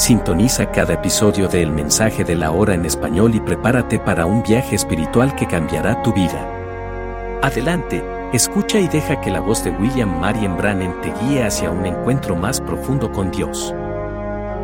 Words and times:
Sintoniza 0.00 0.72
cada 0.72 0.94
episodio 0.94 1.46
de 1.46 1.60
El 1.60 1.72
Mensaje 1.72 2.24
de 2.24 2.34
la 2.34 2.52
Hora 2.52 2.72
en 2.72 2.86
español 2.86 3.34
y 3.34 3.40
prepárate 3.40 3.98
para 3.98 4.24
un 4.24 4.42
viaje 4.42 4.74
espiritual 4.74 5.36
que 5.36 5.46
cambiará 5.46 6.02
tu 6.02 6.14
vida. 6.14 7.38
Adelante, 7.42 8.02
escucha 8.32 8.80
y 8.80 8.88
deja 8.88 9.20
que 9.20 9.30
la 9.30 9.40
voz 9.40 9.62
de 9.62 9.72
William 9.72 10.18
Marion 10.18 10.56
Brannan 10.56 10.98
te 11.02 11.12
guíe 11.20 11.44
hacia 11.44 11.70
un 11.70 11.84
encuentro 11.84 12.34
más 12.34 12.62
profundo 12.62 13.12
con 13.12 13.30
Dios. 13.30 13.74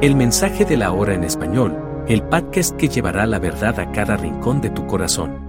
El 0.01 0.17
Mensaje 0.17 0.65
de 0.65 0.79
la 0.79 0.91
Hora 0.91 1.13
en 1.13 1.23
español, 1.23 1.77
el 2.09 2.23
podcast 2.23 2.75
que 2.79 2.89
llevará 2.89 3.27
la 3.27 3.39
verdad 3.39 3.79
a 3.79 3.93
cada 3.93 4.17
rincón 4.17 4.63
de 4.63 4.71
tu 4.71 4.87
corazón. 4.87 5.47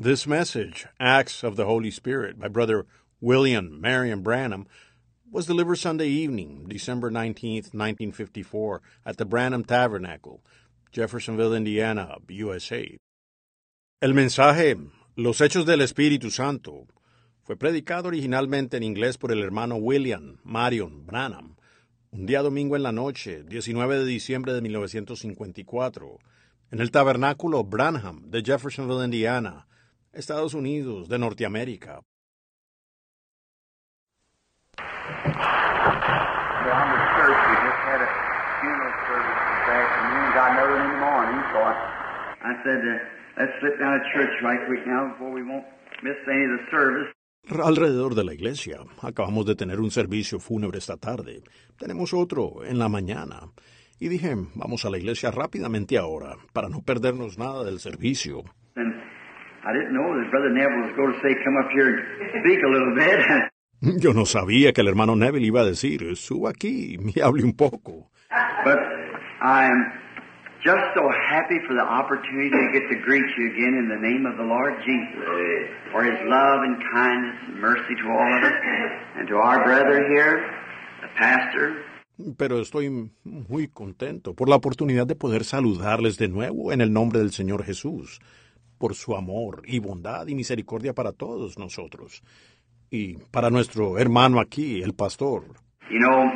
This 0.00 0.28
message, 0.28 0.86
Acts 1.00 1.42
of 1.42 1.56
the 1.56 1.64
Holy 1.64 1.88
Spirit, 1.88 2.38
by 2.38 2.46
Brother 2.46 2.86
William 3.20 3.80
Marion 3.80 4.22
Branham, 4.22 4.68
was 5.32 5.46
delivered 5.46 5.78
Sunday 5.78 6.08
evening, 6.08 6.66
December 6.68 7.10
19th, 7.10 7.72
1954, 7.72 8.82
at 9.06 9.16
the 9.16 9.24
Branham 9.24 9.64
Tabernacle, 9.64 10.42
Jeffersonville, 10.92 11.54
Indiana, 11.54 12.18
USA. 12.28 12.84
El 14.02 14.12
mensaje, 14.12 14.76
Los 15.16 15.40
Hechos 15.40 15.64
del 15.64 15.80
Espíritu 15.80 16.30
Santo, 16.30 16.86
fue 17.44 17.56
predicado 17.56 18.08
originalmente 18.08 18.76
en 18.76 18.82
inglés 18.82 19.16
por 19.16 19.32
el 19.32 19.42
hermano 19.42 19.76
William 19.76 20.36
Marion 20.44 21.06
Branham, 21.06 21.56
un 22.10 22.26
día 22.26 22.42
domingo 22.42 22.76
en 22.76 22.82
la 22.82 22.92
noche, 22.92 23.42
19 23.42 24.00
de 24.00 24.04
diciembre 24.04 24.52
de 24.52 24.60
1954, 24.60 26.18
en 26.72 26.80
el 26.80 26.90
tabernáculo 26.90 27.64
Branham 27.64 28.30
de 28.30 28.42
Jeffersonville, 28.42 29.06
Indiana, 29.06 29.66
Estados 30.12 30.52
Unidos 30.52 31.08
de 31.08 31.18
Norteamérica. 31.18 32.02
Down 36.66 36.86
the 36.94 37.02
church. 37.16 37.40
We 37.48 37.54
just 37.66 37.82
had 37.84 38.00
a 38.00 38.10
funeral 38.60 38.94
service 39.08 39.40
this 39.42 39.66
afternoon. 39.68 40.26
Got 40.32 40.48
another 40.56 40.76
in 40.80 40.88
the 40.92 41.00
morning, 41.02 41.40
so 41.52 41.58
I, 41.60 41.74
I 42.40 42.52
said, 42.64 42.80
uh, 42.80 42.94
let's 43.38 43.54
slip 43.60 43.76
down 43.78 43.92
to 43.98 44.02
church 44.14 44.34
right 44.42 44.60
quick 44.66 44.86
now 44.86 45.12
before 45.12 45.30
we 45.30 45.42
won't 45.42 45.66
miss 46.02 46.16
any 46.28 46.44
of 46.44 46.52
the 46.58 46.64
service. 46.70 47.08
Alrededor 47.50 48.14
de 48.14 48.24
la 48.24 48.32
iglesia. 48.32 48.78
Acabamos 49.02 49.44
de 49.46 49.56
tener 49.56 49.80
un 49.80 49.90
servicio 49.90 50.38
fúnebre 50.38 50.78
esta 50.78 50.96
tarde. 50.96 51.42
Tenemos 51.76 52.14
otro 52.14 52.64
en 52.64 52.78
la 52.78 52.88
mañana. 52.88 53.50
Y 53.98 54.08
dije, 54.08 54.34
vamos 54.54 54.84
a 54.84 54.90
la 54.90 54.98
iglesia 54.98 55.30
rápidamente 55.30 55.98
ahora, 55.98 56.36
para 56.52 56.68
no 56.68 56.82
perdernos 56.82 57.38
nada 57.38 57.64
del 57.64 57.78
servicio. 57.78 58.44
And 58.76 58.94
I 59.64 59.72
didn't 59.72 59.92
know 59.92 60.14
that 60.14 60.30
Brother 60.30 60.50
Neville 60.50 60.86
was 60.86 60.96
going 60.96 61.12
to 61.12 61.20
say, 61.20 61.34
come 61.44 61.56
up 61.56 61.70
here 61.70 61.86
and 61.86 62.42
speak 62.42 62.62
a 62.64 62.68
little 62.68 62.94
bit. 62.94 63.50
Yo 63.82 64.12
no 64.14 64.24
sabía 64.26 64.72
que 64.72 64.80
el 64.80 64.88
hermano 64.88 65.16
Neville 65.16 65.46
iba 65.46 65.60
a 65.62 65.64
decir, 65.64 66.16
suba 66.16 66.50
aquí 66.50 66.96
y 67.14 67.20
hable 67.20 67.42
un 67.42 67.54
poco. 67.54 68.10
but 68.64 68.78
I 69.42 69.64
am 69.66 69.92
just 70.62 70.86
so 70.94 71.02
happy 71.28 71.58
for 71.66 71.74
the 71.74 71.82
opportunity 71.82 72.48
to 72.50 72.70
get 72.72 72.88
to 72.88 72.96
greet 73.04 73.26
you 73.36 73.50
again 73.50 73.74
in 73.74 73.88
the 73.88 73.98
name 73.98 74.24
of 74.24 74.36
the 74.38 74.44
Lord 74.44 74.74
Jesus. 74.86 75.18
For 75.90 76.04
his 76.04 76.18
love 76.30 76.62
and 76.62 76.78
kindness 76.94 77.36
and 77.48 77.60
mercy 77.60 77.94
to 78.00 78.06
all 78.08 78.32
of 78.38 78.44
us. 78.44 78.54
And 79.18 79.26
to 79.28 79.34
our 79.36 79.64
brother 79.64 80.06
here, 80.08 80.46
the 81.02 81.08
pastor, 81.18 81.74
Pero 82.36 82.60
estoy 82.60 83.10
muy 83.24 83.66
contento 83.68 84.34
por 84.34 84.48
la 84.48 84.54
oportunidad 84.56 85.06
de 85.08 85.16
poder 85.16 85.42
saludarles 85.44 86.18
de 86.18 86.28
nuevo 86.28 86.70
en 86.72 86.80
el 86.80 86.92
nombre 86.92 87.18
del 87.18 87.32
Señor 87.32 87.64
Jesús, 87.64 88.20
por 88.78 88.94
su 88.94 89.16
amor 89.16 89.62
y 89.66 89.80
bondad 89.80 90.28
y 90.28 90.36
misericordia 90.36 90.92
para 90.92 91.10
todos 91.12 91.58
nosotros. 91.58 92.22
Y 92.92 93.16
para 93.30 93.48
nuestro 93.48 93.98
hermano 93.98 94.38
aquí, 94.38 94.82
el 94.82 94.92
pastor. 94.92 95.44
You 95.90 95.98
know, 95.98 96.30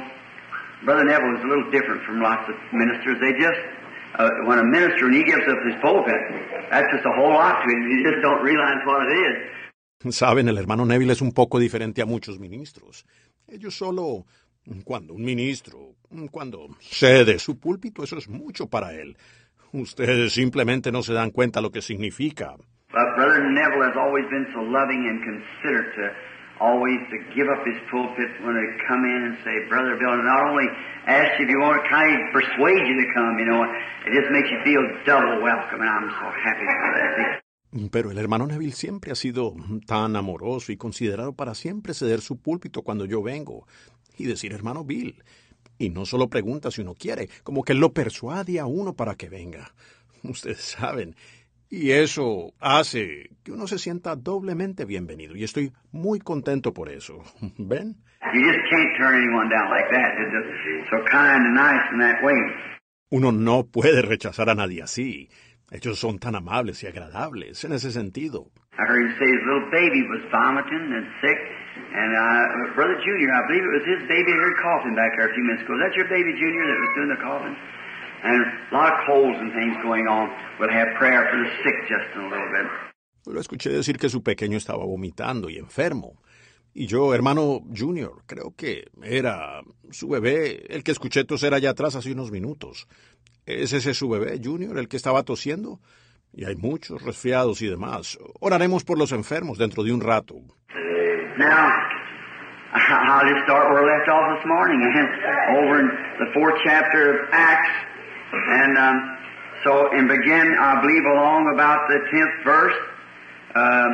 Brother 0.86 1.04
Neville 1.04 1.36
is 1.36 1.44
a 1.44 1.48
little 1.48 1.70
different 1.70 2.02
from 2.06 2.22
lots 2.22 2.48
of 2.48 2.56
ministers. 2.72 3.20
They 3.20 3.32
just, 3.36 3.60
uh, 4.18 4.30
when 4.46 4.58
a 4.58 4.64
minister, 4.64 5.04
when 5.04 5.12
he 5.12 5.24
gives 5.24 5.44
up 5.46 5.58
his 5.68 5.76
pulpit, 5.82 6.16
that's 6.70 6.88
just 6.90 7.04
a 7.04 7.12
whole 7.12 7.34
lot 7.34 7.60
to 7.60 7.68
him. 7.68 7.82
You 7.92 8.02
just 8.08 8.22
don't 8.22 8.42
realize 8.42 8.80
what 8.86 9.04
it 9.04 9.12
is. 9.12 10.14
Saben, 10.14 10.48
el 10.48 10.56
hermano 10.56 10.86
Neville 10.86 11.12
es 11.12 11.20
un 11.20 11.32
poco 11.32 11.58
diferente 11.58 12.00
a 12.00 12.06
muchos 12.06 12.38
ministros. 12.40 13.04
Ellos 13.46 13.74
solo, 13.74 14.24
cuando 14.84 15.12
un 15.12 15.24
ministro, 15.24 15.96
cuando 16.30 16.68
cede 16.80 17.38
su 17.38 17.58
púlpito, 17.60 18.02
eso 18.02 18.16
es 18.16 18.30
mucho 18.30 18.66
para 18.66 18.94
él. 18.94 19.18
Ustedes 19.72 20.32
simplemente 20.32 20.90
no 20.90 21.02
se 21.02 21.12
dan 21.12 21.32
cuenta 21.32 21.60
lo 21.60 21.70
que 21.70 21.82
significa. 21.82 22.56
But 22.92 23.14
Brother 23.16 23.44
Neville 23.44 23.84
has 23.84 23.96
always 23.98 24.24
been 24.30 24.46
so 24.54 24.62
loving 24.62 25.04
and 25.04 25.20
considerate 25.22 25.92
to 25.96 26.35
always 26.60 27.00
to 27.10 27.18
give 27.34 27.48
up 27.48 27.64
his 27.66 27.76
pulpit 27.90 28.30
when 28.42 28.54
they 28.56 28.68
come 28.88 29.04
in 29.04 29.20
and 29.30 29.36
say, 29.44 29.54
Brother 29.68 29.96
Bill, 29.96 30.12
and 30.12 30.24
not 30.24 30.42
only 30.48 30.68
ask 31.06 31.40
if 31.40 31.48
you 31.48 31.60
want 31.60 31.82
to 31.82 31.88
kind 31.88 32.12
of 32.14 32.32
persuade 32.32 32.82
you 32.86 32.96
to 33.00 33.08
come, 33.14 33.38
you 33.38 33.46
know, 33.46 33.62
it 33.62 34.12
just 34.12 34.30
makes 34.32 34.48
you 34.50 34.58
feel 34.64 34.82
double 35.04 35.42
welcome, 35.42 35.80
and 35.80 35.90
I'm 35.90 36.10
so 36.10 36.26
happy 36.32 36.66
for 36.66 36.90
that. 36.96 37.42
Pero 37.90 38.10
el 38.10 38.18
hermano 38.18 38.46
Neville 38.46 38.72
siempre 38.72 39.12
ha 39.12 39.14
sido 39.14 39.54
tan 39.86 40.16
amoroso 40.16 40.72
y 40.72 40.76
considerado 40.76 41.34
para 41.34 41.54
siempre 41.54 41.92
ceder 41.94 42.20
su 42.20 42.40
púlpito 42.40 42.82
cuando 42.82 43.04
yo 43.04 43.22
vengo 43.22 43.66
y 44.16 44.24
decir 44.24 44.52
hermano 44.52 44.84
Bill. 44.84 45.22
Y 45.78 45.90
no 45.90 46.06
solo 46.06 46.28
pregunta 46.28 46.70
si 46.70 46.80
uno 46.80 46.94
quiere, 46.94 47.28
como 47.42 47.62
que 47.62 47.74
lo 47.74 47.92
persuade 47.92 48.58
a 48.60 48.66
uno 48.66 48.94
para 48.94 49.14
que 49.14 49.28
venga. 49.28 49.72
Ustedes 50.22 50.60
saben. 50.60 51.14
Y 51.68 51.90
eso 51.90 52.52
hace 52.60 53.30
que 53.42 53.52
uno 53.52 53.66
se 53.66 53.78
sienta 53.78 54.14
doblemente 54.14 54.84
bienvenido. 54.84 55.34
Y 55.36 55.44
estoy 55.44 55.72
muy 55.90 56.20
contento 56.20 56.72
por 56.72 56.88
eso. 56.88 57.22
¿Ven? 57.58 57.96
Uno 63.10 63.32
no 63.32 63.66
puede 63.66 64.02
rechazar 64.02 64.48
a 64.50 64.54
nadie 64.54 64.82
así. 64.82 65.28
Ellos 65.70 65.98
son 65.98 66.18
tan 66.18 66.36
amables 66.36 66.82
y 66.84 66.86
agradables 66.86 67.64
en 67.64 67.72
ese 67.72 67.90
sentido. 67.90 68.46
Lo 83.26 83.40
escuché 83.40 83.70
decir 83.70 83.98
que 83.98 84.08
su 84.08 84.22
pequeño 84.22 84.56
estaba 84.56 84.84
vomitando 84.84 85.50
y 85.50 85.58
enfermo. 85.58 86.14
Y 86.72 86.86
yo, 86.86 87.14
hermano 87.14 87.60
Junior, 87.74 88.22
creo 88.26 88.54
que 88.54 88.84
era 89.02 89.62
su 89.90 90.08
bebé, 90.08 90.66
el 90.68 90.84
que 90.84 90.92
escuché 90.92 91.24
toser 91.24 91.54
allá 91.54 91.70
atrás 91.70 91.96
hace 91.96 92.12
unos 92.12 92.30
minutos. 92.30 92.86
¿Es 93.46 93.72
ese 93.72 93.94
su 93.94 94.08
bebé, 94.08 94.38
Junior, 94.42 94.78
el 94.78 94.88
que 94.88 94.96
estaba 94.96 95.22
tosiendo? 95.22 95.80
Y 96.32 96.44
hay 96.44 96.56
muchos 96.56 97.02
resfriados 97.02 97.62
y 97.62 97.66
demás. 97.66 98.18
Oraremos 98.40 98.84
por 98.84 98.98
los 98.98 99.12
enfermos 99.12 99.56
dentro 99.56 99.84
de 99.84 99.92
un 99.92 100.00
rato. 100.02 100.36
Now, 101.38 101.68
I'll 102.72 103.28
just 103.28 103.44
start 103.44 103.68
where 103.68 103.84
I 103.84 103.98
left 103.98 104.08
off 104.08 104.36
this 104.36 104.46
morning, 104.46 104.80
over 105.56 105.80
in 105.80 105.88
the 106.18 106.32
fourth 106.32 106.56
chapter 106.64 107.12
of 107.12 107.28
Acts, 107.32 107.68
and 108.48 108.78
um, 108.78 109.18
so 109.64 109.90
and 109.92 110.08
begin, 110.08 110.56
I 110.58 110.80
believe, 110.80 111.04
along 111.04 111.50
about 111.54 111.88
the 111.88 111.98
tenth 112.10 112.44
verse 112.44 112.78
um, 113.54 113.92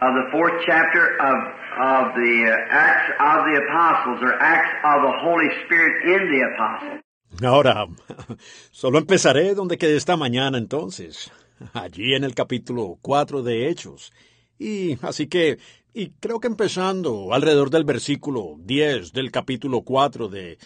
of 0.00 0.12
the 0.14 0.26
fourth 0.30 0.62
chapter 0.66 1.16
of 1.20 1.36
of 1.72 2.14
the 2.14 2.34
uh, 2.52 2.56
Acts 2.70 3.08
of 3.18 3.38
the 3.48 3.56
Apostles, 3.64 4.20
or 4.22 4.34
Acts 4.40 4.74
of 4.84 5.02
the 5.02 5.14
Holy 5.24 5.48
Spirit 5.64 5.94
in 6.04 6.22
the 6.32 6.40
Apostles. 6.54 7.00
Ahora, 7.42 7.86
solo 8.70 8.98
empezaré 8.98 9.54
donde 9.54 9.78
quedé 9.78 9.96
esta 9.96 10.16
mañana 10.16 10.58
entonces, 10.58 11.32
allí 11.72 12.14
en 12.14 12.24
el 12.24 12.34
capítulo 12.34 12.98
4 13.00 13.42
de 13.42 13.68
Hechos. 13.68 14.12
Y 14.58 14.98
así 15.02 15.28
que, 15.28 15.58
y 15.94 16.10
creo 16.20 16.40
que 16.40 16.48
empezando 16.48 17.32
alrededor 17.32 17.70
del 17.70 17.84
versículo 17.84 18.56
10 18.58 19.12
del 19.12 19.30
capítulo 19.30 19.82
4 19.82 20.28
de, 20.28 20.58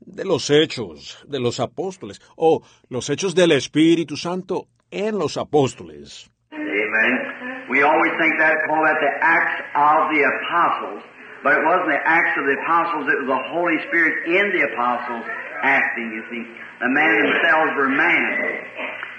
de 0.00 0.24
los 0.24 0.50
Hechos 0.50 1.24
de 1.26 1.40
los 1.40 1.60
Apóstoles, 1.60 2.20
o 2.36 2.62
los 2.88 3.08
Hechos 3.10 3.34
del 3.34 3.52
Espíritu 3.52 4.16
Santo 4.16 4.66
en 4.90 5.18
los 5.18 5.36
Apóstoles. 5.36 6.30
Amen. 6.52 7.68
We 7.70 7.82
always 7.82 8.12
think 8.18 8.38
that, 8.38 8.56
call 8.66 8.82
that 8.84 8.96
the 9.00 9.12
Acts 9.20 9.60
of 9.76 10.08
the 10.10 10.24
Apostles, 10.24 11.02
but 11.44 11.52
it 11.52 11.64
wasn't 11.64 11.90
the 11.92 12.02
Acts 12.04 12.34
of 12.38 12.46
the 12.46 12.56
Apostles, 12.64 13.04
it 13.12 13.18
was 13.20 13.28
the 13.28 13.44
Holy 13.52 13.78
Spirit 13.88 14.14
in 14.26 14.52
the 14.56 14.72
Apostles 14.72 15.24
acting, 15.62 16.12
you 16.12 16.22
see. 16.30 16.42
The 16.80 16.88
men 16.88 17.10
themselves 17.22 17.72
were 17.76 17.88
man, 17.88 18.24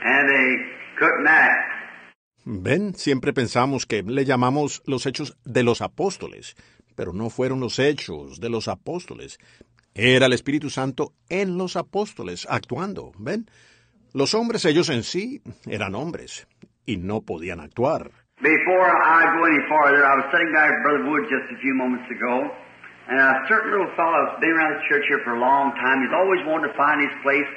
and 0.04 0.30
they 0.30 0.50
couldn't 0.98 1.28
act. 1.28 1.80
Ven, 2.46 2.96
siempre 2.96 3.34
pensamos 3.34 3.86
que 3.86 4.02
le 4.02 4.26
llamamos 4.26 4.82
los 4.86 5.06
hechos 5.06 5.38
de 5.44 5.64
los 5.64 5.82
apóstoles, 5.82 6.56
pero 6.96 7.14
no 7.14 7.30
fueron 7.30 7.60
los 7.60 7.78
hechos 7.80 8.40
de 8.40 8.50
los 8.50 8.68
apóstoles. 8.68 9.38
Era 10.02 10.28
el 10.28 10.32
Espíritu 10.32 10.70
Santo 10.70 11.12
en 11.28 11.58
los 11.58 11.76
apóstoles 11.76 12.48
actuando, 12.50 13.12
¿ven? 13.18 13.48
Los 14.14 14.34
hombres 14.34 14.64
ellos 14.64 14.88
en 14.88 15.04
sí 15.04 15.42
eran 15.68 15.94
hombres 15.94 16.48
y 16.86 16.96
no 16.96 17.20
podían 17.20 17.60
actuar. 17.60 18.10
Before 18.40 18.88
I 18.88 19.26
go 19.36 19.46
any 19.46 19.60
farther, 19.68 20.06
I 20.06 20.16
was 20.16 20.32
sitting 20.32 20.54
back 20.54 20.72
with 20.72 20.84
Brother 20.84 21.04
Wood 21.04 21.28
just 21.28 21.52
a 21.52 21.60
few 21.60 21.76
moments 21.76 22.08
ago, 22.10 22.48
and 23.10 23.20
a 23.20 23.44
certain 23.50 23.72
little 23.72 23.92
fellow 23.98 24.16
has 24.24 24.40
been 24.40 24.56
around 24.56 24.80
the 24.80 24.88
church 24.88 25.04
here 25.10 25.20
for 25.26 25.36
a 25.36 25.40
long 25.42 25.76
time. 25.76 26.00
He's 26.00 26.16
always 26.16 26.48
wanted 26.48 26.72
to 26.72 26.76
find 26.80 27.04
his 27.04 27.12
place. 27.22 27.52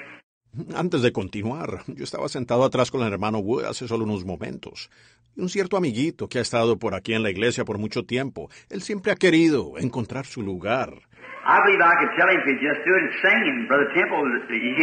Antes 0.76 1.02
de 1.02 1.12
continuar, 1.12 1.84
yo 1.86 2.02
estaba 2.02 2.28
sentado 2.28 2.64
atrás 2.64 2.90
con 2.90 3.02
el 3.02 3.12
hermano 3.12 3.38
Wood 3.38 3.66
hace 3.66 3.86
solo 3.86 4.02
unos 4.02 4.24
momentos. 4.24 4.90
Y 5.36 5.42
un 5.42 5.48
cierto 5.48 5.76
amiguito 5.76 6.28
que 6.28 6.40
ha 6.40 6.42
estado 6.42 6.76
por 6.76 6.96
aquí 6.96 7.14
en 7.14 7.22
la 7.22 7.30
iglesia 7.30 7.64
por 7.64 7.78
mucho 7.78 8.04
tiempo, 8.04 8.50
él 8.68 8.82
siempre 8.82 9.12
ha 9.12 9.14
querido 9.14 9.78
encontrar 9.78 10.26
su 10.26 10.42
lugar. 10.42 10.92
I 11.44 11.58
believe 11.66 11.82
I 11.82 11.94
could 11.98 12.14
tell 12.14 12.30
if 12.30 12.44
he 12.46 12.54
just 12.62 12.80
do 12.86 12.92
it 12.94 13.10
singing. 13.18 13.66
Brother 13.66 13.90
Temple, 13.94 14.22
you, 14.50 14.74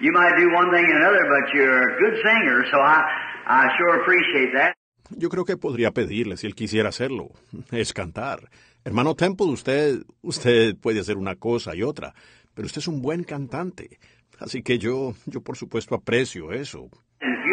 you 0.00 0.12
might 0.12 0.36
do 0.38 0.46
one 0.54 0.70
thing 0.70 0.86
and 0.86 0.98
another, 1.02 1.26
but 1.26 1.52
you're 1.52 1.82
a 1.82 1.98
good 1.98 2.14
singer, 2.22 2.64
so 2.70 2.78
I, 2.78 3.02
I 3.46 3.68
sure 3.76 4.00
appreciate 4.00 4.52
that. 4.54 4.74
Yo 5.16 5.28
creo 5.30 5.44
que 5.44 5.56
podría 5.56 5.90
pedirle 5.90 6.36
si 6.36 6.46
él 6.46 6.54
quisiera 6.54 6.90
hacerlo, 6.90 7.30
es 7.72 7.92
cantar. 7.92 8.50
Hermano 8.84 9.14
Temple, 9.14 9.46
usted, 9.46 10.02
usted 10.22 10.76
puede 10.76 11.00
hacer 11.00 11.16
una 11.16 11.34
cosa 11.34 11.74
y 11.74 11.82
otra, 11.82 12.14
pero 12.54 12.66
usted 12.66 12.80
es 12.80 12.88
un 12.88 13.02
buen 13.02 13.24
cantante. 13.24 13.98
Así 14.38 14.62
que 14.62 14.78
yo, 14.78 15.14
yo 15.26 15.40
por 15.40 15.56
supuesto 15.56 15.94
aprecio 15.94 16.52
eso. 16.52 16.90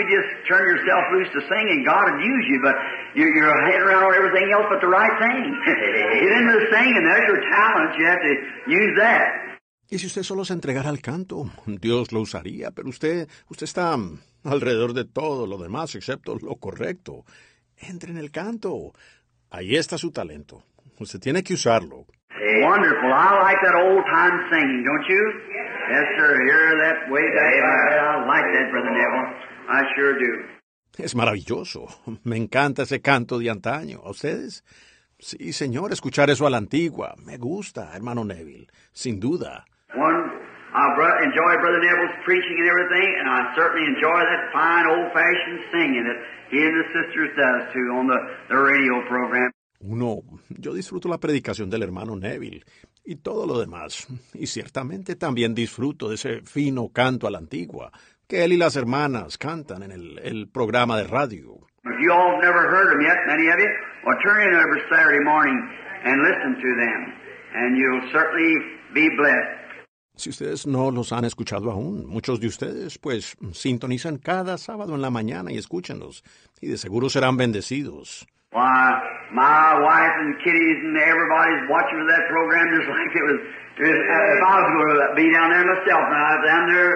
And 0.06 0.14
just 0.14 0.46
turn 0.46 0.62
yourself 0.70 1.02
loose 1.18 1.30
to 1.34 1.42
singing, 1.50 1.82
God 1.82 2.06
will 2.06 2.22
use 2.22 2.46
you, 2.46 2.62
but 2.62 2.76
you're, 3.18 3.34
you're 3.34 3.66
heading 3.66 3.82
around 3.82 4.04
on 4.06 4.14
everything 4.14 4.54
else 4.54 4.70
but 4.70 4.80
the 4.82 4.88
right 4.88 5.18
thing. 5.18 5.42
Get 5.66 6.34
into 6.38 6.54
the 6.62 6.66
singing, 6.70 7.02
there's 7.02 7.26
your 7.26 7.42
talent, 7.42 7.98
you 7.98 8.06
have 8.06 8.22
to 8.22 8.34
use 8.70 8.94
that. 9.02 9.58
Y 9.90 9.98
si 9.98 10.08
usted 10.08 10.24
solo 10.24 10.46
se 10.46 10.54
entregara 10.54 10.90
al 10.90 11.02
canto, 11.02 11.50
Dios 11.66 12.12
lo 12.12 12.22
usaría, 12.22 12.72
pero 12.72 12.90
usted, 12.90 13.28
usted 13.50 13.66
está 13.66 13.96
alrededor 14.44 14.94
de 14.94 15.06
todo 15.06 15.48
lo 15.48 15.58
demás 15.58 15.96
excepto 15.96 16.38
lo 16.40 16.56
correcto. 16.56 17.24
Entre 17.78 18.12
en 18.12 18.18
el 18.18 18.32
canto. 18.32 18.94
Ahí 19.50 19.76
está 19.76 19.98
su 19.98 20.12
talento. 20.12 20.64
Usted 21.00 21.20
tiene 21.20 21.44
que 21.44 21.54
usarlo. 21.54 22.06
Wonderful. 22.62 23.10
I 23.10 23.42
like 23.42 23.60
that 23.64 23.76
old 23.76 24.06
time 24.06 24.38
singing, 24.52 24.84
don't 24.84 25.06
you? 25.08 25.24
Yes, 25.90 26.06
sir. 26.18 26.36
Hear 26.46 26.78
that 26.84 27.10
way 27.12 27.26
back. 27.34 27.54
I 27.58 28.26
like 28.28 28.48
that, 28.54 28.72
Brother 28.72 28.92
Neville. 28.92 29.55
I 29.70 29.84
sure 29.96 30.14
do. 30.14 31.04
Es 31.04 31.16
maravilloso. 31.16 31.88
Me 32.24 32.38
encanta 32.38 32.84
ese 32.84 33.02
canto 33.02 33.38
de 33.40 33.50
antaño. 33.50 34.02
¿A 34.04 34.12
ustedes? 34.12 34.64
Sí, 35.20 35.52
señor, 35.54 35.92
escuchar 35.92 36.30
eso 36.30 36.46
a 36.46 36.50
la 36.50 36.58
antigua. 36.58 37.16
Me 37.26 37.38
gusta, 37.38 37.92
hermano 37.96 38.24
Neville. 38.24 38.68
Sin 38.94 39.20
duda. 39.20 39.66
One, 39.94 40.24
I 40.74 40.96
bro- 40.96 41.20
enjoy 41.24 41.56
Brother 41.62 41.80
Neville's 41.80 42.16
preaching 42.26 42.58
and 42.60 42.68
everything, 42.68 43.10
and 43.20 43.30
I 43.30 43.56
certainly 43.56 43.88
enjoy 43.88 44.20
that 44.20 44.52
fine 44.52 44.86
old-fashioned 44.88 45.62
singing 45.72 46.04
that 46.04 46.20
he 46.52 46.60
and 46.64 46.76
the 46.76 46.86
sisters 46.92 47.32
does 47.36 47.74
too 47.74 47.88
on 47.98 48.08
the, 48.08 48.20
the 48.50 48.56
radio 48.58 49.02
program. 49.08 49.52
Uno, 49.80 50.22
yo 50.50 50.74
disfruto 50.74 51.08
la 51.10 51.18
predicación 51.20 51.70
del 51.70 51.84
hermano 51.84 52.16
Neville 52.16 52.64
y 53.06 53.18
todo 53.18 53.46
lo 53.46 53.60
demás. 53.60 54.08
Y 54.34 54.48
ciertamente 54.48 55.16
también 55.16 55.54
disfruto 55.54 56.10
de 56.10 56.16
ese 56.16 56.42
fino 56.42 56.90
canto 56.90 57.28
a 57.28 57.32
la 57.32 57.38
antigua 57.38 57.92
que 58.28 58.44
él 58.44 58.54
y 58.54 58.58
las 58.58 58.76
hermanas 58.76 59.38
cantan 59.38 59.84
en 59.84 59.92
el, 59.92 60.20
el 60.20 60.48
programa 60.48 60.98
de 60.98 61.08
radio. 61.08 61.60
If 61.86 62.02
you 62.02 62.12
all 62.12 62.32
have 62.32 62.42
never 62.42 62.68
heard 62.70 62.92
them 62.92 63.02
yet, 63.02 63.18
many 63.28 63.48
of 63.48 63.60
you, 63.60 63.70
well, 64.06 64.18
turn 64.24 64.42
in 64.42 64.56
every 64.56 64.82
Saturday 64.90 65.24
morning 65.24 65.58
and 66.04 66.22
listen 66.24 66.56
to 66.56 66.70
them, 66.82 67.14
and 67.54 67.78
you'll 67.78 68.10
certainly 68.12 68.54
be 68.94 69.10
blessed. 69.16 69.66
Si 70.18 70.30
ustedes 70.30 70.66
no 70.66 70.92
los 70.92 71.12
han 71.12 71.26
escuchado 71.26 71.70
aún, 71.72 72.08
muchos 72.08 72.40
de 72.40 72.48
ustedes 72.48 72.98
pues 72.98 73.36
sintonizan 73.52 74.18
cada 74.18 74.58
sábado 74.58 74.96
en 74.96 75.02
la 75.02 75.10
mañana 75.10 75.52
y 75.52 75.58
escúchenlos, 75.58 76.24
y 76.62 76.68
de 76.68 76.78
seguro 76.78 77.10
serán 77.10 77.38
bendecidos. 77.38 78.26
Why, 78.52 78.96
my 79.34 79.78
wife 79.84 80.16
and 80.22 80.40
kiddies 80.40 80.80
and 80.80 80.96
everybody's 80.98 81.68
watching 81.70 82.00
for 82.00 82.08
that 82.08 82.24
program 82.30 82.66
just 82.72 82.88
like 82.96 83.12
it 83.12 83.26
was, 83.28 83.40
it 83.76 83.84
was 83.84 84.00
if 84.00 84.44
I 84.48 84.56
was 84.64 84.70
going 84.72 84.90
to 84.96 85.16
be 85.20 85.28
down 85.36 85.50
there 85.52 85.66
myself, 85.68 86.04
and 86.08 86.16
I 86.16 86.32
was 86.34 86.44
down 86.48 86.64
there, 86.72 86.94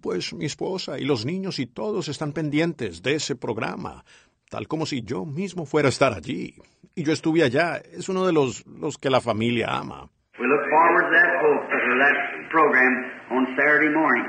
Pues 0.00 0.32
mi 0.32 0.46
esposa 0.46 0.98
y 0.98 1.04
los 1.04 1.24
niños 1.26 1.58
y 1.58 1.66
todos 1.66 2.08
están 2.08 2.32
pendientes 2.32 3.02
de 3.02 3.14
ese 3.14 3.36
programa, 3.36 4.04
tal 4.50 4.66
como 4.66 4.86
si 4.86 5.02
yo 5.02 5.24
mismo 5.26 5.66
fuera 5.66 5.88
a 5.88 5.90
estar 5.90 6.12
allí. 6.14 6.54
Y 6.94 7.02
yo 7.04 7.12
estuve 7.12 7.42
allá, 7.42 7.76
es 7.92 8.08
uno 8.08 8.26
de 8.26 8.32
los, 8.32 8.66
los 8.66 8.96
que 8.98 9.10
la 9.10 9.20
familia 9.20 9.68
ama. 9.76 10.08
We 10.38 10.46
look 10.46 10.64
forward 10.70 11.04
to 11.04 11.10
that, 11.10 11.40
pro- 11.40 11.68
to 11.68 11.98
that 11.98 12.50
program 12.50 12.92
on 13.30 13.46
Saturday 13.56 13.90
morning, 13.94 14.26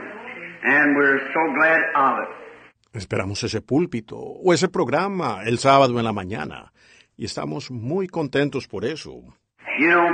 and 0.64 0.96
we're 0.98 1.20
so 1.34 1.40
glad 1.56 1.80
of 1.96 2.24
it. 2.24 2.98
Esperamos 2.98 3.44
ese 3.44 3.62
púlpito 3.62 4.18
o 4.18 4.54
ese 4.54 4.68
programa 4.70 5.42
el 5.46 5.58
sábado 5.60 5.98
en 6.00 6.06
la 6.06 6.14
mañana, 6.14 6.72
y 7.18 7.26
estamos 7.26 7.70
muy 7.72 8.08
contentos 8.08 8.68
por 8.68 8.84
eso. 8.86 9.22
You 9.80 9.90
know, 9.90 10.08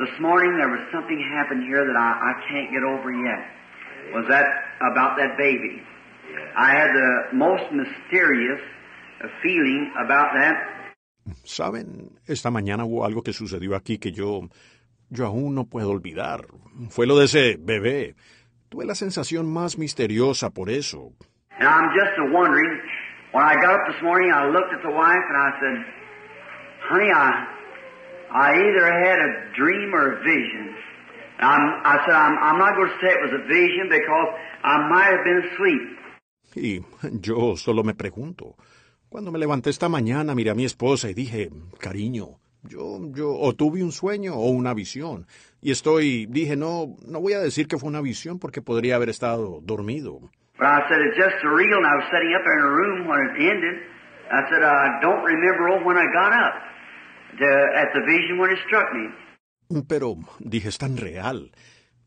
this 0.00 0.18
morning 0.18 0.56
there 0.56 0.72
was 0.72 0.80
something 0.90 1.20
happened 1.20 1.62
here 1.62 1.84
that 1.84 1.96
I, 1.96 2.32
I 2.32 2.34
can't 2.48 2.72
get 2.72 2.82
over 2.82 3.12
yet. 3.12 3.44
Was 4.16 4.24
that 4.32 4.46
about 4.80 5.16
that 5.18 5.36
baby? 5.36 5.82
I 6.56 6.72
had 6.72 6.88
the 6.88 7.36
most 7.36 7.70
mysterious 7.70 8.60
feeling 9.42 9.92
about 10.00 10.32
that. 10.32 10.56
Saben, 11.44 12.18
esta 12.26 12.50
mañana 12.50 12.84
hubo 12.84 13.04
algo 13.04 13.22
que 13.22 13.32
sucedió 13.32 13.76
aquí 13.76 13.98
que 13.98 14.10
yo, 14.10 14.48
yo 15.10 15.26
aún 15.26 15.54
no 15.54 15.64
puedo 15.64 15.90
olvidar. 15.90 16.46
Fue 16.88 17.06
lo 17.06 17.18
de 17.18 17.26
ese 17.26 17.56
bebé. 17.60 18.14
Tuve 18.70 18.86
la 18.86 18.94
sensación 18.94 19.52
más 19.52 19.76
misteriosa 19.76 20.50
por 20.50 20.70
eso. 20.70 21.12
And 21.58 21.68
I'm 21.68 21.90
just 21.92 22.18
a 22.18 22.32
wondering, 22.32 22.80
when 23.32 23.44
I 23.44 23.54
got 23.56 23.74
up 23.74 23.86
this 23.86 24.02
morning, 24.02 24.32
I 24.32 24.48
looked 24.48 24.72
at 24.72 24.80
the 24.82 24.90
wife 24.90 25.24
and 25.28 25.36
I 25.36 25.50
said, 25.60 25.84
honey, 26.88 27.10
I, 27.12 27.59
I 28.32 28.54
either 28.54 28.86
had 28.86 29.18
a 29.18 29.30
dream 29.56 29.92
or 29.92 30.12
a 30.12 30.22
vision. 30.22 30.74
I'm, 31.40 31.82
I 31.84 31.98
said, 32.06 32.14
I'm, 32.14 32.36
I'm 32.38 32.58
not 32.58 32.76
going 32.76 32.90
to 32.90 32.98
say 33.00 33.10
it 33.10 33.22
was 33.22 33.32
a 33.32 33.44
vision 33.48 33.88
because 33.90 34.28
I 34.62 34.88
might 34.88 35.10
have 35.10 35.24
been 35.24 35.42
asleep. 35.50 35.98
Y 36.54 36.80
yo 37.20 37.56
solo 37.56 37.82
me 37.82 37.94
pregunto. 37.94 38.56
Cuando 39.08 39.32
me 39.32 39.38
levanté 39.38 39.70
esta 39.70 39.88
mañana, 39.88 40.34
miré 40.34 40.50
a 40.50 40.54
mi 40.54 40.64
esposa 40.64 41.08
y 41.08 41.14
dije, 41.14 41.50
cariño, 41.80 42.38
yo, 42.62 43.00
yo, 43.12 43.32
o 43.32 43.52
tuve 43.54 43.82
un 43.82 43.90
sueño 43.90 44.34
o 44.34 44.50
una 44.50 44.74
visión. 44.74 45.26
Y 45.60 45.72
estoy, 45.72 46.26
dije, 46.26 46.56
no, 46.56 46.96
no 47.06 47.20
voy 47.20 47.32
a 47.32 47.40
decir 47.40 47.66
que 47.66 47.78
fue 47.78 47.88
una 47.88 48.00
visión 48.00 48.38
porque 48.38 48.62
podría 48.62 48.96
haber 48.96 49.08
estado 49.08 49.60
dormido. 49.62 50.20
But 50.56 50.66
I 50.66 50.82
said, 50.88 51.00
it's 51.00 51.16
just 51.16 51.42
surreal, 51.42 51.78
and 51.78 51.86
I 51.86 51.96
was 51.96 52.06
sitting 52.12 52.34
up 52.36 52.44
in 52.44 52.58
a 52.60 52.68
room 52.68 53.08
when 53.08 53.20
it 53.20 53.50
ended. 53.50 53.80
I 54.30 54.42
said, 54.50 54.62
I 54.62 55.00
don't 55.00 55.24
remember 55.24 55.82
when 55.84 55.96
I 55.96 56.06
got 56.12 56.32
up 56.32 56.70
Pero, 59.88 60.16
dije, 60.38 60.68
es 60.68 60.78
tan 60.78 60.96
real. 60.96 61.50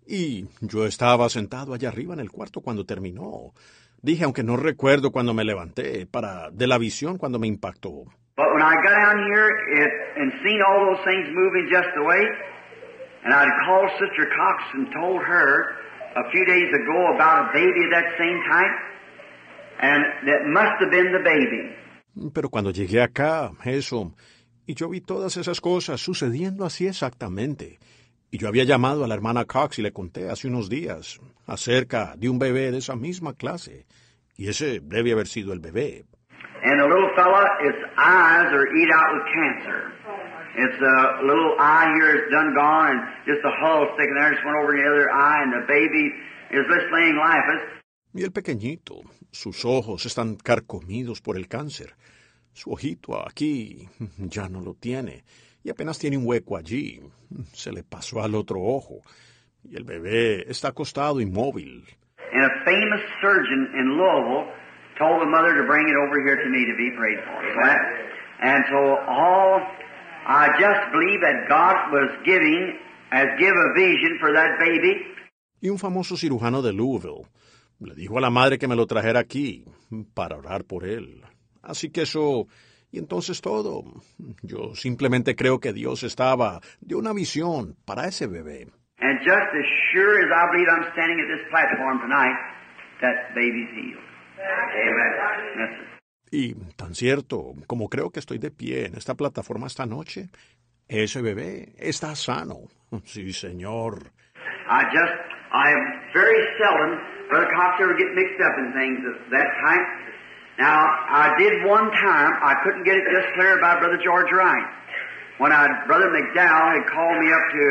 Y 0.06 0.48
yo 0.62 0.86
estaba 0.86 1.30
sentado 1.30 1.74
allá 1.74 1.90
arriba 1.90 2.14
en 2.14 2.20
el 2.20 2.30
cuarto 2.30 2.62
cuando 2.62 2.86
terminó. 2.86 3.54
Dije, 4.02 4.26
aunque 4.26 4.44
no 4.44 4.58
recuerdo 4.58 5.12
cuando 5.12 5.34
me 5.34 5.46
levanté, 5.46 6.06
para 6.06 6.52
de 6.52 6.68
la 6.68 6.78
visión 6.78 7.18
cuando 7.18 7.40
me 7.40 7.48
impactó. 7.48 8.04
But 8.36 8.48
when 8.52 8.62
I 8.62 8.74
got 8.84 8.96
down 8.98 9.24
here 9.30 9.48
it, 9.80 9.92
and 10.18 10.32
seen 10.44 10.60
all 10.68 10.90
those 10.90 11.04
things 11.06 11.30
moving 11.32 11.70
just 11.72 11.88
the 11.96 12.04
way, 12.04 12.26
and 13.24 13.34
I'd 13.34 13.54
called 13.66 13.90
Sister 14.02 14.26
Cox 14.36 14.64
and 14.74 14.92
told 14.92 15.22
her 15.22 15.78
a 16.18 16.32
few 16.32 16.44
days 16.46 16.68
ago 16.74 17.14
about 17.16 17.50
a 17.50 17.54
baby 17.54 17.86
of 17.86 17.92
that 17.92 18.10
same 18.18 18.42
type, 18.50 18.76
and 19.80 20.04
that 20.28 20.42
must 20.50 20.82
have 20.82 20.92
been 20.92 21.14
the 21.14 21.24
baby. 21.24 22.32
Pero 22.34 22.50
cuando 22.50 22.72
llegué 22.72 23.02
acá, 23.02 23.52
eso, 23.64 24.14
y 24.66 24.76
yo 24.76 24.90
vi 24.90 25.02
todas 25.02 25.38
esas 25.38 25.62
cosas 25.62 26.02
sucediendo 26.02 26.66
así 26.66 26.88
exactamente. 26.88 27.80
Y 28.32 28.38
yo 28.38 28.48
había 28.48 28.64
llamado 28.64 29.04
a 29.04 29.08
la 29.08 29.14
hermana 29.14 29.46
Cox 29.46 29.80
y 29.80 29.82
le 29.82 29.92
conté 29.92 30.30
hace 30.30 30.48
unos 30.48 30.70
días 30.70 31.20
acerca 31.46 32.16
de 32.18 32.30
un 32.30 32.40
bebé 32.40 32.72
de 32.72 32.80
esa 32.80 32.96
misma 32.96 33.34
clase. 33.34 33.86
Y 34.36 34.48
ese 34.48 34.80
debe 34.80 35.12
haber 35.12 35.28
sido 35.28 35.54
el 35.54 35.60
bebé. 35.60 36.06
And 36.66 36.80
the 36.80 36.88
little 36.88 37.12
fella, 37.16 37.46
its 37.62 37.78
eyes 37.98 38.50
are 38.54 38.68
eat 38.74 38.90
out 38.90 39.14
with 39.14 39.26
cancer. 39.36 39.92
Its 40.56 40.78
uh, 40.82 41.26
little 41.26 41.56
eye 41.60 41.92
here 41.98 42.16
is 42.16 42.32
done 42.32 42.54
gone, 42.56 42.92
and 42.92 43.02
just 43.26 43.44
a 43.44 43.52
hull 43.52 43.90
sticking 43.96 44.16
there, 44.16 44.32
just 44.32 44.46
went 44.46 44.56
over 44.56 44.72
the 44.72 44.86
other 44.86 45.12
eye, 45.12 45.44
and 45.44 45.52
the 45.52 45.66
baby 45.68 46.14
is 46.52 46.64
just 46.70 46.88
laying 46.94 47.18
lifeless. 47.18 47.84
Y 48.14 48.24
el 48.24 48.32
pequeñito, 48.32 49.02
sus 49.32 49.66
ojos 49.66 50.06
están 50.06 50.36
carcomidos 50.36 51.22
por 51.22 51.38
el 51.38 51.48
cáncer. 51.48 51.96
Su 52.54 52.72
ojito 52.72 53.20
aquí 53.28 53.90
ya 54.18 54.48
no 54.48 54.62
lo 54.62 54.74
tiene 54.76 55.24
y 55.64 55.70
apenas 55.70 55.98
tiene 56.00 56.18
un 56.18 56.26
hueco 56.28 56.56
allí. 56.58 57.02
Se 57.54 57.72
le 57.72 57.84
pasó 57.84 58.22
al 58.22 58.36
otro 58.36 58.62
ojo. 58.62 59.02
Y 59.64 59.76
el 59.78 59.84
bebé 59.86 60.46
está 60.50 60.70
acostado 60.70 61.20
inmóvil. 61.22 61.84
And 62.34 62.44
a 62.44 62.50
famous 62.66 63.02
surgeon 63.22 63.70
in 63.80 63.98
Louisville 63.98 64.52
told 65.00 65.22
the 65.22 65.26
mother 65.30 65.56
to 65.56 65.64
bring 65.68 65.88
it 65.88 65.96
over 65.96 66.20
here 66.22 66.36
to 66.36 66.50
me 66.50 66.66
to 66.66 66.76
be 66.78 66.92
prayed 66.98 67.20
for. 67.24 67.42
That- 67.64 67.80
and 68.42 68.66
so 68.68 68.98
all, 69.08 69.62
I 70.28 70.48
just 70.60 70.92
believe 70.92 71.22
that 71.22 71.48
God 71.48 71.76
was 71.94 72.12
giving, 72.26 72.78
has 73.12 73.28
give 73.40 73.54
a 73.56 73.74
vision 73.74 74.18
for 74.20 74.34
that 74.34 74.60
baby. 74.60 75.02
Y 75.62 75.70
un 75.70 75.78
famoso 75.80 76.18
cirujano 76.18 76.62
de 76.62 76.74
Louisville 76.74 77.26
le 77.80 77.96
dijo 77.96 78.18
a 78.18 78.22
la 78.22 78.30
madre 78.30 78.58
que 78.58 78.68
me 78.68 78.76
lo 78.76 78.86
trajera 78.86 79.22
aquí 79.22 79.64
para 80.14 80.36
orar 80.38 80.66
por 80.66 80.84
él. 80.86 81.22
Así 81.64 81.90
que 81.90 82.04
eso... 82.04 82.48
Y 82.92 83.00
entonces 83.00 83.42
todo. 83.42 83.84
Yo 84.44 84.76
simplemente 84.76 85.36
creo 85.36 85.60
que 85.60 85.74
Dios 85.74 86.04
estaba 86.04 86.62
de 86.80 86.94
una 86.94 87.12
visión 87.12 87.76
para 87.86 88.08
ese 88.08 88.28
bebé. 88.28 88.68
And 89.00 89.20
just 89.20 89.50
as 89.50 89.66
sure 89.92 90.20
as 90.22 90.30
I 90.30 90.52
believe 90.52 90.70
I'm 90.70 90.86
standing 90.94 91.20
at 91.20 91.28
this 91.28 91.44
platform 91.50 92.00
tonight, 92.02 92.38
that 93.02 93.34
baby's 93.34 93.70
healed. 93.74 94.04
Amen. 94.38 95.94
Y 96.32 96.56
tan 96.76 96.94
cierto 96.94 97.54
como 97.68 97.90
creo 97.90 98.12
que 98.12 98.20
estoy 98.20 98.38
de 98.38 98.52
pie 98.52 98.86
en 98.86 98.96
esta 98.96 99.16
plataforma 99.16 99.68
esta 99.68 99.86
noche, 99.86 100.30
ese 100.88 101.22
bebé 101.22 101.74
está 101.78 102.16
sano. 102.16 102.68
Sí, 103.06 103.34
señor. 103.34 104.12
I 104.70 104.84
just, 104.94 105.18
I 105.52 105.74
very 106.14 106.42
seldom, 106.58 107.00
Brother 107.30 107.50
Cox, 107.56 107.82
ever 107.82 107.98
get 107.98 108.14
mixed 108.14 108.40
up 108.40 108.54
in 108.60 108.74
things 108.74 109.02
of 109.06 109.18
that 109.32 109.50
type. 109.66 109.88
Now, 110.60 110.78
I 110.78 111.34
did 111.40 111.66
one 111.66 111.90
time, 111.90 112.34
I 112.44 112.54
couldn't 112.64 112.84
get 112.84 112.96
it 112.96 113.06
just 113.10 113.34
clear 113.34 113.60
by 113.60 113.80
Brother 113.80 113.98
George 114.04 114.32
Wright. 114.32 114.68
When 115.40 115.52
I, 115.52 115.66
Brother 115.88 116.10
McDowell 116.14 116.78
had 116.78 116.86
called 116.94 117.18
me 117.20 117.34
up 117.34 117.46
to, 117.52 117.66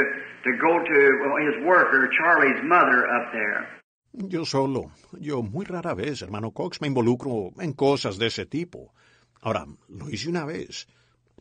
to 0.45 0.59
go 0.59 0.83
to 0.83 0.99
his 1.47 1.65
worker, 1.65 2.11
Charlie's 2.19 2.61
mother, 2.65 3.07
up 3.07 3.33
there. 3.33 3.69
Yo 4.15 4.45
solo, 4.45 4.91
yo 5.19 5.43
muy 5.43 5.65
rara 5.65 5.95
vez, 5.95 6.23
hermano 6.23 6.51
Cox, 6.51 6.81
me 6.81 6.89
involucro 6.89 7.53
en 7.61 7.73
cosas 7.73 8.19
de 8.19 8.27
ese 8.27 8.47
tipo. 8.47 8.93
Ahora, 9.41 9.65
lo 9.89 10.11
hice 10.11 10.29
una 10.29 10.45
vez. 10.45 10.87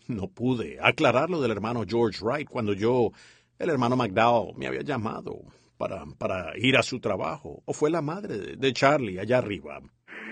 No 0.07 0.27
pude 0.27 0.77
aclarar 0.81 1.29
lo 1.29 1.41
del 1.41 1.51
hermano 1.51 1.83
George 1.87 2.23
Wright 2.23 2.47
cuando 2.47 2.73
yo, 2.73 3.11
el 3.57 3.69
hermano 3.69 3.95
McDowell, 3.95 4.55
me 4.57 4.67
había 4.67 4.81
llamado 4.83 5.41
para, 5.77 6.05
para 6.17 6.53
ir 6.57 6.77
a 6.77 6.83
su 6.83 6.99
trabajo. 6.99 7.61
O 7.65 7.73
fue 7.73 7.89
la 7.89 8.01
madre 8.01 8.55
de 8.55 8.73
Charlie 8.73 9.19
allá 9.19 9.39
arriba. 9.39 9.81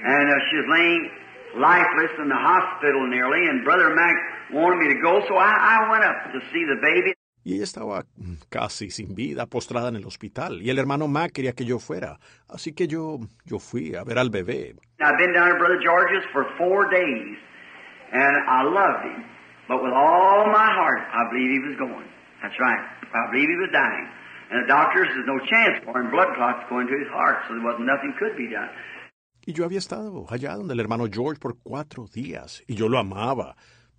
And 0.03 0.29
uh, 0.29 0.35
she 0.49 0.57
was 0.57 0.67
laying 0.71 1.09
lifeless 1.57 2.11
in 2.19 2.29
the 2.29 2.35
hospital 2.37 3.07
nearly, 3.07 3.47
and 3.47 3.63
Brother 3.63 3.93
Mac 3.95 4.15
wanted 4.53 4.77
me 4.79 4.93
to 4.93 5.01
go, 5.01 5.21
so 5.27 5.35
I, 5.35 5.51
I 5.51 5.89
went 5.91 6.03
up 6.03 6.31
to 6.33 6.39
see 6.53 6.63
the 6.65 6.77
baby. 6.81 7.13
Y 7.43 7.55
ella 7.55 7.63
estaba 7.63 8.03
casi 8.49 8.89
sin 8.91 9.15
vida, 9.15 9.45
postrada 9.47 9.87
en 9.89 9.95
el 9.95 10.05
hospital, 10.05 10.61
y 10.61 10.69
el 10.69 10.77
hermano 10.77 11.07
Mac 11.07 11.31
quería 11.31 11.53
que 11.53 11.65
yo 11.65 11.79
fuera. 11.79 12.19
Así 12.47 12.75
que 12.75 12.87
yo, 12.87 13.19
yo 13.45 13.59
fui 13.59 13.95
a 13.95 14.03
ver 14.03 14.19
al 14.19 14.29
bebé. 14.29 14.75
I've 14.99 15.17
been 15.17 15.33
down 15.33 15.49
at 15.49 15.57
Brother 15.57 15.79
George's 15.81 16.23
for 16.31 16.45
four 16.57 16.89
days, 16.89 17.37
and 18.11 18.35
I 18.47 18.63
loved 18.63 19.05
him. 19.05 19.23
But 19.67 19.81
with 19.83 19.93
all 19.93 20.47
my 20.47 20.69
heart, 20.71 21.01
I 21.13 21.29
believe 21.31 21.51
he 21.51 21.59
was 21.69 21.77
going. 21.77 22.07
That's 22.41 22.59
right. 22.59 22.81
I 23.13 23.31
believe 23.31 23.49
he 23.49 23.57
was 23.57 23.69
dying. 23.71 24.07
And 24.51 24.63
the 24.63 24.67
doctors, 24.67 25.07
there's 25.13 25.27
no 25.27 25.39
chance 25.45 25.83
for 25.85 25.99
him. 25.99 26.09
Blood 26.09 26.35
clots 26.35 26.65
going 26.69 26.87
to 26.87 26.97
his 26.97 27.07
heart, 27.09 27.45
so 27.47 27.53
there 27.53 27.63
wasn't 27.63 27.85
nothing 27.85 28.13
could 28.17 28.35
be 28.35 28.49
done. 28.49 28.69
Y 29.49 29.53
yo 29.53 29.65
había 29.65 29.79
estado 29.79 30.27
allá 30.29 30.53
donde 30.55 30.75
el 30.75 30.79
hermano 30.79 31.07
George 31.11 31.39
por 31.39 31.57
cuatro 31.57 32.05
días, 32.05 32.63
y 32.67 32.75
yo 32.75 32.87
lo 32.87 32.99
amaba. 32.99 33.55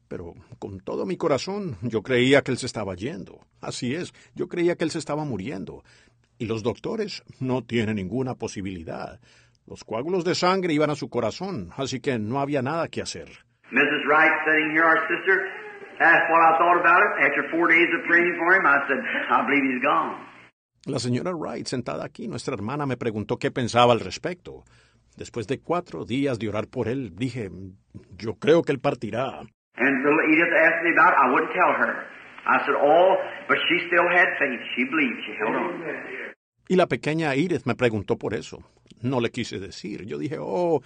Pero 0.07 0.35
con 0.61 0.79
todo 0.79 1.07
mi 1.07 1.17
corazón 1.17 1.77
yo 1.83 2.03
creía 2.03 2.43
que 2.43 2.53
él 2.53 2.57
se 2.57 2.67
estaba 2.67 2.95
yendo. 2.95 3.41
Así 3.61 3.97
es, 3.97 4.15
yo 4.37 4.47
creía 4.47 4.77
que 4.77 4.85
él 4.85 4.93
se 4.93 5.01
estaba 5.01 5.25
muriendo. 5.25 5.83
Y 6.39 6.47
los 6.47 6.63
doctores 6.63 7.25
no 7.41 7.65
tienen 7.65 7.97
ninguna 7.97 8.37
posibilidad. 8.37 9.19
Los 9.67 9.83
coágulos 9.83 10.23
de 10.23 10.37
sangre 10.37 10.73
iban 10.73 10.91
a 10.91 10.95
su 10.95 11.09
corazón, 11.09 11.71
así 11.77 11.99
que 11.99 12.17
no 12.21 12.39
había 12.39 12.63
nada 12.63 12.87
que 12.87 13.03
hacer. 13.03 13.27
Mrs. 13.73 14.07
Wright 14.07 14.31
sitting 14.47 14.71
here, 14.71 14.85
our 14.85 15.03
sister, 15.11 15.35
asked 15.99 16.31
what 16.31 16.43
I 16.47 16.59
thought 16.59 16.79
about 16.79 17.03
it. 17.03 17.27
After 17.27 17.51
four 17.51 17.67
days 17.67 17.91
of 17.99 18.07
praying 18.07 18.37
for 18.39 18.55
him, 18.55 18.67
I 18.67 18.87
said, 18.87 19.03
I 19.29 19.45
believe 19.45 19.65
he's 19.65 19.83
gone. 19.83 20.31
La 20.87 21.01
señora 21.01 21.33
Wright, 21.33 21.67
sentada 21.67 22.05
aquí, 22.05 22.29
nuestra 22.29 22.55
hermana, 22.55 22.87
me 22.87 22.97
preguntó 22.97 23.37
qué 23.37 23.51
pensaba 23.51 23.93
al 23.93 24.01
respecto. 24.01 24.65
Después 25.21 25.47
de 25.47 25.61
cuatro 25.61 26.07
días 26.07 26.39
de 26.39 26.49
orar 26.49 26.67
por 26.67 26.89
él, 26.89 27.15
dije, 27.15 27.51
yo 28.17 28.37
creo 28.37 28.63
que 28.63 28.73
él 28.73 28.81
partirá. 28.81 29.41
And 29.77 30.03
little 30.03 30.25
Edith 30.33 30.51
asked 30.51 30.83
me 30.83 30.93
about 30.97 31.13
it. 31.13 31.19
I 31.21 31.31
wouldn't 31.31 31.53
tell 31.53 31.75
her. 31.77 32.07
I 32.47 32.65
said, 32.65 32.75
but 33.47 33.59
she 33.69 33.87
still 33.89 34.09
had 34.09 34.29
faith. 34.39 34.61
She 34.75 34.85
believed. 34.87 35.21
She 35.27 35.35
held 35.37 35.57
on. 35.57 35.85
Y 36.71 36.77
la 36.77 36.87
pequeña 36.87 37.35
Edith 37.35 37.67
me 37.67 37.75
preguntó 37.75 38.17
por 38.17 38.33
eso. 38.33 38.65
No 39.03 39.21
le 39.21 39.29
quise 39.29 39.59
decir. 39.61 40.07
Yo 40.07 40.17
dije, 40.17 40.39
oh, 40.41 40.81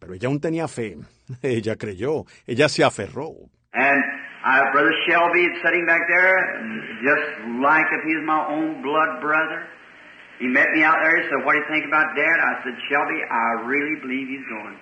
pero 0.00 0.14
ella 0.14 0.26
aún 0.26 0.40
tenía 0.40 0.66
fe. 0.66 0.96
Ella 1.42 1.76
creyó. 1.76 2.24
Ella 2.44 2.68
se 2.68 2.82
aferró. 2.82 3.34
And 3.72 4.02
uh, 4.44 4.72
Brother 4.72 4.94
Shelby 5.06 5.42
is 5.42 5.62
sitting 5.62 5.86
back 5.86 6.00
there, 6.08 6.58
just 7.04 7.62
like 7.62 7.86
if 7.92 8.02
he 8.02 8.16
was 8.16 8.24
my 8.26 8.46
own 8.50 8.82
blood 8.82 9.20
brother. 9.20 9.68
He 10.38 10.46
met 10.48 10.68
me 10.74 10.82
out 10.82 10.96
there. 11.02 11.16
He 11.16 11.28
said, 11.28 11.44
what 11.44 11.54
do 11.54 11.58
you 11.60 11.66
think 11.70 11.86
about 11.86 12.14
Dad? 12.14 12.38
I 12.40 12.62
said, 12.62 12.74
Shelby, 12.88 13.20
I 13.30 13.64
really 13.64 13.96
believe 14.00 14.28
he's 14.28 14.46
going. 14.48 14.76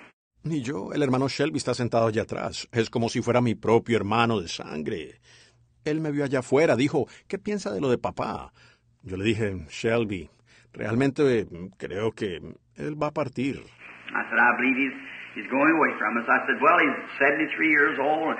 Y 0.47 0.61
yo, 0.61 0.91
el 0.93 1.01
hermano 1.01 1.27
Shelby 1.27 1.57
está 1.57 1.73
sentado 1.73 2.07
allá 2.07 2.21
atrás. 2.23 2.67
Es 2.71 2.89
como 2.89 3.09
si 3.09 3.21
fuera 3.21 3.41
mi 3.41 3.55
propio 3.55 3.97
hermano 3.97 4.39
de 4.39 4.47
sangre. 4.47 5.19
Él 5.83 6.01
me 6.01 6.11
vio 6.11 6.23
allá 6.23 6.39
afuera. 6.39 6.75
Dijo, 6.75 7.07
¿qué 7.27 7.39
piensa 7.39 7.71
de 7.71 7.81
lo 7.81 7.89
de 7.89 7.97
papá? 7.97 8.51
Yo 9.01 9.17
le 9.17 9.23
dije, 9.23 9.65
Shelby, 9.69 10.29
realmente 10.73 11.23
eh, 11.39 11.47
creo 11.77 12.11
que 12.11 12.41
él 12.75 13.01
va 13.01 13.07
a 13.07 13.11
partir. 13.11 13.55
I 14.13 14.21
said, 14.29 14.37
I 14.37 14.51
believe 14.57 14.77
he's, 14.77 14.93
he's 15.35 15.49
going 15.49 15.71
away 15.71 15.97
from 15.97 16.17
us. 16.17 16.25
I 16.29 16.45
said, 16.45 16.61
well, 16.61 16.77
he's 16.77 16.95
73 17.19 17.69
years 17.69 17.97
old. 17.99 18.35
And 18.35 18.37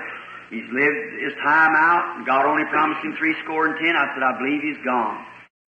he's 0.50 0.68
lived 0.70 1.00
his 1.24 1.34
time 1.42 1.74
out. 1.74 2.24
God 2.24 2.46
only 2.46 2.64
promised 2.70 3.02
him 3.02 3.16
three 3.18 3.34
score 3.42 3.66
and 3.66 3.74
ten. 3.82 3.96
I 3.96 4.14
said, 4.14 4.22
I 4.22 4.38
believe 4.38 4.62
he's 4.62 4.82
gone. 4.84 5.26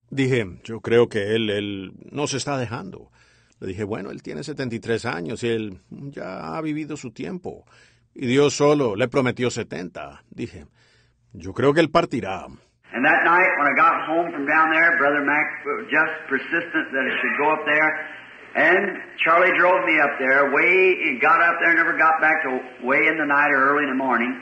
Dije, 0.10 0.60
yo 0.64 0.80
creo 0.80 1.10
que 1.10 1.36
él, 1.36 1.50
él 1.50 1.94
no 2.12 2.28
se 2.28 2.38
está 2.38 2.58
dejando. 2.58 3.12
Le 3.60 3.68
dije, 3.68 3.84
bueno, 3.84 4.12
él 4.12 4.22
tiene 4.22 4.44
73 4.44 5.06
años 5.06 5.44
y 5.44 5.50
él 5.50 5.80
ya 5.90 6.56
ha 6.56 6.62
vivido 6.62 6.96
su 6.96 7.12
tiempo. 7.12 7.66
Y 8.14 8.28
Dios 8.28 8.54
solo 8.56 8.96
le 8.96 9.08
prometió 9.08 9.50
70. 9.50 10.24
Dije, 10.30 10.66
yo 11.34 11.54
creo 11.54 11.74
que 11.74 11.82
él 11.82 11.90
partirá. 11.90 12.46
And 12.94 13.04
that 13.06 13.24
night, 13.26 13.52
when 13.60 13.68
I 13.68 13.76
got 13.76 14.08
home 14.08 14.32
from 14.32 14.48
down 14.48 14.72
there, 14.72 14.98
Brother 14.98 15.22
Mac 15.22 15.46
was 15.66 15.86
just 15.92 16.14
persistent 16.30 16.88
that 16.94 17.04
I 17.04 17.14
should 17.20 17.36
go 17.38 17.52
up 17.52 17.66
there. 17.66 17.92
And 18.56 19.04
Charlie 19.24 19.54
drove 19.60 19.86
me 19.86 20.00
up 20.00 20.18
there, 20.18 20.50
way, 20.50 21.20
got 21.22 21.42
up 21.42 21.60
there, 21.62 21.76
never 21.76 21.98
got 21.98 22.22
back 22.22 22.42
till 22.42 22.88
way 22.88 23.06
in 23.06 23.18
the 23.18 23.26
night 23.26 23.52
or 23.52 23.70
early 23.70 23.84
in 23.84 23.90
the 23.90 24.04
morning. 24.04 24.34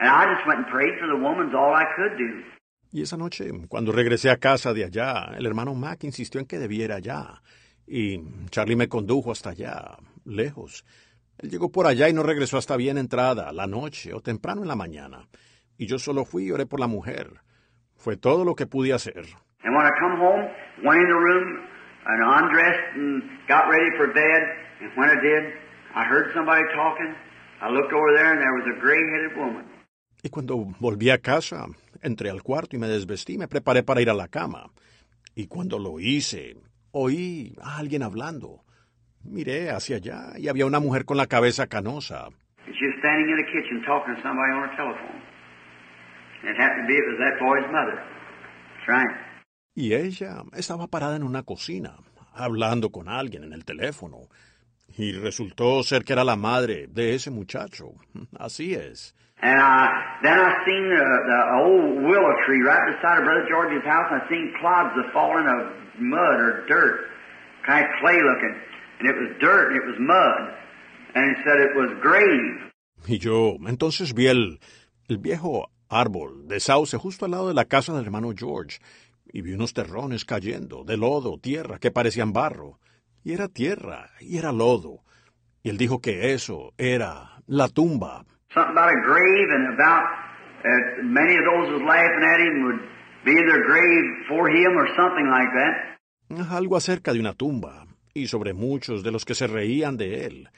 And 0.00 0.08
I 0.08 0.32
just 0.32 0.46
went 0.46 0.60
and 0.60 0.68
prayed 0.68 0.98
for 1.00 1.08
the 1.08 1.16
woman's 1.16 1.52
all 1.52 1.74
I 1.74 1.84
could 1.96 2.16
do. 2.16 2.42
Y 2.92 3.02
esa 3.02 3.16
noche, 3.16 3.50
cuando 3.68 3.92
regresé 3.92 4.30
a 4.30 4.38
casa 4.38 4.72
de 4.72 4.84
allá, 4.84 5.32
el 5.36 5.46
hermano 5.46 5.74
Mac 5.74 6.02
insistió 6.02 6.40
en 6.40 6.46
que 6.46 6.58
debiera 6.58 6.96
allá. 6.96 7.40
Y 7.86 8.20
Charlie 8.50 8.76
me 8.76 8.88
condujo 8.88 9.30
hasta 9.30 9.50
allá, 9.50 9.96
lejos. 10.24 10.84
Él 11.38 11.50
llegó 11.50 11.70
por 11.70 11.86
allá 11.86 12.08
y 12.08 12.12
no 12.12 12.22
regresó 12.22 12.58
hasta 12.58 12.76
bien 12.76 12.98
entrada, 12.98 13.52
la 13.52 13.66
noche 13.66 14.12
o 14.12 14.20
temprano 14.20 14.62
en 14.62 14.68
la 14.68 14.76
mañana. 14.76 15.28
Y 15.78 15.86
yo 15.86 15.98
solo 15.98 16.24
fui 16.24 16.46
y 16.46 16.52
oré 16.52 16.66
por 16.66 16.80
la 16.80 16.88
mujer. 16.88 17.30
Fue 17.96 18.16
todo 18.16 18.44
lo 18.44 18.54
que 18.54 18.66
pude 18.66 18.92
hacer. 18.92 19.24
And 19.62 19.76
when 19.76 19.86
I 19.86 19.90
come 20.00 20.18
home, 20.18 20.48
went 20.84 21.00
in 21.00 21.08
the 21.08 21.14
room 21.14 21.68
and 22.06 22.22
undressed 22.24 22.96
and 22.96 23.22
got 23.46 23.68
ready 23.70 23.90
for 23.96 24.08
bed. 24.12 24.42
And 24.80 24.90
when 24.96 25.08
I 25.10 25.20
did, 25.20 25.52
I 25.94 26.04
heard 26.04 26.32
somebody 26.34 26.62
talking. 26.74 27.14
I 27.62 27.70
looked 27.70 27.92
over 27.92 28.12
there 28.16 28.32
and 28.32 28.40
there 28.40 28.54
was 28.54 28.66
a 28.66 28.80
gray-headed 28.80 29.36
woman. 29.36 29.64
Y 30.22 30.28
cuando 30.28 30.56
volví 30.78 31.10
a 31.10 31.18
casa, 31.18 31.66
entré 32.02 32.30
al 32.30 32.42
cuarto 32.42 32.76
y 32.76 32.78
me 32.78 32.88
desvestí, 32.88 33.38
me 33.38 33.48
preparé 33.48 33.82
para 33.82 34.02
ir 34.02 34.10
a 34.10 34.14
la 34.14 34.28
cama. 34.28 34.70
Y 35.34 35.46
cuando 35.46 35.78
lo 35.78 36.00
hice, 36.00 36.56
oí 36.92 37.54
a 37.62 37.78
alguien 37.78 38.02
hablando. 38.02 38.64
Miré 39.22 39.70
hacia 39.70 39.96
allá 39.96 40.32
y 40.38 40.48
había 40.48 40.66
una 40.66 40.80
mujer 40.80 41.04
con 41.04 41.16
la 41.16 41.26
cabeza 41.26 41.66
canosa. 41.66 42.28
Y 49.74 49.94
ella 49.94 50.42
estaba 50.54 50.86
parada 50.86 51.16
en 51.16 51.22
una 51.22 51.42
cocina, 51.42 51.96
hablando 52.34 52.90
con 52.90 53.08
alguien 53.08 53.44
en 53.44 53.52
el 53.52 53.64
teléfono. 53.64 54.28
Y 54.96 55.12
resultó 55.12 55.82
ser 55.82 56.04
que 56.04 56.12
era 56.12 56.24
la 56.24 56.36
madre 56.36 56.86
de 56.88 57.14
ese 57.14 57.30
muchacho. 57.30 57.92
Así 58.38 58.74
es. 58.74 59.14
And 59.42 59.58
I, 59.58 60.18
then 60.22 60.38
I 60.38 60.64
seen 60.66 60.84
the, 60.90 61.00
the 61.00 61.40
old 61.64 62.04
willow 62.04 62.34
tree 62.46 62.60
right 62.60 62.92
beside 62.92 63.18
of 63.18 63.24
Brother 63.24 63.46
George's 63.48 63.84
house. 63.84 64.12
I 64.12 64.28
seen 64.28 64.52
clods 64.60 64.92
of 64.98 65.10
falling 65.12 65.46
of 65.48 65.72
mud 65.98 66.36
or 66.40 66.66
dirt, 66.68 67.08
kind 67.66 67.84
of 67.84 67.90
clay 68.00 68.20
looking. 68.20 68.54
And 69.00 69.08
it 69.08 69.16
was 69.16 69.30
dirt 69.40 69.72
and 69.72 69.76
it 69.80 69.86
was 69.86 69.96
mud. 69.98 70.54
And 71.14 71.24
it 71.32 71.38
said 71.44 71.56
it 71.60 71.74
was 71.74 71.90
grave. 72.02 72.70
Y 73.08 73.18
yo 73.18 73.56
entonces 73.66 74.12
vi 74.12 74.26
el, 74.26 74.60
el 75.08 75.18
viejo 75.18 75.70
árbol 75.88 76.46
de 76.46 76.60
sauce 76.60 76.98
justo 76.98 77.24
al 77.24 77.30
lado 77.30 77.48
de 77.48 77.54
la 77.54 77.64
casa 77.64 77.94
del 77.94 78.04
hermano 78.04 78.32
George 78.36 78.78
y 79.32 79.42
vi 79.42 79.52
unos 79.52 79.72
terrones 79.72 80.24
cayendo 80.24 80.84
de 80.84 80.96
lodo, 80.96 81.38
tierra, 81.38 81.78
que 81.78 81.90
parecían 81.90 82.32
barro. 82.32 82.78
Y 83.22 83.32
era 83.32 83.48
tierra, 83.48 84.10
y 84.20 84.38
era 84.38 84.52
lodo. 84.52 85.02
Y 85.62 85.68
él 85.70 85.78
dijo 85.78 86.00
que 86.00 86.32
eso 86.32 86.72
era 86.78 87.42
la 87.46 87.68
tumba. 87.68 88.24
Something 88.52 88.72
about 88.72 88.90
a 88.90 89.00
grave 89.06 89.48
and 89.50 89.74
about 89.74 90.04
uh, 90.64 91.02
many 91.04 91.36
of 91.38 91.44
those 91.44 91.68
who 91.68 91.74
was 91.78 91.86
laughing 91.86 92.24
at 92.26 92.40
him 92.40 92.64
would 92.66 92.80
be 93.24 93.38
in 93.38 93.46
their 93.46 93.62
grave 93.62 94.04
for 94.28 94.48
him 94.48 94.76
or 94.76 94.88
something 94.96 95.28
like 95.30 95.50
that. 95.54 95.96
Algo 96.50 96.76
acerca 96.76 97.12
de 97.12 97.20
una 97.20 97.34
tumba, 97.34 97.86
y 98.14 98.26
sobre 98.26 98.52
muchos 98.52 99.02
de 99.02 99.12
los 99.12 99.24
que 99.24 99.34
se 99.34 99.46
reían 99.46 99.96
de 99.96 100.26
él, 100.26 100.48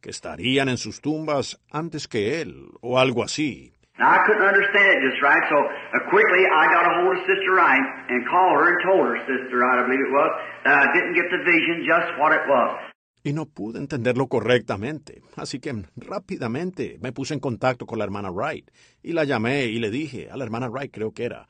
que 0.00 0.10
estarían 0.10 0.68
en 0.68 0.76
sus 0.76 1.00
tumbas 1.00 1.58
antes 1.72 2.06
que 2.06 2.40
él, 2.40 2.70
o 2.82 2.98
algo 2.98 3.22
así. 3.24 3.72
Now, 3.98 4.10
I 4.10 4.24
couldn't 4.26 4.46
understand 4.46 4.86
it 4.86 5.10
just 5.10 5.20
right, 5.20 5.42
so 5.50 5.58
uh, 5.58 6.08
quickly 6.08 6.46
I 6.46 6.72
got 6.72 6.86
a 6.86 6.92
hold 7.02 7.18
of 7.18 7.22
Sister 7.26 7.52
Wright 7.52 7.84
and 8.08 8.24
called 8.30 8.56
her 8.56 8.72
and 8.72 8.78
told 8.86 9.06
her, 9.06 9.18
Sister 9.26 9.58
Wright, 9.58 9.78
I 9.78 9.84
believe 9.84 10.00
it 10.00 10.12
was, 10.14 10.30
that 10.64 10.74
I 10.78 10.86
didn't 10.94 11.14
get 11.14 11.28
the 11.28 11.42
vision 11.44 11.84
just 11.84 12.16
what 12.18 12.32
it 12.32 12.46
was. 12.48 12.89
Y 13.22 13.32
no 13.34 13.46
pude 13.46 13.78
entenderlo 13.78 14.28
correctamente, 14.28 15.20
así 15.36 15.60
que 15.60 15.84
rápidamente 15.96 16.98
me 17.02 17.12
puse 17.12 17.34
en 17.34 17.40
contacto 17.40 17.84
con 17.84 17.98
la 17.98 18.04
hermana 18.04 18.30
Wright 18.30 18.70
y 19.02 19.12
la 19.12 19.24
llamé 19.24 19.66
y 19.66 19.78
le 19.78 19.90
dije 19.90 20.30
a 20.30 20.38
la 20.38 20.44
hermana 20.44 20.68
Wright, 20.70 20.90
creo 20.90 21.12
que 21.12 21.24
era, 21.24 21.46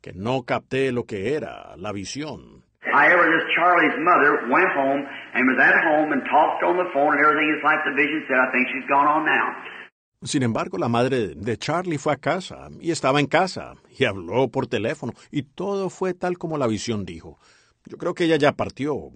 que 0.00 0.12
no 0.12 0.44
capté 0.44 0.92
lo 0.92 1.04
que 1.04 1.34
era 1.34 1.76
la 1.76 1.90
visión. 1.92 2.62
However, 2.92 3.26
this 3.26 3.44
Charlie's 3.54 3.98
mother 3.98 4.48
went 4.48 4.70
home 4.74 5.04
and 5.34 5.46
was 5.46 5.58
at 5.58 5.74
home 5.84 6.12
and 6.12 6.22
talked 6.24 6.62
on 6.62 6.78
the 6.78 6.88
phone 6.94 7.12
and 7.12 7.20
everything. 7.20 7.52
It's 7.54 7.64
like 7.64 7.82
the 7.84 7.94
vision 7.94 8.24
said. 8.28 8.38
I 8.38 8.50
think 8.52 8.68
she's 8.72 8.88
gone 8.88 9.06
on 9.06 9.26
now. 9.26 9.78
Sin 10.22 10.42
embargo, 10.42 10.78
la 10.78 10.88
madre 10.88 11.34
de 11.34 11.56
Charlie 11.58 11.98
fue 11.98 12.12
a 12.12 12.16
casa 12.16 12.68
y 12.80 12.90
estaba 12.90 13.20
en 13.20 13.26
casa 13.26 13.74
y 13.96 14.04
habló 14.04 14.48
por 14.48 14.66
teléfono 14.66 15.12
y 15.30 15.42
todo 15.42 15.90
fue 15.90 16.14
tal 16.14 16.38
como 16.38 16.58
la 16.58 16.66
visión 16.66 17.04
dijo. 17.04 17.38
Yo 17.84 17.98
creo 17.98 18.14
que 18.14 18.24
ella 18.24 18.36
ya 18.36 18.52
partió. 18.52 19.12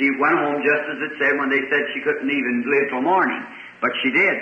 She 0.00 0.08
went 0.16 0.40
home 0.40 0.64
just 0.64 0.84
as 0.88 0.98
it 1.04 1.12
said 1.20 1.36
when 1.36 1.52
they 1.52 1.60
said 1.68 1.80
she 1.92 2.00
couldn't 2.00 2.30
even 2.32 2.64
live 2.64 2.88
till 2.88 3.02
morning. 3.02 3.44
But 3.82 3.92
she 4.02 4.10
did. 4.10 4.36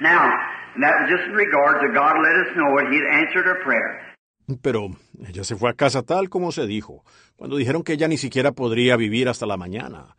Now, 0.00 0.28
that 0.76 0.94
was 1.00 1.08
just 1.08 1.24
in 1.24 1.32
regard 1.32 1.80
to 1.80 1.88
God 1.96 2.12
let 2.20 2.36
us 2.44 2.52
know 2.52 2.76
it. 2.76 2.92
He'd 2.92 3.08
answered 3.24 3.46
her 3.48 3.64
prayer. 3.64 4.04
Pero 4.62 4.90
ella 5.26 5.44
se 5.44 5.56
fue 5.56 5.70
a 5.70 5.74
casa 5.74 6.02
tal 6.02 6.28
como 6.28 6.52
se 6.52 6.66
dijo, 6.66 7.02
cuando 7.36 7.56
dijeron 7.56 7.82
que 7.82 7.94
ella 7.94 8.08
ni 8.08 8.18
siquiera 8.18 8.52
podría 8.52 8.96
vivir 8.96 9.28
hasta 9.28 9.46
la 9.46 9.56
mañana. 9.56 10.16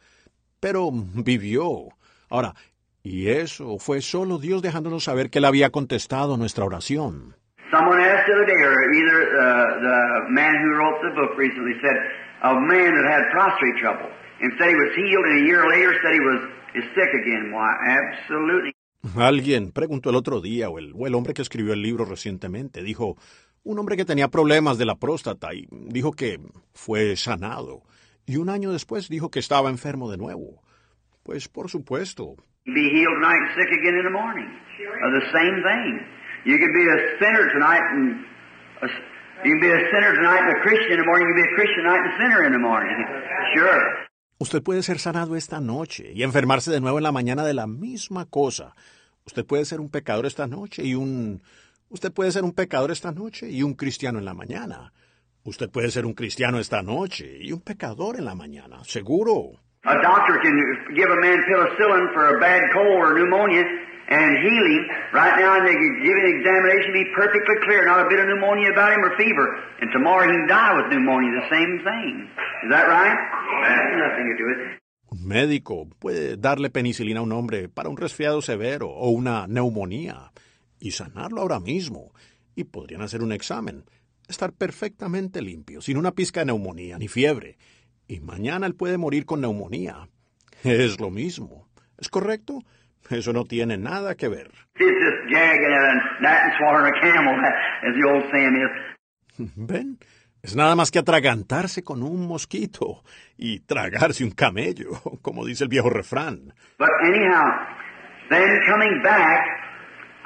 Pero 0.59 0.89
vivió. 0.91 1.89
Ahora, 2.29 2.53
y 3.03 3.29
eso 3.29 3.77
fue 3.77 4.01
solo 4.01 4.39
Dios 4.39 4.61
dejándonos 4.61 5.03
saber 5.03 5.29
que 5.29 5.39
Él 5.39 5.45
había 5.45 5.69
contestado 5.69 6.37
nuestra 6.37 6.65
oración. 6.65 7.35
Someone 7.71 8.01
asked 8.01 8.25
the 8.25 8.33
other 8.33 8.47
day, 8.47 8.61
or 8.65 8.93
either 8.93 9.19
uh, 9.29 10.25
the 10.25 10.31
man 10.31 10.55
who 10.57 10.73
wrote 10.73 10.97
the 11.01 11.13
book 11.13 11.37
recently 11.37 11.73
said, 11.81 11.95
a 12.41 12.53
man 12.53 12.95
that 12.95 13.05
had 13.05 13.29
prostrate 13.31 13.77
trouble, 13.79 14.09
and 14.41 14.51
said 14.57 14.69
he 14.69 14.75
was 14.75 14.91
healed, 14.95 15.25
and 15.25 15.43
a 15.43 15.45
year 15.47 15.63
later 15.67 15.93
said 16.01 16.13
he 16.13 16.19
was 16.19 16.41
is 16.75 16.85
sick 16.95 17.11
again. 17.13 17.51
Why, 17.51 17.69
absolutely. 17.87 18.73
Alguien 19.15 19.71
preguntó 19.71 20.09
el 20.09 20.15
otro 20.15 20.41
día, 20.41 20.69
o 20.69 20.77
el, 20.77 20.93
o 20.95 21.07
el 21.07 21.15
hombre 21.15 21.33
que 21.33 21.41
escribió 21.41 21.73
el 21.73 21.81
libro 21.81 22.05
recientemente, 22.05 22.83
dijo, 22.83 23.15
un 23.63 23.79
hombre 23.79 23.95
que 23.95 24.05
tenía 24.05 24.27
problemas 24.27 24.77
de 24.77 24.85
la 24.85 24.95
próstata 24.95 25.53
y 25.53 25.67
dijo 25.71 26.11
que 26.11 26.39
fue 26.73 27.15
sanado. 27.15 27.81
Y 28.25 28.37
un 28.37 28.49
año 28.49 28.71
después 28.71 29.09
dijo 29.09 29.31
que 29.31 29.39
estaba 29.39 29.69
enfermo 29.69 30.11
de 30.11 30.17
nuevo. 30.17 30.61
Pues 31.23 31.47
por 31.47 31.69
supuesto. 31.69 32.35
Be 32.65 32.89
healed 32.91 33.15
tonight 33.15 33.41
and 33.41 33.55
sick 33.55 33.71
again 33.71 33.97
in 33.97 34.03
the 34.03 34.11
morning. 34.11 34.47
The 34.77 35.25
same 35.31 35.63
thing. 35.63 35.99
You 36.45 36.57
could 36.57 36.73
be 36.73 36.85
a 36.85 36.99
sinner 37.19 37.51
tonight 37.51 37.81
and 37.91 38.25
a, 38.83 38.87
you 39.43 39.51
can 39.53 39.61
be 39.61 39.71
a 39.71 39.81
sinner 39.91 40.13
tonight 40.15 40.41
and 40.41 40.57
a 40.57 40.61
Christian 40.61 40.93
in 40.93 40.99
the 40.99 41.05
morning. 41.05 41.27
You 41.27 41.33
can 41.33 41.43
be 41.43 41.49
a 41.51 41.55
Christian 41.55 41.83
tonight 41.83 42.01
and 42.03 42.13
a 42.13 42.17
sinner 42.21 42.43
in 42.45 42.51
the 42.53 42.59
morning. 42.59 42.95
Sure. 43.55 44.08
Usted 44.39 44.63
puede 44.63 44.83
ser 44.83 44.99
sanado 44.99 45.35
esta 45.35 45.59
noche 45.59 46.13
y 46.15 46.23
enfermarse 46.23 46.71
de 46.71 46.79
nuevo 46.79 46.97
en 46.97 47.03
la 47.03 47.11
mañana 47.11 47.43
de 47.43 47.53
la 47.53 47.67
misma 47.67 48.25
cosa. 48.25 48.73
Usted 49.25 49.45
puede 49.45 49.65
ser 49.65 49.81
un 49.81 49.89
pecador 49.89 50.25
esta 50.25 50.47
noche 50.47 50.83
y 50.83 50.95
un 50.95 51.43
Usted 51.89 52.13
puede 52.13 52.31
ser 52.31 52.43
un 52.43 52.53
pecador 52.53 52.91
esta 52.91 53.11
noche 53.11 53.49
y 53.49 53.63
un 53.63 53.73
cristiano 53.73 54.17
en 54.19 54.25
la 54.25 54.33
mañana. 54.33 54.93
Usted 55.43 55.69
puede 55.69 55.91
ser 55.91 56.05
un 56.05 56.13
cristiano 56.13 56.59
esta 56.59 56.81
noche 56.81 57.37
y 57.41 57.51
un 57.51 57.61
pecador 57.61 58.15
en 58.17 58.25
la 58.25 58.35
mañana, 58.35 58.83
seguro. 58.85 59.59
A 59.83 59.95
doctor 59.95 60.39
can 60.41 60.55
give 60.95 61.09
a 61.09 61.15
man 61.15 61.39
penicillin 61.43 62.13
for 62.13 62.35
a 62.35 62.39
bad 62.39 62.61
cold 62.71 62.87
or 62.87 63.13
pneumonia 63.15 63.63
and 64.09 64.41
heal 64.41 64.65
him. 64.65 64.83
Right 65.13 65.37
now, 65.37 65.61
they 65.61 65.77
can 65.77 65.93
give 66.01 66.17
an 66.17 66.27
examination, 66.33 66.93
be 66.93 67.05
perfectly 67.13 67.55
clear, 67.63 67.85
not 67.85 68.05
a 68.05 68.09
bit 68.09 68.19
of 68.19 68.25
pneumonia 68.25 68.73
about 68.73 68.93
him 68.93 69.05
or 69.05 69.15
fever. 69.17 69.47
And 69.81 69.91
tomorrow 69.93 70.25
he 70.25 70.33
can 70.33 70.47
die 70.49 70.73
with 70.77 70.89
pneumonia, 70.89 71.29
the 71.37 71.49
same 71.53 71.73
thing. 71.85 72.27
Is 72.65 72.69
that 72.73 72.89
right? 72.89 73.17
That's 73.63 73.93
nothing 74.01 74.25
to 74.29 74.35
do 74.37 74.45
with 74.49 74.59
it. 74.65 74.79
Un 75.11 75.25
médico 75.25 75.87
puede 75.97 76.37
darle 76.37 76.69
penicilina 76.69 77.19
a 77.19 77.23
un 77.23 77.31
hombre 77.31 77.67
para 77.67 77.89
un 77.89 77.97
resfriado 77.97 78.43
severo 78.43 78.89
o 78.89 79.09
una 79.09 79.47
neumonía 79.47 80.31
y 80.79 80.91
sanarlo 80.91 81.41
ahora 81.41 81.59
mismo. 81.59 82.13
Y 82.55 82.65
podrían 82.65 83.01
hacer 83.01 83.23
un 83.23 83.31
examen, 83.31 83.85
estar 84.27 84.53
perfectamente 84.53 85.41
limpio, 85.41 85.81
sin 85.81 85.97
una 85.97 86.11
pizca 86.11 86.41
de 86.41 86.47
neumonía 86.47 86.99
ni 86.99 87.07
fiebre. 87.07 87.57
Y 88.07 88.19
mañana 88.19 88.67
él 88.67 88.75
puede 88.75 88.97
morir 88.97 89.25
con 89.25 89.41
neumonía. 89.41 90.09
Es 90.63 90.99
lo 90.99 91.09
mismo. 91.09 91.67
¿Es 91.97 92.09
correcto? 92.09 92.63
Eso 93.09 93.33
no 93.33 93.45
tiene 93.45 93.77
nada 93.77 94.15
que 94.15 94.27
ver. 94.27 94.51
¿Ven? 99.37 99.97
Es 100.41 100.55
nada 100.55 100.75
más 100.75 100.89
que 100.89 100.99
atragantarse 100.99 101.83
con 101.83 102.01
un 102.01 102.25
mosquito 102.27 103.03
y 103.37 103.59
tragarse 103.59 104.23
un 104.23 104.31
camello, 104.31 104.91
como 105.21 105.45
dice 105.45 105.65
el 105.65 105.69
viejo 105.69 105.89
refrán. 105.89 106.53
But 106.77 106.89
anyhow, 107.03 107.67
then 108.29 108.59
coming 108.65 109.01
back, 109.03 109.43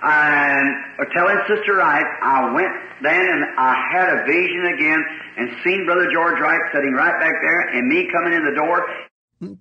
and 0.03 0.75
telling 1.15 1.37
Sister 1.47 1.77
Wright, 1.77 2.05
I 2.21 2.53
went 2.53 2.73
then 3.01 3.19
and 3.19 3.43
I 3.57 3.73
had 3.91 4.09
a 4.09 4.25
vision 4.27 4.65
again 4.75 5.01
and 5.37 5.49
seen 5.63 5.85
Brother 5.85 6.11
George 6.11 6.39
Wright 6.39 6.61
sitting 6.73 6.93
right 6.93 7.17
back 7.19 7.33
there 7.41 7.61
and 7.73 7.87
me 7.87 8.07
coming 8.11 8.33
in 8.33 8.43
the 8.43 8.53
door. 8.55 8.85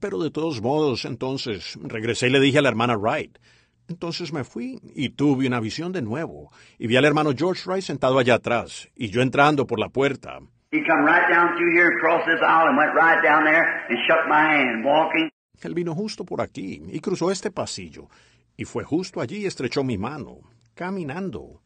Pero 0.00 0.18
de 0.18 0.30
todos 0.30 0.60
modos, 0.60 1.04
entonces, 1.04 1.78
regresé 1.82 2.28
y 2.28 2.30
le 2.30 2.40
dije 2.40 2.58
a 2.58 2.62
la 2.62 2.68
hermana 2.68 2.96
Wright. 2.96 3.38
Entonces 3.88 4.32
me 4.32 4.44
fui 4.44 4.78
y 4.94 5.10
tuve 5.10 5.46
una 5.46 5.60
visión 5.60 5.92
de 5.92 6.02
nuevo 6.02 6.50
y 6.78 6.86
vi 6.86 6.96
al 6.96 7.04
hermano 7.04 7.30
George 7.36 7.62
Wright 7.66 7.82
sentado 7.82 8.18
allá 8.18 8.34
atrás 8.34 8.88
y 8.96 9.08
yo 9.10 9.20
entrando 9.22 9.66
por 9.66 9.78
la 9.78 9.88
puerta. 9.88 10.38
He 10.70 10.80
come 10.86 11.04
right 11.04 11.28
down 11.28 11.54
through 11.56 11.74
here 11.76 11.88
and 11.88 12.00
crossed 12.00 12.26
this 12.26 12.40
aisle 12.40 12.68
and 12.68 12.78
went 12.78 12.94
right 12.94 13.22
down 13.22 13.44
there 13.44 13.64
and 13.90 13.98
shook 14.06 14.26
my 14.28 14.40
hand, 14.40 14.84
walking. 14.84 15.28
Él 15.62 15.74
vino 15.74 15.94
justo 15.94 16.24
por 16.24 16.40
aquí 16.40 16.82
y 16.88 17.00
cruzó 17.00 17.30
este 17.30 17.50
pasillo 17.50 18.08
y 18.56 18.64
fue 18.64 18.84
justo 18.84 19.20
allí 19.20 19.42
y 19.42 19.46
estrechó 19.46 19.84
mi 19.84 19.98
mano, 19.98 20.38
caminando. 20.74 21.60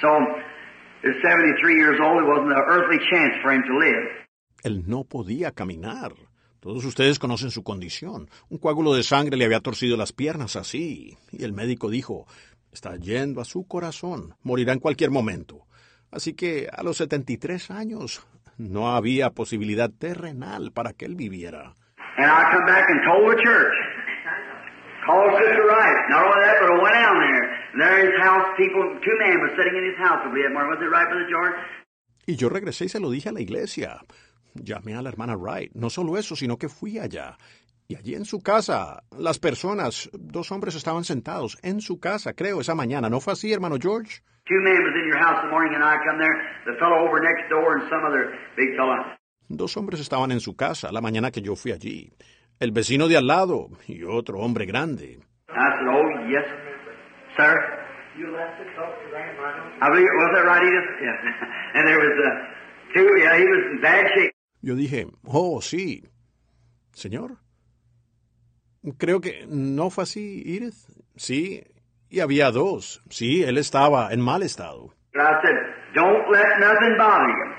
So, 0.00 0.08
at 0.08 1.14
73 1.22 1.76
years 1.76 2.00
old, 2.00 2.18
there 2.18 2.30
wasn't 2.30 2.52
an 2.52 2.64
earthly 2.66 2.98
chance 3.10 3.34
for 3.42 3.52
him 3.52 3.62
to 3.62 3.78
live. 3.78 4.24
Él 4.64 4.84
no 4.86 5.04
podía 5.04 5.52
caminar. 5.52 6.14
Todos 6.60 6.84
ustedes 6.86 7.18
conocen 7.18 7.50
su 7.50 7.62
condición. 7.62 8.30
Un 8.48 8.58
coágulo 8.58 8.94
de 8.94 9.02
sangre 9.02 9.36
le 9.36 9.44
había 9.44 9.60
torcido 9.60 9.98
las 9.98 10.12
piernas 10.12 10.56
así. 10.56 11.18
Y 11.30 11.44
el 11.44 11.52
médico 11.52 11.90
dijo, 11.90 12.26
está 12.72 12.96
yendo 12.96 13.42
a 13.42 13.44
su 13.44 13.66
corazón. 13.68 14.34
Morirá 14.42 14.72
en 14.72 14.78
cualquier 14.78 15.10
momento. 15.10 15.66
Así 16.10 16.32
que 16.32 16.68
a 16.72 16.82
los 16.82 16.96
73 16.96 17.70
años 17.70 18.26
no 18.56 18.96
había 18.96 19.30
posibilidad 19.30 19.90
terrenal 19.90 20.72
para 20.72 20.94
que 20.94 21.04
él 21.04 21.16
viviera. 21.16 21.74
And 22.16 22.30
Y 32.26 32.36
yo 32.36 32.48
regresé 32.48 32.84
y 32.84 32.88
se 32.88 33.00
lo 33.00 33.10
dije 33.10 33.28
a 33.28 33.32
la 33.32 33.40
iglesia. 33.40 34.00
Llamé 34.54 34.94
a 34.94 35.02
la 35.02 35.08
hermana 35.08 35.36
Wright. 35.36 35.72
No 35.74 35.90
solo 35.90 36.16
eso, 36.16 36.36
sino 36.36 36.56
que 36.56 36.68
fui 36.68 36.98
allá. 36.98 37.36
Y 37.86 37.96
allí 37.96 38.14
en 38.14 38.24
su 38.24 38.40
casa, 38.40 39.02
las 39.18 39.38
personas, 39.38 40.08
dos 40.12 40.50
hombres 40.52 40.74
estaban 40.74 41.04
sentados 41.04 41.58
en 41.62 41.80
su 41.80 42.00
casa, 42.00 42.32
creo, 42.32 42.60
esa 42.60 42.74
mañana. 42.74 43.10
¿No 43.10 43.20
fue 43.20 43.34
así, 43.34 43.52
hermano 43.52 43.76
George? 43.78 44.22
Two 44.46 44.60
men 44.62 44.82
was 44.84 44.94
in 44.94 45.08
your 45.08 45.18
house 45.18 45.42
the 45.42 45.50
morning 45.50 45.74
and 45.74 45.82
I 45.82 45.96
come 46.04 46.18
there, 46.18 46.36
the 46.64 46.78
fellow 46.78 47.06
over 47.06 47.20
next 47.20 47.48
door 47.50 47.76
and 47.76 47.88
some 47.90 48.04
other 48.06 48.32
big 48.56 48.76
fella. 48.76 49.18
Dos 49.48 49.76
hombres 49.76 50.00
estaban 50.00 50.32
en 50.32 50.40
su 50.40 50.54
casa 50.56 50.92
la 50.92 51.00
mañana 51.00 51.30
que 51.30 51.42
yo 51.42 51.56
fui 51.56 51.72
allí. 51.72 52.12
El 52.60 52.70
vecino 52.72 53.08
de 53.08 53.16
al 53.16 53.26
lado 53.26 53.68
y 53.86 54.02
otro 54.04 54.38
hombre 54.38 54.64
grande. 54.64 55.18
I 55.48 55.70
said, 55.76 55.88
oh, 55.88 56.28
yes, 56.28 56.46
sir. 57.36 57.80
You 58.16 58.30
left 58.30 58.58
to 58.58 58.64
talk 58.76 58.94
to 58.94 59.10
them, 59.10 59.26
I 59.82 59.90
believe, 59.90 60.06
was 60.06 60.30
that 60.34 60.46
right, 60.46 60.62
Edith? 60.62 60.90
Yes. 61.02 61.18
and 61.74 61.88
there 61.88 61.98
was 61.98 62.14
uh, 62.14 62.94
two, 62.94 63.10
yeah, 63.18 63.36
he 63.38 63.44
was 63.44 63.62
in 63.72 63.80
bad 63.82 64.06
shape. 64.14 64.32
Yo 64.62 64.74
dije, 64.76 65.10
oh, 65.26 65.60
sí. 65.60 66.04
Señor. 66.94 67.38
Creo 68.98 69.20
que 69.20 69.46
no 69.48 69.90
fue 69.90 70.04
así, 70.04 70.42
Edith. 70.46 70.86
Sí, 71.16 71.64
y 72.08 72.20
había 72.20 72.50
dos. 72.52 73.02
Sí, 73.10 73.42
él 73.42 73.58
estaba 73.58 74.12
en 74.12 74.20
mal 74.20 74.42
estado. 74.42 74.94
But 75.12 75.22
I 75.22 75.42
said, 75.42 75.56
don't 75.94 76.30
let 76.30 76.60
nothing 76.60 76.96
bother 76.98 77.28
you. 77.28 77.54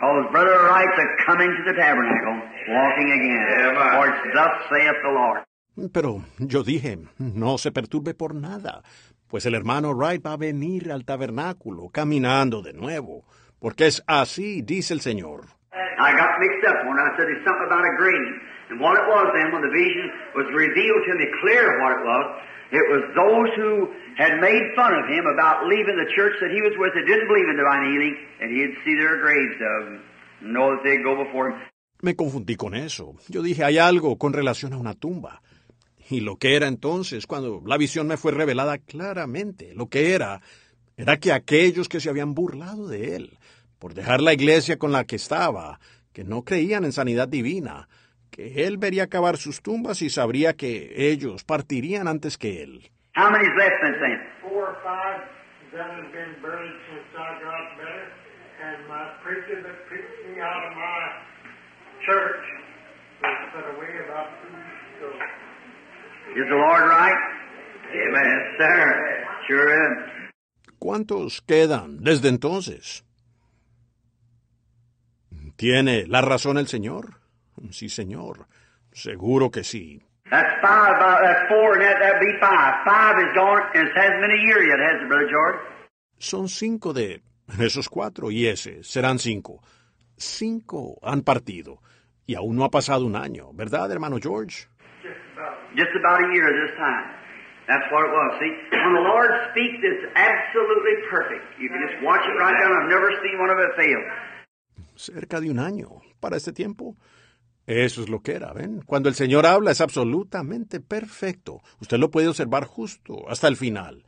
Because 0.00 0.32
Brother 0.32 0.56
Wright's 0.64 0.96
a 0.96 1.24
coming 1.26 1.48
to 1.48 1.62
the 1.72 1.76
tabernacle, 1.76 2.40
walking 2.68 3.12
again. 3.12 3.76
For 3.76 4.08
it's 4.08 4.34
thus 4.34 4.52
saith 4.70 4.96
the 5.02 5.10
Lord. 5.10 5.44
Pero 5.92 6.24
yo 6.38 6.62
dije, 6.62 6.98
no 7.18 7.58
se 7.58 7.72
perturbe 7.72 8.14
por 8.14 8.34
nada, 8.34 8.82
pues 9.28 9.46
el 9.46 9.54
hermano 9.54 9.94
Wright 9.94 10.24
va 10.24 10.32
a 10.32 10.36
venir 10.36 10.90
al 10.92 11.04
tabernáculo 11.04 11.88
caminando 11.90 12.62
de 12.62 12.72
nuevo, 12.72 13.24
porque 13.58 13.86
es 13.86 14.02
así, 14.06 14.62
dice 14.62 14.94
el 14.94 15.00
Señor. 15.00 15.46
I 15.72 16.12
got 16.12 16.40
mixed 16.40 16.64
up 16.66 16.80
when 16.88 16.98
I 16.98 17.12
said 17.16 17.28
there's 17.28 17.44
something 17.44 17.66
about 17.66 17.84
a 17.84 17.96
grave. 17.96 18.40
And 18.70 18.80
what 18.80 18.96
it 18.96 19.06
was 19.06 19.26
then, 19.34 19.52
when 19.52 19.62
the 19.62 19.74
vision 19.74 20.10
was 20.34 20.46
revealed 20.54 21.02
to 21.06 21.14
me 21.18 21.26
clear 21.42 21.78
what 21.82 21.92
it 21.98 22.02
was, 22.06 22.26
it 22.72 22.86
was 22.86 23.02
those 23.18 23.50
who 23.58 23.90
had 24.16 24.40
made 24.40 24.62
fun 24.76 24.94
of 24.94 25.06
him 25.10 25.26
about 25.26 25.66
leaving 25.66 25.98
the 25.98 26.06
church 26.14 26.38
that 26.40 26.50
he 26.54 26.62
was 26.62 26.72
with 26.78 26.94
that 26.94 27.04
didn't 27.04 27.26
believe 27.26 27.48
in 27.50 27.56
divine 27.58 27.84
healing, 27.90 28.14
and 28.40 28.48
he'd 28.50 28.74
see 28.84 28.94
their 28.94 29.18
graves 29.20 29.58
of 29.58 29.78
them, 29.86 30.00
know 30.40 30.70
that 30.70 30.82
they'd 30.84 31.02
go 31.02 31.16
before 31.22 31.50
him. 31.50 31.58
Me 32.02 32.14
confundí 32.14 32.56
con 32.56 32.74
eso. 32.74 33.16
Yo 33.28 33.42
dije, 33.42 33.64
hay 33.64 33.76
algo 33.78 34.16
con 34.16 34.32
relación 34.32 34.72
a 34.72 34.78
una 34.78 34.94
tumba. 34.94 35.42
Y 36.10 36.20
lo 36.20 36.36
que 36.36 36.56
era 36.56 36.66
entonces, 36.66 37.26
cuando 37.26 37.62
la 37.64 37.76
visión 37.76 38.08
me 38.08 38.16
fue 38.16 38.32
revelada 38.32 38.78
claramente, 38.78 39.72
lo 39.74 39.88
que 39.88 40.12
era, 40.12 40.40
era 40.96 41.18
que 41.18 41.32
aquellos 41.32 41.88
que 41.88 42.00
se 42.00 42.10
habían 42.10 42.34
burlado 42.34 42.88
de 42.88 43.14
él, 43.14 43.38
por 43.78 43.94
dejar 43.94 44.20
la 44.20 44.32
iglesia 44.32 44.76
con 44.76 44.90
la 44.90 45.04
que 45.04 45.14
estaba, 45.16 45.78
que 46.12 46.24
no 46.24 46.42
creían 46.42 46.84
en 46.84 46.90
sanidad 46.90 47.28
divina, 47.28 47.88
que 48.30 48.66
él 48.66 48.76
vería 48.76 49.04
acabar 49.04 49.36
sus 49.36 49.62
tumbas 49.62 50.02
y 50.02 50.10
sabría 50.10 50.54
que 50.54 51.10
ellos 51.10 51.44
partirían 51.44 52.08
antes 52.08 52.36
que 52.36 52.62
él. 52.64 52.90
How 53.16 53.30
Is 66.36 66.46
the 66.48 66.54
Lord 66.54 66.84
right? 66.88 67.20
Amen. 67.90 68.38
Sir. 68.58 69.26
Sure 69.46 69.66
is. 69.68 70.30
¿Cuántos 70.78 71.42
quedan 71.42 72.02
desde 72.02 72.28
entonces? 72.28 73.04
¿Tiene 75.56 76.06
la 76.06 76.22
razón 76.22 76.56
el 76.56 76.68
Señor? 76.68 77.20
Sí, 77.70 77.88
Señor. 77.88 78.46
Seguro 78.92 79.50
que 79.50 79.62
sí. 79.62 80.00
That's 80.30 80.60
five, 80.62 80.96
uh, 81.02 81.20
that's 81.20 81.48
four, 81.48 81.74
and 81.74 81.82
that, 81.82 81.98
that'd 82.00 82.20
be 82.20 82.32
five. 82.40 82.84
Five 82.86 83.18
is 83.18 83.34
gone, 83.34 83.62
and 83.74 83.88
it 83.88 83.96
hasn't 83.96 84.20
been 84.20 84.30
a 84.30 84.42
year 84.46 84.62
yet, 84.62 84.78
has 84.78 85.02
it, 85.02 85.08
Brother 85.08 85.28
George? 85.28 85.58
Son 86.18 86.48
cinco 86.48 86.92
de 86.92 87.22
esos 87.58 87.88
cuatro 87.88 88.30
y 88.30 88.46
ese 88.46 88.84
serán 88.84 89.18
cinco. 89.18 89.60
Cinco 90.16 90.98
han 91.02 91.22
partido. 91.22 91.82
Y 92.26 92.36
aún 92.36 92.54
no 92.54 92.64
ha 92.64 92.70
pasado 92.70 93.04
un 93.04 93.16
año, 93.16 93.52
¿verdad, 93.52 93.90
hermano 93.90 94.18
George? 94.22 94.68
Just 95.76 95.94
about. 95.98 96.20
A 96.20 96.34
year 96.34 96.48
this 96.66 96.76
time. 96.76 97.20
That's 97.68 97.86
what 97.92 98.02
it 98.02 98.10
was. 98.10 98.30
See, 98.40 98.52
when 98.74 98.94
the 98.94 99.06
Lord 99.06 99.30
speaks, 99.50 99.78
it's 99.78 100.04
absolutely 100.16 100.96
perfect. 101.08 101.44
You 101.60 101.68
can 101.70 101.80
just 101.86 102.02
watch 102.02 102.20
it 102.26 102.34
right 102.34 102.56
down. 102.58 102.72
I've 102.74 102.90
never 102.90 103.10
seen 103.22 103.38
one 103.38 103.50
of 103.50 103.58
it 103.58 103.70
fail. 103.78 104.00
Cerca 104.96 105.40
de 105.40 105.50
un 105.50 105.58
año 105.60 106.02
para 106.20 106.36
este 106.36 106.52
tiempo. 106.52 106.96
Eso 107.66 108.02
es 108.02 108.08
lo 108.08 108.20
que 108.20 108.34
era, 108.34 108.52
¿ven? 108.52 108.82
Cuando 108.84 109.08
el 109.08 109.14
Señor 109.14 109.46
habla 109.46 109.70
es 109.70 109.80
absolutamente 109.80 110.80
perfecto. 110.80 111.60
Usted 111.80 111.98
lo 111.98 112.10
puede 112.10 112.26
observar 112.26 112.64
justo 112.64 113.28
hasta 113.28 113.46
el 113.46 113.56
final. 113.56 114.04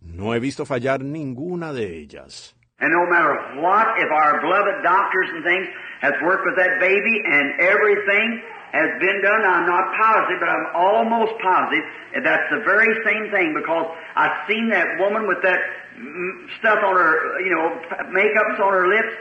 No 0.00 0.34
he 0.34 0.40
visto 0.40 0.66
fallar 0.66 1.04
ninguna 1.04 1.72
de 1.72 1.98
ellas. 1.98 2.56
And 2.80 2.90
no 2.90 3.06
matter 3.08 3.62
what, 3.62 3.86
if 3.98 4.10
our 4.10 4.40
beloved 4.40 4.82
doctors 4.82 5.30
and 5.32 5.44
things 5.44 5.68
has 6.00 6.14
worked 6.22 6.44
with 6.44 6.56
that 6.56 6.80
baby 6.80 7.22
and 7.24 7.60
everything 7.60 8.42
has 8.74 8.90
been 8.98 9.22
done, 9.22 9.42
I'm 9.46 9.66
not 9.70 9.94
positive, 9.94 10.42
but 10.42 10.50
I'm 10.50 10.66
almost 10.74 11.38
positive 11.38 11.86
that 12.14 12.22
that's 12.26 12.48
the 12.50 12.60
very 12.66 12.90
same 13.06 13.30
thing 13.30 13.54
because 13.54 13.86
I've 14.18 14.34
seen 14.50 14.68
that 14.70 14.98
woman 14.98 15.30
with 15.30 15.38
that 15.46 15.60
mm, 15.94 16.50
stuff 16.58 16.82
on 16.82 16.94
her, 16.98 17.38
you 17.40 17.54
know, 17.54 17.70
makeups 18.10 18.58
on 18.58 18.72
her 18.74 18.88
lips, 18.90 19.14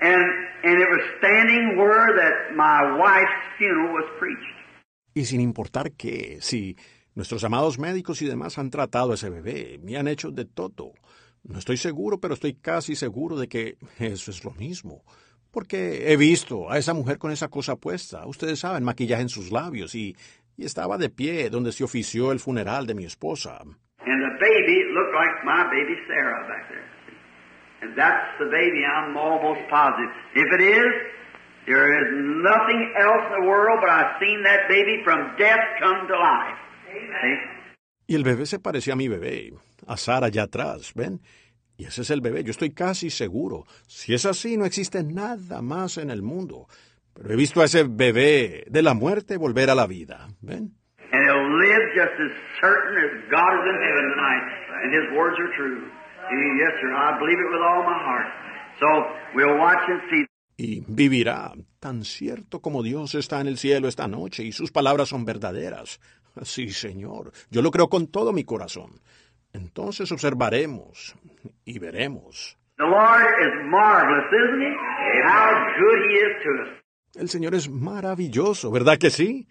and 0.00 0.24
and 0.64 0.80
it 0.80 0.88
was 0.88 1.04
standing 1.20 1.76
where 1.76 2.16
that 2.16 2.56
my 2.56 2.96
wife's 2.96 3.40
funeral 3.58 3.92
was 3.92 4.08
preached. 4.18 4.56
Y 5.14 5.24
sin 5.24 5.40
importar 5.40 5.92
qué, 5.92 6.38
si 6.40 6.76
nuestros 7.14 7.44
amados 7.44 7.78
médicos 7.78 8.22
y 8.22 8.26
demás 8.26 8.58
han 8.58 8.70
tratado 8.70 9.12
a 9.12 9.14
ese 9.14 9.28
bebé, 9.28 9.78
me 9.82 9.96
han 9.96 10.08
hecho 10.08 10.30
de 10.30 10.46
todo. 10.46 10.94
No 11.44 11.58
estoy 11.58 11.76
seguro, 11.76 12.18
pero 12.18 12.34
estoy 12.34 12.54
casi 12.54 12.96
seguro 12.96 13.36
de 13.36 13.48
que 13.48 13.76
eso 13.98 14.30
es 14.30 14.44
lo 14.44 14.52
mismo. 14.52 15.04
Porque 15.54 16.10
he 16.10 16.16
visto 16.16 16.68
a 16.68 16.78
esa 16.78 16.94
mujer 16.94 17.18
con 17.18 17.30
esa 17.30 17.46
cosa 17.48 17.76
puesta, 17.76 18.26
ustedes 18.26 18.58
saben, 18.58 18.82
maquillaje 18.82 19.22
en 19.22 19.28
sus 19.28 19.52
labios, 19.52 19.94
y, 19.94 20.16
y 20.56 20.64
estaba 20.64 20.98
de 20.98 21.10
pie 21.10 21.48
donde 21.48 21.70
se 21.70 21.84
ofició 21.84 22.32
el 22.32 22.40
funeral 22.40 22.88
de 22.88 22.94
mi 22.94 23.04
esposa. 23.04 23.62
And 23.62 24.20
the 24.20 24.34
baby 24.40 24.82
looked 24.92 25.14
like 25.14 25.44
my 25.44 25.62
baby 25.70 25.94
Sarah 26.08 26.42
back 26.48 26.68
there. 26.68 26.90
And 27.82 27.96
that's 27.96 28.36
the 28.40 28.46
baby, 28.46 28.82
I'm 28.84 29.16
almost 29.16 29.60
positive. 29.70 30.10
If 30.34 30.52
it 30.58 30.60
is, 30.60 30.92
there 31.66 32.02
is 32.02 32.10
nothing 32.42 32.92
else 32.98 33.22
in 33.30 33.42
the 33.42 33.46
world 33.48 33.78
but 33.80 33.90
I've 33.90 34.18
seen 34.18 34.42
that 34.42 34.66
baby 34.68 35.04
from 35.04 35.36
death 35.38 35.64
come 35.78 36.08
to 36.08 36.16
life. 36.18 36.58
See? 36.90 37.54
Y 38.06 38.16
el 38.16 38.24
bebé 38.24 38.44
se 38.44 38.58
parecía 38.58 38.94
a 38.94 38.96
mi 38.96 39.08
bebé, 39.08 39.54
a 39.86 39.96
Sara 39.96 40.26
allá 40.26 40.42
atrás, 40.42 40.92
¿ven? 40.94 41.20
Y 41.76 41.86
ese 41.86 42.02
es 42.02 42.10
el 42.10 42.20
bebé, 42.20 42.44
yo 42.44 42.52
estoy 42.52 42.70
casi 42.70 43.10
seguro. 43.10 43.66
Si 43.86 44.14
es 44.14 44.26
así, 44.26 44.56
no 44.56 44.64
existe 44.64 45.02
nada 45.02 45.60
más 45.60 45.98
en 45.98 46.10
el 46.10 46.22
mundo. 46.22 46.68
Pero 47.14 47.32
he 47.32 47.36
visto 47.36 47.60
a 47.60 47.64
ese 47.64 47.84
bebé 47.84 48.64
de 48.68 48.82
la 48.82 48.94
muerte 48.94 49.36
volver 49.36 49.70
a 49.70 49.74
la 49.74 49.86
vida, 49.86 50.28
¿ven? 50.40 50.72
Y 60.56 60.84
vivirá 60.86 61.52
tan 61.80 62.04
cierto 62.04 62.60
como 62.60 62.82
Dios 62.82 63.14
está 63.14 63.40
en 63.40 63.48
el 63.48 63.58
cielo 63.58 63.88
esta 63.88 64.08
noche 64.08 64.44
y 64.44 64.52
sus 64.52 64.70
palabras 64.70 65.08
son 65.08 65.24
verdaderas. 65.24 66.00
Sí, 66.42 66.70
Señor, 66.70 67.32
yo 67.50 67.62
lo 67.62 67.70
creo 67.70 67.88
con 67.88 68.08
todo 68.08 68.32
mi 68.32 68.44
corazón. 68.44 69.00
Entonces 69.52 70.10
observaremos 70.10 71.14
y 71.64 71.78
veremos. 71.78 72.58
El 77.14 77.28
Señor 77.28 77.54
es 77.54 77.68
maravilloso, 77.68 78.70
¿verdad 78.70 78.98
que 78.98 79.10
sí? 79.10 79.46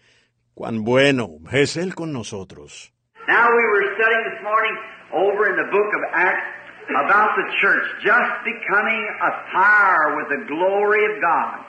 Cuán 0.54 0.84
bueno 0.84 1.30
es 1.52 1.78
Él 1.78 1.96
con 1.96 2.12
nosotros. 2.12 2.92
Now 3.28 3.48
we 3.50 3.64
were 3.64 3.96
studying 3.96 4.24
this 4.30 4.44
morning 4.44 4.76
over 5.14 5.50
in 5.50 5.56
the 5.56 5.72
book 5.72 5.88
of 5.96 6.04
Acts 6.14 6.64
about 6.90 7.32
the 7.38 7.48
church 7.62 7.86
just 8.04 8.44
becoming 8.44 9.08
afire 9.22 10.18
with 10.18 10.28
the 10.28 10.46
glory 10.48 11.06
of 11.06 11.22
God. 11.22 11.66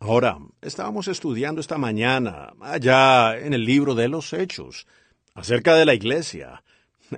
Ahora, 0.00 0.38
estábamos 0.60 1.08
estudiando 1.08 1.60
esta 1.60 1.76
mañana, 1.76 2.52
allá 2.60 3.36
en 3.38 3.52
el 3.52 3.64
libro 3.64 3.94
de 3.94 4.08
los 4.08 4.32
Hechos, 4.32 4.86
acerca 5.34 5.74
de 5.74 5.84
la 5.86 5.94
iglesia, 5.94 6.62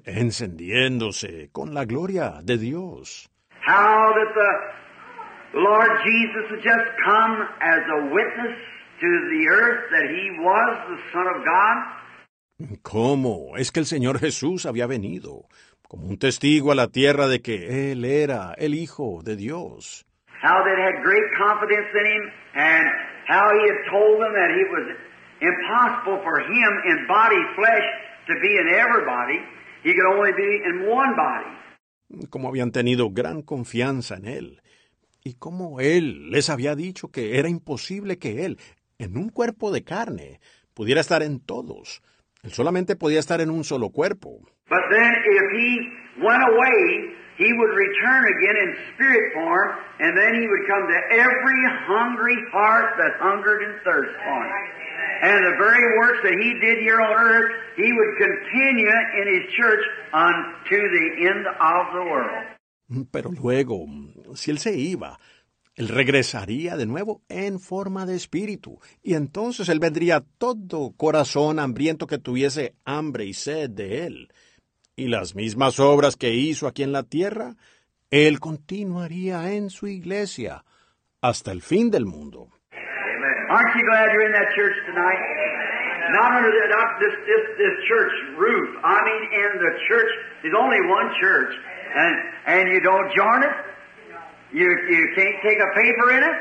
encendiéndose 0.05 1.51
con 1.53 1.75
la 1.75 1.85
gloria 1.85 2.41
de 2.43 2.59
Dios. 2.59 3.29
How 3.67 4.13
that 4.15 4.35
the 5.53 5.59
Lord 5.61 5.91
Jesus 6.05 6.47
had 6.51 6.63
just 6.63 6.91
come 7.05 7.49
as 7.61 7.81
a 7.81 8.15
witness 8.15 8.57
to 9.01 9.09
the 9.33 9.49
earth 9.49 9.91
that 9.91 10.07
he 10.11 10.31
was 10.39 10.73
the 10.89 10.99
Son 11.13 11.27
of 11.27 11.45
God. 11.45 12.79
¿Cómo 12.83 13.57
es 13.57 13.73
que 13.73 13.81
el 13.81 13.87
Señor 13.87 14.19
Jesús 14.19 14.67
había 14.67 14.87
venido 14.87 15.47
como 15.89 16.07
un 16.07 16.19
testigo 16.19 16.71
a 16.71 16.75
la 16.75 16.89
tierra 16.89 17.27
de 17.27 17.41
que 17.41 17.91
Él 17.91 18.05
era 18.05 18.55
el 18.59 18.75
Hijo 18.75 19.23
de 19.25 19.37
Dios? 19.37 20.05
How 20.43 20.63
they 20.65 20.77
had 20.77 21.03
great 21.03 21.25
confidence 21.37 21.89
in 21.93 22.07
him, 22.07 22.33
and 22.55 22.87
how 23.27 23.49
he 23.53 23.69
had 23.69 23.91
told 23.91 24.21
them 24.21 24.33
that 24.33 24.51
he 24.55 24.65
was 24.71 24.97
impossible 25.41 26.21
for 26.23 26.41
him 26.41 26.71
in 26.87 27.07
body 27.09 27.41
flesh 27.57 27.87
to 28.29 28.35
be 28.41 28.57
in 28.57 28.69
everybody. 28.73 29.41
He 29.83 29.95
could 29.95 30.07
only 30.07 30.33
be 30.33 30.63
in 30.69 30.89
one 30.89 31.15
body. 31.17 32.27
Como 32.29 32.49
habían 32.49 32.73
tenido 32.73 33.11
gran 33.11 33.43
confianza 33.43 34.17
en 34.17 34.27
él. 34.27 34.61
Y 35.23 35.35
como 35.35 35.81
él 35.81 36.31
les 36.31 36.51
había 36.51 36.75
dicho 36.75 37.11
que 37.11 37.39
era 37.39 37.49
imposible 37.49 38.19
que 38.19 38.45
él, 38.45 38.59
en 38.99 39.17
un 39.17 39.29
cuerpo 39.29 39.71
de 39.71 39.85
carne, 39.85 40.41
pudiera 40.75 41.01
estar 41.01 41.23
en 41.23 41.41
todos. 41.41 42.03
Él 42.43 42.53
solamente 42.53 42.97
podía 42.97 43.21
estar 43.21 43.41
en 43.41 43.51
un 43.51 43.65
solo 43.65 43.91
cuerpo. 43.91 44.41
But 44.69 44.81
then 44.91 45.13
if 45.13 45.47
he 45.53 46.23
went 46.23 46.43
away, 46.43 47.15
he 47.37 47.53
would 47.53 47.73
return 47.75 48.25
again 48.25 48.57
in 48.65 48.77
spirit 48.95 49.33
form, 49.35 49.69
and 50.01 50.17
then 50.17 50.35
he 50.41 50.47
would 50.47 50.65
come 50.69 50.85
to 50.89 51.01
every 51.17 51.61
hungry 51.87 52.37
heart 52.53 52.97
that 52.99 53.13
hungered 53.21 53.63
and 53.63 53.81
thirsted 53.83 54.17
for 54.25 54.41
him. 54.45 54.90
And 55.23 55.45
the 55.45 55.57
very 55.59 55.99
works 55.99 56.21
that 56.23 56.37
he 56.41 56.55
did 56.61 56.79
here 56.81 57.01
on 57.01 57.13
earth, 57.13 57.51
he 57.77 57.93
would 57.93 58.17
continue 58.19 58.89
in 59.21 59.27
his 59.29 59.53
church 59.55 59.85
unto 60.13 60.79
the 60.97 61.29
end 61.29 61.47
of 61.47 61.93
the 61.93 62.05
world. 62.11 62.61
Pero 63.13 63.31
luego, 63.31 63.87
si 64.35 64.51
él 64.51 64.59
se 64.59 64.77
iba, 64.77 65.19
él 65.77 65.89
regresaría 65.89 66.77
de 66.77 66.87
nuevo 66.87 67.23
en 67.29 67.61
forma 67.61 68.05
de 68.05 68.17
espíritu, 68.17 68.81
y 69.03 69.15
entonces 69.15 69.69
él 69.69 69.79
vendría 69.79 70.25
todo 70.39 70.93
corazón 70.97 71.59
hambriento 71.59 72.07
que 72.07 72.19
tuviese 72.19 72.75
hambre 72.85 73.25
y 73.27 73.35
sed 73.35 73.71
de 73.71 74.07
él. 74.07 74.33
Y 74.97 75.09
las 75.09 75.35
mismas 75.35 75.79
obras 75.79 76.17
que 76.17 76.35
hizo 76.35 76.67
aquí 76.67 76.83
en 76.83 76.93
la 76.93 77.05
tierra, 77.05 77.57
él 78.11 78.41
continuaría 78.41 79.53
en 79.53 79.71
su 79.71 79.87
iglesia 79.87 80.65
hasta 81.21 81.53
el 81.53 81.63
fin 81.63 81.91
del 81.91 82.07
mundo. 82.07 82.51
Aren't 83.51 83.75
you 83.75 83.83
glad 83.91 84.15
you're 84.15 84.27
in 84.31 84.33
that 84.33 84.55
church 84.55 84.77
tonight? 84.87 85.21
Not 86.15 86.39
under 86.39 86.51
the, 86.55 86.65
not 86.71 86.89
this, 87.03 87.15
this, 87.27 87.45
this 87.59 87.75
church 87.91 88.15
roof. 88.39 88.69
I 88.87 88.99
mean, 89.03 89.23
in 89.43 89.51
the 89.59 89.73
church, 89.91 90.11
there's 90.43 90.55
only 90.55 90.79
one 90.87 91.11
church. 91.19 91.51
And, 91.91 92.15
and 92.47 92.65
you 92.71 92.81
don't 92.81 93.11
join 93.11 93.43
it. 93.43 93.55
You, 94.55 94.71
you 94.71 95.03
can't 95.19 95.39
take 95.43 95.59
a 95.59 95.71
paper 95.75 96.07
in 96.15 96.23
it. 96.31 96.37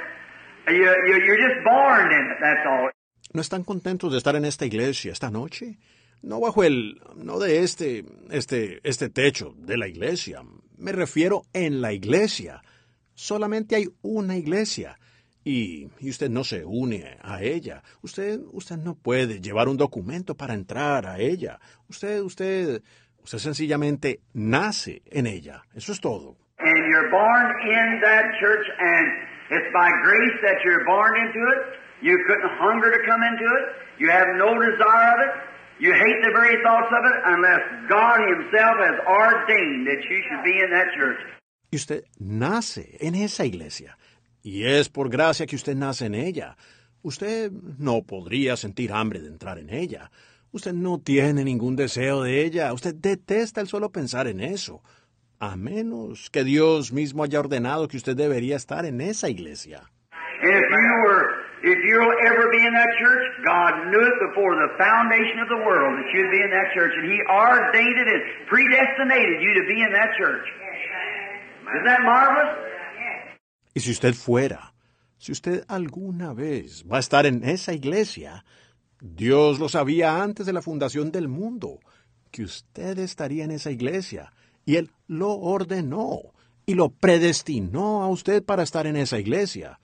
You, 0.69 0.85
you, 1.09 1.15
you're 1.25 1.41
just 1.41 1.65
born 1.65 2.13
in 2.13 2.23
it, 2.29 2.37
that's 2.41 2.65
all. 2.69 2.89
¿No 3.33 3.41
están 3.41 3.63
contentos 3.63 4.11
de 4.11 4.17
estar 4.17 4.35
en 4.35 4.45
esta 4.45 4.65
iglesia 4.65 5.11
esta 5.11 5.31
noche? 5.31 5.77
No 6.21 6.39
bajo 6.39 6.63
el, 6.63 7.01
no 7.15 7.39
de 7.39 7.63
este, 7.63 8.05
este, 8.29 8.81
este 8.83 9.09
techo 9.09 9.53
de 9.57 9.77
la 9.77 9.87
iglesia. 9.87 10.43
Me 10.77 10.91
refiero 10.91 11.43
en 11.53 11.81
la 11.81 11.91
iglesia. 11.91 12.61
Solamente 13.15 13.75
hay 13.75 13.87
una 14.01 14.37
iglesia. 14.37 14.99
Y, 15.43 15.89
y, 15.99 16.09
usted 16.09 16.29
no 16.29 16.43
se 16.43 16.65
une 16.65 17.17
a 17.21 17.41
ella. 17.41 17.81
Usted, 18.01 18.39
usted 18.51 18.77
no 18.77 18.95
puede 18.95 19.39
llevar 19.39 19.67
un 19.69 19.77
documento 19.77 20.35
para 20.35 20.53
entrar 20.53 21.05
a 21.05 21.17
ella. 21.19 21.59
Usted, 21.87 22.21
usted, 22.21 22.81
usted 23.23 23.37
sencillamente 23.39 24.19
nace 24.33 25.01
en 25.09 25.27
ella. 25.27 25.63
Eso 25.73 25.93
es 25.93 26.01
todo. 26.01 26.35
And 26.59 26.91
you're 26.91 27.09
born 27.09 27.47
in 27.63 28.01
that 28.03 28.25
church, 28.41 28.65
and 28.79 29.07
it's 29.49 29.71
by 29.73 29.89
grace 30.03 30.37
that 30.43 30.59
you're 30.65 30.85
born 30.85 31.15
into 31.15 31.39
it. 31.39 31.79
You 32.01 32.17
couldn't 32.27 32.51
hunger 32.59 32.91
to 32.91 32.99
come 33.07 33.23
into 33.23 33.45
it. 33.45 33.65
You 33.99 34.09
have 34.09 34.27
no 34.35 34.59
desire 34.59 35.13
of 35.15 35.19
it. 35.23 35.49
You 35.79 35.93
hate 35.93 36.19
the 36.21 36.31
very 36.31 36.61
thoughts 36.63 36.91
of 36.91 37.03
it 37.05 37.17
unless 37.25 37.63
God 37.87 38.19
Himself 38.27 38.75
has 38.83 38.99
ordained 39.07 39.87
that 39.87 40.03
you 40.03 40.19
should 40.27 40.43
be 40.43 40.59
in 40.59 40.69
that 40.71 40.87
church. 40.97 41.19
Y 41.71 41.77
usted 41.77 42.03
nace 42.19 42.97
en 42.99 43.15
esa 43.15 43.45
iglesia. 43.45 43.95
Y 44.41 44.65
es 44.65 44.89
por 44.89 45.09
gracia 45.09 45.45
que 45.45 45.55
usted 45.55 45.75
nace 45.75 46.05
en 46.05 46.15
ella. 46.15 46.55
Usted 47.01 47.51
no 47.77 48.03
podría 48.03 48.55
sentir 48.55 48.91
hambre 48.91 49.19
de 49.19 49.27
entrar 49.27 49.57
en 49.57 49.69
ella. 49.69 50.11
Usted 50.51 50.73
no 50.73 50.99
tiene 50.99 51.43
ningún 51.43 51.75
deseo 51.75 52.23
de 52.23 52.43
ella. 52.43 52.73
Usted 52.73 52.95
detesta 52.95 53.61
el 53.61 53.67
solo 53.67 53.91
pensar 53.91 54.27
en 54.27 54.39
eso. 54.39 54.81
A 55.39 55.55
menos 55.55 56.29
que 56.29 56.43
Dios 56.43 56.91
mismo 56.91 57.23
haya 57.23 57.39
ordenado 57.39 57.87
que 57.87 57.97
usted 57.97 58.15
debería 58.15 58.57
estar 58.57 58.85
en 58.85 58.99
esa 58.99 59.29
iglesia. 59.29 59.83
And 60.41 60.55
if 60.55 60.71
you 60.71 60.95
were, 61.03 61.27
if 61.63 61.79
you'll 61.83 62.15
ever 62.27 62.47
be 62.49 62.63
in 62.65 62.73
that 62.73 62.91
church, 62.99 63.23
God 63.43 63.91
knew 63.91 63.99
it 63.99 64.17
before 64.31 64.55
the 64.55 64.71
foundation 64.79 65.39
of 65.43 65.49
the 65.51 65.59
world 65.67 65.99
that 65.99 66.07
you'd 66.15 66.31
be 66.31 66.39
in 66.39 66.51
that 66.51 66.71
church, 66.73 66.95
and 66.95 67.11
He 67.11 67.19
ordained 67.27 67.99
it 67.99 68.07
and 68.07 68.23
predestinated 68.47 69.43
you 69.43 69.51
to 69.59 69.63
be 69.67 69.83
in 69.83 69.91
that 69.91 70.15
church. 70.15 70.47
Isn't 71.75 71.85
that 71.85 72.03
marvelous? 72.03 72.55
Y 73.73 73.79
si 73.79 73.91
usted 73.91 74.13
fuera, 74.13 74.73
si 75.17 75.31
usted 75.31 75.63
alguna 75.67 76.33
vez 76.33 76.85
va 76.89 76.97
a 76.97 77.01
estar 77.01 77.25
en 77.25 77.43
esa 77.43 77.73
iglesia, 77.73 78.45
Dios 79.01 79.59
lo 79.59 79.69
sabía 79.69 80.21
antes 80.21 80.45
de 80.45 80.53
la 80.53 80.61
fundación 80.61 81.11
del 81.11 81.27
mundo, 81.27 81.79
que 82.31 82.43
usted 82.43 82.99
estaría 82.99 83.43
en 83.43 83.51
esa 83.51 83.71
iglesia, 83.71 84.31
y 84.65 84.75
Él 84.75 84.91
lo 85.07 85.31
ordenó 85.31 86.19
y 86.65 86.75
lo 86.75 86.89
predestinó 86.89 88.03
a 88.03 88.07
usted 88.07 88.43
para 88.43 88.63
estar 88.63 88.85
en 88.85 88.95
esa 88.95 89.17
iglesia. 89.17 89.79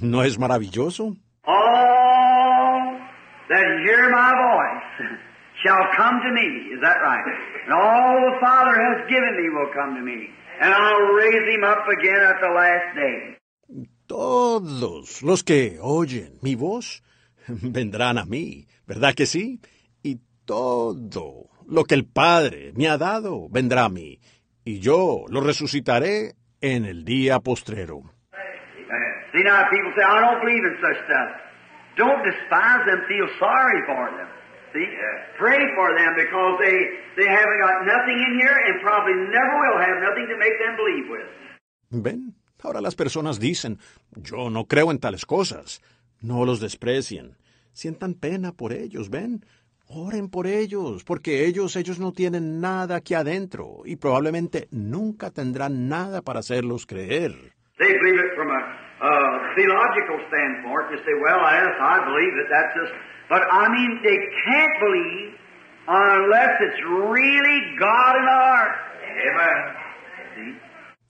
¿No 0.00 0.22
es 0.22 0.38
maravilloso? 0.38 1.16
All 1.44 3.00
that 3.48 3.66
hear 3.84 4.10
my 4.10 4.30
voice 4.30 5.20
shall 5.62 5.84
come 5.96 6.20
to 6.22 6.30
me. 6.32 6.74
Is 6.74 6.80
that 6.82 6.98
right? 7.02 7.24
And 7.66 7.72
all 7.74 8.30
the 8.30 8.38
Father 8.40 8.74
has 8.74 9.08
given 9.08 9.34
me 9.36 9.48
will 9.50 9.70
come 9.74 9.96
to 9.96 10.02
me. 10.02 10.30
And 10.60 10.74
I'll 10.74 11.14
raise 11.16 11.54
him 11.54 11.64
up 11.64 11.88
again 11.88 12.20
at 12.20 12.38
the 12.40 12.52
last 12.54 12.94
day. 12.94 13.36
Todos 14.06 15.22
los 15.22 15.42
que 15.42 15.78
oyen 15.80 16.38
mi 16.42 16.54
voz 16.54 17.02
vendrán 17.48 18.18
a 18.18 18.26
mí, 18.26 18.66
¿verdad 18.86 19.14
que 19.14 19.24
sí? 19.24 19.60
Y 20.02 20.18
todo 20.44 21.48
lo 21.66 21.84
que 21.84 21.94
el 21.94 22.04
Padre 22.04 22.72
me 22.74 22.88
ha 22.88 22.98
dado 22.98 23.48
vendrá 23.48 23.84
a 23.84 23.88
mí, 23.88 24.18
y 24.64 24.80
yo 24.80 25.24
lo 25.28 25.40
resucitaré 25.40 26.34
en 26.60 26.84
el 26.84 27.04
día 27.04 27.40
postrero. 27.40 28.02
See 29.32 29.44
now, 29.44 29.62
people 29.70 29.92
say, 29.96 30.02
I 30.02 30.20
don't 30.20 30.40
believe 30.42 30.64
in 30.64 30.76
such 30.82 30.98
stuff. 31.06 31.30
Don't 31.96 32.22
despise 32.24 32.84
them, 32.84 33.00
feel 33.06 33.28
sorry 33.38 33.80
for 33.86 34.10
them. 34.18 34.28
See? 34.72 34.86
Pray 35.36 35.58
for 35.74 35.88
them 35.98 36.14
because 36.14 36.58
they, 36.62 36.78
they 37.16 37.28
haven't 37.28 37.60
got 37.60 37.84
nothing 37.86 38.18
in 38.22 38.38
here 38.38 38.56
and 38.66 38.80
probably 38.82 39.14
never 39.14 39.54
will 39.58 39.78
have 39.82 39.98
nothing 40.00 40.26
to 40.28 40.36
make 40.38 40.54
them 40.62 40.76
believe 40.76 41.10
with. 41.10 41.26
¿Ven? 41.90 42.34
Ahora 42.62 42.80
las 42.80 42.94
personas 42.94 43.40
dicen, 43.40 43.78
yo 44.14 44.50
no 44.50 44.66
creo 44.66 44.90
en 44.90 44.98
tales 44.98 45.26
cosas. 45.26 45.80
No 46.20 46.44
los 46.44 46.60
desprecien. 46.60 47.36
Sientan 47.72 48.14
pena 48.14 48.52
por 48.52 48.72
ellos, 48.72 49.10
¿ven? 49.10 49.44
Oren 49.88 50.28
por 50.28 50.46
ellos, 50.46 51.02
porque 51.02 51.46
ellos, 51.46 51.74
ellos 51.74 51.98
no 51.98 52.12
tienen 52.12 52.60
nada 52.60 52.96
aquí 52.96 53.14
adentro 53.14 53.82
y 53.84 53.96
probablemente 53.96 54.68
nunca 54.70 55.30
tendrán 55.30 55.88
nada 55.88 56.22
para 56.22 56.40
hacerlos 56.40 56.86
creer. 56.86 57.32
They 57.78 57.92
believe 57.94 58.20
it 58.20 58.29
uh, 59.00 59.54
theological 59.56 60.18
standpoint. 60.28 60.84
They 60.92 61.00
say, 61.04 61.14
well, 61.20 61.40
yes, 61.40 61.74
I 61.80 61.96
believe 62.04 62.34
it. 62.36 62.46
That's 62.52 62.72
just. 62.76 62.92
But 63.28 63.42
I 63.50 63.68
mean, 63.68 64.00
they 64.02 64.18
can't 64.44 64.76
believe 64.80 65.34
unless 65.88 66.54
it's 66.60 66.80
really 66.84 67.58
God 67.78 68.12
in 68.16 68.26
heart. 68.28 68.74
Amen. 69.26 70.60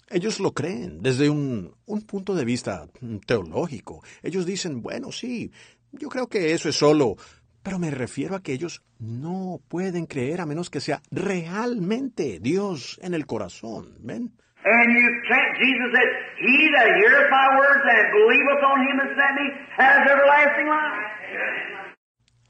Ellos 0.09 0.41
lo 0.41 0.53
creen 0.53 1.03
desde 1.03 1.31
un, 1.31 1.73
un 1.87 2.03
punto 2.03 2.35
de 2.35 2.45
vista 2.45 2.89
teológico. 3.27 4.03
Ellos 4.23 4.45
dicen, 4.45 4.83
bueno, 4.83 5.13
sí, 5.13 5.53
yo 5.93 6.09
creo 6.09 6.27
que 6.27 6.53
eso 6.53 6.69
es 6.69 6.75
solo, 6.77 7.17
pero 7.63 7.79
me 7.79 7.93
refiero 7.93 8.35
a 8.35 8.43
que 8.43 8.53
ellos 8.53 8.83
no 8.99 9.61
pueden 9.69 10.07
creer 10.07 10.41
a 10.41 10.47
menos 10.47 10.69
que 10.69 10.81
sea 10.81 11.01
realmente 11.13 12.41
Dios 12.41 12.99
en 13.03 13.15
el 13.15 13.25
corazón, 13.27 13.95
¿ven? 14.01 14.33
And 14.63 14.93
you 14.93 15.23
can't, 15.27 15.57
Jesus 15.57 15.89
said, 15.95 16.09
He 16.37 16.71
that 16.77 16.89
heareth 17.01 17.31
my 17.31 17.49
words 17.57 17.85
and 17.89 18.05
believeth 18.13 18.63
on 18.63 18.79
him 18.85 18.97
that 19.01 19.11
sent 19.17 19.35
me 19.41 19.47
has 19.77 20.05
everlasting 20.05 20.69
life. 20.69 21.11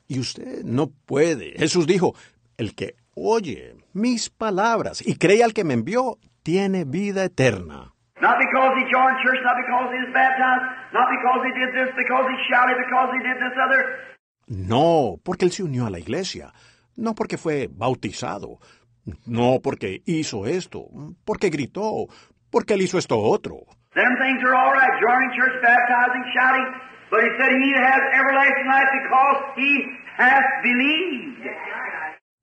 Y 0.08 0.18
usted 0.18 0.64
no 0.64 0.90
puede. 1.06 1.54
Jesús 1.56 1.86
dijo, 1.86 2.16
el 2.58 2.74
que 2.74 2.96
oye 3.14 3.76
mis 3.92 4.28
palabras 4.28 5.06
y 5.06 5.14
cree 5.16 5.44
al 5.44 5.52
que 5.52 5.62
me 5.62 5.74
envió, 5.74 6.18
tiene 6.42 6.84
vida 6.84 7.24
eterna. 7.24 7.94
Not 8.20 8.36
because 8.38 8.74
he 8.76 8.84
joined 8.90 9.16
church, 9.22 9.38
not 9.44 9.56
because 9.56 9.88
he 9.94 10.00
was 10.04 10.12
baptized, 10.12 10.92
not 10.92 11.08
because 11.08 11.40
he 11.46 11.52
did 11.58 11.72
this, 11.72 11.94
because 11.96 12.26
he 12.28 12.36
shouted, 12.50 12.76
because 12.76 13.08
he 13.14 13.20
did 13.22 13.38
this 13.38 13.56
other. 13.56 13.80
No, 14.48 15.20
porque 15.22 15.44
él 15.44 15.52
se 15.52 15.62
unió 15.62 15.86
a 15.86 15.90
la 15.90 16.00
iglesia. 16.00 16.52
No 16.96 17.14
porque 17.14 17.38
fue 17.38 17.68
bautizado. 17.70 18.58
No 19.26 19.60
porque 19.62 20.02
hizo 20.06 20.46
esto. 20.46 20.86
Porque 21.24 21.50
gritó. 21.50 22.06
Porque 22.50 22.74
él 22.74 22.82
hizo 22.82 22.98
esto 22.98 23.18
otro. 23.18 23.64
Them 23.94 24.16
things 24.18 24.42
are 24.44 24.54
all 24.54 24.72
right, 24.72 25.00
joining 25.00 25.30
church, 25.34 25.60
baptizing, 25.62 26.24
shouting. 26.32 26.66
But 27.10 27.24
he 27.24 27.30
said 27.38 27.50
he 27.58 27.72
has 27.74 28.00
everlasting 28.14 28.66
life 28.66 28.90
because 29.02 29.38
he 29.56 29.84
has 30.16 30.42
believed. 30.62 31.44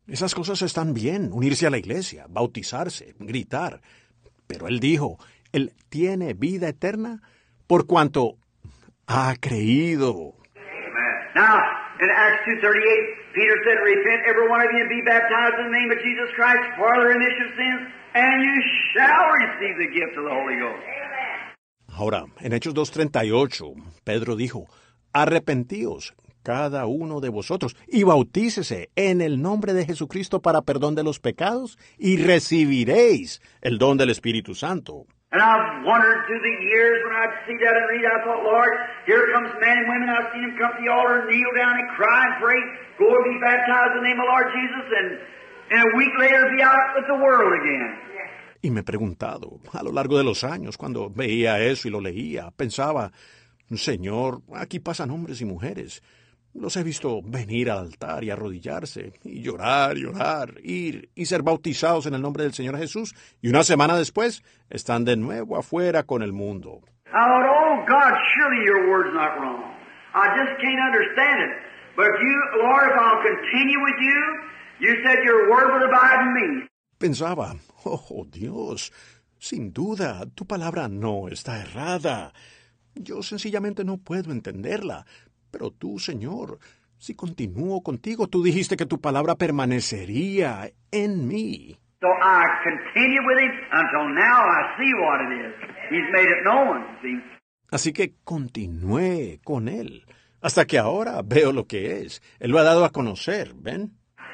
Esas 0.08 0.34
cosas 0.36 0.62
están 0.62 0.94
bien, 0.94 1.32
unirse 1.32 1.68
a 1.68 1.70
la 1.70 1.78
iglesia, 1.78 2.26
bautizarse, 2.30 3.16
gritar. 3.20 3.82
Pero 4.48 4.68
él 4.68 4.80
dijo, 4.80 5.18
él 5.52 5.74
tiene 5.90 6.34
vida 6.34 6.70
eterna 6.70 7.22
por 7.68 7.88
cuanto 7.88 8.38
ha 9.06 9.36
creído. 9.40 10.36
Now, 11.36 11.60
in 12.00 12.10
Acts 12.10 12.46
2.38, 12.46 13.34
Peter 13.34 13.58
said, 13.66 13.78
Repent 13.82 14.22
every 14.30 14.48
one 14.50 14.62
of 14.62 14.70
you 14.72 14.82
and 14.82 14.90
be 14.90 15.02
baptized 15.02 15.58
in 15.60 15.72
the 15.72 15.76
name 15.78 15.92
of 15.92 16.00
Jesus 16.00 16.30
Christ 16.36 16.66
for 16.78 16.92
the 16.94 17.06
remission 17.10 17.44
of 17.50 17.52
sins, 17.58 17.82
and 18.14 18.44
you 18.44 18.58
shall 18.94 19.26
receive 19.42 19.76
the 19.78 19.90
gift 19.94 20.14
of 20.18 20.24
the 20.26 20.34
Holy 20.34 20.58
Ghost. 20.62 20.86
Ahora, 21.98 22.26
en 22.40 22.54
Hechos 22.54 22.76
2.38, 22.76 23.74
Pedro 24.04 24.36
dijo, 24.36 24.68
Arrepentíos 25.14 26.14
cada 26.44 26.86
uno 26.86 27.20
de 27.20 27.28
vosotros 27.28 27.76
y 27.88 28.04
bautícese 28.04 28.90
en 28.96 29.20
el 29.20 29.42
nombre 29.42 29.74
de 29.74 29.86
Jesucristo 29.86 30.42
para 30.42 30.62
perdón 30.62 30.96
de 30.96 31.04
los 31.04 31.20
pecados 31.20 31.78
y 31.98 32.18
recibiréis 32.18 33.42
el 33.62 33.78
don 33.78 33.98
del 33.98 34.12
Espíritu 34.12 34.56
Santo. 34.56 35.08
And 35.32 35.42
I've 35.42 35.84
wondered 35.84 36.24
through 36.26 36.40
the 36.40 36.58
years 36.72 37.04
when 37.04 37.12
I'd 37.12 37.36
see 37.44 37.58
that 37.60 37.76
and 37.76 37.86
read, 37.92 38.06
I 38.08 38.24
thought, 38.24 38.44
Lord, 38.48 38.72
here 39.06 39.28
comes 39.36 39.52
men 39.60 39.84
and 39.84 39.88
women. 39.92 40.08
I've 40.08 40.32
seen 40.32 40.48
them 40.48 40.56
come 40.56 40.72
to 40.72 40.80
the 40.80 40.88
altar, 40.88 41.28
kneel 41.28 41.52
down 41.52 41.76
and 41.76 41.88
cry 42.00 42.32
and 42.32 42.36
pray, 42.40 42.60
go 42.96 43.12
and 43.12 43.26
be 43.28 43.38
baptized 43.44 44.00
in 44.00 44.04
the 44.04 44.08
name 44.08 44.20
of 44.24 44.28
Lord 44.32 44.48
Jesus, 44.56 44.86
and, 44.88 45.10
and 45.76 45.80
a 45.84 45.92
week 46.00 46.16
later 46.16 46.48
be 46.56 46.64
out 46.64 46.96
with 46.96 47.08
the 47.12 47.20
world 47.20 47.52
again. 47.60 48.08
Y 48.64 48.72
me 48.72 48.80
he 48.80 48.84
preguntado, 48.84 49.60
a 49.74 49.84
lo 49.84 49.92
largo 49.92 50.18
de 50.18 50.24
los 50.24 50.44
años, 50.44 50.78
cuando 50.78 51.10
veía 51.10 51.60
eso 51.60 51.88
y 51.88 51.92
lo 51.92 52.02
leía, 52.02 52.50
pensaba, 52.56 53.12
Señor, 53.76 54.42
aquí 54.56 54.80
pasan 54.80 55.12
hombres 55.12 55.42
y 55.42 55.46
mujeres. 55.46 56.02
Los 56.60 56.76
he 56.76 56.82
visto 56.82 57.22
venir 57.24 57.70
al 57.70 57.78
altar 57.78 58.24
y 58.24 58.32
arrodillarse, 58.32 59.14
y 59.24 59.44
llorar, 59.44 59.96
llorar, 59.96 60.56
ir 60.64 61.10
y 61.14 61.28
ser 61.28 61.44
bautizados 61.44 62.08
en 62.08 62.16
el 62.16 62.22
nombre 62.22 62.44
del 62.44 62.54
Señor 62.54 62.80
Jesús, 62.80 63.14
y 63.42 63.50
una 63.50 63.62
semana 63.62 63.96
después 63.96 64.44
están 64.72 65.06
de 65.06 65.18
nuevo 65.18 65.56
afuera 65.56 66.02
con 66.02 66.24
el 66.24 66.34
mundo. 66.34 66.82
Pensaba, 76.98 77.56
oh 77.84 78.26
Dios, 78.32 78.92
sin 79.38 79.72
duda, 79.72 80.26
tu 80.34 80.48
palabra 80.48 80.88
no 80.88 81.28
está 81.28 81.62
errada. 81.62 82.34
Yo 82.96 83.22
sencillamente 83.22 83.84
no 83.84 83.98
puedo 83.98 84.32
entenderla. 84.32 85.06
Pero 85.52 85.72
tú, 85.72 86.00
Señor, 86.00 86.60
si 86.98 87.16
continúo 87.16 87.82
contigo, 87.82 88.28
tú 88.28 88.44
dijiste 88.44 88.76
que 88.76 88.86
tu 88.86 89.00
palabra 89.00 89.36
permanecería 89.36 90.72
en 90.92 91.28
mí. 91.28 91.78
So 92.00 92.08
I 92.08 92.46
continue 92.64 93.22
with 93.26 93.40
him 93.40 93.52
until 93.72 94.10
now 94.14 94.46
I 94.46 94.78
see 94.78 94.94
what 95.02 95.22
it 95.22 95.32
is. 95.46 95.54
He's 95.90 96.10
made 96.12 96.30
it 96.30 96.44
known, 96.44 96.86
see. 97.02 97.20
Así 97.72 97.92
que 97.92 98.14
continué 98.24 99.40
con 99.44 99.68
él, 99.68 100.06
hasta 100.42 100.66
que 100.66 100.78
ahora 100.78 101.22
veo 101.26 101.52
lo 101.52 101.66
que 101.66 102.02
es. 102.02 102.22
Él 102.40 102.52
lo 102.52 102.60
ha 102.60 102.64
dado 102.64 102.86
a 102.86 102.92
conocer, 102.92 103.54
¿ven? 103.56 103.92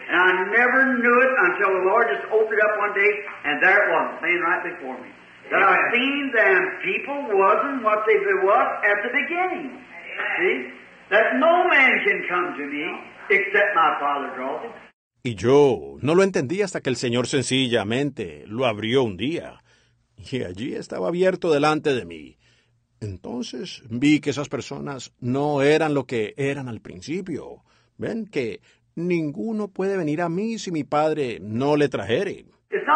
And 0.10 0.20
I 0.20 0.44
never 0.52 1.00
knew 1.00 1.18
it 1.24 1.34
until 1.40 1.72
the 1.80 1.86
Lord 1.88 2.08
just 2.14 2.26
opened 2.32 2.54
it 2.54 2.64
up 2.64 2.78
one 2.78 2.94
day, 2.94 3.12
and 3.46 3.64
there 3.64 3.80
it 3.80 3.90
was, 3.90 4.22
laying 4.22 4.42
right 4.42 4.64
before 4.64 4.98
me. 5.02 5.10
That 5.50 5.64
I 5.64 5.76
seen 5.92 6.32
them 6.36 6.60
people 6.84 7.18
wasn't 7.34 7.84
what 7.84 8.06
they 8.06 8.20
was 8.44 8.68
at 8.84 9.02
the 9.04 9.12
beginning. 9.12 9.82
See? 10.38 10.83
That 11.14 11.36
no 11.36 11.68
man 11.70 11.92
can 12.06 12.26
come 12.28 12.58
to 12.58 12.66
me 12.66 12.86
except 13.30 13.76
my 13.76 14.00
Father 14.00 14.34
draws 14.36 14.64
him. 14.64 14.72
Y 15.22 15.36
yo 15.36 15.98
no 16.02 16.16
lo 16.16 16.24
entendí 16.24 16.64
hasta 16.64 16.82
que 16.82 16.90
el 16.90 16.96
Señor 16.96 17.28
sencillamente 17.28 18.46
lo 18.48 18.66
abrió 18.66 19.04
un 19.04 19.16
día. 19.16 19.60
Y 20.18 20.44
allí 20.44 20.74
estaba 20.74 21.10
abierto 21.10 21.54
delante 21.54 21.94
de 21.94 22.06
mí. 22.06 22.40
Entonces 23.00 23.84
vi 23.92 24.22
que 24.22 24.32
esas 24.32 24.50
personas 24.50 25.14
no 25.20 25.62
eran 25.62 25.94
lo 25.94 26.06
que 26.06 26.34
eran 26.36 26.68
al 26.68 26.82
principio. 26.82 27.62
Ven 27.96 28.26
que 28.26 28.62
ninguno 28.96 29.68
puede 29.68 29.98
venir 29.98 30.20
a 30.20 30.30
mí 30.30 30.58
si 30.58 30.72
mi 30.72 30.84
Padre 30.84 31.38
no 31.40 31.76
le 31.78 31.90
trajere. 31.90 32.46
It's 32.72 32.88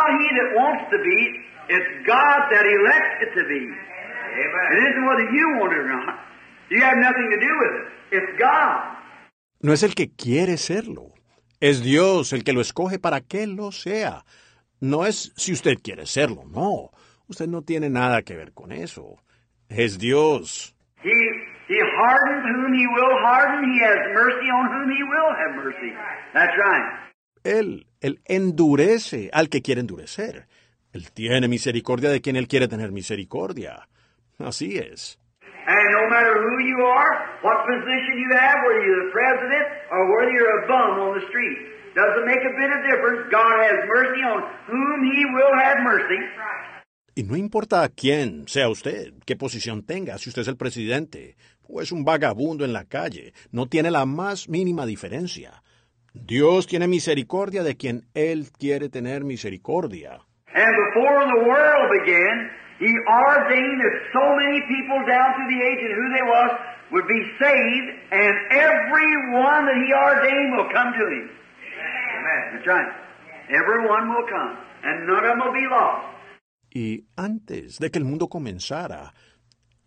You 6.69 6.83
have 6.83 6.97
nothing 6.97 7.29
to 7.29 7.37
do 7.39 7.51
with 7.59 7.73
it. 7.79 8.17
It's 8.17 8.39
God. 8.39 8.97
No 9.61 9.73
es 9.73 9.83
el 9.83 9.95
que 9.95 10.09
quiere 10.09 10.57
serlo. 10.57 11.13
Es 11.59 11.81
Dios 11.81 12.33
el 12.33 12.43
que 12.43 12.53
lo 12.53 12.61
escoge 12.61 12.99
para 12.99 13.21
que 13.21 13.47
lo 13.47 13.71
sea. 13.71 14.25
No 14.79 15.05
es 15.05 15.33
si 15.35 15.53
usted 15.53 15.77
quiere 15.81 16.05
serlo, 16.05 16.43
no. 16.45 16.91
Usted 17.27 17.47
no 17.47 17.61
tiene 17.63 17.89
nada 17.89 18.21
que 18.21 18.35
ver 18.35 18.53
con 18.53 18.71
eso. 18.71 19.17
Es 19.69 19.97
Dios. 19.97 20.75
He, 21.03 21.09
he 21.67 21.79
hardens 21.79 22.45
whom 22.45 22.73
he 22.73 22.87
will 22.87 23.17
harden. 23.23 23.73
He 23.73 23.83
has 23.83 23.97
mercy 24.13 24.49
on 24.49 24.67
whom 24.67 24.89
he 24.91 25.03
will 25.03 25.33
have 25.35 25.55
mercy. 25.55 25.93
That's 26.33 26.53
right. 26.57 27.07
Él, 27.43 27.87
él 28.01 28.19
endurece 28.25 29.29
al 29.33 29.49
que 29.49 29.61
quiere 29.61 29.81
endurecer. 29.81 30.47
Él 30.91 31.11
tiene 31.11 31.47
misericordia 31.47 32.09
de 32.09 32.21
quien 32.21 32.35
él 32.35 32.47
quiere 32.47 32.67
tener 32.67 32.91
misericordia. 32.91 33.87
Así 34.37 34.77
es. 34.77 35.19
And 35.67 35.85
no 35.91 36.07
matter 36.07 36.31
who 36.31 36.63
you 36.63 36.79
are, 36.79 37.11
what 37.43 37.67
position 37.67 38.15
you 38.15 38.31
have, 38.39 38.55
whether 38.63 38.83
you're 38.87 39.03
the 39.07 39.11
president 39.11 39.65
or 39.91 39.99
whether 40.15 40.31
you're 40.31 40.63
a 40.63 40.67
bum 40.67 40.91
on 41.03 41.19
the 41.19 41.25
street, 41.27 41.59
doesn't 41.93 42.25
make 42.25 42.39
a 42.39 42.53
bit 42.55 42.69
of 42.71 42.79
difference. 42.87 43.27
God 43.29 43.55
has 43.67 43.77
mercy 43.83 44.21
on 44.23 44.39
whom 44.71 44.97
He 45.11 45.25
will 45.35 45.53
have 45.59 45.83
mercy. 45.83 46.19
Y 47.15 47.23
no 47.23 47.35
importa 47.35 47.89
quién 47.89 48.47
sea 48.47 48.69
usted, 48.69 49.11
qué 49.25 49.35
posición 49.35 49.83
tenga, 49.83 50.17
si 50.19 50.29
usted 50.29 50.43
es 50.43 50.47
el 50.47 50.55
presidente 50.55 51.35
o 51.67 51.81
es 51.81 51.91
un 51.91 52.05
vagabundo 52.05 52.63
en 52.63 52.73
la 52.73 52.85
calle, 52.85 53.33
no 53.51 53.65
tiene 53.65 53.91
la 53.91 54.05
más 54.05 54.47
mínima 54.47 54.85
diferencia. 54.85 55.63
Dios 56.13 56.67
tiene 56.67 56.87
misericordia 56.87 57.63
de 57.63 57.75
quien 57.75 58.05
Él 58.13 58.47
quiere 58.57 58.89
tener 58.89 59.23
misericordia. 59.23 60.21
And 60.53 60.75
before 60.93 61.25
the 61.25 61.49
world 61.49 61.91
began, 62.05 62.51
He 62.79 62.93
ordained 63.09 63.81
that 63.81 63.95
so 64.13 64.23
many 64.37 64.61
people 64.69 64.99
down 65.09 65.33
through 65.33 65.49
the 65.49 65.61
age 65.65 65.81
and 65.81 65.93
who 65.97 66.07
they 66.13 66.25
was 66.25 66.51
would 66.91 67.07
be 67.07 67.21
saved, 67.41 67.87
and 68.11 68.33
every 68.51 69.11
one 69.33 69.65
that 69.65 69.77
He 69.81 69.89
ordained 69.93 70.55
will 70.55 70.69
come 70.71 70.93
to 70.93 71.05
Him. 71.09 71.27
Amen. 71.27 72.43
That's 72.53 72.67
right. 72.67 72.91
Everyone 73.49 74.09
will 74.13 74.27
come, 74.29 74.57
and 74.83 75.07
none 75.07 75.23
of 75.23 75.23
them 75.23 75.39
will 75.39 75.53
be 75.53 75.67
lost. 75.67 76.17
Y 76.69 77.05
antes 77.15 77.79
de 77.79 77.89
que 77.89 77.99
el 77.99 78.05
mundo 78.05 78.27
comenzara, 78.27 79.13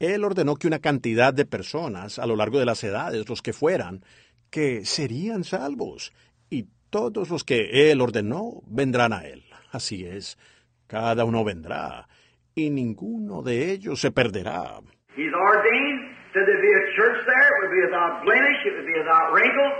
Él 0.01 0.25
ordenó 0.25 0.57
que 0.57 0.67
una 0.67 0.81
cantidad 0.81 1.33
de 1.33 1.45
personas 1.45 2.19
a 2.19 2.27
lo 2.27 2.35
largo 2.35 2.59
de 2.59 2.65
las 2.65 2.83
edades, 2.83 3.29
los 3.29 3.43
que 3.43 3.53
fueran, 3.53 4.03
que 4.51 4.85
serían 4.85 5.45
salvos, 5.45 6.13
y 6.49 6.67
todos 6.91 7.31
los 7.31 7.45
que 7.45 7.93
Él 7.93 8.01
ordenó 8.01 8.63
vendrán 8.67 9.13
a 9.13 9.25
Él. 9.25 9.45
Así 9.71 10.05
es, 10.05 10.39
cada 10.87 11.25
uno 11.25 11.45
vendrá, 11.45 12.09
y 12.55 12.71
ninguno 12.71 13.43
de 13.43 13.71
ellos 13.73 14.01
se 14.01 14.11
perderá. 14.11 14.81
He's 15.17 15.33
ordained 15.35 16.17
that 16.35 16.47
there 16.47 16.61
be 16.61 16.73
a 16.73 16.97
church 16.97 17.19
there, 17.27 17.49
it 17.49 17.61
would 17.63 17.75
be 17.75 17.87
without 17.87 18.25
blemish, 18.25 18.61
it 18.67 18.75
would 18.77 18.87
be 18.87 18.99
without 18.99 19.33
wrinkle. 19.33 19.73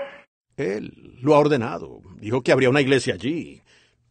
Él 0.57 0.93
lo 1.23 1.35
ha 1.35 1.39
ordenado. 1.39 2.03
Dijo 2.19 2.43
que 2.43 2.53
habría 2.53 2.69
una 2.71 2.81
iglesia 2.81 3.15
allí. 3.15 3.63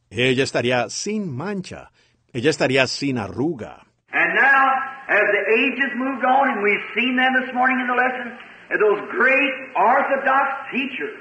Ella 0.09 0.43
estaría 0.43 0.89
sin 0.89 1.29
mancha. 1.35 1.91
Ella 2.33 2.49
estaría 2.49 2.87
sin 2.87 3.17
arruga. 3.17 3.85
And 4.11 4.33
now, 4.35 4.65
as 5.07 5.21
the 5.21 5.43
ages 5.53 5.91
moved 5.95 6.25
on, 6.25 6.49
and 6.49 6.63
we've 6.63 6.85
seen 6.95 7.15
them 7.15 7.33
this 7.41 7.53
morning 7.53 7.79
in 7.79 7.87
the 7.87 7.93
lesson, 7.93 8.37
those 8.77 9.01
great 9.11 9.53
Orthodox 9.75 10.49
teachers, 10.71 11.17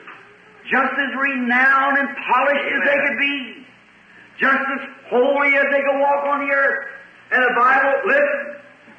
just 0.70 0.92
as 0.92 1.10
renowned 1.16 1.98
and 1.98 2.08
polished 2.28 2.68
as 2.72 2.82
they 2.84 2.98
could 3.08 3.18
be, 3.18 3.66
just 4.40 4.60
as 4.60 4.80
holy 5.10 5.54
as 5.56 5.64
they 5.72 5.80
could 5.80 6.00
walk 6.00 6.24
on 6.24 6.46
the 6.46 6.52
earth. 6.52 6.97
And 7.30 7.42
the 7.42 7.54
Bible, 7.54 7.94
listen, 8.06 8.38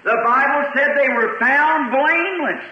the 0.03 0.17
Bible 0.23 0.63
said 0.75 0.89
they 0.95 1.09
were 1.09 1.37
found 1.39 1.91
blameless. 1.91 2.63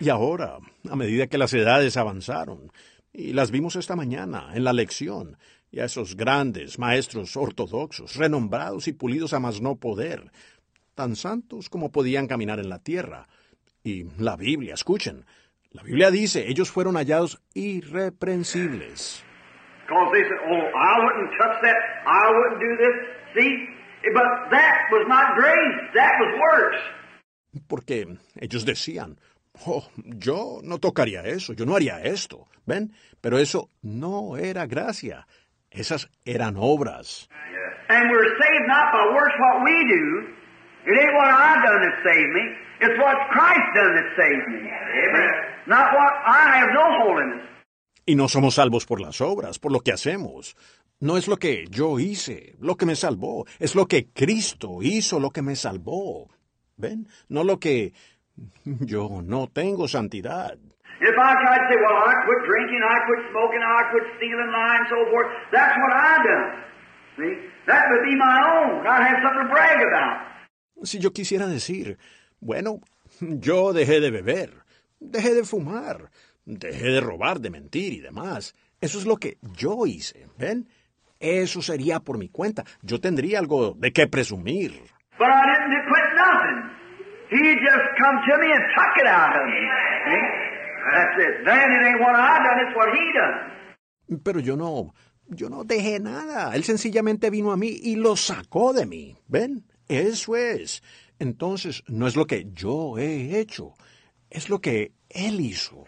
Y 0.00 0.08
ahora, 0.10 0.58
a 0.88 0.96
medida 0.96 1.26
que 1.26 1.38
las 1.38 1.52
edades 1.52 1.96
avanzaron, 1.96 2.70
y 3.12 3.32
las 3.32 3.50
vimos 3.50 3.74
esta 3.74 3.96
mañana 3.96 4.50
en 4.54 4.62
la 4.62 4.72
lección, 4.72 5.36
y 5.70 5.80
a 5.80 5.84
esos 5.84 6.16
grandes 6.16 6.78
maestros 6.78 7.36
ortodoxos, 7.36 8.14
renombrados 8.14 8.86
y 8.86 8.92
pulidos 8.92 9.32
a 9.32 9.40
más 9.40 9.60
no 9.60 9.76
poder, 9.76 10.30
tan 10.94 11.16
santos 11.16 11.68
como 11.68 11.90
podían 11.90 12.26
caminar 12.28 12.60
en 12.60 12.68
la 12.68 12.78
tierra. 12.78 13.26
Y 13.82 14.04
la 14.18 14.36
Biblia, 14.36 14.74
escuchen, 14.74 15.24
la 15.70 15.82
Biblia 15.82 16.10
dice, 16.10 16.48
ellos 16.48 16.70
fueron 16.70 16.96
hallados 16.96 17.40
irreprensibles. 17.54 19.24
Because 19.86 20.12
they 20.12 20.22
said, 20.22 20.38
oh, 20.46 20.70
I 20.76 21.04
wouldn't 21.04 21.30
touch 21.38 21.60
that, 21.62 21.76
I 22.06 22.30
wouldn't 22.30 22.60
do 22.60 22.76
this. 22.76 22.96
See? 23.34 23.77
But 24.14 24.50
that 24.50 24.88
was 24.90 25.06
not 25.08 25.36
grace, 25.36 25.90
that 25.94 26.12
was 26.20 26.40
works. 26.40 26.82
Porque 27.66 28.06
ellos 28.40 28.64
decían, 28.64 29.18
oh, 29.66 29.88
yo 29.96 30.60
no 30.62 30.78
tocaría 30.78 31.24
eso, 31.24 31.52
yo 31.52 31.64
no 31.64 31.74
haría 31.74 32.00
esto, 32.02 32.46
¿ven? 32.66 32.92
Pero 33.20 33.38
eso 33.38 33.70
no 33.82 34.36
era 34.36 34.66
gracia, 34.66 35.26
esas 35.70 36.08
eran 36.24 36.56
obras. 36.56 37.28
And 37.88 38.10
we're 38.10 38.38
saved 38.38 38.66
not 38.68 38.92
by 38.92 39.14
works 39.14 39.34
what 39.38 39.64
we 39.64 39.72
do, 39.88 40.38
It 40.88 40.96
ain't 40.96 41.12
what 41.12 41.28
I 41.28 41.60
done 41.60 41.80
that 41.84 41.96
saved 42.02 42.32
me. 42.32 42.44
It's 42.80 42.98
what 42.98 43.16
Christ 43.28 43.66
done 43.74 43.92
that 43.92 44.08
saved 44.16 44.48
me. 44.48 44.70
Amen. 44.70 45.32
Not 45.66 45.92
what 45.92 46.12
I 46.24 46.56
have 46.56 46.70
no 46.72 46.86
holiness. 47.04 47.44
Y 48.06 48.14
no 48.14 48.26
somos 48.28 48.54
salvos 48.54 48.86
por 48.86 48.98
las 49.02 49.20
obras, 49.20 49.58
por 49.58 49.70
lo 49.70 49.80
que 49.80 49.92
hacemos. 49.92 50.56
No 51.00 51.16
es 51.16 51.28
lo 51.28 51.36
que 51.36 51.66
yo 51.70 52.00
hice, 52.00 52.56
lo 52.60 52.76
que 52.76 52.84
me 52.84 52.96
salvó. 52.96 53.46
Es 53.60 53.74
lo 53.76 53.86
que 53.86 54.08
Cristo 54.08 54.82
hizo, 54.82 55.20
lo 55.20 55.30
que 55.30 55.42
me 55.42 55.54
salvó. 55.54 56.28
¿Ven? 56.76 57.06
No 57.28 57.44
lo 57.44 57.58
que 57.58 57.92
yo 58.64 59.20
no 59.22 59.48
tengo 59.48 59.86
santidad. 59.86 60.58
If 61.00 61.14
I 61.14 61.34
tried 61.38 61.62
to 61.62 61.66
say, 61.70 61.76
well, 61.78 62.02
I 62.02 62.14
quit 62.26 62.42
drinking, 62.44 62.82
I 62.82 62.98
quit 63.06 63.30
smoking, 63.30 63.62
I 63.62 63.90
quit 63.92 64.02
stealing, 64.16 64.50
lying, 64.50 64.86
so 64.90 65.06
forth, 65.12 65.28
that's 65.52 65.76
what 65.78 65.92
I 65.94 66.18
done. 66.26 66.64
See? 67.16 67.34
That 67.66 67.84
would 67.90 68.02
be 68.02 68.16
my 68.16 68.36
own. 68.58 68.84
I'd 68.84 69.06
have 69.06 69.22
something 69.22 69.46
to 69.46 69.50
brag 69.52 69.78
about. 69.78 70.26
Si 70.82 70.98
yo 70.98 71.12
quisiera 71.12 71.46
decir, 71.46 71.98
bueno, 72.40 72.80
yo 73.20 73.72
dejé 73.72 74.00
de 74.00 74.10
beber, 74.10 74.64
dejé 74.98 75.34
de 75.34 75.44
fumar, 75.44 76.10
dejé 76.44 76.90
de 76.90 77.00
robar, 77.00 77.38
de 77.40 77.50
mentir 77.50 77.92
y 77.92 78.00
demás. 78.00 78.56
Eso 78.80 78.98
es 78.98 79.06
lo 79.06 79.16
que 79.16 79.38
yo 79.56 79.86
hice, 79.86 80.26
¿ven? 80.36 80.68
Eso 81.20 81.62
sería 81.62 82.00
por 82.00 82.18
mi 82.18 82.28
cuenta. 82.28 82.64
Yo 82.82 83.00
tendría 83.00 83.38
algo 83.38 83.74
de 83.76 83.92
qué 83.92 84.06
presumir. 84.06 84.72
But 85.18 85.28
I 85.28 85.42
didn't 85.50 85.84
quit 85.88 86.08
nothing. 86.14 86.78
He 87.30 87.54
just 87.56 87.86
come 87.98 88.16
to 88.24 88.38
me 88.38 88.52
and 88.52 88.64
took 88.74 88.94
it 89.02 89.06
out 89.06 89.34
of 89.36 89.44
me. 89.46 89.60
See? 90.06 90.48
That's 90.92 91.16
it. 91.18 91.44
Then 91.44 91.70
it 91.72 91.86
ain't 91.88 92.00
what 92.00 92.14
I 92.14 92.38
done, 92.38 92.58
it's 92.66 92.76
what 92.76 92.88
he 92.94 93.12
done. 93.12 94.22
Pero 94.22 94.40
yo 94.40 94.56
no, 94.56 94.94
yo 95.26 95.48
no 95.48 95.64
dejé 95.64 96.00
nada. 96.00 96.54
Él 96.54 96.64
sencillamente 96.64 97.30
vino 97.30 97.52
a 97.52 97.56
mí 97.56 97.78
y 97.82 97.96
lo 97.96 98.16
sacó 98.16 98.72
de 98.72 98.86
mí. 98.86 99.16
¿Ven? 99.26 99.64
Eso 99.88 100.36
es. 100.36 100.82
Entonces, 101.18 101.82
no 101.88 102.06
es 102.06 102.16
lo 102.16 102.26
que 102.26 102.46
yo 102.52 102.96
he 102.96 103.40
hecho, 103.40 103.74
es 104.30 104.48
lo 104.48 104.60
que 104.60 104.92
Él 105.10 105.40
hizo. 105.40 105.84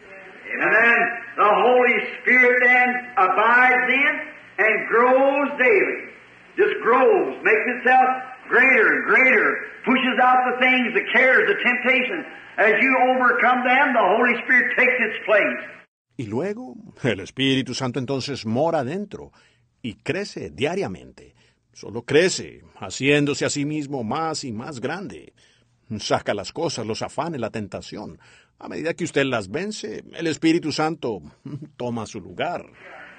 And 0.59 0.71
then 0.71 0.99
the 1.37 1.49
Holy 1.49 1.95
Spirit 2.19 2.61
then 2.61 2.89
abides 3.17 3.89
in 3.89 4.31
and 4.57 4.87
grows 4.87 5.49
daily. 5.57 6.11
Just 6.57 6.75
grows, 6.83 7.37
makes 7.43 7.65
itself 7.77 8.09
greater 8.49 8.87
and 8.93 9.05
greater, 9.07 9.47
pushes 9.85 10.17
out 10.21 10.39
the 10.51 10.57
things, 10.59 10.93
the 10.93 11.05
cares, 11.13 11.47
the 11.47 11.57
temptations. 11.63 12.25
As 12.57 12.73
you 12.83 12.91
overcome 13.09 13.63
them, 13.63 13.93
the 13.93 14.03
Holy 14.03 14.35
Spirit 14.43 14.75
takes 14.77 14.97
its 14.99 15.25
place. 15.25 15.81
Y 16.17 16.27
luego, 16.27 16.75
el 17.03 17.21
Espíritu 17.21 17.73
Santo 17.73 17.99
entonces 17.99 18.45
mora 18.45 18.83
dentro 18.83 19.31
y 19.81 19.95
crece 19.95 20.51
diariamente. 20.51 21.33
Solo 21.73 22.03
crece, 22.03 22.61
haciéndose 22.75 23.45
a 23.45 23.49
sí 23.49 23.65
mismo 23.65 24.03
más 24.03 24.43
y 24.43 24.51
más 24.51 24.81
grande. 24.81 25.33
Saca 25.99 26.33
las 26.33 26.51
cosas, 26.51 26.85
los 26.85 27.01
afanes, 27.01 27.39
la 27.39 27.49
tentación. 27.49 28.19
A 28.59 28.67
medida 28.67 28.93
que 28.93 29.05
usted 29.05 29.23
las 29.23 29.49
vence, 29.49 30.03
el 30.13 30.27
Espíritu 30.27 30.71
Santo 30.71 31.21
toma 31.77 32.05
su 32.05 32.19
lugar. 32.19 32.65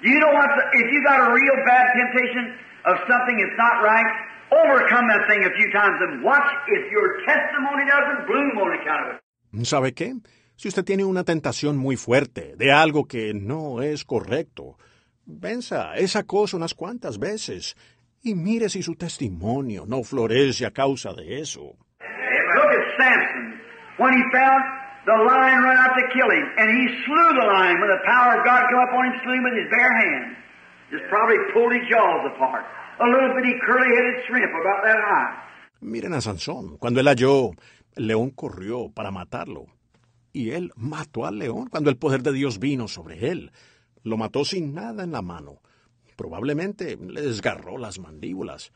You 0.03 0.19
know 0.19 0.33
what? 0.35 0.49
If 0.73 0.91
you 0.91 0.99
got 1.03 1.19
a 1.23 1.31
real 1.31 1.57
bad 1.65 1.85
temptation 1.95 2.59
of 2.85 2.95
something 3.07 3.35
that's 3.39 3.57
not 3.57 3.79
right, 3.81 4.09
overcome 4.51 5.07
that 5.07 5.23
thing 5.29 5.41
a 5.47 5.53
few 5.55 5.71
times 5.71 5.95
and 6.03 6.23
watch 6.23 6.43
if 6.67 6.91
your 6.91 7.23
testimony 7.25 7.87
doesn't 7.87 8.27
bloom 8.27 8.51
on 8.59 8.71
account 8.79 9.01
of 9.07 9.15
it. 9.15 9.65
¿Sabe 9.65 9.93
qué? 9.93 10.13
Si 10.57 10.67
usted 10.67 10.83
tiene 10.83 11.05
una 11.05 11.23
tentación 11.23 11.77
muy 11.77 11.95
fuerte 11.95 12.55
de 12.57 12.71
algo 12.71 13.07
que 13.07 13.33
no 13.33 13.81
es 13.81 14.03
correcto, 14.03 14.77
venza 15.25 15.95
esa 15.95 16.23
cosa 16.23 16.57
unas 16.57 16.73
cuantas 16.73 17.17
veces 17.17 17.75
y 18.21 18.35
mire 18.35 18.67
si 18.69 18.83
su 18.83 18.95
testimonio 18.95 19.85
no 19.87 20.03
florece 20.03 20.65
a 20.65 20.71
causa 20.71 21.13
de 21.13 21.39
eso. 21.39 21.77
Look 22.01 22.71
at 22.71 22.97
Samson. 22.97 23.61
When 23.99 24.13
he 24.13 24.23
found 24.31 24.82
the 25.05 25.15
lion 25.15 25.59
run 25.63 25.77
out 25.77 25.93
to 25.95 26.05
kill 26.15 26.29
him, 26.31 26.45
and 26.57 26.67
he 26.71 26.83
slew 27.03 27.27
the 27.35 27.47
lion 27.47 27.79
when 27.79 27.89
the 27.89 28.03
power 28.05 28.39
of 28.39 28.45
God 28.45 28.61
came 28.69 28.79
upon 28.79 29.05
him, 29.07 29.13
slew 29.23 29.35
him 29.35 29.43
with 29.43 29.57
his 29.59 29.69
bare 29.69 29.95
hands. 29.99 30.37
Just 30.91 31.03
probably 31.09 31.37
pulled 31.51 31.73
his 31.73 31.83
jaws 31.89 32.31
apart. 32.35 32.63
A 32.99 33.07
little 33.09 33.33
bitty 33.35 33.55
curly-headed 33.65 34.23
shrimp 34.27 34.51
about 34.53 34.83
that 34.85 34.99
high. 35.01 35.43
Miren 35.81 36.13
a 36.13 36.21
Sansón. 36.21 36.77
Cuando 36.77 36.99
él 36.99 37.07
halló, 37.07 37.51
el 37.95 38.07
león 38.07 38.29
corrió 38.29 38.89
para 38.93 39.11
matarlo. 39.11 39.65
Y 40.31 40.51
él 40.51 40.71
mató 40.75 41.25
al 41.25 41.39
león 41.39 41.67
cuando 41.67 41.89
el 41.89 41.97
poder 41.97 42.23
de 42.23 42.31
Dios 42.31 42.59
vino 42.59 42.87
sobre 42.87 43.29
él. 43.29 43.51
Lo 44.03 44.17
mató 44.17 44.45
sin 44.45 44.73
nada 44.73 45.03
en 45.03 45.11
la 45.11 45.21
mano. 45.21 45.61
Probablemente 46.15 46.97
le 46.97 47.21
desgarró 47.21 47.77
las 47.77 47.99
mandíbulas. 47.99 48.71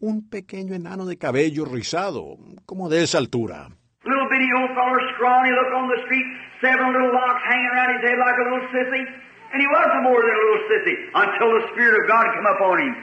Un 0.00 0.28
pequeño 0.28 0.74
enano 0.74 1.06
de 1.06 1.18
cabello 1.18 1.64
rizado, 1.64 2.36
como 2.66 2.88
de 2.88 3.02
esa 3.02 3.18
altura. 3.18 3.70
Bitty 4.48 4.62
old 4.62 4.72
feller, 4.72 5.00
scrawny, 5.14 5.50
look 5.50 5.74
on 5.76 5.88
the 5.88 6.00
street, 6.06 6.24
seven 6.62 6.92
little 6.92 7.12
locks 7.12 7.42
hanging 7.44 7.68
around 7.68 8.00
his 8.00 8.02
head 8.08 8.16
like 8.16 8.38
a 8.40 8.44
little 8.48 8.64
sissy. 8.72 9.04
And 9.52 9.60
he 9.60 9.68
wasn't 9.68 10.02
more 10.04 10.20
than 10.24 10.32
a 10.32 10.40
little 10.40 10.64
sissy 10.72 10.96
until 11.12 11.48
the 11.52 11.68
Spirit 11.72 12.00
of 12.00 12.08
God 12.08 12.26
come 12.34 12.46
upon 12.46 12.80
him. 12.80 12.94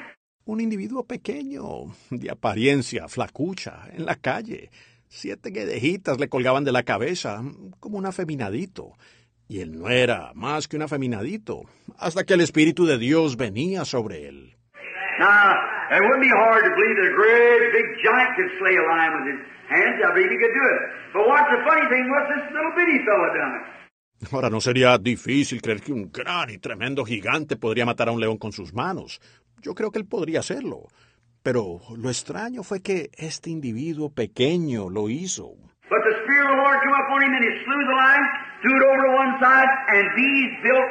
Un 0.48 0.60
individuo 0.60 1.04
pequeño, 1.04 1.94
de 2.10 2.32
apariencia 2.32 3.08
flacucha, 3.08 3.90
en 3.94 4.06
la 4.06 4.16
calle. 4.16 4.72
Siete 5.08 5.52
guedejitas 5.52 6.20
le 6.20 6.30
colgaban 6.30 6.64
de 6.64 6.72
la 6.72 6.82
cabeza, 6.82 7.44
como 7.80 8.00
un 8.00 8.08
afeminadito. 8.08 8.94
Y 9.48 9.60
él 9.60 9.78
no 9.78 9.90
era 9.90 10.32
más 10.34 10.68
que 10.68 10.78
un 10.78 10.82
afeminadito, 10.82 11.66
hasta 12.00 12.24
que 12.24 12.34
el 12.34 12.42
Espíritu 12.42 12.88
de 12.88 12.98
Dios 12.98 13.38
venía 13.38 13.86
sobre 13.86 14.28
él. 14.28 14.56
Now, 15.20 15.56
it 15.96 16.02
wouldn't 16.02 16.24
be 16.24 16.34
hard 16.34 16.64
to 16.66 16.72
believe 16.76 16.96
that 17.00 17.08
a 17.08 17.16
great 17.16 17.62
big 17.72 17.88
giant 18.04 18.32
could 18.36 18.52
slay 18.60 18.76
a 18.76 18.84
lion 18.84 19.12
with 19.16 19.26
his 19.32 19.42
hands. 19.72 19.96
I 20.04 20.12
believe 20.12 20.32
he 20.32 20.40
could 20.40 20.56
do 20.56 20.66
it. 20.76 20.82
But 21.14 21.24
what's 21.28 21.50
the 21.52 21.62
funny 21.64 21.86
thing 21.88 22.06
was 22.12 22.24
this 22.36 22.46
little 22.52 22.74
bitty 22.76 23.00
fella 23.06 23.30
done 23.32 23.54
it. 23.60 23.66
Ahora 24.32 24.50
no 24.50 24.60
sería 24.62 24.98
difícil 24.98 25.62
creer 25.62 25.82
que 25.82 25.94
un 25.94 26.12
gran 26.12 26.50
y 26.50 26.58
tremendo 26.58 27.06
gigante 27.06 27.58
podría 27.58 27.86
matar 27.86 28.10
a 28.10 28.12
un 28.12 28.20
león 28.20 28.38
con 28.38 28.52
sus 28.52 28.74
manos. 28.74 29.20
Yo 29.62 29.76
creo 29.76 29.92
que 29.92 30.00
él 30.00 30.08
podría 30.08 30.40
hacerlo. 30.40 30.88
Pero 31.44 31.80
lo 31.96 32.10
extraño 32.10 32.64
fue 32.64 32.82
que 32.82 33.12
este 33.18 33.50
individuo 33.52 34.10
pequeño 34.10 34.90
lo 34.90 35.10
hizo. 35.10 35.54
But 35.90 36.02
the 36.02 36.16
Spirit 36.26 36.50
of 36.50 36.58
the 36.58 36.64
Lord 36.64 36.80
came 36.82 36.98
upon 37.06 37.22
him 37.22 37.34
and 37.38 37.44
he 37.46 37.52
slew 37.64 37.82
the 37.86 37.94
lion, 37.94 38.24
threw 38.62 38.74
it 38.74 38.84
over 38.90 39.04
to 39.06 39.14
one 39.14 39.34
side, 39.40 39.70
and 39.94 40.10
bees 40.16 40.52
built 40.64 40.90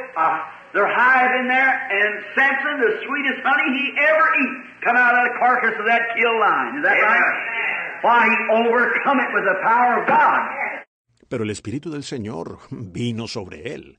their 0.74 0.90
hive 0.90 1.30
in 1.40 1.46
there, 1.46 1.74
and 1.86 2.12
Samson, 2.34 2.74
the 2.82 2.98
sweetest 3.06 3.40
honey 3.46 3.68
he 3.78 3.86
ever 3.94 4.26
eat, 4.42 4.56
come 4.82 4.96
out 4.98 5.14
of 5.14 5.22
the 5.30 5.34
carcass 5.38 5.78
of 5.78 5.86
that 5.86 6.02
killed 6.18 6.38
lion. 6.42 6.78
Is 6.78 6.84
that 6.84 6.98
right? 6.98 7.54
Why, 8.02 8.26
he 8.26 8.38
overcome 8.50 9.18
it 9.22 9.30
with 9.32 9.46
the 9.46 9.56
power 9.62 10.02
of 10.02 10.08
God. 10.08 10.84
Pero 11.28 11.44
el 11.44 11.50
Espíritu 11.50 11.90
del 11.90 12.02
Señor 12.02 12.58
vino 12.70 13.28
sobre 13.28 13.72
él 13.72 13.96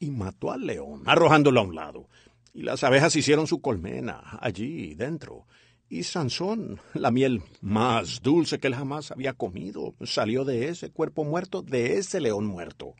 y 0.00 0.10
mató 0.10 0.50
al 0.50 0.66
león, 0.66 1.02
arrojándolo 1.06 1.60
a 1.60 1.64
un 1.64 1.74
lado. 1.74 2.08
Y 2.52 2.62
las 2.62 2.82
abejas 2.84 3.14
hicieron 3.16 3.46
su 3.46 3.60
colmena 3.60 4.38
allí 4.40 4.94
dentro. 4.94 5.46
Y 5.88 6.04
Sansón, 6.04 6.80
la 6.94 7.10
miel 7.10 7.42
más 7.60 8.22
dulce 8.22 8.58
que 8.58 8.68
él 8.68 8.74
jamás 8.74 9.10
había 9.10 9.34
comido, 9.34 9.94
salió 10.04 10.44
de 10.44 10.68
ese 10.68 10.90
cuerpo 10.90 11.24
muerto, 11.24 11.62
de 11.62 11.98
ese 11.98 12.20
león 12.20 12.46
muerto. 12.46 12.94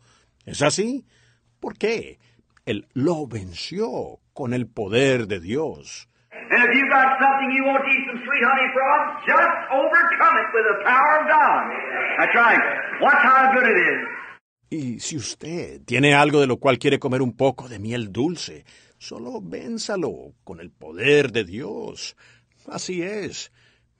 ¿Es 0.44 0.60
así? 0.60 1.06
¿Por 1.58 1.78
qué? 1.78 2.18
Él 2.66 2.86
lo 2.94 3.26
venció 3.26 4.20
con 4.32 4.54
el 4.54 4.66
poder 4.66 5.26
de 5.26 5.40
Dios. 5.40 6.08
And 6.50 6.62
if 6.64 6.74
you 6.74 6.88
got 6.88 7.18
something 7.20 7.50
you 7.52 7.64
want 7.64 7.84
to 7.84 7.90
eat 7.90 8.04
some 8.06 8.20
sweet 8.24 8.44
honey 8.44 8.68
from, 8.72 9.00
just 9.26 9.54
overcome 9.70 10.36
it 10.38 10.48
with 10.52 10.66
the 10.70 10.84
power 10.84 11.12
of 11.20 11.28
God. 11.28 11.62
That's 12.18 12.34
right. 12.34 12.60
Watch 13.00 13.22
how 13.22 13.52
good 13.52 13.68
it 13.68 13.78
is. 13.78 14.14
Y 14.70 14.98
si 14.98 15.16
usted 15.16 15.82
tiene 15.84 16.14
algo 16.14 16.40
de 16.40 16.46
lo 16.46 16.56
cual 16.56 16.78
quiere 16.78 16.98
comer 16.98 17.22
un 17.22 17.36
poco 17.36 17.68
de 17.68 17.78
miel 17.78 18.12
dulce, 18.12 18.64
solo 18.98 19.40
vénsalo 19.40 20.32
con 20.42 20.60
el 20.60 20.70
poder 20.70 21.32
de 21.32 21.44
Dios. 21.44 22.16
Así 22.66 23.02
es. 23.02 23.52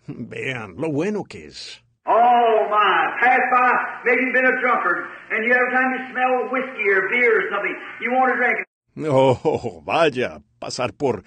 Vean 0.07 0.75
lo 0.77 0.91
bueno 0.91 1.25
que 1.25 1.47
es. 1.47 1.84
Oh 2.07 2.67
my, 2.71 3.17
pass 3.21 3.41
by, 3.51 3.73
maybe 4.05 4.25
you've 4.25 4.35
been 4.35 4.45
a 4.45 4.61
drunkard, 4.61 5.07
and 5.31 5.45
you 5.45 5.53
every 5.55 5.73
time 5.73 5.91
you 5.93 6.13
smell 6.13 6.53
whiskey 6.53 6.85
or 6.91 7.09
beer 7.09 7.47
or 7.47 7.51
something, 7.51 7.75
you 8.03 8.13
want 8.13 8.33
to 8.33 8.37
drink 8.37 8.59
it. 8.61 9.09
Oh, 9.09 9.83
vaya, 9.85 10.43
pasar 10.61 10.93
por... 10.93 11.23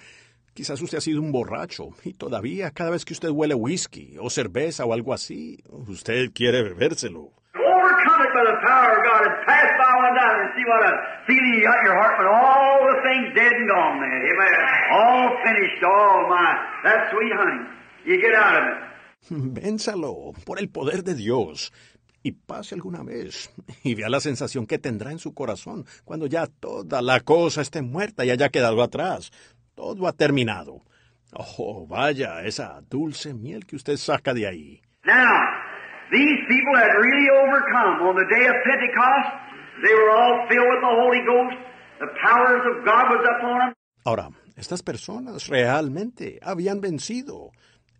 Quizás 0.54 0.80
usted 0.82 0.98
ha 0.98 1.00
sido 1.00 1.20
un 1.20 1.30
borracho 1.30 1.90
y 2.02 2.14
todavía 2.14 2.72
cada 2.72 2.90
vez 2.90 3.04
que 3.04 3.12
usted 3.12 3.28
huele 3.28 3.54
whisky 3.54 4.16
o 4.20 4.28
cerveza 4.28 4.84
o 4.84 4.92
algo 4.92 5.14
así, 5.14 5.62
usted 5.68 6.32
quiere 6.32 6.64
bebérselo. 6.64 7.30
Overcome 7.54 8.22
it 8.26 8.34
by 8.34 8.42
the 8.42 8.58
power 8.66 8.98
of 8.98 9.04
God 9.06 9.22
and 9.22 9.46
pass 9.46 9.70
by 9.78 9.92
one 10.02 10.14
down 10.18 10.34
and 10.34 10.50
see 10.56 10.64
what 10.66 10.82
a 10.82 10.94
feeling 11.28 11.54
you 11.54 11.62
got 11.62 11.78
in 11.78 11.86
your 11.86 11.94
heart 11.94 12.18
when 12.18 12.26
all 12.26 12.82
the 12.90 12.98
things 13.06 13.34
dead 13.38 13.52
and 13.52 13.68
gone, 13.70 14.00
man. 14.00 14.18
Amen. 14.18 14.58
All 14.90 15.38
finished, 15.46 15.82
all 15.84 16.26
my, 16.26 16.58
that 16.82 17.10
sweet 17.12 17.32
honey. 17.34 17.62
You 18.04 18.20
get 18.20 18.34
out 18.34 18.58
of 18.58 18.64
it. 18.66 18.87
Vénsalo 19.30 20.32
por 20.44 20.58
el 20.58 20.68
poder 20.68 21.04
de 21.04 21.14
Dios 21.14 21.72
y 22.22 22.32
pase 22.32 22.74
alguna 22.74 23.02
vez 23.02 23.50
y 23.82 23.94
vea 23.94 24.08
la 24.08 24.20
sensación 24.20 24.66
que 24.66 24.78
tendrá 24.78 25.12
en 25.12 25.18
su 25.18 25.34
corazón 25.34 25.86
cuando 26.04 26.26
ya 26.26 26.46
toda 26.46 27.02
la 27.02 27.20
cosa 27.20 27.60
esté 27.60 27.82
muerta 27.82 28.24
y 28.24 28.30
haya 28.30 28.48
quedado 28.48 28.82
atrás. 28.82 29.30
Todo 29.74 30.06
ha 30.08 30.12
terminado. 30.12 30.82
Oh, 31.32 31.86
vaya, 31.86 32.42
esa 32.44 32.80
dulce 32.88 33.34
miel 33.34 33.66
que 33.66 33.76
usted 33.76 33.96
saca 33.96 34.32
de 34.34 34.46
ahí. 34.46 34.82
Now, 35.04 35.58
These 36.10 36.40
people 36.48 36.74
had 36.74 36.88
really 36.88 37.28
overcome. 37.28 38.00
On 38.08 38.16
the 38.16 38.24
day 38.32 38.46
of 38.48 38.56
Pentecost, 38.64 39.28
they 39.84 39.92
were 39.92 40.08
all 40.08 40.48
filled 40.48 40.68
with 40.72 40.80
the 40.80 40.94
Holy 41.04 41.20
Ghost. 41.28 41.56
The 42.00 42.08
powers 42.24 42.64
of 42.64 42.76
God 42.82 43.04
was 43.12 43.24
upon 43.36 43.58
them. 43.58 43.74
Ahora, 44.06 44.30
estas 44.56 44.82
personas 44.82 45.48
realmente 45.48 46.38
habían 46.40 46.80
vencido. 46.80 47.50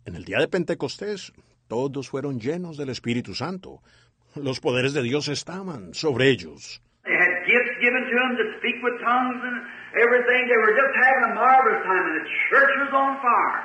En 0.09 0.15
el 0.15 0.25
día 0.25 0.39
de 0.39 0.47
Pentecostés, 0.47 1.31
todos 1.67 2.09
fueron 2.09 2.39
llenos 2.39 2.77
del 2.77 2.89
Espíritu 2.89 3.35
Santo. 3.35 3.83
Los 4.33 4.59
poderes 4.59 4.95
de 4.95 5.03
Dios 5.03 5.27
estaban 5.27 5.93
sobre 5.93 6.29
ellos. 6.29 6.81
They 7.03 7.13
had 7.13 7.45
gifts 7.45 7.77
given 7.79 8.01
to 8.09 8.15
them 8.17 8.33
to 8.41 8.57
speak 8.57 8.81
with 8.81 8.97
tongues 9.05 9.37
and 9.45 9.61
everything. 9.93 10.49
They 10.49 10.57
were 10.57 10.73
just 10.73 10.95
having 10.97 11.29
a 11.29 11.35
marvelous 11.35 11.83
time, 11.85 12.05
and 12.09 12.15
the 12.21 12.29
church 12.49 12.71
was 12.81 12.91
on 12.91 13.21
fire. 13.21 13.61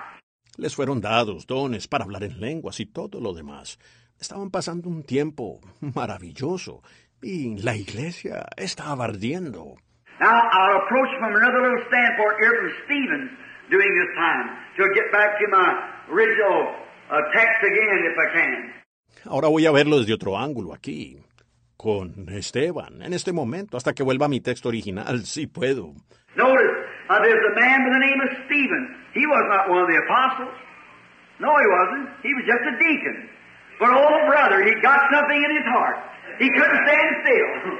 Les 0.59 0.75
fueron 0.75 1.01
dados 1.01 1.47
dones 1.47 1.89
para 1.89 2.05
hablar 2.05 2.25
en 2.25 2.39
lenguas 2.39 2.79
y 2.79 2.85
todo 2.85 3.23
lo 3.23 3.33
demás. 3.33 3.79
Estaban 4.21 4.51
pasando 4.51 4.91
un 4.91 5.03
tiempo 5.03 5.61
maravilloso 5.95 6.83
y 7.23 7.57
la 7.57 7.75
iglesia 7.75 8.45
estaba 8.59 9.07
ardiendo. 9.07 9.77
Now, 10.21 10.29
I'll 10.29 10.77
approach 10.85 11.09
from 11.19 11.35
another 11.37 11.63
little 11.63 11.85
standpoint 11.89 12.37
here 12.39 12.53
from 12.53 12.71
Stephen 12.85 13.31
during 13.71 13.89
this 13.97 14.13
time 14.15 14.47
to 14.77 14.95
get 14.95 15.11
back 15.11 15.41
to 15.41 15.49
my 15.49 15.94
original 16.11 16.75
uh, 17.11 17.21
text 17.35 17.63
again, 17.63 18.01
if 18.05 18.17
I 18.19 18.29
can. 18.35 18.85
Ahora 19.27 19.49
voy 19.49 19.67
a 19.67 19.73
verlo 19.73 19.99
desde 19.99 20.13
otro 20.13 20.37
ángulo 20.39 20.75
aquí, 20.75 21.19
con 21.77 22.29
Esteban, 22.29 23.03
en 23.03 23.15
este 23.15 23.33
momento, 23.33 23.77
hasta 23.77 23.95
que 23.95 24.03
vuelva 24.03 24.27
a 24.27 24.29
mi 24.29 24.41
texto 24.41 24.69
original, 24.69 25.25
si 25.25 25.47
puedo. 25.47 25.95
Notice, 26.37 26.75
there's 27.09 27.45
a 27.45 27.61
man 27.61 27.85
by 27.85 27.91
the 27.91 28.01
name 28.01 28.21
of 28.21 28.31
Stephen. 28.47 28.97
He 29.15 29.25
was 29.27 29.45
not 29.49 29.71
one 29.71 29.81
of 29.81 29.89
the 29.89 29.97
apostles. 30.05 30.55
No, 31.39 31.49
he 31.49 31.67
wasn't. 31.67 32.09
He 32.23 32.35
was 32.35 32.45
just 32.45 32.65
a 32.67 32.75
deacon. 32.79 33.31
But 33.79 33.91
brother, 33.91 34.65
he 34.65 34.75
got 34.83 35.01
something 35.13 35.41
in 35.45 35.51
his 35.57 35.67
heart. 35.67 35.97
He 36.39 36.49
couldn't 36.51 36.81
stand 36.87 37.11
still. 37.23 37.79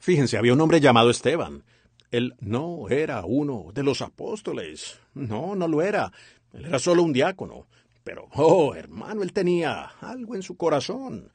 Fíjense, 0.00 0.38
había 0.38 0.54
un 0.54 0.60
hombre 0.60 0.80
llamado 0.80 1.10
Esteban. 1.10 1.62
Él 2.10 2.34
no 2.40 2.88
era 2.88 3.22
uno 3.24 3.70
de 3.72 3.84
los 3.84 4.02
apóstoles. 4.02 5.00
No, 5.14 5.54
no 5.54 5.68
lo 5.68 5.82
era. 5.82 6.10
Él 6.52 6.66
era 6.66 6.78
solo 6.78 7.02
un 7.02 7.12
diácono. 7.12 7.66
Pero, 8.04 8.28
oh, 8.34 8.74
hermano, 8.74 9.22
él 9.22 9.32
tenía 9.32 9.90
algo 10.00 10.34
en 10.34 10.42
su 10.42 10.56
corazón. 10.56 11.30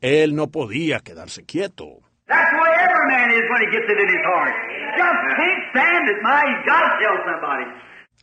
Él 0.00 0.34
no 0.34 0.48
podía 0.48 1.00
quedarse 1.00 1.44
quieto. 1.44 2.00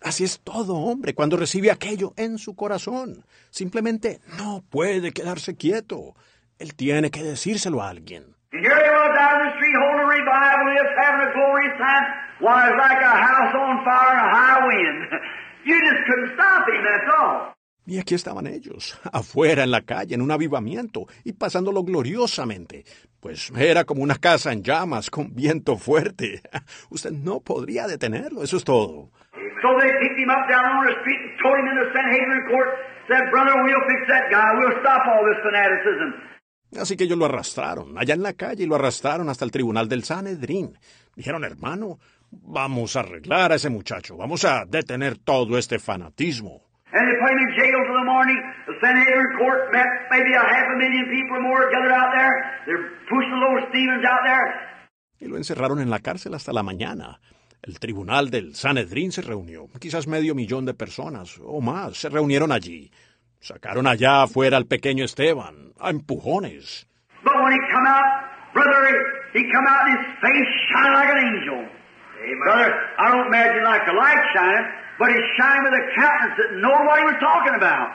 Así 0.02 0.24
es 0.24 0.40
todo 0.42 0.76
hombre 0.76 1.14
cuando 1.14 1.38
recibe 1.38 1.72
aquello 1.72 2.14
en 2.18 2.38
su 2.38 2.56
corazón. 2.56 3.26
Simplemente 3.50 4.20
no 4.38 4.64
puede 4.70 5.12
quedarse 5.12 5.56
quieto. 5.56 6.16
Él 6.60 6.76
tiene 6.76 7.10
que 7.10 7.24
decírselo 7.24 7.82
a 7.82 7.90
alguien. 7.90 8.36
Y 17.90 18.00
aquí 18.00 18.16
estaban 18.16 18.48
ellos, 18.48 19.00
afuera 19.14 19.64
en 19.64 19.72
la 19.72 19.82
calle, 19.82 20.16
en 20.16 20.22
un 20.22 20.32
avivamiento, 20.32 21.06
y 21.24 21.34
pasándolo 21.34 21.84
gloriosamente. 21.84 22.84
Pues 23.22 23.50
era 23.58 23.86
como 23.86 24.04
una 24.04 24.16
casa 24.16 24.52
en 24.52 24.62
llamas, 24.62 25.10
con 25.10 25.34
viento 25.34 25.78
fuerte. 25.78 26.42
Usted 26.90 27.12
no 27.12 27.40
podría 27.40 27.88
detenerlo, 27.88 28.44
eso 28.44 28.58
es 28.58 28.64
todo. 28.66 29.10
So 29.62 29.70
they 29.80 29.90
picked 30.02 30.20
him 30.20 30.30
up 30.30 30.48
down 30.50 30.66
on 30.66 30.86
the 30.86 30.94
street 31.02 31.18
and 31.18 31.34
towed 31.42 31.58
him 31.58 31.68
into 31.72 31.92
Sanhedrin 31.94 32.44
court. 32.52 32.70
Said, 33.08 33.32
brother, 33.32 33.56
we'll 33.64 33.88
fix 33.88 34.06
that 34.10 34.30
guy. 34.30 34.52
We'll 34.60 34.78
stop 34.82 35.02
all 35.08 35.24
this 35.26 35.40
fanaticism. 35.42 36.28
Así 36.76 36.98
que 36.98 37.06
ellos 37.06 37.18
lo 37.18 37.26
arrastraron, 37.26 37.98
allá 37.98 38.14
en 38.14 38.22
la 38.22 38.34
calle, 38.34 38.64
y 38.64 38.68
lo 38.68 38.76
arrastraron 38.76 39.30
hasta 39.30 39.46
el 39.46 39.52
tribunal 39.52 39.88
del 39.88 40.04
Sanedrín. 40.04 40.78
Dijeron, 41.16 41.46
hermano, 41.46 41.98
vamos 42.32 42.96
a 42.96 43.02
arreglar 43.02 43.52
a 43.52 43.56
ese 43.56 43.70
muchacho, 43.70 44.18
vamos 44.18 44.46
a 44.46 44.66
detener 44.66 45.18
todo 45.18 45.58
este 45.58 45.80
fanatismo. 45.80 46.68
And 46.94 47.06
they 47.06 47.20
put 47.20 47.32
him 47.32 47.40
in 47.40 47.52
jail 47.60 47.80
till 47.84 48.00
the 48.00 48.06
morning. 48.06 48.40
The 48.66 48.74
Sanhedrin 48.80 49.38
court 49.38 49.72
met 49.74 49.88
maybe 50.10 50.34
a 50.34 50.40
half 50.40 50.68
a 50.72 50.78
million 50.78 51.06
people 51.12 51.36
or 51.36 51.42
more 51.42 51.70
gathered 51.70 51.92
out 51.92 52.12
there. 52.16 52.32
They're 52.66 52.90
pushing 53.10 53.36
little 53.36 53.68
Stevens 53.70 54.06
out 54.06 54.24
there. 54.24 54.48
Y 55.20 55.28
lo 55.28 55.36
encerraron 55.36 55.82
en 55.82 55.90
la 55.90 56.00
cárcel 56.00 56.34
hasta 56.34 56.54
la 56.54 56.64
mañana. 56.64 57.20
El 57.62 57.80
tribunal 57.80 58.30
del 58.30 58.56
Sanedrín 58.56 59.12
se 59.12 59.22
reunió. 59.22 59.68
Quizás 59.80 60.08
medio 60.08 60.34
millón 60.34 60.66
de 60.66 60.74
personas 60.74 61.38
o 61.44 61.60
más 61.60 61.98
se 61.98 62.08
reunieron 62.08 62.54
allí. 62.54 62.90
Sacaron 63.42 63.86
allá 63.86 64.24
afuera 64.24 64.56
al 64.56 64.66
pequeño 64.66 65.04
Esteban, 65.04 65.74
a 65.80 65.90
empujones. 65.90 66.88
But 67.24 67.34
when 67.44 67.52
he 67.52 67.60
come 67.70 67.88
out, 67.88 68.54
brother, 68.54 69.32
he 69.34 69.44
come 69.52 69.68
out 69.68 69.90
and 69.90 69.98
his 69.98 70.06
face 70.22 70.58
like 70.94 71.10
an 71.12 71.18
angel. 71.18 71.78
Brother, 72.44 72.74
I 72.98 73.12
don't 73.12 73.28
imagine 73.28 73.64
like 73.64 73.86
the 73.86 73.94
light 73.94 74.24
shining, 74.34 74.66
but 75.00 75.10
he 75.10 75.20
shined 75.38 75.64
with 75.64 75.74
a 75.74 75.86
countenance 75.96 76.36
that 76.38 77.00
he 77.00 77.06
was 77.06 77.20
talking 77.20 77.56
about. 77.56 77.90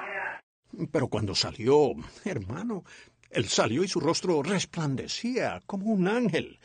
Pero 0.91 1.09
cuando 1.09 1.35
salió, 1.35 1.93
hermano, 2.25 2.85
él 3.31 3.45
salió 3.47 3.83
y 3.83 3.89
su 3.89 4.01
rostro 4.01 4.43
resplandecía 4.43 5.61
como 5.67 5.87
un 5.87 6.09
ángel. 6.09 6.59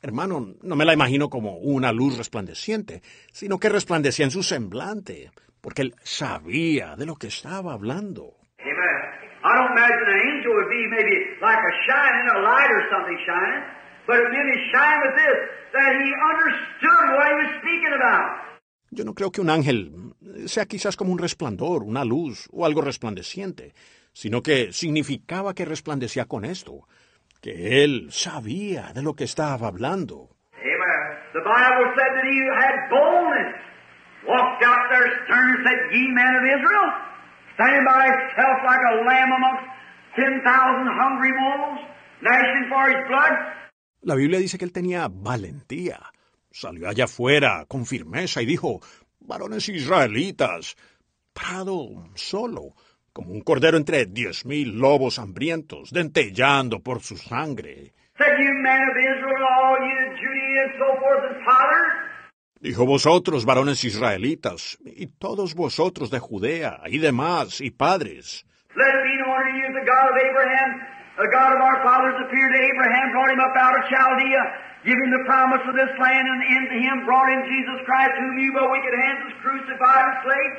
Hermano, 0.00 0.54
no 0.62 0.76
me 0.76 0.84
la 0.84 0.94
imagino 0.94 1.28
como 1.28 1.58
una 1.58 1.92
luz 1.92 2.16
resplandeciente, 2.18 3.02
sino 3.32 3.58
que 3.58 3.68
resplandecía 3.68 4.24
en 4.24 4.32
su 4.32 4.42
semblante, 4.42 5.30
porque 5.60 5.82
él 5.82 5.94
sabía 6.02 6.96
de 6.96 7.06
lo 7.06 7.14
que 7.14 7.28
estaba 7.28 7.72
hablando. 7.72 8.34
Amen. 8.58 9.22
I 9.44 9.58
don't 9.58 9.72
imagine 9.72 10.06
an 10.06 10.20
angel 10.38 10.54
would 10.54 10.70
be 10.70 10.86
maybe 10.88 11.38
like 11.40 11.58
a 11.58 11.74
shining, 11.86 12.26
a 12.34 12.38
light 12.42 12.70
or 12.70 12.82
something 12.90 13.18
shining, 13.26 13.62
but 14.06 14.16
it 14.16 14.28
meant 14.30 14.48
his 14.54 14.64
shine 14.72 14.98
was 15.04 15.14
this, 15.16 15.38
that 15.72 15.92
he 16.00 16.08
understood 16.30 17.04
what 17.16 17.26
he 17.30 17.36
was 17.42 17.50
speaking 17.60 17.94
about. 17.94 18.52
Yo 18.90 19.04
no 19.04 19.14
creo 19.14 19.30
que 19.30 19.40
un 19.40 19.48
ángel 19.48 20.14
sea 20.46 20.66
quizás 20.66 20.96
como 20.96 21.12
un 21.12 21.18
resplandor, 21.18 21.82
una 21.82 22.04
luz 22.04 22.48
o 22.52 22.66
algo 22.66 22.82
resplandeciente, 22.82 23.72
sino 24.12 24.42
que 24.42 24.72
significaba 24.72 25.54
que 25.54 25.64
resplandecía 25.64 26.26
con 26.26 26.44
esto, 26.44 26.86
que 27.40 27.84
él 27.84 28.08
sabía 28.10 28.92
de 28.92 29.02
lo 29.02 29.14
que 29.14 29.24
estaba 29.24 29.66
hablando. 29.66 30.28
La 44.02 44.16
Biblia 44.16 44.40
dice 44.40 44.58
que 44.58 44.64
él 44.64 44.72
tenía 44.72 45.08
valentía. 45.08 46.00
Salió 46.50 46.88
allá 46.88 47.04
afuera 47.04 47.64
con 47.68 47.86
firmeza 47.86 48.42
y 48.42 48.46
dijo, 48.46 48.80
varones 49.20 49.68
israelitas, 49.68 50.76
parado 51.32 52.10
solo, 52.14 52.74
como 53.12 53.30
un 53.30 53.42
cordero 53.42 53.76
entre 53.76 54.06
diez 54.06 54.44
mil 54.44 54.78
lobos 54.78 55.18
hambrientos, 55.18 55.90
dentellando 55.92 56.80
por 56.80 57.00
su 57.00 57.16
sangre. 57.16 57.94
Dijo 62.60 62.86
vosotros, 62.86 63.44
varones 63.44 63.84
israelitas, 63.84 64.78
y 64.84 65.06
todos 65.06 65.54
vosotros 65.54 66.10
de 66.10 66.18
Judea, 66.18 66.80
y 66.86 66.98
demás, 66.98 67.60
y 67.60 67.70
padres, 67.70 68.46
The 71.16 71.28
God 71.28 71.52
of 71.52 71.60
our 71.60 71.78
fathers 71.84 72.16
appeared 72.24 72.52
to 72.56 72.60
Abraham, 72.72 73.12
brought 73.12 73.30
him 73.30 73.40
up 73.40 73.52
out 73.52 73.76
of 73.76 73.84
Chaldea, 73.92 74.42
giving 74.84 75.10
the 75.12 75.24
promise 75.28 75.60
of 75.68 75.76
this 75.76 75.92
land, 76.00 76.24
and 76.24 76.40
into 76.56 76.76
him 76.80 77.04
brought 77.04 77.28
in 77.28 77.44
Jesus 77.44 77.84
Christ, 77.84 78.16
whom 78.16 78.38
you 78.40 78.52
by 78.56 78.64
wicked 78.64 78.94
hands 78.96 79.20
was 79.28 79.36
crucified 79.44 80.04
and 80.08 80.18
slain. 80.24 80.50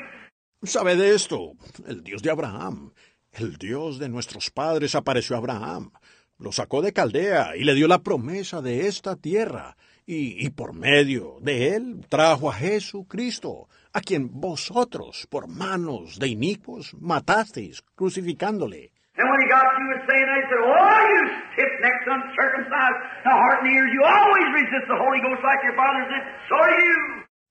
Sabe 0.63 0.95
de 0.95 1.13
esto, 1.13 1.55
el 1.87 2.03
Dios 2.03 2.21
de 2.21 2.29
Abraham, 2.29 2.93
el 3.33 3.57
Dios 3.57 3.99
de 3.99 4.09
nuestros 4.09 4.51
padres 4.51 4.95
apareció 4.95 5.35
a 5.35 5.39
Abraham, 5.39 5.91
lo 6.37 6.51
sacó 6.51 6.81
de 6.81 6.93
Caldea 6.93 7.55
y 7.57 7.63
le 7.63 7.73
dio 7.73 7.87
la 7.87 8.03
promesa 8.03 8.61
de 8.61 8.87
esta 8.87 9.15
tierra, 9.15 9.75
y, 10.05 10.45
y 10.45 10.51
por 10.51 10.73
medio 10.73 11.37
de 11.41 11.75
él 11.75 12.05
trajo 12.09 12.49
a 12.49 12.53
Jesucristo, 12.53 13.67
a 13.91 14.01
quien 14.01 14.29
vosotros, 14.39 15.27
por 15.29 15.47
manos 15.47 16.19
de 16.19 16.27
inicuos, 16.27 16.93
matasteis, 16.99 17.81
crucificándole. 17.95 18.91
And 19.15 19.29
when 19.29 19.41
he 19.41 19.47
got 19.47 19.61
through 19.61 19.72
with 19.72 19.72
saying 20.07 20.25
that, 20.27 20.37
he 20.39 20.45
said, 20.49 20.61
Oh, 20.63 20.99
you 21.09 21.19
stiff-necked, 21.53 22.05
uncircumcised, 22.07 22.99
the 23.23 23.33
heart 23.33 23.63
and 23.63 23.69
ears, 23.73 23.89
you 23.93 24.01
always 24.03 24.47
resist 24.59 24.85
the 24.87 24.99
Holy 24.99 25.19
Ghost 25.21 25.41
like 25.43 25.61
your 25.63 25.75
fathers 25.75 26.07
did. 26.11 26.23
So 26.49 26.55
do 26.59 26.75
you. 26.83 26.99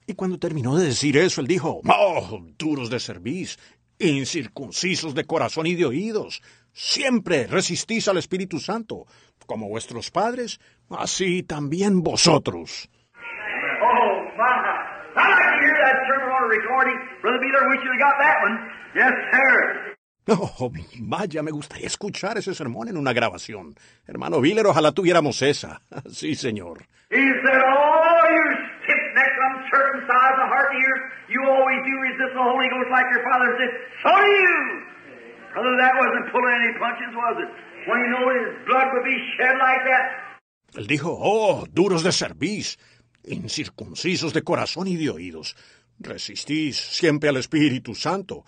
Y 0.06 0.14
cuando 0.14 0.38
terminó 0.38 0.76
de 0.76 0.86
decir 0.86 1.16
eso, 1.16 1.40
él 1.40 1.46
dijo, 1.46 1.80
Oh, 1.86 2.40
duros 2.58 2.90
de 2.90 2.98
cerviz, 2.98 3.58
incircuncisos 3.98 5.14
de 5.14 5.24
corazón 5.24 5.66
y 5.66 5.74
de 5.74 5.86
oídos, 5.86 6.42
siempre 6.72 7.46
resistís 7.46 8.08
al 8.08 8.18
Espíritu 8.18 8.58
Santo, 8.58 9.06
como 9.46 9.68
vuestros 9.68 10.10
padres, 10.10 10.60
así 10.90 11.42
también 11.42 12.02
vosotros. 12.02 12.88
Oh, 13.82 14.22
my. 14.36 14.92
I 15.14 15.28
like 15.28 15.44
to 15.44 15.60
hear 15.60 15.76
that 15.76 15.96
sermon 16.08 16.30
on 16.32 16.44
a 16.44 16.48
recording. 16.48 16.98
Brother 17.20 17.38
Beeler, 17.38 17.68
wish 17.68 17.80
you'd 17.84 17.92
have 17.92 18.00
got 18.00 18.16
that 18.18 18.36
one. 18.42 18.56
Yes, 18.94 19.12
sir. 19.30 19.91
Oh, 20.28 20.70
vaya, 21.00 21.42
me 21.42 21.50
gustaría 21.50 21.86
escuchar 21.86 22.38
ese 22.38 22.54
sermón 22.54 22.88
en 22.88 22.96
una 22.96 23.12
grabación. 23.12 23.74
Hermano 24.06 24.40
Viller, 24.40 24.66
ojalá 24.66 24.92
tuviéramos 24.92 25.42
esa. 25.42 25.82
Sí, 26.10 26.34
señor. 26.34 26.78
Oh. 27.14 28.12
Él 40.74 40.86
dijo, 40.86 41.14
oh, 41.20 41.66
duros 41.70 42.02
de 42.02 42.12
cerviz, 42.12 42.78
incircuncisos 43.24 44.32
de 44.32 44.42
corazón 44.42 44.86
y 44.88 44.96
de 44.96 45.10
oídos. 45.10 45.56
Resistís 45.98 46.76
siempre 46.76 47.28
al 47.28 47.36
Espíritu 47.36 47.94
Santo. 47.94 48.44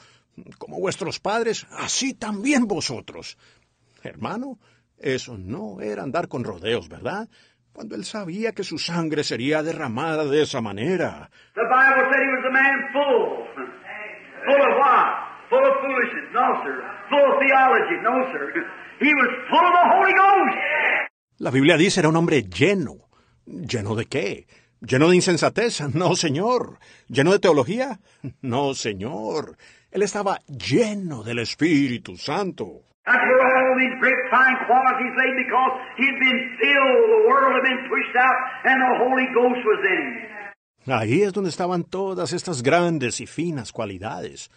Como 0.58 0.80
vuestros 0.80 1.20
padres, 1.20 1.66
así 1.70 2.14
también 2.14 2.66
vosotros. 2.66 3.38
Hermano, 4.02 4.58
eso 4.98 5.36
no 5.38 5.80
era 5.80 6.02
andar 6.02 6.28
con 6.28 6.44
rodeos, 6.44 6.88
¿verdad? 6.88 7.28
Cuando 7.72 7.96
él 7.96 8.04
sabía 8.04 8.52
que 8.52 8.62
su 8.64 8.78
sangre 8.78 9.24
sería 9.24 9.62
derramada 9.62 10.24
de 10.24 10.42
esa 10.42 10.60
manera. 10.60 11.30
The 11.54 11.62
Bible 11.62 12.04
said 12.10 12.22
he 12.22 12.30
was 12.36 12.44
a 12.46 12.52
man 12.52 12.78
full. 12.92 13.44
Full 14.46 14.62
of 14.62 14.78
what? 14.78 15.24
Full 15.50 15.58
of 15.58 15.74
foolishness. 15.80 16.30
No, 16.32 16.62
sir. 16.62 16.76
Full 17.10 17.24
of 17.32 17.38
theology. 17.40 17.96
No, 18.02 18.14
sir. 18.32 18.52
He 19.00 19.12
was 19.12 19.30
full 19.50 19.58
of 19.58 19.72
the 19.72 19.86
Holy 19.90 20.12
Ghost. 20.12 21.10
La 21.38 21.50
Biblia 21.50 21.76
dice 21.76 22.00
era 22.00 22.08
un 22.08 22.16
hombre 22.16 22.42
lleno. 22.44 23.08
¿Lleno 23.46 23.94
de 23.96 24.06
qué? 24.06 24.46
¿Lleno 24.80 25.08
de 25.08 25.16
insensatez? 25.16 25.80
No, 25.94 26.14
señor. 26.14 26.78
¿Lleno 27.08 27.32
de 27.32 27.38
teología? 27.40 28.00
No, 28.40 28.74
señor. 28.74 29.56
Él 29.94 30.02
estaba 30.02 30.40
lleno 30.48 31.22
del 31.22 31.38
Espíritu 31.38 32.16
Santo. 32.16 32.82
That's 33.06 33.16
where 33.16 33.46
all 33.46 33.78
these 33.78 33.94
great 34.00 34.18
fine 34.28 34.56
qualities 34.66 35.14
lay 35.16 35.30
because 35.38 35.72
he'd 35.96 36.18
been 36.18 36.40
filled, 36.58 36.98
the 37.14 37.28
world 37.28 37.54
had 37.54 37.62
been 37.62 37.88
pushed 37.88 38.16
out, 38.18 38.34
and 38.64 38.80
the 38.82 38.98
Holy 38.98 39.26
Ghost 39.32 39.62
was 39.64 39.80
in 39.86 40.02
him. 40.18 40.98
Ahí 40.98 41.22
es 41.22 41.32
donde 41.32 41.50
estaban 41.50 41.84
todas 41.84 42.32
estas 42.32 42.64
grandes 42.64 43.20
y 43.20 43.26
finas 43.26 43.70
cualidades, 43.70 44.50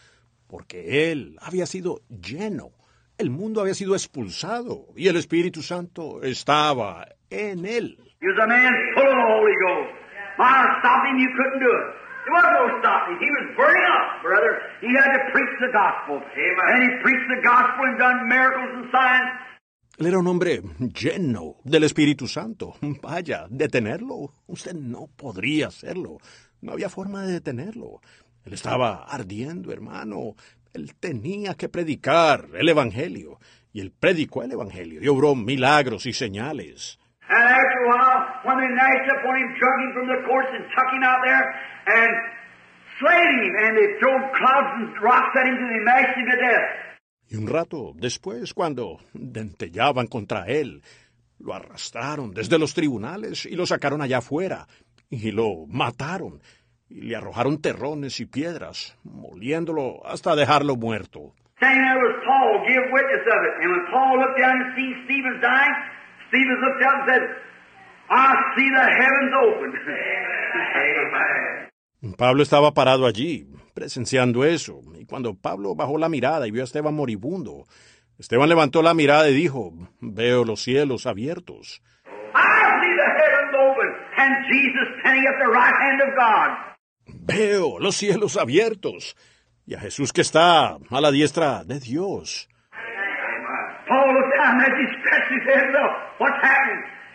porque 0.48 1.12
él 1.12 1.38
había 1.40 1.68
sido 1.68 2.02
lleno, 2.10 2.72
el 3.20 3.30
mundo 3.30 3.62
había 3.62 3.76
sido 3.76 3.94
expulsado 3.94 4.88
y 4.96 5.08
el 5.08 5.18
Espíritu 5.18 5.62
Santo 5.62 6.24
estaba 6.24 7.10
en 7.30 7.66
él. 7.66 8.00
He 8.22 8.28
was 8.28 8.40
a 8.44 8.48
man 8.48 8.74
full 8.96 9.06
of 9.06 9.14
the 9.14 9.34
Holy 9.36 9.54
Ghost. 9.68 9.94
My, 10.40 10.80
stop 10.80 11.06
him, 11.06 11.20
you 11.20 11.30
couldn't 11.38 11.60
do 11.60 11.70
it. 11.70 12.07
There 12.28 12.36
was 12.36 12.44
no 12.44 12.80
stopping. 12.84 13.16
He 13.24 13.32
was 13.40 13.56
burning 13.56 13.88
up, 13.88 14.22
brother. 14.22 14.60
He 14.82 14.92
had 14.92 15.16
to 15.16 15.32
preach 15.32 15.54
the 15.64 15.72
gospel. 15.72 16.20
Amen. 16.20 16.68
And 16.76 16.84
he 16.84 16.90
preached 17.00 17.30
the 17.32 17.42
gospel 17.42 17.88
and 17.88 17.98
done 17.98 18.28
miracles 18.28 18.72
and 18.76 18.92
signs. 18.92 19.32
Él 19.98 20.08
era 20.08 20.20
un 20.20 20.28
hombre 20.28 20.62
lleno 20.94 21.56
del 21.64 21.86
Espíritu 21.86 22.28
Santo. 22.28 22.76
Vaya, 23.02 23.48
detenerlo. 23.50 24.34
Usted 24.46 24.74
no 24.74 25.08
podría 25.16 25.68
hacerlo. 25.68 26.18
No 26.60 26.74
había 26.74 26.90
forma 26.90 27.24
de 27.24 27.32
detenerlo. 27.32 28.02
Él 28.44 28.54
estaba 28.54 29.06
ardiendo, 29.06 29.72
hermano. 29.72 30.36
Él 30.74 30.96
tenía 31.00 31.54
que 31.56 31.70
predicar 31.70 32.50
el 32.56 32.68
Evangelio. 32.68 33.40
Y 33.72 33.80
él 33.80 33.94
predicó 33.98 34.44
el 34.44 34.52
Evangelio 34.52 35.02
y 35.02 35.08
obró 35.08 35.34
milagros 35.34 36.06
y 36.06 36.12
señales. 36.12 37.00
And 37.30 37.44
after 37.44 37.80
a 37.80 37.90
while, 37.90 38.17
when 38.48 38.58
they 38.64 38.72
gnashed 38.72 39.12
up 39.12 39.22
on 39.28 39.36
him, 39.36 39.50
drug 39.60 39.78
him 39.84 39.92
from 39.92 40.08
the 40.08 40.20
courts 40.24 40.50
and 40.56 40.64
him 40.64 41.04
out 41.04 41.22
there 41.28 41.44
and 41.92 42.12
slayed 43.00 43.32
him, 43.44 43.54
and 43.68 43.78
they 43.78 44.00
threw 44.00 44.16
clouds 44.40 44.72
and 44.80 44.88
rocks 45.04 45.36
at 45.36 45.46
him 45.46 45.56
till 45.60 45.68
they 45.68 45.84
mashed 45.84 46.16
him 46.16 46.26
to 46.32 46.38
death. 46.40 46.68
Y 47.30 47.36
un 47.36 47.48
rato 47.48 47.94
después, 47.94 48.54
cuando 48.54 49.00
dentellaban 49.14 50.08
contra 50.08 50.48
él, 50.48 50.82
lo 51.40 51.54
arrastraron 51.54 52.34
desde 52.34 52.58
los 52.58 52.74
tribunales 52.74 53.46
y 53.46 53.56
lo 53.56 53.66
sacaron 53.66 54.02
allá 54.02 54.20
afuera, 54.20 54.68
y 55.10 55.32
lo 55.32 55.66
mataron, 55.68 56.42
y 56.90 57.02
le 57.02 57.16
arrojaron 57.18 57.62
terrones 57.62 58.22
y 58.22 58.26
piedras, 58.26 58.98
moliéndolo 59.04 60.06
hasta 60.06 60.36
dejarlo 60.36 60.78
muerto. 60.78 61.34
Standing 61.58 61.84
there 61.84 61.98
was 61.98 62.16
Paul, 62.24 62.64
give 62.70 62.86
witness 62.94 63.26
of 63.26 63.40
it. 63.44 63.54
And 63.62 63.72
when 63.72 63.86
Paul 63.92 64.20
looked 64.20 64.40
down 64.40 64.62
and 64.62 64.76
seen 64.78 64.94
Stephen's 65.06 65.42
dying, 65.42 65.74
Stephen 66.30 66.58
looked 66.62 66.84
up 66.86 66.94
and 67.02 67.06
said, 67.10 67.24
I 68.10 68.34
see 68.56 68.70
the 68.70 68.86
heavens 69.00 69.34
open. 69.44 69.74
Amen. 70.76 72.16
Pablo 72.18 72.44
estaba 72.44 72.74
parado 72.74 73.06
allí, 73.06 73.48
presenciando 73.74 74.46
eso, 74.46 74.82
y 74.96 75.06
cuando 75.06 75.34
Pablo 75.36 75.76
bajó 75.76 75.98
la 75.98 76.10
mirada 76.10 76.48
y 76.48 76.52
vio 76.52 76.62
a 76.62 76.66
Esteban 76.66 76.94
moribundo, 76.94 77.66
Esteban 78.20 78.50
levantó 78.50 78.82
la 78.82 78.94
mirada 78.94 79.30
y 79.30 79.34
dijo, 79.34 79.74
veo 80.00 80.46
los 80.46 80.62
cielos 80.62 81.06
abiertos. 81.06 81.82
I 82.34 82.80
see 82.82 82.96
the 82.96 83.10
heavens 83.18 83.54
open 83.60 83.90
and 84.18 84.46
Jesus 84.46 84.88
standing 85.02 85.28
at 85.28 85.38
the 85.40 85.50
right 85.50 85.74
hand 85.74 86.02
of 86.02 86.16
God. 86.16 86.58
Veo 87.26 87.80
los 87.80 87.96
cielos 87.96 88.38
abiertos 88.38 89.16
y 89.66 89.74
a 89.74 89.80
Jesús 89.80 90.14
que 90.14 90.22
está 90.22 90.78
a 90.90 91.02
la 91.02 91.12
diestra 91.12 91.64
de 91.64 91.80
Dios. 91.80 92.48
Paul 93.88 94.14
looked 94.14 94.36
down 94.38 94.62
as 94.62 94.68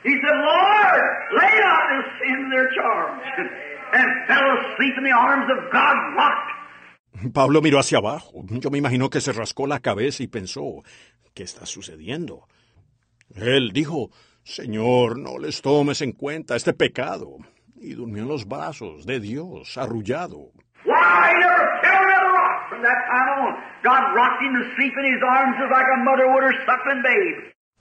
he 0.05 0.11
said, 0.11 0.37
Lord, 0.37 1.03
lay 1.39 1.55
not 1.61 1.83
this 1.93 2.07
sin 2.21 2.37
to 2.43 2.49
their 2.51 2.69
charge. 2.75 3.23
And 3.95 4.09
fell 4.27 4.47
asleep 4.59 4.95
in 4.99 5.05
the 5.05 5.13
arms 5.13 5.49
of 5.51 5.71
God 5.71 5.97
rocked. 6.17 7.33
Pablo 7.35 7.61
miró 7.61 7.79
hacia 7.79 7.99
abajo. 7.99 8.43
Yo 8.49 8.71
me 8.71 8.79
imagino 8.79 9.11
que 9.11 9.21
se 9.21 9.33
rascó 9.33 9.67
la 9.67 9.81
cabeza 9.81 10.23
y 10.23 10.29
pensó, 10.29 10.83
¿qué 11.35 11.43
está 11.43 11.67
sucediendo? 11.67 12.49
Él 13.37 13.73
dijo, 13.73 14.11
Señor, 14.45 15.19
no 15.19 15.39
les 15.39 15.61
tomes 15.63 16.01
en 16.03 16.13
cuenta 16.13 16.57
este 16.57 16.73
pecado. 16.73 17.37
Y 17.77 17.95
durmió 17.95 18.23
en 18.23 18.29
los 18.29 18.47
brazos 18.47 19.07
de 19.07 19.21
Dios, 19.21 19.77
arrullado. 19.77 20.53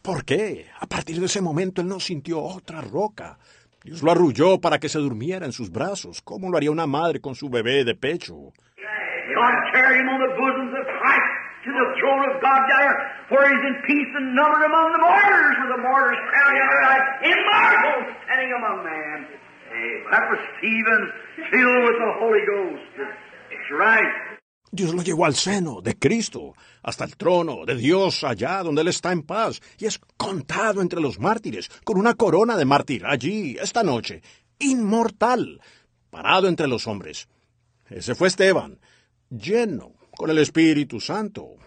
¿Por 0.02 0.26
qué? 0.26 0.66
A 0.80 0.88
partir 0.88 1.20
de 1.20 1.28
ese 1.28 1.42
momento 1.42 1.82
él 1.82 1.88
no 1.88 2.00
sintió 2.00 2.42
otra 2.42 2.82
roca. 2.82 3.38
Dios 3.84 4.02
lo 4.02 4.12
arrulló 4.12 4.60
para 4.60 4.80
que 4.80 4.90
se 4.90 5.00
durmiera 5.00 5.46
en 5.46 5.52
sus 5.52 5.72
brazos, 5.72 6.22
como 6.22 6.50
lo 6.50 6.58
haría 6.58 6.72
una 6.72 6.88
madre 6.88 7.20
con 7.20 7.36
su 7.36 7.50
bebé 7.50 7.84
de 7.84 7.96
pecho. 7.96 8.52
That 20.12 20.28
was 20.30 20.40
Stephen, 20.60 21.12
filled 21.50 21.84
with 21.88 21.98
the 21.98 22.12
Holy 22.20 22.44
Ghost. 22.46 22.84
That's 22.98 23.72
right. 23.72 24.31
Dios 24.72 24.94
lo 24.94 25.02
llevó 25.02 25.26
al 25.26 25.36
seno 25.36 25.82
de 25.82 26.00
Cristo, 26.00 26.54
hasta 26.82 27.04
el 27.04 27.18
trono 27.18 27.66
de 27.66 27.76
Dios 27.76 28.24
allá 28.24 28.64
donde 28.64 28.82
Él 28.82 28.88
está 28.88 29.12
en 29.12 29.24
paz, 29.24 29.62
y 29.78 29.86
es 29.86 30.00
contado 30.16 30.82
entre 30.82 31.02
los 31.02 31.20
mártires, 31.20 31.70
con 31.84 31.98
una 31.98 32.14
corona 32.14 32.56
de 32.56 32.64
mártir 32.64 33.06
allí, 33.06 33.58
esta 33.62 33.84
noche, 33.84 34.22
inmortal, 34.60 35.60
parado 36.10 36.48
entre 36.48 36.70
los 36.70 36.88
hombres. 36.88 37.28
Ese 37.90 38.16
fue 38.16 38.30
Esteban, 38.30 38.80
lleno 39.30 39.94
con 40.16 40.30
el 40.30 40.38
Espíritu 40.38 41.02
Santo. 41.02 41.58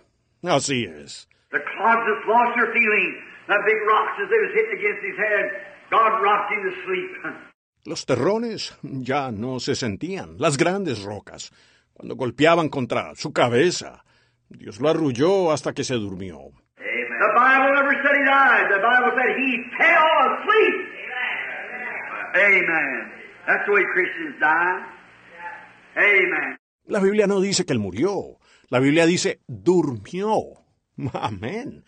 Así 0.42 0.84
es. 0.84 1.28
The 1.50 1.60
clods 1.60 2.02
just 2.08 2.26
lost 2.26 2.56
their 2.56 2.72
feeling. 2.72 3.14
That 3.48 3.60
big 3.66 3.76
rocks 3.86 4.16
as 4.22 4.28
they 4.30 4.40
was 4.40 4.52
hitting 4.54 4.78
against 4.78 5.04
his 5.04 5.18
head, 5.18 5.46
God 5.90 6.22
rocked 6.22 6.50
him 6.50 6.62
to 6.64 6.72
sleep. 6.86 7.10
Los 7.84 8.06
terrones 8.06 8.74
ya 8.82 9.30
no 9.30 9.60
se 9.60 9.74
sentían, 9.74 10.36
las 10.38 10.56
grandes 10.56 11.02
rocas, 11.02 11.52
cuando 11.94 12.16
golpeaban 12.16 12.68
contra 12.68 13.14
su 13.14 13.32
cabeza. 13.32 14.04
Dios 14.48 14.80
lo 14.80 14.90
arrulló 14.90 15.52
hasta 15.52 15.72
que 15.72 15.84
se 15.84 15.94
durmió. 15.94 16.38
La 26.86 27.00
Biblia 27.00 27.26
no 27.26 27.40
dice 27.40 27.64
que 27.64 27.72
él 27.72 27.78
murió. 27.78 28.38
La 28.68 28.80
Biblia 28.80 29.06
dice 29.06 29.40
durmió. 29.46 30.36
Amén. 31.14 31.84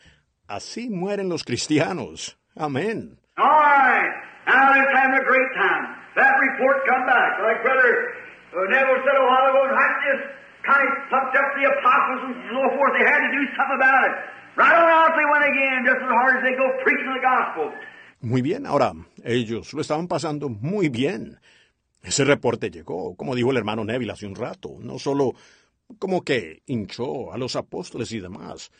Así 0.49 0.89
mueren 0.89 1.29
los 1.29 1.45
cristianos. 1.45 2.39
Amén. 2.55 3.19
All 3.37 3.45
right. 3.47 4.13
Now 4.47 4.73
they're 4.73 4.97
having 4.97 5.19
a 5.21 5.25
great 5.25 5.53
time. 5.55 5.97
That 6.15 6.39
report 6.41 6.87
come 6.87 7.05
back. 7.05 7.41
Like 7.43 7.63
Brother 7.63 8.26
Neville 8.65 9.01
said 9.05 9.17
a 9.21 9.27
while 9.29 9.47
ago, 9.53 9.63
right 9.69 9.97
this 10.09 10.21
kind 10.65 10.83
of 10.89 10.93
plucked 11.13 11.37
up 11.37 11.49
the 11.55 11.65
apostles 11.69 12.21
and 12.33 12.37
so 12.49 12.63
forth. 12.73 12.93
They 12.97 13.05
had 13.05 13.21
to 13.21 13.33
do 13.37 13.43
something 13.53 13.79
about 13.79 14.03
it. 14.09 14.15
Right 14.57 14.73
on 14.73 14.89
out 14.89 15.13
they 15.13 15.29
went 15.29 15.45
again, 15.45 15.85
just 15.85 16.01
as 16.01 16.09
hard 16.09 16.33
as 16.39 16.43
they 16.43 16.57
go 16.57 16.67
preaching 16.83 17.13
the 17.13 17.21
gospel. 17.21 17.73
Muy 18.23 18.41
bien, 18.41 18.65
ahora 18.67 18.93
ellos 19.25 19.75
lo 19.75 19.83
estaban 19.83 20.09
pasando 20.09 20.49
muy 20.49 20.89
bien. 20.89 21.39
Ese 22.03 22.25
reporte 22.25 22.71
llegó, 22.71 23.17
como 23.17 23.35
dijo 23.35 23.51
el 23.51 23.59
hermano 23.59 23.85
Neville 23.85 24.13
hace 24.13 24.27
un 24.27 24.35
rato, 24.35 24.77
no 24.81 24.99
solo 24.99 25.35
como 25.99 26.23
que 26.23 26.63
hinchó 26.67 27.33
a 27.33 27.39
los 27.39 27.57
apóstoles 27.57 28.13
y 28.13 28.21
demás. 28.21 28.71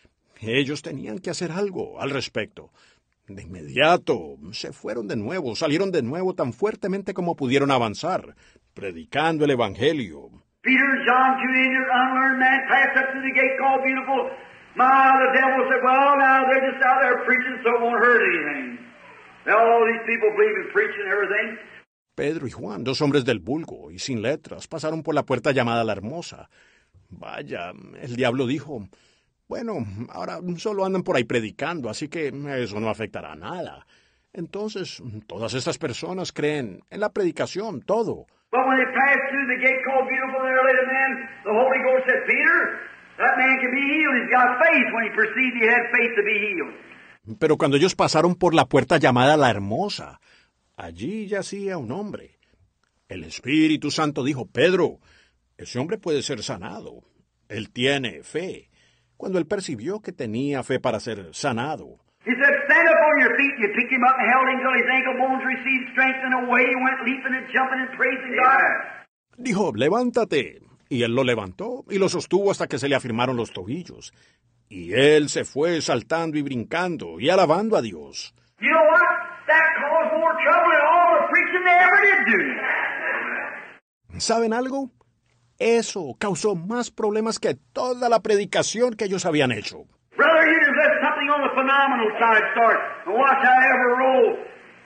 Ellos 0.41 0.83
tenían 0.83 1.18
que 1.18 1.31
hacer 1.31 1.53
algo 1.53 2.01
al 2.01 2.11
respecto. 2.11 2.70
De 3.29 3.43
inmediato 3.43 4.37
se 4.53 4.72
fueron 4.72 5.09
de 5.09 5.16
nuevo, 5.16 5.57
salieron 5.57 5.91
de 5.91 6.03
nuevo 6.03 6.35
tan 6.35 6.53
fuertemente 6.53 7.12
como 7.12 7.35
pudieron 7.35 7.70
avanzar, 7.70 8.37
predicando 8.77 9.45
el 9.45 9.51
Evangelio. 9.53 10.29
Peter 10.62 10.85
and 10.85 11.03
John, 11.09 11.41
two 11.41 11.53
ignorant, 11.64 11.89
unlearned 11.89 12.39
men, 12.39 12.61
passed 12.68 12.97
up 13.01 13.09
to 13.14 13.20
the 13.24 13.33
gate 13.33 13.57
called 13.59 13.83
Beautiful. 13.83 14.29
My, 14.77 15.16
the 15.16 15.33
devil 15.33 15.64
said, 15.72 15.81
well, 15.81 16.18
now 16.20 16.45
they're 16.45 16.70
just 16.70 16.85
out 16.85 17.01
there 17.01 17.24
preaching, 17.24 17.57
so 17.64 17.70
it 17.72 17.81
won't 17.81 17.97
hurt 17.97 18.20
anything. 18.20 18.79
Now 19.47 19.57
all 19.57 19.83
these 19.89 20.05
people 20.05 20.29
believe 20.37 20.55
in 20.61 20.68
preaching 20.77 21.09
and 21.09 21.12
everything. 21.16 21.49
Pedro 22.14 22.47
y 22.47 22.51
Juan, 22.51 22.85
dos 22.85 23.01
hombres 23.01 23.24
del 23.24 23.41
vulgo 23.41 23.91
y 23.91 23.99
sin 23.99 24.20
letras, 24.20 24.68
pasaron 24.68 25.03
por 25.03 25.14
la 25.14 25.24
puerta 25.24 25.53
llamada 25.53 25.85
la 25.85 25.93
Hermosa. 25.93 26.51
Vaya, 27.09 27.72
el 28.01 28.16
diablo 28.16 28.47
dijo, 28.47 28.89
bueno, 29.49 29.87
ahora 30.11 30.41
solo 30.57 30.85
andan 30.85 31.03
por 31.03 31.16
ahí 31.16 31.24
predicando, 31.24 31.89
así 31.89 32.09
que 32.09 32.33
eso 32.59 32.81
no 32.81 32.91
afectará 32.91 33.33
a 33.33 33.37
nada. 33.37 33.87
Entonces, 34.33 35.03
todas 35.27 35.55
estas 35.55 35.79
personas 35.79 36.33
creen 36.33 36.83
en 36.91 37.01
la 37.01 37.12
predicación, 37.12 37.81
todo. 37.81 38.27
But 38.57 38.64
when 38.72 38.78
they 38.80 38.88
passed 38.88 39.24
through 39.28 39.46
the 39.52 39.61
gate 39.61 39.80
called 39.84 40.09
Beautiful, 40.09 40.40
there 40.40 40.57
lay 40.64 40.76
a 40.80 40.86
man, 40.88 41.11
the 41.44 41.52
Holy 41.52 41.80
Ghost 41.84 42.09
said, 42.09 42.24
Peter, 42.24 42.59
that 43.20 43.34
man 43.36 43.54
can 43.61 43.68
be 43.68 43.84
healed. 43.84 44.16
He's 44.16 44.32
got 44.32 44.48
faith 44.64 44.88
when 44.96 45.02
he 45.04 45.12
perceived 45.12 45.54
he 45.61 45.66
had 45.68 45.84
faith 45.92 46.12
to 46.16 46.24
be 46.24 46.36
healed. 46.40 46.74
Pero 47.38 47.59
cuando 47.59 47.76
ellos 47.76 47.94
pasaron 47.94 48.34
por 48.34 48.54
la 48.54 48.64
puerta 48.64 48.96
llamada 48.96 49.36
la 49.36 49.50
Hermosa, 49.50 50.20
allí 50.76 51.26
yacía 51.26 51.76
un 51.76 51.92
hombre. 51.92 52.38
El 53.11 53.24
Espíritu 53.24 53.90
Santo 53.90 54.24
dijo, 54.24 54.46
Pedro, 54.46 55.00
ese 55.59 55.78
hombre 55.78 55.98
puede 55.98 56.22
ser 56.22 56.42
sanado. 56.42 57.02
Él 57.50 57.70
tiene 57.70 58.22
fe. 58.22 58.70
Cuando 59.18 59.38
él 59.38 59.46
percibió 59.46 60.00
que 60.00 60.12
tenía 60.12 60.62
fe 60.62 60.80
para 60.80 60.98
ser 60.98 61.34
sanado, 61.34 61.98
He 62.24 62.32
said, 62.32 62.54
stand 62.66 62.88
up 62.88 62.96
on 62.96 63.20
your 63.22 63.26
feet. 63.37 63.55
You 63.61 63.68
picked 63.76 63.93
him 63.93 64.03
up 64.05 64.16
and 64.18 64.26
held 64.32 64.47
him 64.49 64.59
till 64.64 64.74
his 64.74 64.89
ankle 64.91 65.16
bones 65.20 65.45
received 65.45 65.93
strength, 65.93 66.20
and 66.24 66.34
away 66.49 66.64
he 66.66 66.76
went 66.76 66.99
leaping 67.05 67.34
and 67.37 67.47
jumping 67.53 67.80
and 67.84 67.93
praising 67.97 68.34
God. 68.37 68.97
dijo, 69.39 69.72
levántate. 69.74 70.61
Y 70.89 71.03
él 71.03 71.14
lo 71.14 71.24
levantó 71.24 71.84
y 71.91 71.99
lo 71.99 72.09
sostuvo 72.09 72.51
hasta 72.53 72.68
que 72.68 72.78
se 72.78 72.89
le 72.89 72.95
afirmaron 72.95 73.37
los 73.37 73.53
tobillos. 73.53 74.12
Y 74.68 74.93
él 74.95 75.28
se 75.28 75.45
fue 75.45 75.80
saltando 75.82 76.39
y 76.39 76.43
brincando 76.43 77.18
y 77.20 77.28
alabando 77.28 77.76
a 77.76 77.82
Dios. 77.82 78.34
You 78.61 78.68
know 78.70 78.84
what? 78.91 79.03
That 79.49 79.62
caused 79.78 80.12
more 80.18 80.34
trouble 80.45 80.70
than 80.70 80.82
all 80.87 81.20
the 81.20 81.26
preaching 81.28 81.64
they 81.64 81.78
ever 81.78 82.01
did 82.03 82.20
do. 84.14 84.20
¿Saben 84.20 84.53
algo? 84.53 84.91
Eso 85.59 86.14
causó 86.18 86.55
más 86.55 86.91
problemas 86.91 87.39
que 87.39 87.55
toda 87.72 88.09
la 88.09 88.20
predicación 88.20 88.95
que 88.95 89.07
ellos 89.07 89.26
habían 89.26 89.53
hecho. 89.53 89.87
Brother, 90.16 90.47
you 90.47 90.59
just 90.61 90.76
let 90.76 91.01
something 91.03 91.28
on 91.30 91.43
the 91.43 91.55
phenomenal 91.66 92.10
side 92.18 92.46
start 92.54 92.78
and 93.06 93.14
watch 93.14 93.42
how 93.42 93.58
ever 93.74 93.90
roll. 93.98 94.38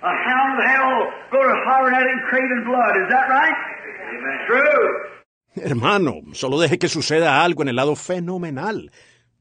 A 0.02 0.14
hound 0.24 0.52
of 0.56 0.64
hell 0.64 0.96
go 1.30 1.40
to 1.44 1.54
hollering 1.68 1.94
at 1.94 2.06
him 2.08 2.20
craving 2.30 2.64
blood. 2.64 2.96
Is 3.04 3.08
that 3.12 3.28
right? 3.28 3.58
Amen. 4.16 4.38
True. 4.48 4.88
Hermano, 5.56 6.22
solo 6.32 6.58
deje 6.58 6.78
que 6.78 6.88
suceda 6.88 7.44
algo 7.44 7.62
en 7.62 7.68
el 7.68 7.76
lado 7.76 7.94
fenomenal. 7.96 8.90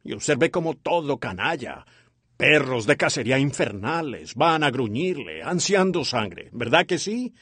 Y 0.04 0.14
observe 0.14 0.52
cómo 0.52 0.76
todo 0.76 1.18
canalla. 1.18 1.86
Perros 2.36 2.86
de 2.88 2.98
cacería 2.98 3.38
infernales 3.38 4.36
van 4.36 4.64
a 4.64 4.72
gruñirle, 4.72 5.44
ansiando 5.44 6.04
sangre. 6.04 6.50
¿Verdad 6.52 6.86
que 6.86 6.98
sí? 6.98 7.34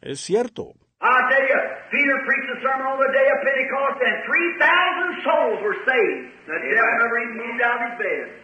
Es 0.00 0.20
cierto. 0.20 0.72
I 1.00 1.18
tell 1.28 1.48
you, 1.48 1.60
Peter 1.90 2.18
preached 2.24 2.50
a 2.52 2.58
sermon 2.62 2.86
on 2.86 2.98
the 3.00 3.12
day 3.12 3.28
of 3.28 3.38
Pentecost 3.44 3.98
and 4.00 4.16
3,000 4.24 5.24
souls 5.24 5.58
were 5.64 5.78
saved. 5.84 6.32
The 6.46 6.58
devil 6.68 6.94
never 7.00 7.16
even 7.18 7.36
moved 7.36 7.60
out 7.60 7.76
of 7.80 7.90
his 7.90 7.96
bed. 7.98 8.42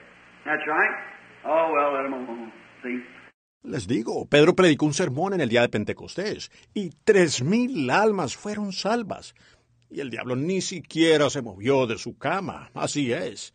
That's 0.49 0.67
right. 0.67 0.95
Oh, 1.45 1.73
well, 1.75 1.93
let 1.93 2.07
him 2.07 2.15
alone. 2.15 2.53
See? 2.83 3.05
Les 3.65 3.87
digo, 3.87 4.27
Pedro 4.31 4.55
predicó 4.55 4.87
un 4.87 4.95
sermón 4.95 5.35
en 5.35 5.43
el 5.43 5.51
día 5.51 5.61
de 5.61 5.69
Pentecostés 5.69 6.51
y 6.73 6.91
tres 7.05 7.43
mil 7.43 7.91
almas 7.91 8.35
fueron 8.35 8.73
salvas. 8.73 9.35
Y 9.91 10.01
el 10.01 10.09
diablo 10.09 10.37
ni 10.37 10.63
siquiera 10.63 11.29
se 11.29 11.43
movió 11.43 11.87
de 11.87 11.99
su 11.99 12.17
cama. 12.17 12.71
Así 12.73 13.13
es. 13.13 13.53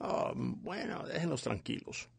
Ah, 0.00 0.32
bueno, 0.34 1.04
déjenlos 1.04 1.42
tranquilos. 1.42 2.10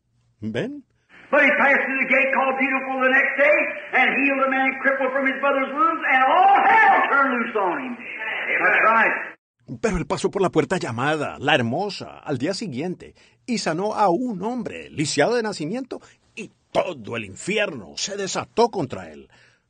¿Ven? 0.41 0.83
But 1.29 1.43
he 1.43 1.51
passed 1.61 1.85
through 1.85 2.01
the 2.01 2.09
gate 2.09 2.33
called 2.33 2.57
Beautiful 2.57 3.01
the 3.05 3.13
next 3.13 3.37
day 3.37 3.57
and 3.93 4.09
healed 4.17 4.41
a 4.41 4.49
man 4.49 4.73
crippled 4.81 5.11
from 5.13 5.27
his 5.27 5.37
mother's 5.39 5.69
wombs, 5.69 6.01
and 6.09 6.23
all 6.25 6.57
hell 6.65 6.97
turned 7.11 7.33
loose 7.37 7.55
on 7.55 7.77
him. 7.77 7.93
That's 7.93 8.81
right. 8.89 9.38
Pero 9.81 9.97
él 9.97 10.05
pasó 10.07 10.31
por 10.31 10.41
la 10.41 10.49
puerta 10.49 10.77
llamada, 10.77 11.37
la 11.39 11.55
hermosa, 11.55 12.19
al 12.19 12.37
día 12.37 12.53
siguiente, 12.53 13.13
y 13.45 13.59
sanó 13.59 13.93
a 13.93 14.09
un 14.09 14.41
hombre, 14.41 14.89
lisiado 14.89 15.35
de 15.35 15.43
nacimiento, 15.43 16.01
y 16.35 16.51
todo 16.71 17.17
el 17.17 17.25
infierno 17.25 17.93
se 17.95 18.17
desató 18.17 18.69
contra 18.69 19.11
él. 19.11 19.29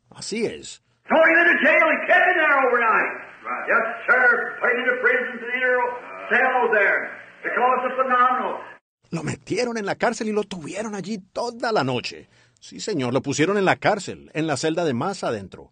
Así 0.10 0.46
es. 0.46 0.82
Lo 9.12 9.24
metieron 9.24 9.78
en 9.78 9.86
la 9.86 9.96
cárcel 9.96 10.28
y 10.28 10.32
lo 10.32 10.44
tuvieron 10.44 10.94
allí 10.94 11.18
toda 11.34 11.72
la 11.72 11.84
noche. 11.84 12.30
Sí, 12.60 12.80
señor, 12.80 13.14
lo 13.14 13.22
pusieron 13.22 13.58
en 13.58 13.66
la 13.66 13.78
cárcel, 13.78 14.30
en 14.34 14.46
la 14.46 14.56
celda 14.56 14.86
de 14.86 14.94
más 14.94 15.24
adentro, 15.24 15.72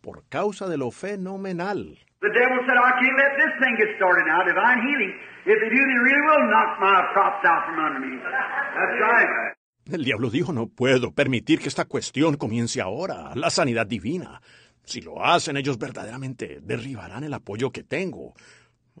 por 0.00 0.24
causa 0.28 0.68
de 0.68 0.76
lo 0.76 0.90
fenomenal. 0.90 1.98
The 2.20 2.30
devil 2.34 2.58
said, 2.66 2.74
I 2.74 2.92
can't 2.98 3.16
let 3.16 3.32
this 3.38 3.54
thing 3.62 3.74
get 3.78 3.94
started 3.94 4.26
now, 4.26 4.42
divine 4.42 4.82
healing. 4.82 5.14
If 5.46 5.56
they 5.62 5.70
do, 5.70 5.78
they 5.78 5.98
really 6.02 6.24
will 6.26 6.50
knock 6.50 6.80
my 6.80 6.98
props 7.14 7.46
out 7.46 7.62
from 7.66 7.78
under 7.78 8.00
me. 8.00 8.18
That's 8.18 8.96
right. 9.00 9.54
El 9.90 10.04
diablo 10.04 10.28
dijo, 10.28 10.52
no 10.52 10.66
puedo 10.66 11.12
permitir 11.14 11.60
que 11.60 11.68
esta 11.68 11.84
cuestión 11.84 12.36
comience 12.36 12.80
ahora, 12.80 13.34
la 13.36 13.50
sanidad 13.50 13.86
divina. 13.86 14.40
Si 14.84 15.00
lo 15.00 15.24
hacen, 15.24 15.56
ellos 15.56 15.78
verdaderamente 15.78 16.58
derribarán 16.60 17.22
el 17.22 17.34
apoyo 17.34 17.70
que 17.70 17.84
tengo. 17.84 18.34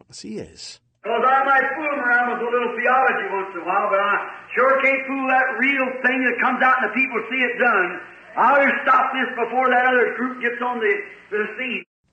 Así 0.08 0.38
es. 0.38 0.80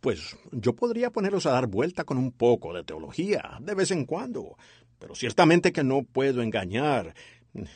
Pues 0.06 0.38
yo 0.52 0.76
podría 0.76 1.10
ponerlos 1.10 1.48
a 1.48 1.52
dar 1.54 1.66
vuelta 1.66 2.04
con 2.04 2.20
un 2.20 2.32
poco 2.32 2.72
de 2.76 2.84
teología, 2.84 3.58
de 3.60 3.74
vez 3.74 3.90
en 3.90 4.06
cuando, 4.06 4.56
pero 5.00 5.16
ciertamente 5.16 5.74
que 5.74 5.84
no 5.84 6.04
puedo 6.04 6.44
engañar 6.44 7.16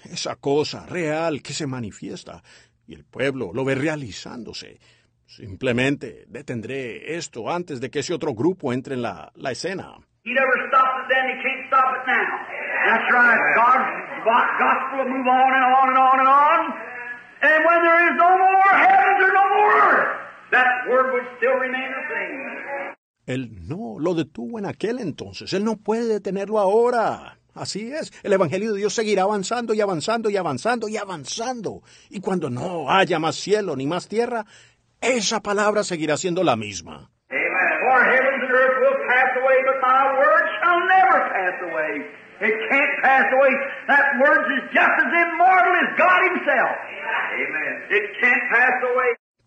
esa 0.04 0.36
cosa 0.36 0.86
real 0.86 1.42
que 1.42 1.54
se 1.54 1.66
manifiesta 1.66 2.44
y 2.86 2.94
el 2.94 3.04
pueblo 3.04 3.50
lo 3.52 3.66
ve 3.66 3.74
realizándose. 3.74 4.80
Simplemente 5.26 6.26
detendré 6.28 7.16
esto 7.16 7.50
antes 7.50 7.82
de 7.82 7.90
que 7.90 8.02
ese 8.02 8.14
otro 8.14 8.36
grupo 8.36 8.74
entre 8.74 8.94
en 8.94 9.02
la, 9.02 9.32
la 9.34 9.50
escena. 9.50 9.96
That 20.52 20.90
word 20.90 21.14
would 21.14 21.28
still 21.38 21.60
remain 21.60 21.90
the 21.92 22.04
same. 22.10 22.50
Él 23.26 23.68
no 23.68 24.00
lo 24.00 24.16
detuvo 24.16 24.58
en 24.58 24.66
aquel 24.66 25.00
entonces, 25.00 25.54
él 25.54 25.64
no 25.64 25.78
puede 25.78 26.08
detenerlo 26.08 26.58
ahora. 26.58 27.38
Así 27.54 27.92
es, 27.92 28.12
el 28.24 28.34
Evangelio 28.34 28.74
de 28.74 28.80
Dios 28.80 28.94
seguirá 28.94 29.24
avanzando 29.24 29.74
y 29.74 29.82
avanzando 29.82 30.30
y 30.30 30.38
avanzando 30.38 30.88
y 30.88 30.98
avanzando. 30.98 31.84
Y 32.10 32.22
cuando 32.22 32.50
no 32.50 32.90
haya 32.90 33.20
más 33.20 33.36
cielo 33.36 33.76
ni 33.76 33.86
más 33.86 34.08
tierra, 34.08 34.46
esa 35.02 35.42
palabra 35.42 35.84
seguirá 35.84 36.18
siendo 36.18 36.44
la 36.44 36.56
misma. 36.56 37.12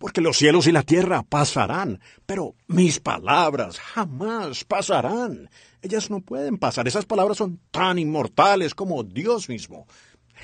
Porque 0.02 0.20
los 0.20 0.36
cielos 0.36 0.66
y 0.66 0.72
la 0.72 0.82
tierra 0.82 1.22
pasarán, 1.22 2.00
pero 2.26 2.56
mis 2.66 2.98
palabras 2.98 3.78
jamás 3.78 4.64
pasarán. 4.64 5.48
Ellas 5.80 6.10
no 6.10 6.18
pueden 6.18 6.58
pasar. 6.58 6.88
Esas 6.88 7.06
palabras 7.06 7.36
son 7.36 7.60
tan 7.70 8.00
inmortales 8.00 8.74
como 8.74 9.04
Dios 9.04 9.48
mismo. 9.48 9.86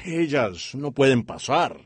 Ellas 0.05 0.77
no 0.77 0.93
pueden 0.93 1.25
pasar. 1.25 1.77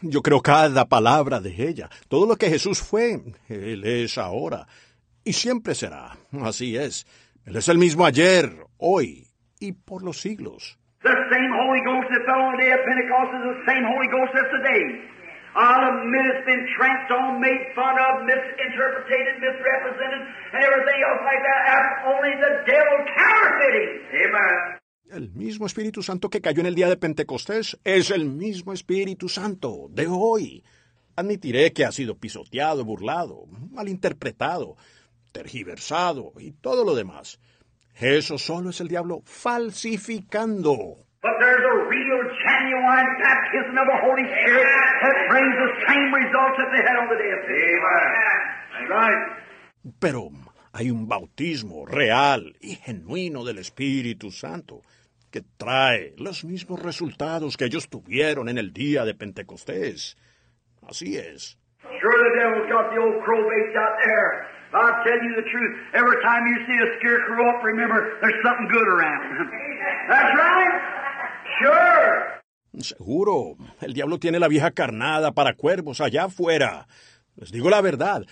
Yo 0.00 0.22
creo 0.22 0.40
cada 0.40 0.86
palabra 0.86 1.40
de 1.40 1.50
ella. 1.50 1.90
Todo 2.08 2.26
lo 2.26 2.36
que 2.36 2.48
Jesús 2.48 2.80
fue, 2.80 3.20
Él 3.50 3.84
es 3.84 4.16
ahora. 4.16 4.66
Y 5.24 5.34
siempre 5.34 5.74
será. 5.74 6.16
Así 6.42 6.74
es. 6.74 7.06
Él 7.48 7.56
es 7.56 7.68
el 7.68 7.78
mismo 7.78 8.04
ayer, 8.04 8.44
hoy 8.76 9.26
y 9.58 9.72
por 9.72 10.02
los 10.02 10.20
siglos. 10.20 10.76
The 11.00 11.16
same 11.32 11.48
Holy 11.48 11.80
Ghost 11.80 12.12
that 12.12 12.20
fell 12.28 12.44
on 12.44 12.52
the 12.52 12.60
day 12.60 12.72
of 12.76 12.84
Pentecost 12.84 13.32
is 13.40 13.44
the 13.56 13.60
same 13.64 13.84
Holy 13.88 14.08
Ghost 14.12 14.36
as 14.36 14.48
today. 14.52 14.84
I'll 15.56 15.96
admit 15.96 16.28
it's 16.28 16.44
been 16.44 16.68
tramped 16.76 17.08
on, 17.10 17.40
made 17.40 17.72
fun 17.72 17.96
of, 17.96 18.28
misinterpreted, 18.28 19.40
misrepresented, 19.40 20.22
and 20.28 20.60
everything 20.60 21.00
else 21.08 21.22
like 21.24 21.40
that. 21.40 21.60
That's 21.72 21.96
only 22.12 22.32
the 22.36 22.52
devil 22.68 22.96
counterfeiting. 23.16 23.92
Amen. 24.12 24.78
El 25.08 25.30
mismo 25.32 25.64
Espíritu 25.64 26.02
Santo 26.02 26.28
que 26.28 26.42
cayó 26.42 26.60
en 26.60 26.66
el 26.66 26.74
día 26.74 26.90
de 26.90 26.98
Pentecostés 26.98 27.78
es 27.82 28.10
el 28.10 28.26
mismo 28.26 28.74
Espíritu 28.74 29.30
Santo 29.30 29.88
de 29.88 30.06
hoy. 30.06 30.64
Admitiré 31.16 31.72
que 31.72 31.86
ha 31.86 31.92
sido 31.92 32.18
pisoteado, 32.18 32.84
burlado, 32.84 33.46
malinterpretado, 33.70 34.76
tergiversado 35.32 36.32
y 36.38 36.52
todo 36.52 36.84
lo 36.84 36.94
demás. 36.94 37.40
Eso 37.94 38.38
solo 38.38 38.70
es 38.70 38.80
el 38.80 38.88
diablo 38.88 39.22
falsificando. 39.24 41.04
But 41.20 41.34
there's 41.40 41.64
a 41.66 41.76
real, 41.90 42.20
genuine 42.46 43.10
baptism 43.18 43.76
of 43.76 43.86
the 43.90 43.98
Holy 44.06 44.22
Spirit 44.22 44.66
that 45.02 45.16
brings 45.28 45.54
the 45.58 45.70
same 45.88 46.14
results 46.14 46.56
that 46.58 46.70
they 46.70 46.82
had 46.86 46.94
on 46.94 47.08
the 47.10 47.18
day 47.18 47.30
of 47.34 47.42
Pentecost. 47.42 47.78
That's 48.70 48.88
right. 48.88 49.38
Pero 49.98 50.30
hay 50.72 50.90
un 50.92 51.08
bautismo 51.08 51.86
real 51.86 52.54
y 52.60 52.76
genuino 52.76 53.44
del 53.44 53.58
Espíritu 53.58 54.30
Santo 54.30 54.82
que 55.32 55.42
trae 55.42 56.14
los 56.18 56.44
mismos 56.44 56.80
resultados 56.80 57.56
que 57.56 57.64
ellos 57.64 57.88
tuvieron 57.88 58.48
en 58.48 58.58
el 58.58 58.72
día 58.72 59.04
de 59.04 59.14
Pentecostés. 59.14 60.16
Así 60.86 61.16
es. 61.16 61.58
Sure, 61.82 62.16
the 62.16 62.38
devil's 62.38 62.70
got 62.70 62.94
the 62.94 63.00
old 63.00 63.18
I'll 64.74 65.04
tell 65.04 65.20
you 65.24 65.34
the 65.36 65.48
truth. 65.50 65.74
Every 65.94 66.22
time 66.22 66.46
you 66.46 66.56
see 66.66 66.76
a 66.76 66.88
scarecrow 66.98 67.48
up, 67.48 67.64
remember 67.64 68.18
there's 68.20 68.40
something 68.44 68.68
good 68.68 68.88
around. 68.88 69.48
That's 70.08 70.34
right. 70.36 70.80
Sure. 71.60 72.38
Seguro, 72.80 73.56
el 73.80 73.94
diablo 73.94 74.18
tiene 74.18 74.38
la 74.38 74.48
vieja 74.48 74.70
carnada 74.72 75.32
para 75.32 75.54
cuervos 75.54 76.00
allá 76.00 76.24
afuera. 76.24 76.86
Les 77.36 77.50
digo 77.50 77.70
la 77.70 77.80
verdad. 77.80 78.26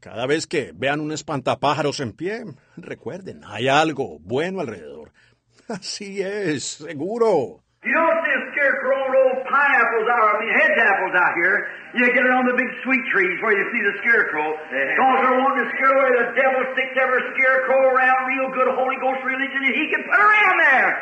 Cada 0.00 0.26
vez 0.26 0.46
que 0.46 0.72
vean 0.74 1.00
un 1.00 1.12
espantapájaros 1.12 2.00
en 2.00 2.12
pie, 2.12 2.44
recuerden, 2.76 3.42
hay 3.44 3.68
algo 3.68 4.18
bueno 4.20 4.60
alrededor. 4.60 5.12
Así 5.68 6.22
es, 6.22 6.64
seguro. 6.64 7.62
You 7.84 7.92
don't 7.92 8.22
see 8.22 8.30
a 8.30 8.52
scarecrow 8.52 8.94
on 8.94 9.10
old 9.10 9.42
pineapples 10.02 10.08
out, 10.10 10.36
I 10.36 10.40
mean 10.40 10.52
hedge 10.54 10.78
apples 10.78 11.14
out 11.14 11.34
here. 11.34 11.56
You 11.94 12.06
get 12.12 12.24
it 12.24 12.32
on 12.32 12.46
the 12.46 12.56
big 12.56 12.70
sweet 12.84 13.02
trees 13.12 13.36
where 13.42 13.54
you 13.54 13.64
see 13.70 13.82
the 13.82 13.94
scarecrow. 14.02 14.56
Because 14.70 15.18
they're 15.22 15.38
wanting 15.38 15.64
to 15.64 15.68
scare 15.76 15.92
away 15.92 16.10
the 16.18 16.26
devil 16.34 16.62
sticks 16.72 16.96
every 16.98 17.22
scarecrow 17.36 17.80
around 17.92 18.18
real 18.26 18.48
good 18.52 18.70
Holy 18.74 18.98
Ghost 19.00 19.22
religion 19.24 19.60
and 19.62 19.74
he 19.74 19.86
can 19.90 20.02
put 20.04 20.18
around 20.18 20.56
there. 20.66 20.92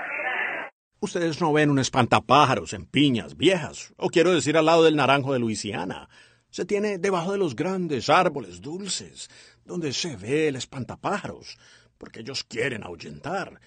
Ustedes 1.00 1.40
no 1.40 1.52
ven 1.52 1.70
un 1.70 1.78
espantapájaros 1.78 2.74
en 2.74 2.84
piñas 2.84 3.36
viejas, 3.36 3.94
o 3.96 4.10
quiero 4.10 4.34
decir 4.34 4.58
al 4.58 4.66
lado 4.66 4.84
del 4.84 4.96
naranjo 4.96 5.32
de 5.32 5.38
Luisiana. 5.38 6.08
Se 6.50 6.66
tiene 6.66 6.98
debajo 6.98 7.32
de 7.32 7.38
los 7.38 7.56
grandes 7.56 8.10
árboles 8.10 8.60
dulces, 8.60 9.30
donde 9.64 9.94
se 9.94 10.16
ve 10.16 10.48
el 10.48 10.56
espantapájaros, 10.56 11.56
porque 11.96 12.20
ellos 12.20 12.44
quieren 12.44 12.84
ahuyentar. 12.84 13.60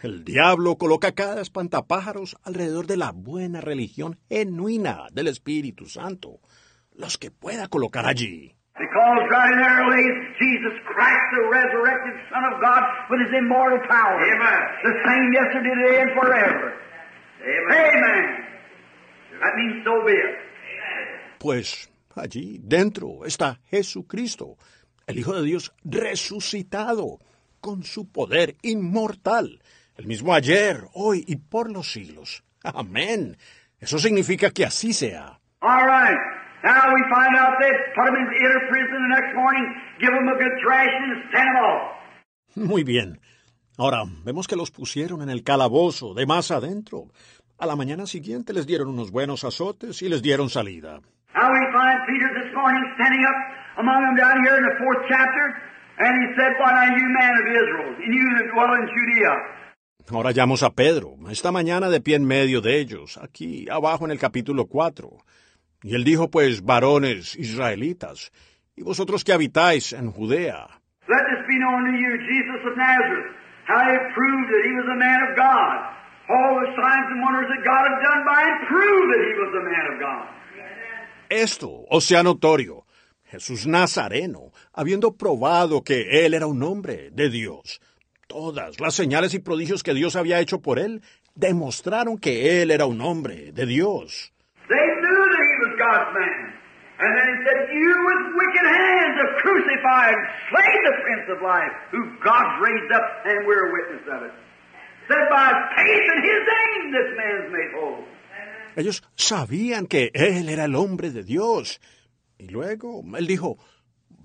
El 0.00 0.24
diablo 0.24 0.76
coloca 0.76 1.10
cada 1.10 1.40
espantapájaros 1.40 2.36
alrededor 2.44 2.86
de 2.86 2.96
la 2.96 3.10
buena 3.10 3.60
religión 3.60 4.16
genuina 4.28 5.08
del 5.10 5.26
Espíritu 5.26 5.86
Santo, 5.86 6.38
los 6.94 7.18
que 7.18 7.32
pueda 7.32 7.66
colocar 7.66 8.06
allí. 8.06 8.54
Because 8.78 9.26
right 9.28 9.98
in 9.98 10.34
Jesus 10.38 10.78
Christ, 10.86 11.24
the 11.34 11.50
resurrected 11.50 12.14
Son 12.30 12.44
of 12.44 12.60
God, 12.60 12.82
with 13.10 13.26
his 13.26 13.34
immortal 13.36 13.80
power. 13.88 14.22
Amen. 14.22 14.60
The 14.84 14.94
same 15.04 15.32
yesterday, 15.32 15.74
today, 15.74 16.00
and 16.02 16.12
forever. 16.14 16.74
Amen. 17.42 17.90
Amen. 17.96 18.48
That 19.40 19.56
means 19.56 19.84
so 19.84 20.04
be 20.06 20.12
it. 20.12 20.38
Pues 21.40 21.90
allí 22.14 22.60
dentro 22.62 23.24
está 23.24 23.58
Jesucristo, 23.68 24.56
el 25.08 25.18
Hijo 25.18 25.34
de 25.34 25.42
Dios 25.42 25.72
resucitado, 25.82 27.18
con 27.60 27.82
su 27.82 28.10
poder 28.10 28.56
inmortal, 28.62 29.60
el 29.98 30.06
mismo 30.06 30.32
ayer, 30.32 30.84
hoy 30.94 31.24
y 31.26 31.36
por 31.36 31.70
los 31.70 31.92
siglos. 31.92 32.44
Amén. 32.62 33.36
Eso 33.80 33.98
significa 33.98 34.50
que 34.50 34.64
así 34.64 34.92
sea. 34.92 35.38
All 35.60 35.86
right. 35.86 36.18
Now 36.64 36.94
we 36.94 37.02
find 37.10 37.36
out 37.36 37.54
that 37.60 37.76
put 37.94 38.08
him 38.08 38.16
in 38.16 38.26
the 38.26 38.38
inner 38.38 38.62
prison 38.70 38.98
the 38.98 39.20
next 39.20 39.34
morning, 39.34 39.66
give 40.00 40.10
him 40.10 40.28
a 40.28 40.34
good 40.38 40.54
thrashing, 40.62 41.10
and 41.12 41.22
send 41.32 41.48
him 41.48 41.56
off. 41.56 41.92
Muy 42.56 42.82
bien. 42.84 43.20
Ahora, 43.76 44.02
vemos 44.24 44.48
que 44.48 44.56
los 44.56 44.70
pusieron 44.70 45.22
en 45.22 45.30
el 45.30 45.44
calabozo, 45.44 46.14
de 46.14 46.26
más 46.26 46.50
adentro. 46.50 47.08
A 47.58 47.66
la 47.66 47.76
mañana 47.76 48.06
siguiente 48.06 48.52
les 48.52 48.66
dieron 48.66 48.88
unos 48.88 49.10
buenos 49.10 49.44
azotes 49.44 50.02
y 50.02 50.08
les 50.08 50.22
dieron 50.22 50.48
salida. 50.48 51.00
Now 51.34 51.52
we 51.52 51.60
find 51.72 51.98
Peter 52.06 52.30
this 52.42 52.54
morning 52.54 52.82
standing 52.96 53.22
up 53.22 53.38
among 53.78 54.02
them 54.02 54.16
down 54.16 54.42
here 54.44 54.56
in 54.58 54.64
the 54.64 54.76
fourth 54.78 55.06
chapter, 55.08 55.44
and 55.98 56.12
he 56.22 56.26
said, 56.34 56.50
What 56.58 56.74
are 56.74 56.90
you, 56.90 57.06
man 57.18 57.34
of 57.34 57.46
Israel, 57.46 57.94
and 58.02 58.14
you 58.14 58.26
that 58.38 58.46
dwell 58.54 58.74
in 58.74 58.86
Judea? 58.90 59.58
Ahora 60.10 60.30
hallamos 60.30 60.62
a 60.62 60.70
Pedro, 60.70 61.16
esta 61.30 61.52
mañana 61.52 61.90
de 61.90 62.00
pie 62.00 62.16
en 62.16 62.24
medio 62.24 62.62
de 62.62 62.78
ellos, 62.80 63.18
aquí 63.18 63.68
abajo 63.70 64.06
en 64.06 64.10
el 64.10 64.18
capítulo 64.18 64.66
4. 64.66 65.10
Y 65.82 65.94
él 65.94 66.02
dijo, 66.02 66.30
pues, 66.30 66.62
varones 66.62 67.36
israelitas, 67.36 68.32
y 68.74 68.82
vosotros 68.82 69.22
que 69.22 69.34
habitáis 69.34 69.92
en 69.92 70.10
Judea, 70.10 70.66
Let 71.08 71.24
this 71.28 71.46
be 71.46 71.58
known 71.58 71.84
to 71.84 71.92
you, 71.92 72.16
Jesus 72.24 72.60
of 72.64 72.76
Nazareth, 72.76 73.32
how 73.66 73.84
he 73.84 73.98
proved 74.14 74.48
that 74.48 74.62
he 74.64 74.72
was 74.76 74.88
a 74.92 74.96
man 74.96 75.20
of 75.28 75.36
God. 75.36 75.76
All 76.28 76.60
the 76.60 76.68
signs 76.76 77.08
and 77.12 77.20
wonders 77.22 77.48
that 77.48 77.64
God 77.64 77.84
had 77.88 78.00
done 78.04 78.22
by 78.24 78.40
him 78.44 78.56
proved 78.68 79.08
that 79.12 79.22
he 79.24 79.34
was 79.40 79.52
a 79.56 79.64
man 79.64 79.84
of 79.92 79.96
God. 80.00 80.26
Esto 81.30 81.84
os 81.90 82.04
sea 82.04 82.22
notorio. 82.22 82.84
Jesús 83.30 83.66
Nazareno, 83.66 84.52
habiendo 84.72 85.16
probado 85.16 85.82
que 85.82 86.24
él 86.24 86.32
era 86.32 86.46
un 86.46 86.62
hombre 86.62 87.10
de 87.10 87.28
Dios, 87.28 87.80
todas 88.28 88.78
las 88.78 88.94
señales 88.94 89.34
y 89.34 89.40
prodigios 89.40 89.82
que 89.82 89.94
Dios 89.94 90.14
había 90.14 90.38
hecho 90.38 90.60
por 90.60 90.78
él 90.78 91.02
demostraron 91.34 92.18
que 92.18 92.62
él 92.62 92.70
era 92.70 92.86
un 92.86 93.00
hombre 93.00 93.52
de 93.52 93.66
Dios. 93.66 94.32
Ellos 108.76 109.02
sabían 109.14 109.86
que 109.86 110.10
él 110.12 110.48
era 110.48 110.64
el 110.66 110.74
hombre 110.74 111.10
de 111.10 111.22
Dios. 111.22 111.80
Y 112.38 112.48
luego 112.48 113.02
él 113.16 113.26
dijo, 113.26 113.58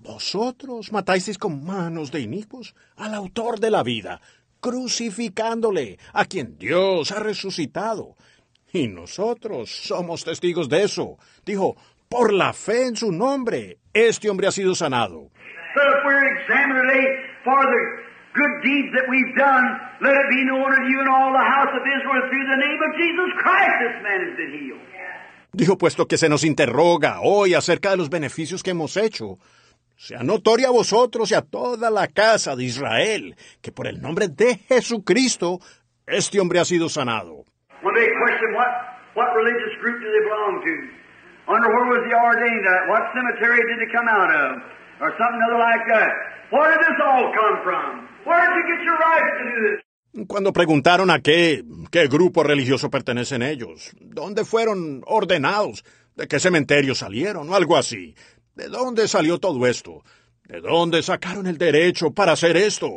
Vosotros 0.04 0.92
matáis 0.92 1.38
con 1.38 1.64
manos 1.64 2.12
de 2.12 2.20
inicuos 2.20 2.74
al 2.96 3.14
autor 3.14 3.58
de 3.58 3.70
la 3.70 3.82
vida, 3.82 4.20
crucificándole, 4.60 5.98
a 6.12 6.26
quien 6.26 6.58
Dios 6.58 7.10
ha 7.10 7.20
resucitado. 7.20 8.14
Y 8.70 8.88
nosotros 8.88 9.70
somos 9.70 10.22
testigos 10.22 10.68
de 10.68 10.84
eso. 10.84 11.16
Dijo, 11.46 11.76
por 12.06 12.34
la 12.34 12.52
fe 12.52 12.84
en 12.88 12.96
su 12.96 13.12
nombre, 13.12 13.78
este 13.94 14.28
hombre 14.28 14.46
ha 14.46 14.52
sido 14.52 14.74
sanado. 14.74 15.30
Dijo, 25.54 25.78
puesto 25.78 26.06
que 26.06 26.18
se 26.18 26.28
nos 26.28 26.44
interroga 26.44 27.20
hoy 27.22 27.54
acerca 27.54 27.90
de 27.90 27.96
los 27.96 28.10
beneficios 28.10 28.62
que 28.62 28.72
hemos 28.72 28.98
hecho, 28.98 29.38
sea 29.96 30.22
notorio 30.22 30.68
a 30.68 30.72
vosotros 30.72 31.30
y 31.30 31.34
a 31.34 31.42
toda 31.42 31.90
la 31.90 32.08
casa 32.08 32.56
de 32.56 32.64
Israel 32.64 33.36
que 33.62 33.72
por 33.72 33.86
el 33.86 34.00
nombre 34.00 34.28
de 34.28 34.56
Jesucristo 34.56 35.60
este 36.06 36.40
hombre 36.40 36.60
ha 36.60 36.64
sido 36.64 36.88
sanado. 36.88 37.44
Cuando 50.28 50.52
preguntaron 50.52 51.10
a 51.10 51.20
qué, 51.20 51.64
qué 51.90 52.06
grupo 52.06 52.42
religioso 52.42 52.88
pertenecen 52.88 53.42
ellos, 53.42 53.90
dónde 54.00 54.44
fueron 54.44 55.02
ordenados, 55.06 55.84
de 56.14 56.28
qué 56.28 56.38
cementerio 56.38 56.94
salieron 56.94 57.48
o 57.50 57.54
algo 57.54 57.76
así, 57.76 58.14
de 58.54 58.68
dónde 58.68 59.08
salió 59.08 59.38
todo 59.38 59.66
esto, 59.66 60.02
de 60.44 60.60
dónde 60.60 61.02
sacaron 61.02 61.46
el 61.46 61.58
derecho 61.58 62.12
para 62.12 62.32
hacer 62.32 62.56
esto. 62.56 62.88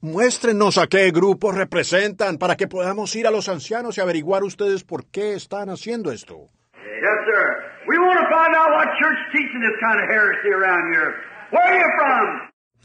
Muéstrenos 0.00 0.78
a 0.78 0.86
qué 0.86 1.10
grupo 1.10 1.50
representan 1.50 2.38
para 2.38 2.56
que 2.56 2.68
podamos 2.68 3.14
ir 3.16 3.26
a 3.26 3.30
los 3.30 3.48
ancianos 3.48 3.98
y 3.98 4.00
averiguar 4.00 4.44
ustedes 4.44 4.84
por 4.84 5.06
qué 5.06 5.34
están 5.34 5.70
haciendo 5.70 6.12
esto. 6.12 6.50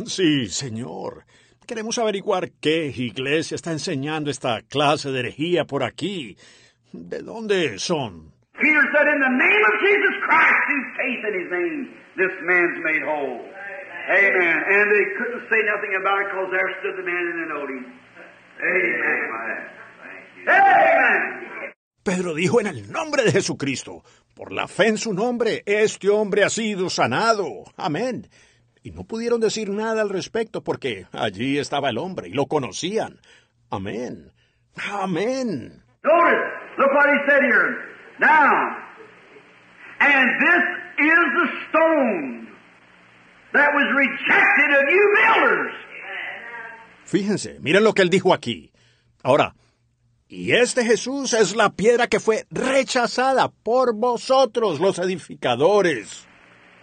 Sí, 0.05 0.47
señor. 0.47 1.25
Queremos 1.67 1.97
averiguar 1.97 2.49
qué 2.59 2.87
iglesia 2.87 3.55
está 3.55 3.71
enseñando 3.71 4.29
esta 4.29 4.61
clase 4.61 5.11
de 5.11 5.19
herejía 5.19 5.65
por 5.65 5.83
aquí. 5.83 6.35
¿De 6.93 7.23
dónde 7.23 7.79
son? 7.79 8.31
Peter 8.53 8.85
said, 8.93 9.07
In 9.09 9.19
the 9.19 9.33
name 9.33 9.63
of 9.65 9.73
Jesus 9.81 10.15
Christ, 10.21 10.57
through 10.69 10.85
faith 10.93 11.21
in 11.25 11.33
his 11.41 11.49
name, 11.49 11.79
this 12.15 12.33
man's 12.45 12.77
made 12.85 13.01
whole. 13.01 13.41
Amen. 14.13 14.57
And 14.69 14.91
they 14.93 15.05
couldn't 15.17 15.49
say 15.49 15.61
nothing 15.65 15.97
about 15.99 16.21
it 16.21 16.27
because 16.29 16.51
there 16.51 16.69
stood 16.79 16.95
the 16.97 17.03
man 17.03 17.23
they 17.33 17.47
knowed 17.49 17.69
him. 17.69 17.85
Amen. 18.61 19.33
Amen. 20.47 21.43
Pedro 22.03 22.35
dijo 22.35 22.59
en 22.59 22.67
el 22.67 22.91
nombre 22.91 23.23
de 23.23 23.31
Jesucristo, 23.31 24.03
por 24.35 24.51
la 24.51 24.67
fe 24.67 24.89
en 24.89 24.97
su 24.97 25.13
nombre, 25.13 25.63
este 25.65 26.09
hombre 26.09 26.43
ha 26.43 26.49
sido 26.49 26.89
sanado. 26.89 27.63
Amén. 27.77 28.27
Y 28.83 28.91
no 28.91 29.05
pudieron 29.05 29.39
decir 29.39 29.69
nada 29.69 30.01
al 30.01 30.09
respecto 30.09 30.63
porque 30.63 31.07
allí 31.13 31.57
estaba 31.57 31.89
el 31.89 31.97
hombre 31.97 32.27
y 32.27 32.33
lo 32.33 32.45
conocían. 32.47 33.19
Amén. 33.69 34.31
Amén. 34.91 35.81
Notice, 36.03 36.52
look 36.77 36.91
what 36.93 37.09
he 37.09 37.19
said 37.29 37.43
here. 37.43 37.83
Now, 38.19 38.77
and 39.99 40.29
this 40.41 40.63
is 40.99 41.23
the 41.39 41.47
stone 41.69 42.47
that 43.53 43.69
was 43.73 43.87
rejected 43.95 44.69
of 44.79 44.89
you 44.89 45.15
builders. 45.15 45.73
Fíjense, 47.05 47.59
miren 47.59 47.83
lo 47.83 47.93
que 47.93 48.01
él 48.03 48.09
dijo 48.09 48.33
aquí. 48.33 48.71
Ahora, 49.23 49.53
y 50.27 50.53
este 50.53 50.83
Jesús 50.83 51.33
es 51.33 51.55
la 51.55 51.69
piedra 51.69 52.07
que 52.07 52.19
fue 52.19 52.45
rechazada 52.49 53.49
por 53.63 53.93
vosotros, 53.93 54.79
los 54.79 54.97
edificadores. 54.99 56.27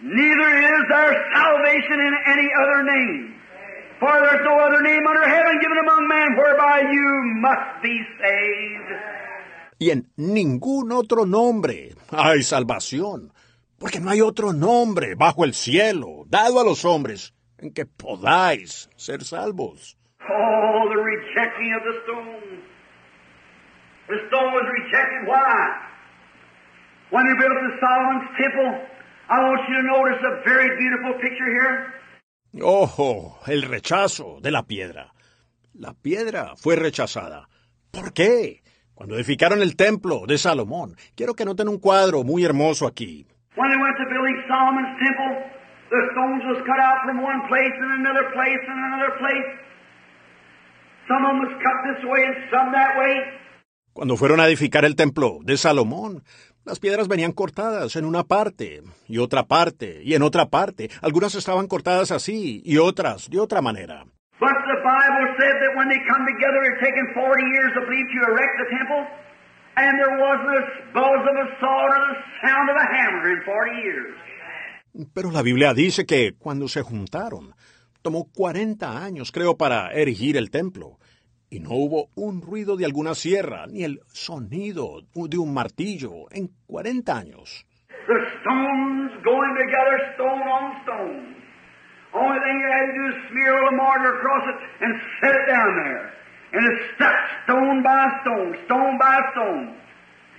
Neither 0.01 0.57
is 0.57 0.87
there 0.89 1.13
salvation 1.33 1.99
in 1.99 2.13
any 2.25 2.49
other 2.59 2.83
name. 2.83 3.35
For 3.99 4.09
there's 4.09 4.41
no 4.43 4.57
other 4.57 4.81
name 4.81 5.05
under 5.05 5.27
heaven 5.29 5.59
given 5.61 5.77
among 5.77 6.07
men 6.07 6.35
whereby 6.35 6.81
you 6.89 7.21
must 7.37 7.83
be 7.83 8.01
saved. 8.17 8.89
Y 9.81 9.89
en 9.89 10.11
ningún 10.15 10.91
otro 10.91 11.25
nombre 11.25 11.95
hay 12.11 12.43
salvación, 12.43 13.33
porque 13.79 13.99
no 13.99 14.11
hay 14.11 14.21
otro 14.21 14.53
nombre 14.53 15.15
bajo 15.15 15.43
el 15.43 15.55
cielo 15.55 16.23
dado 16.27 16.59
a 16.59 16.63
los 16.63 16.85
hombres 16.85 17.33
en 17.57 17.73
que 17.73 17.87
podáis 17.87 18.91
ser 18.95 19.23
salvos. 19.23 19.97
Oh, 20.19 20.87
the 20.87 21.01
rejecting 21.01 21.73
of 21.73 21.81
the 21.81 21.95
stone. 22.03 22.61
The 24.07 24.17
stone 24.27 24.53
was 24.53 24.69
rejected. 24.69 25.25
Why? 25.25 25.57
When 27.09 27.25
they 27.25 27.33
built 27.41 27.57
the 27.57 27.79
Solomon's 27.81 28.29
temple, 28.37 28.85
I 29.29 29.41
want 29.41 29.61
you 29.67 29.75
to 29.77 29.81
notice 29.81 30.21
a 30.21 30.47
very 30.47 30.77
beautiful 30.77 31.13
picture 31.19 31.49
here. 31.49 32.61
Ojo, 32.61 33.39
el 33.47 33.63
rechazo 33.63 34.41
de 34.43 34.51
la 34.51 34.61
piedra. 34.61 35.11
La 35.73 35.95
piedra 35.95 36.55
fue 36.55 36.75
rechazada. 36.75 37.49
¿Por 37.89 38.13
qué? 38.13 38.60
Cuando 39.01 39.15
edificaron 39.15 39.63
el 39.63 39.75
templo 39.75 40.25
de 40.27 40.37
Salomón. 40.37 40.95
Quiero 41.15 41.33
que 41.33 41.43
noten 41.43 41.67
un 41.67 41.79
cuadro 41.79 42.23
muy 42.23 42.45
hermoso 42.45 42.85
aquí. 42.85 43.25
Cuando 53.93 54.17
fueron 54.17 54.39
a 54.39 54.45
edificar 54.45 54.85
el 54.85 54.95
templo 54.95 55.39
de 55.41 55.57
Salomón, 55.57 56.21
las 56.63 56.77
piedras 56.77 57.07
venían 57.07 57.31
cortadas 57.31 57.95
en 57.95 58.05
una 58.05 58.25
parte 58.25 58.83
y 59.07 59.17
otra 59.17 59.47
parte 59.47 60.01
y 60.03 60.13
en 60.13 60.21
otra 60.21 60.51
parte. 60.51 60.91
Algunas 61.01 61.33
estaban 61.33 61.65
cortadas 61.65 62.11
así 62.11 62.61
y 62.63 62.77
otras 62.77 63.31
de 63.31 63.39
otra 63.39 63.63
manera. 63.63 64.05
But 64.41 64.57
the 64.65 64.81
Bible 64.81 65.25
said 65.37 65.55
that 65.61 65.71
when 65.77 65.87
they 65.93 66.01
come 66.09 66.25
together, 66.25 66.59
it 66.65 66.73
had 66.73 66.89
taken 66.89 67.05
40 67.13 67.45
years, 67.53 67.71
I 67.77 67.81
believe, 67.85 68.07
to 68.09 68.19
erect 68.33 68.53
the 68.57 68.69
temple, 68.73 69.01
and 69.77 69.91
there 70.01 70.17
wasn't 70.17 70.49
a 70.57 70.63
buzz 70.97 71.21
of 71.29 71.35
a 71.45 71.47
saw 71.61 71.77
or 71.85 71.99
the 72.09 72.15
sound 72.41 72.65
of 72.73 72.75
a 72.75 72.87
hammer 72.89 73.23
in 73.37 73.39
40 73.45 73.71
years. 73.85 74.17
Pero 75.13 75.29
la 75.29 75.43
Biblia 75.43 75.75
dice 75.75 76.07
que 76.07 76.33
cuando 76.33 76.67
se 76.67 76.81
juntaron, 76.81 77.53
tomó 78.01 78.29
40 78.35 79.03
años, 79.03 79.31
creo, 79.31 79.57
para 79.57 79.91
erigir 79.93 80.37
el 80.37 80.49
templo, 80.49 80.97
y 81.51 81.59
no 81.59 81.75
hubo 81.75 82.09
un 82.15 82.41
ruido 82.41 82.77
de 82.77 82.85
alguna 82.85 83.13
sierra, 83.13 83.67
ni 83.67 83.83
el 83.83 83.99
sonido 84.07 85.01
de 85.13 85.37
un 85.37 85.53
martillo 85.53 86.31
en 86.31 86.49
40 86.65 87.15
años. 87.15 87.67
The 88.07 88.17
stones 88.41 89.23
going 89.23 89.53
together, 89.55 90.15
stone 90.15 90.41
on 90.41 90.81
stone. 90.81 91.40
Only 92.13 92.39
thing 92.39 92.59
you 92.59 92.69
had 92.69 92.85
to 92.87 92.93
do 92.93 93.05
is 93.07 93.17
smear 93.31 93.51
a 93.51 93.63
little 93.63 93.77
mortar 93.77 94.19
across 94.19 94.43
it 94.51 94.57
and 94.83 94.91
set 95.21 95.33
it 95.35 95.45
down 95.47 95.69
there. 95.83 96.13
And 96.53 96.63
it 96.67 96.77
stuck 96.95 97.15
stone 97.45 97.81
by 97.83 98.07
stone, 98.21 98.57
stone 98.65 98.97
by 98.99 99.19
stone. 99.31 99.75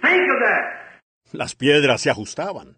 Think 0.03 0.29
of 0.29 0.39
that. 0.45 1.01
Las 1.33 1.55
piedras 1.55 2.03
se 2.03 2.11
ajustaban, 2.11 2.77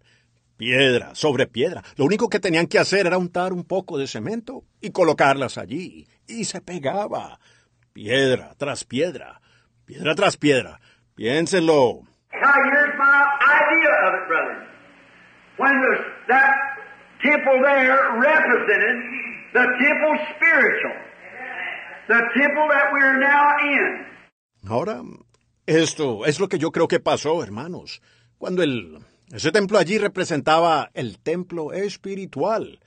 piedra 0.55 1.13
sobre 1.13 1.45
piedra. 1.45 1.83
Lo 1.97 2.05
único 2.05 2.29
que 2.29 2.39
tenían 2.39 2.67
que 2.67 2.79
hacer 2.79 3.05
era 3.05 3.17
untar 3.17 3.51
un 3.51 3.65
poco 3.65 3.97
de 3.97 4.07
cemento 4.07 4.63
y 4.79 4.91
colocarlas 4.91 5.57
allí. 5.57 6.07
Y 6.27 6.45
se 6.45 6.61
pegaba, 6.61 7.39
piedra 7.91 8.53
tras 8.57 8.85
piedra, 8.85 9.41
piedra 9.85 10.15
tras 10.15 10.37
piedra. 10.37 10.79
Piénsenlo. 11.15 12.01
Now 12.33 12.53
here's 12.71 12.95
my 12.97 13.25
idea 13.39 13.91
of 14.07 14.13
it, 14.15 14.27
brother. 14.27 14.67
When 15.57 15.71
there's 15.81 16.05
that 16.27 16.74
temple 17.23 17.61
there 17.63 17.97
represented 18.19 18.97
the 19.53 19.65
temple 19.79 20.13
spiritual, 20.35 20.97
the 22.07 22.21
temple 22.37 22.67
that 22.69 22.91
we're 22.91 23.19
now 23.19 23.57
in. 23.61 24.05
Ahora, 24.67 25.01
esto 25.65 26.25
es 26.25 26.39
lo 26.39 26.47
que 26.47 26.57
yo 26.57 26.71
creo 26.71 26.87
que 26.87 26.99
pasó, 26.99 27.43
hermanos. 27.43 28.01
Cuando 28.37 28.63
el, 28.63 28.99
ese 29.31 29.51
templo 29.51 29.77
allí 29.77 29.97
representaba 29.97 30.89
el 30.93 31.19
templo 31.19 31.71
espiritual, 31.71 32.79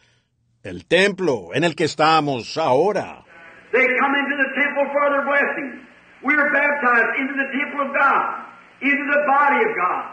el 0.63 0.87
templo 0.87 1.55
en 1.55 1.65
el 1.65 1.75
que 1.75 1.85
estamos 1.85 2.59
ahora. 2.59 3.25
They 3.73 3.87
come 4.01 4.15
into 4.15 4.37
the 4.37 4.51
temple 4.61 4.85
for 4.93 5.11
their 5.11 5.25
blessing. 5.25 5.87
We 6.25 6.35
are 6.35 6.51
baptized 6.51 7.21
into 7.21 7.35
the 7.35 7.49
temple 7.53 7.87
of 7.87 7.95
God, 7.95 8.47
into 8.83 9.05
the 9.05 9.23
body 9.27 9.61
of 9.63 9.73
God, 9.77 10.05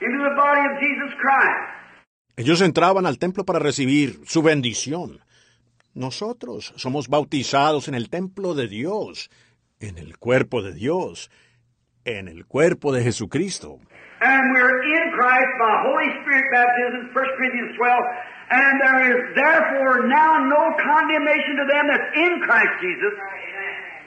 into 0.00 0.18
the 0.18 0.34
body 0.34 0.62
of 0.66 0.80
Jesus 0.80 1.14
Christ. 1.20 1.80
Ellos 2.40 2.62
entraban 2.62 3.04
al 3.04 3.18
templo 3.18 3.44
para 3.44 3.58
recibir 3.58 4.20
su 4.24 4.40
bendición. 4.40 5.20
Nosotros 5.92 6.72
somos 6.76 7.08
bautizados 7.08 7.86
en 7.86 7.94
el 7.94 8.08
templo 8.08 8.54
de 8.54 8.66
Dios, 8.66 9.28
en 9.78 9.98
el 9.98 10.16
cuerpo 10.16 10.62
de 10.62 10.72
Dios, 10.72 11.30
en 12.06 12.28
el 12.28 12.46
cuerpo 12.46 12.94
de 12.94 13.02
Jesucristo. 13.02 13.76
And 14.22 14.54
we're 14.56 14.80
in 14.88 15.12
Christ 15.12 15.52
by 15.60 15.84
Holy 15.84 16.08
Spirit 16.24 16.48
baptism, 16.50 17.12
1 17.12 17.36
Corinthians 17.36 17.76
12. 17.76 18.00
And 18.48 18.80
there 18.80 19.00
is 19.04 19.20
therefore 19.36 20.08
now 20.08 20.40
no 20.40 20.62
condemnation 20.80 21.60
to 21.60 21.66
them 21.68 21.92
that's 21.92 22.08
in 22.16 22.40
Christ 22.40 22.72
Jesus, 22.80 23.14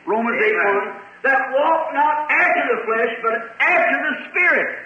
Romans 0.07 0.41
8 0.41 0.57
1, 0.73 1.29
that 1.29 1.41
walk 1.53 1.93
not 1.93 2.31
after 2.33 2.63
the 2.65 2.79
flesh, 2.81 3.13
but 3.21 3.37
after 3.61 3.97
the 4.09 4.13
Spirit. 4.25 4.83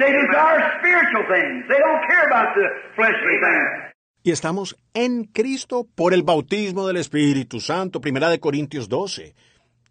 They 0.00 0.12
desire 0.12 0.80
spiritual 0.80 1.24
things. 1.28 1.68
They 1.68 1.76
don't 1.76 2.02
care 2.08 2.24
about 2.24 2.54
the 2.56 2.66
fleshly 2.96 3.36
things. 3.36 3.92
Y 4.22 4.30
estamos 4.30 4.76
en 4.94 5.24
Cristo 5.24 5.86
por 5.94 6.14
el 6.14 6.22
bautismo 6.22 6.86
del 6.86 6.96
Espíritu 6.96 7.60
Santo, 7.60 8.00
primera 8.00 8.30
de 8.30 8.40
Corintios 8.40 8.88
12. 8.88 9.34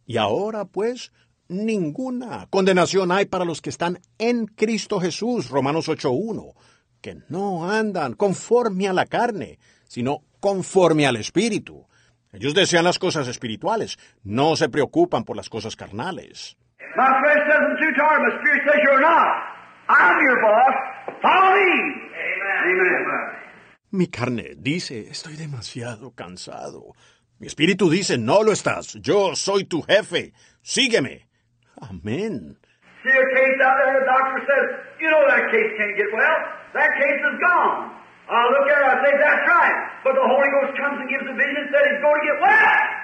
Y 0.08 0.18
ahora, 0.18 0.66
pues, 0.66 1.12
ninguna 1.48 2.48
condenación 2.50 3.12
hay 3.12 3.26
para 3.26 3.46
los 3.46 3.62
que 3.62 3.70
están 3.70 4.00
en 4.18 4.48
Cristo 4.48 5.00
Jesús, 5.00 5.50
Romanos 5.50 5.88
8.1, 5.88 6.54
que 7.02 7.18
no 7.30 7.70
andan 7.70 8.14
conforme 8.14 8.88
a 8.88 8.94
la 8.94 9.06
carne, 9.06 9.60
sino 9.88 10.22
conforme 10.40 11.06
al 11.06 11.18
Espíritu. 11.18 11.86
Ellos 12.34 12.56
desean 12.56 12.84
las 12.84 12.98
cosas 12.98 13.28
espirituales, 13.28 13.98
no 14.24 14.56
se 14.56 14.70
preocupan 14.70 15.24
por 15.24 15.36
las 15.36 15.50
cosas 15.50 15.76
carnales. 15.76 16.58
My 16.96 17.06
flesh 17.22 17.46
says 17.48 17.70
I'm 19.90 20.18
says 20.18 20.22
your 20.22 20.42
boss. 20.42 20.76
Follow 21.22 21.56
me. 21.56 21.72
Amen. 22.14 22.80
Amen. 22.80 23.40
Mi 23.92 24.08
carne 24.08 24.56
dice, 24.56 25.10
estoy 25.10 25.36
demasiado 25.36 26.12
cansado. 26.14 26.94
Mi 27.40 27.48
espíritu 27.48 27.90
dice, 27.90 28.18
no 28.18 28.44
lo 28.44 28.52
estás. 28.52 28.94
Yo 29.02 29.36
soy 29.36 29.64
tu 29.64 29.82
jefe. 29.82 30.34
Sígueme. 30.62 31.28
Amén. 31.82 32.58
See 33.02 33.10
a 33.10 33.26
case 33.34 33.60
out 33.64 33.76
there, 33.80 34.00
the 34.00 34.06
doctor 34.06 34.40
says, 34.46 34.66
you 35.00 35.10
know 35.10 35.24
that 35.26 35.50
case 35.50 35.72
can't 35.80 35.96
get 35.98 36.12
well. 36.14 36.38
That 36.76 36.92
case 37.00 37.22
is 37.32 37.40
gone. 37.40 37.96
I 38.30 38.46
look 38.54 38.70
at 38.70 38.78
it, 38.78 38.90
I 38.92 38.96
say, 39.02 39.14
that's 39.18 39.48
right. 39.48 39.78
But 40.04 40.14
the 40.14 40.28
Holy 40.28 40.50
Ghost 40.54 40.78
comes 40.78 41.00
and 41.02 41.10
gives 41.10 41.26
a 41.26 41.34
vision 41.34 41.66
and 41.66 41.70
said 41.74 41.84
he's 41.90 42.02
going 42.04 42.20
to 42.20 42.26
get 42.30 42.38
well. 42.44 43.00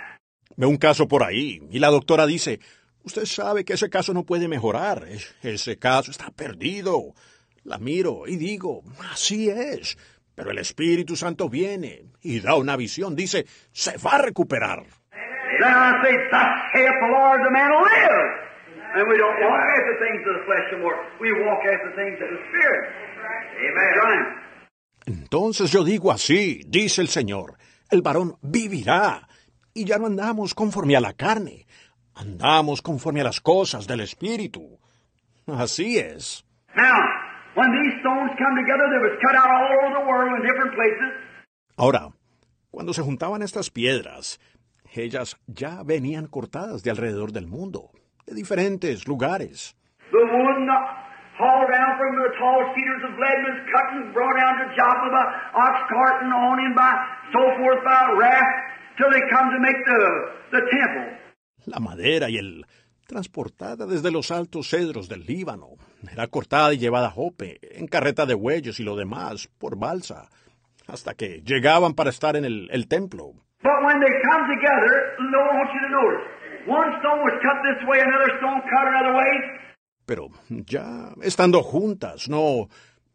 Veo 0.58 0.70
un 0.70 0.78
caso 0.78 1.08
por 1.08 1.24
ahí 1.24 1.62
y 1.72 1.80
la 1.80 1.90
doctora 1.90 2.26
dice, 2.28 2.60
usted 3.06 3.26
sabe 3.26 3.64
que 3.64 3.74
ese 3.74 3.90
caso 3.90 4.14
no 4.14 4.24
puede 4.24 4.48
mejorar. 4.48 5.06
E- 5.08 5.20
Ese 5.54 5.78
caso 5.78 6.12
está 6.12 6.30
perdido. 6.32 7.14
La 7.64 7.78
miro 7.78 8.28
y 8.28 8.36
digo, 8.36 8.84
así 9.12 9.50
es. 9.50 9.98
Pero 10.36 10.52
el 10.52 10.58
Espíritu 10.60 11.16
Santo 11.16 11.50
viene 11.50 12.04
y 12.22 12.40
da 12.42 12.56
una 12.56 12.76
visión, 12.76 13.16
dice, 13.16 13.46
se 13.72 13.98
va 13.98 14.12
a 14.16 14.22
recuperar. 14.22 14.84
Entonces 25.06 25.72
yo 25.72 25.84
digo 25.84 26.12
así, 26.12 26.62
dice 26.68 27.02
el 27.02 27.08
Señor, 27.08 27.56
el 27.90 28.02
varón 28.02 28.36
vivirá. 28.42 29.28
Y 29.74 29.86
ya 29.86 29.98
no 29.98 30.08
andamos 30.08 30.54
conforme 30.54 30.96
a 30.96 31.02
la 31.02 31.14
carne, 31.14 31.66
andamos 32.16 32.82
conforme 32.82 33.22
a 33.22 33.26
las 33.26 33.42
cosas 33.42 33.88
del 33.88 34.02
Espíritu. 34.02 34.80
Así 35.48 35.98
es. 35.98 36.44
Now, 36.76 36.96
when 37.56 37.72
these 37.72 38.00
stones 38.02 38.32
come 38.38 38.56
together, 38.56 38.86
they 38.90 39.02
was 39.04 39.18
cut 39.22 39.36
out 39.36 39.50
all 39.50 39.68
over 39.78 39.90
the 40.00 40.06
world 40.10 40.32
in 40.36 40.42
different 40.44 40.74
places. 40.76 41.12
Ahora, 41.78 42.10
cuando 42.72 42.94
se 42.94 43.02
juntaban 43.02 43.42
estas 43.42 43.70
piedras, 43.70 44.40
ellas 44.94 45.38
ya 45.48 45.84
venían 45.84 46.28
cortadas 46.28 46.84
de 46.84 46.92
alrededor 46.92 47.32
del 47.32 47.48
mundo, 47.48 47.92
de 48.26 48.34
diferentes 48.34 49.08
lugares. 49.08 49.76
The 50.12 50.18
wood 50.18 50.68
hauled 51.38 51.70
down 51.70 51.92
from 52.00 52.16
the 52.16 52.32
tall 52.40 52.62
cedars 52.74 53.04
of 53.04 53.14
Lebanon, 53.20 53.68
cut 53.72 53.88
and 53.92 54.14
brought 54.14 54.36
down 54.40 54.56
to 54.64 54.66
Joppa 54.76 55.08
by 55.12 55.26
ox 55.52 55.76
cart 55.92 56.24
and 56.24 56.32
on 56.32 56.60
in 56.64 56.74
by 56.76 56.92
so 57.34 57.44
forth 57.60 57.84
by 57.84 58.16
raft, 58.18 58.56
till 58.98 59.12
they 59.12 59.24
come 59.30 59.52
to 59.52 59.60
make 59.60 59.80
the, 59.84 60.02
the 60.52 60.62
temple. 60.72 61.25
La 61.66 61.80
madera 61.80 62.30
y 62.30 62.38
el 62.38 62.66
transportada 63.06 63.86
desde 63.86 64.12
los 64.12 64.32
altos 64.32 64.70
cedros 64.70 65.08
del 65.08 65.26
Líbano, 65.26 65.70
era 66.12 66.28
cortada 66.28 66.74
y 66.74 66.78
llevada 66.78 67.08
a 67.08 67.12
Jope, 67.12 67.60
en 67.62 67.88
carreta 67.88 68.26
de 68.26 68.34
bueyes 68.34 68.80
y 68.80 68.84
lo 68.84 68.96
demás, 68.96 69.48
por 69.60 69.78
balsa, 69.78 70.30
hasta 70.88 71.14
que 71.14 71.42
llegaban 71.44 71.94
para 71.94 72.10
estar 72.10 72.36
en 72.36 72.46
el, 72.46 72.68
el 72.72 72.88
templo. 72.88 73.34
But 73.62 73.84
when 73.84 74.00
they 74.00 74.12
come 74.22 74.46
together, 74.48 75.16
no, 75.20 75.40
I 75.40 75.58
want 75.58 75.70
you 75.74 75.82
to 75.82 75.90
notice. 75.90 76.36
One 76.68 76.98
stone 77.00 77.22
was 77.24 77.34
cut 77.42 77.62
this 77.64 77.88
way, 77.88 78.00
another 78.02 78.38
stone 78.38 78.62
cut 78.62 78.88
another 78.88 79.14
way. 79.14 79.66
Pero 80.06 80.30
ya 80.50 81.14
estando 81.22 81.64
juntas, 81.64 82.30
no, 82.30 82.70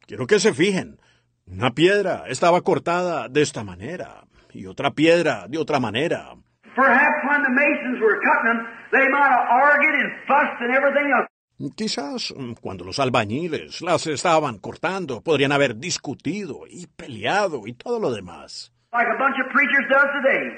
quiero 0.06 0.26
que 0.26 0.40
se 0.40 0.52
fijen. 0.54 0.98
Una 1.46 1.70
piedra 1.70 2.24
estaba 2.28 2.60
cortada 2.62 3.28
de 3.28 3.42
esta 3.42 3.64
manera 3.64 4.24
y 4.52 4.66
otra 4.66 4.92
piedra 4.92 5.46
de 5.48 5.58
otra 5.58 5.80
manera. 5.80 6.34
Perhaps 6.76 7.19
the 7.50 7.56
masons 7.58 7.98
were 8.00 8.18
cutting 8.22 8.46
them, 8.46 8.60
they 8.92 9.06
might 9.10 9.30
have 9.30 9.46
argued 9.50 9.94
and 9.94 10.10
fussed 10.26 10.60
and 10.62 10.70
everything 10.74 11.10
else. 11.10 11.26
Quizás 11.76 12.32
mm, 12.34 12.54
cuando 12.60 12.84
los 12.84 12.98
albañiles 12.98 13.82
las 13.82 14.06
estaban 14.06 14.58
cortando, 14.58 15.20
podrían 15.20 15.52
haber 15.52 15.76
discutido 15.76 16.64
y 16.66 16.86
peleado 16.86 17.66
y 17.66 17.74
todo 17.74 18.00
lo 18.00 18.10
demás. 18.10 18.72
Like 18.92 19.08
a 19.08 19.18
bunch 19.18 19.36
of 19.38 19.52
preachers 19.52 19.86
does 19.90 20.08
today. 20.22 20.56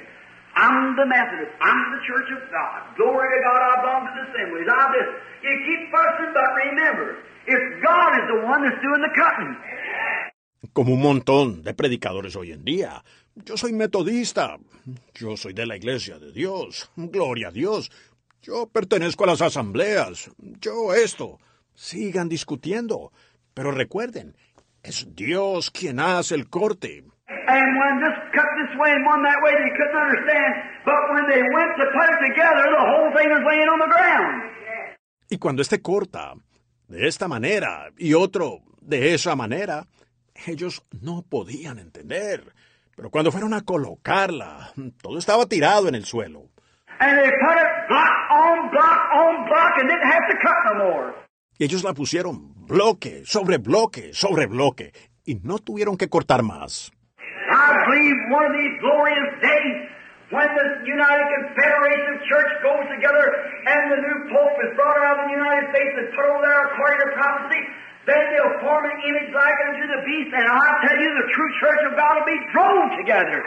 I'm 0.54 0.96
the 0.96 1.06
Methodist. 1.06 1.52
I'm 1.60 1.80
the 1.96 2.00
Church 2.06 2.28
of 2.36 2.42
God. 2.52 2.96
Glory 2.96 3.28
to 3.28 3.40
God, 3.42 3.60
I 3.60 3.74
belong 3.82 4.02
to 4.06 4.12
the 4.14 4.24
assemblies. 4.30 4.68
I'm 4.68 4.92
this. 4.92 5.08
You 5.42 5.52
keep 5.66 5.90
fussing, 5.90 6.30
but 6.32 6.44
remember, 6.70 7.16
it's 7.48 7.82
God 7.82 8.10
is 8.20 8.26
the 8.28 8.40
one 8.46 8.62
that's 8.62 8.80
doing 8.80 9.02
the 9.02 9.12
cutting. 9.16 9.56
Como 10.72 10.94
un 10.94 11.02
montón 11.02 11.62
de 11.64 11.74
predicadores 11.74 12.36
hoy 12.36 12.52
en 12.52 12.64
día. 12.64 13.02
Yo 13.34 13.56
soy 13.56 13.72
metodista. 13.72 14.58
Yo 15.14 15.36
soy 15.36 15.54
de 15.54 15.66
la 15.66 15.76
Iglesia 15.76 16.18
de 16.18 16.32
Dios. 16.32 16.90
Gloria 16.96 17.48
a 17.48 17.50
Dios. 17.50 17.90
Yo 18.42 18.66
pertenezco 18.66 19.24
a 19.24 19.28
las 19.28 19.40
asambleas. 19.40 20.30
Yo 20.60 20.92
esto. 20.94 21.38
Sigan 21.74 22.28
discutiendo. 22.28 23.12
Pero 23.54 23.70
recuerden, 23.70 24.36
es 24.82 25.14
Dios 25.14 25.70
quien 25.70 26.00
hace 26.00 26.34
el 26.34 26.48
corte. 26.50 27.04
And 27.28 27.78
when 27.78 28.00
this 28.00 28.16
cut 28.34 28.46
this 28.60 28.78
way 28.78 28.92
and 28.92 29.06
one 29.06 29.22
that 29.22 29.40
way, 29.42 29.52
they 29.52 29.72
couldn't 29.76 29.96
understand. 29.96 30.52
But 30.84 31.02
when 31.12 31.24
they 31.30 31.42
went 31.42 31.72
to 31.76 31.84
put 31.92 32.08
it 32.08 32.20
together, 32.28 32.64
the 32.70 32.84
whole 32.84 33.10
thing 33.16 33.30
was 33.30 33.42
laying 33.48 33.68
on 33.68 33.78
the 33.78 33.88
ground. 33.88 34.52
Y 35.30 35.38
cuando 35.38 35.62
este 35.62 35.80
corta 35.80 36.34
de 36.88 37.08
esta 37.08 37.28
manera 37.28 37.90
y 37.96 38.12
otro 38.12 38.60
de 38.80 39.14
esa 39.14 39.34
manera, 39.34 39.86
ellos 40.46 40.84
no 41.00 41.22
podían 41.22 41.78
entender. 41.78 42.52
Pero 42.96 43.10
cuando 43.10 43.32
fueron 43.32 43.54
a 43.54 43.62
colocarla, 43.62 44.72
todo 45.02 45.18
estaba 45.18 45.46
tirado 45.46 45.88
en 45.88 45.94
el 45.94 46.04
suelo. 46.04 46.48
And 47.00 47.18
they 47.18 47.30
put 47.30 47.56
it 47.56 47.88
block 47.88 48.14
on 48.30 48.70
block 48.70 49.00
on 49.14 49.44
block 49.46 49.72
and 49.78 49.88
didn't 49.88 50.10
have 50.10 50.28
to 50.28 50.36
cut 50.40 50.56
no 50.66 50.84
more. 50.84 51.14
Y 51.58 51.64
ellos 51.64 51.82
la 51.84 51.94
pusieron 51.94 52.52
bloque 52.66 53.22
sobre 53.24 53.58
bloque 53.58 54.12
sobre 54.12 54.46
bloque 54.46 54.92
y 55.24 55.36
no 55.36 55.58
tuvieron 55.58 55.96
que 55.96 56.08
cortar 56.08 56.42
más. 56.42 56.92
Then 68.04 68.18
they'll 68.34 68.58
form 68.60 68.84
an 68.84 68.98
image 69.08 69.30
like 69.32 69.58
unto 69.70 69.86
the 69.86 70.02
beast, 70.04 70.34
and 70.34 70.42
I 70.42 70.68
tell 70.86 70.98
you 70.98 71.10
the 71.22 71.28
true 71.32 71.50
church 71.60 71.82
of 71.86 71.92
God 71.94 72.12
will 72.18 72.26
be 72.26 72.40
drawn 72.52 72.90
together. 72.98 73.42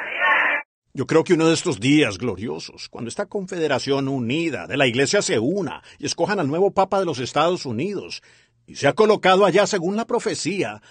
Yo 0.94 1.06
creo 1.06 1.26
que 1.26 1.34
uno 1.34 1.48
de 1.48 1.54
estos 1.54 1.82
días 1.82 2.18
gloriosos, 2.18 2.88
cuando 2.88 3.10
esta 3.10 3.26
confederación 3.26 4.08
unida 4.08 4.66
de 4.66 4.78
la 4.78 4.88
Iglesia 4.88 5.22
se 5.22 5.40
una 5.40 5.84
y 6.00 6.06
escojan 6.06 6.40
al 6.40 6.48
nuevo 6.48 6.72
Papa 6.72 7.00
de 7.00 7.06
los 7.06 7.20
Estados 7.20 7.66
Unidos, 7.66 8.24
y 8.66 8.76
se 8.76 8.88
ha 8.88 8.94
colocado 8.94 9.46
allá 9.46 9.68
según 9.68 9.98
la 9.98 10.06
profecía, 10.06 10.82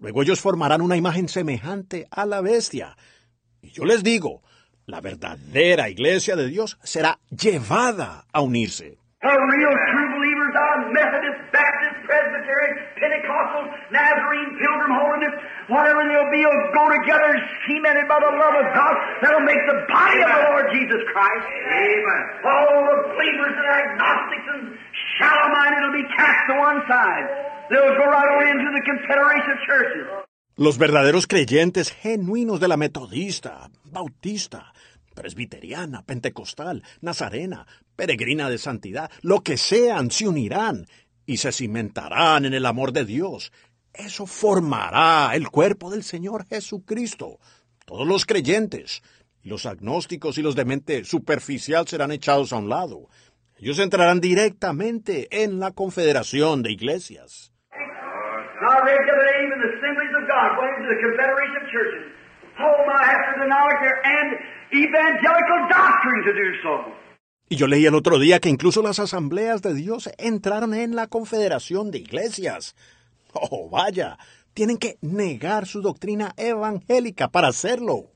luego 0.00 0.22
ellos 0.22 0.40
formarán 0.40 0.82
una 0.82 0.96
imagen 0.96 1.28
semejante 1.28 2.08
a 2.10 2.26
la 2.26 2.40
bestia. 2.40 2.96
Y 3.60 3.70
yo 3.70 3.84
les 3.84 4.02
digo, 4.02 4.42
la 4.86 5.00
verdadera 5.00 5.88
Iglesia 5.88 6.34
de 6.34 6.48
Dios 6.48 6.76
será 6.82 7.20
llevada 7.30 8.24
a 8.32 8.40
unirse. 8.40 8.98
The 9.22 9.28
real 9.28 9.76
true 9.94 10.08
believers 10.18 10.54
are 10.58 10.90
Methodist, 10.90 11.38
Baptist, 11.54 11.96
Presbyterian, 12.10 12.74
Pentecostal, 13.32 13.64
Nazarene, 13.90 14.52
Pilgrim 14.60 14.92
Holiness, 14.92 15.34
whatever 15.68 16.04
they'll 16.04 16.32
be, 16.32 16.44
will 16.44 16.64
go 16.76 16.84
together 16.92 17.32
cemented 17.66 18.06
by 18.08 18.20
the 18.20 18.32
love 18.32 18.56
of 18.60 18.66
God 18.76 18.94
that'll 19.22 19.46
make 19.46 19.60
the 19.64 19.78
body 19.88 20.20
of 20.20 20.28
the 20.28 20.40
Lord 20.52 20.66
Jesus 20.72 21.02
Christ. 21.12 21.46
Amen. 21.48 22.22
All 22.44 22.76
the 22.92 22.96
believers 23.16 23.54
and 23.56 23.68
agnostics 23.72 24.46
and 24.52 24.62
shallow-minded 25.18 25.80
will 25.80 25.96
be 25.96 26.08
cast 26.16 26.40
to 26.48 26.54
one 26.60 26.80
side. 26.88 27.26
They'll 27.70 27.96
go 27.96 28.06
right 28.10 28.30
on 28.36 28.44
into 28.52 28.68
the 28.68 28.84
Confederation 28.84 29.50
of 29.52 29.60
Churches. 29.64 30.06
Los 30.56 30.76
verdaderos 30.78 31.26
creyentes 31.26 31.90
genuinos 31.90 32.60
de 32.60 32.68
la 32.68 32.76
metodista, 32.76 33.70
bautista, 33.84 34.72
presbiteriana, 35.14 36.02
pentecostal, 36.02 36.82
nazarena, 37.00 37.66
peregrina 37.96 38.50
de 38.50 38.58
santidad, 38.58 39.10
lo 39.22 39.40
que 39.40 39.56
sean, 39.56 40.10
se 40.10 40.28
unirán 40.28 40.86
y 41.26 41.36
se 41.36 41.52
cimentarán 41.52 42.44
en 42.44 42.54
el 42.54 42.66
amor 42.66 42.92
de 42.92 43.04
Dios. 43.04 43.52
Eso 43.92 44.26
formará 44.26 45.34
el 45.34 45.48
cuerpo 45.48 45.90
del 45.90 46.02
Señor 46.02 46.46
Jesucristo. 46.46 47.38
Todos 47.84 48.06
los 48.06 48.24
creyentes, 48.24 49.02
los 49.42 49.66
agnósticos 49.66 50.38
y 50.38 50.42
los 50.42 50.56
de 50.56 50.64
mente 50.64 51.04
superficial 51.04 51.86
serán 51.86 52.12
echados 52.12 52.52
a 52.52 52.56
un 52.56 52.68
lado. 52.68 53.08
Ellos 53.58 53.78
entrarán 53.78 54.20
directamente 54.20 55.28
en 55.30 55.60
la 55.60 55.72
confederación 55.72 56.62
de 56.62 56.72
iglesias. 56.72 57.52
Y 67.52 67.56
yo 67.56 67.66
leí 67.66 67.84
el 67.84 67.94
otro 67.94 68.18
día 68.18 68.40
que 68.40 68.48
incluso 68.48 68.80
las 68.80 68.98
asambleas 68.98 69.60
de 69.60 69.74
Dios 69.74 70.08
entraron 70.16 70.72
en 70.72 70.96
la 70.96 71.06
confederación 71.06 71.90
de 71.90 71.98
iglesias. 71.98 72.74
Oh, 73.34 73.68
vaya, 73.68 74.16
tienen 74.54 74.78
que 74.78 74.96
negar 75.02 75.66
su 75.66 75.82
doctrina 75.82 76.32
evangélica 76.38 77.28
para 77.28 77.48
hacerlo. 77.48 78.08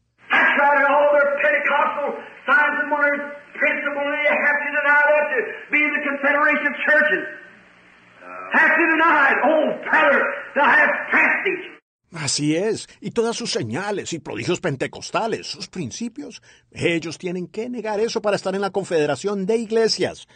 Así 12.12 12.56
es, 12.56 12.88
y 13.00 13.10
todas 13.10 13.36
sus 13.36 13.50
señales 13.50 14.12
y 14.12 14.20
prodigios 14.20 14.60
pentecostales, 14.60 15.48
sus 15.48 15.66
principios, 15.68 16.40
ellos 16.70 17.18
tienen 17.18 17.48
que 17.48 17.68
negar 17.68 17.98
eso 17.98 18.22
para 18.22 18.36
estar 18.36 18.54
en 18.54 18.60
la 18.60 18.70
confederación 18.70 19.44
de 19.44 19.56
iglesias. 19.56 20.28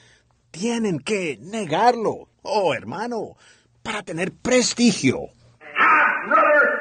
Tienen 0.50 0.98
que 0.98 1.38
negarlo, 1.40 2.28
oh 2.42 2.74
hermano, 2.74 3.36
para 3.82 4.02
tener 4.02 4.32
prestigio. 4.32 5.28
I'd 5.62 6.28
rather, 6.28 6.80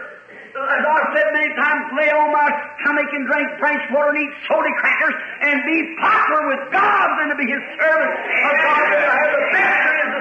as 0.57 0.83
I've 0.83 1.13
said 1.13 1.27
many 1.33 1.53
times, 1.55 1.85
lay 1.95 2.09
on 2.09 2.31
my 2.33 2.49
stomach 2.81 3.13
and 3.13 3.27
drink 3.29 3.47
branch 3.59 3.83
water 3.93 4.09
and 4.09 4.17
eat 4.25 4.33
soda 4.49 4.73
crackers 4.81 5.13
and 5.41 5.63
be 5.69 5.95
popular 6.01 6.47
with 6.49 6.65
God 6.73 7.09
than 7.21 7.29
to 7.29 7.35
be 7.37 7.45
His 7.45 7.61
servant. 7.77 8.17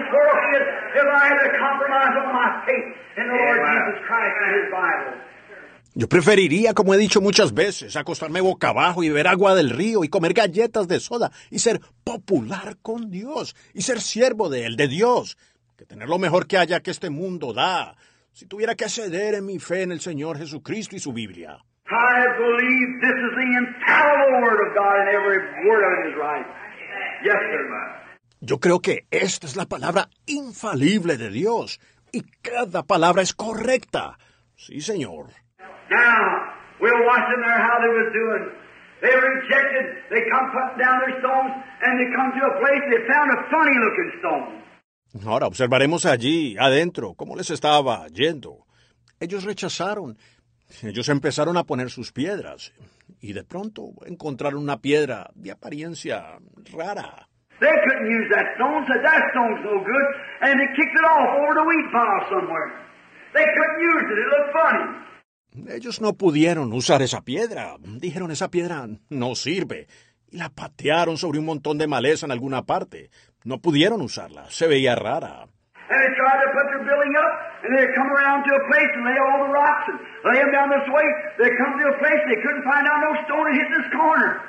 If 0.08 1.04
I 1.04 1.28
had 1.28 1.38
to 1.44 1.58
compromise 1.58 2.14
on 2.16 2.32
my 2.32 2.64
faith 2.64 2.88
in 3.16 3.24
the 3.28 3.36
Lord 3.36 3.60
Jesus 3.60 3.98
Christ 4.08 4.36
and 4.44 4.52
His 4.56 4.68
Bible. 4.72 5.28
Yo 5.94 6.08
preferiría, 6.08 6.74
como 6.74 6.94
he 6.94 6.98
dicho 6.98 7.20
muchas 7.20 7.52
veces, 7.52 7.96
acostarme 7.96 8.40
boca 8.40 8.68
abajo 8.68 9.02
y 9.02 9.08
beber 9.08 9.26
agua 9.26 9.54
del 9.54 9.70
río 9.70 10.04
y 10.04 10.08
comer 10.08 10.32
galletas 10.32 10.86
de 10.86 11.00
soda 11.00 11.32
y 11.50 11.58
ser 11.58 11.80
popular 12.04 12.76
con 12.82 13.10
Dios 13.10 13.56
y 13.74 13.82
ser 13.82 14.00
siervo 14.00 14.48
de 14.48 14.64
Él, 14.64 14.76
de 14.76 14.86
Dios, 14.86 15.36
que 15.76 15.84
tener 15.84 16.08
lo 16.08 16.18
mejor 16.18 16.46
que 16.46 16.56
haya 16.56 16.80
que 16.80 16.92
este 16.92 17.10
mundo 17.10 17.52
da, 17.52 17.96
si 18.32 18.46
tuviera 18.46 18.76
que 18.76 18.88
ceder 18.88 19.34
en 19.34 19.46
mi 19.46 19.58
fe 19.58 19.82
en 19.82 19.92
el 19.92 20.00
Señor 20.00 20.38
Jesucristo 20.38 20.94
y 20.94 21.00
su 21.00 21.12
Biblia. 21.12 21.58
I 21.90 22.20
believe 22.38 23.00
this 23.00 23.16
is 23.16 23.32
the 23.34 23.50
infallible 23.58 24.42
Word 24.42 24.60
of 24.68 24.74
God 24.76 25.00
and 25.00 25.08
every 25.08 25.38
word 25.66 25.82
of 25.82 25.92
it 25.98 26.12
is 26.12 26.16
right. 26.20 26.46
Yes, 27.24 27.34
sir. 27.34 28.07
Yo 28.40 28.60
creo 28.60 28.80
que 28.80 29.06
esta 29.10 29.46
es 29.46 29.56
la 29.56 29.66
palabra 29.66 30.08
infalible 30.26 31.16
de 31.16 31.30
Dios 31.30 31.80
y 32.12 32.22
cada 32.40 32.84
palabra 32.84 33.22
es 33.22 33.34
correcta. 33.34 34.18
Sí, 34.56 34.80
Señor. 34.80 35.26
Now, 35.90 36.52
we 36.80 36.90
were 36.90 37.06
watching 37.06 37.40
there 37.42 37.58
how 37.58 37.78
they 37.80 37.88
was 37.88 38.12
doing. 38.12 38.68
They 39.00 39.14
rejected, 39.14 39.86
they 40.10 40.22
come 40.30 40.50
putting 40.50 40.78
down 40.78 40.98
their 41.00 41.18
stones, 41.20 41.52
and 41.82 41.98
they 41.98 42.10
come 42.14 42.32
to 42.34 42.46
a 42.46 42.58
place, 42.58 42.82
they 42.90 43.06
found 43.06 43.30
a 43.30 43.50
funny 43.50 43.76
looking 43.78 44.10
stone. 44.18 44.58
Ahora 45.24 45.46
observaremos 45.46 46.04
allí, 46.04 46.56
adentro, 46.58 47.14
cómo 47.14 47.36
les 47.36 47.50
estaba 47.50 48.06
yendo. 48.08 48.66
Ellos 49.20 49.44
rechazaron. 49.44 50.18
Ellos 50.82 51.08
empezaron 51.08 51.56
a 51.56 51.64
poner 51.64 51.90
sus 51.90 52.12
piedras. 52.12 52.72
Y 53.20 53.32
de 53.32 53.42
pronto 53.42 53.90
encontraron 54.06 54.62
una 54.62 54.80
piedra 54.80 55.30
de 55.34 55.50
apariencia 55.52 56.38
rara. 56.72 57.27
They 57.60 57.74
couldn't 57.84 58.06
use 58.06 58.28
that 58.30 58.54
stone, 58.54 58.86
said 58.86 59.02
that 59.02 59.22
stone's 59.34 59.60
no 59.64 59.82
good, 59.82 60.06
and 60.42 60.60
they 60.60 60.68
kicked 60.78 60.94
it 60.94 61.06
off 61.10 61.42
over 61.42 61.54
the 61.58 61.64
wheat 61.66 61.86
pile 61.90 62.22
somewhere. 62.30 62.70
They 63.34 63.44
couldn't 63.44 63.80
use 63.82 64.04
it, 64.12 64.18
it 64.18 64.28
looked 64.30 64.52
funny. 64.54 65.08
Ellos 65.74 66.00
no 66.00 66.12
pudieron 66.12 66.72
usar 66.72 67.02
esa 67.02 67.22
piedra. 67.22 67.76
Dijeron, 67.80 68.30
esa 68.30 68.48
piedra 68.48 68.86
no 69.10 69.34
sirve. 69.34 69.88
Y 70.30 70.38
la 70.38 70.50
patearon 70.50 71.16
sobre 71.16 71.38
un 71.38 71.46
montón 71.46 71.78
de 71.78 71.86
maleza 71.88 72.26
en 72.26 72.32
alguna 72.32 72.62
parte. 72.62 73.10
No 73.44 73.58
pudieron 73.58 74.00
usarla. 74.02 74.48
Se 74.50 74.68
veía 74.68 74.94
rara. 74.94 75.48
And 75.90 75.98
they 76.04 76.12
tried 76.20 76.40
to 76.44 76.50
put 76.52 76.66
their 76.68 76.84
building 76.84 77.16
up, 77.16 77.32
and 77.64 77.70
they'd 77.72 77.94
come 77.96 78.10
around 78.12 78.44
to 78.44 78.52
a 78.52 78.62
place 78.68 78.92
and 78.92 79.04
lay 79.08 79.16
all 79.16 79.40
the 79.40 79.50
rocks 79.50 79.88
and 79.88 79.96
lay 80.30 80.38
them 80.38 80.52
down 80.52 80.68
this 80.68 80.84
way. 80.92 81.06
They 81.40 81.48
come 81.56 81.80
to 81.80 81.86
a 81.88 81.96
place 81.96 82.20
they 82.28 82.40
couldn't 82.44 82.62
find 82.68 82.84
out 82.84 83.00
no 83.08 83.12
stone 83.24 83.46
and 83.48 83.56
hit 83.56 83.68
this 83.72 83.88
corner. 83.96 84.44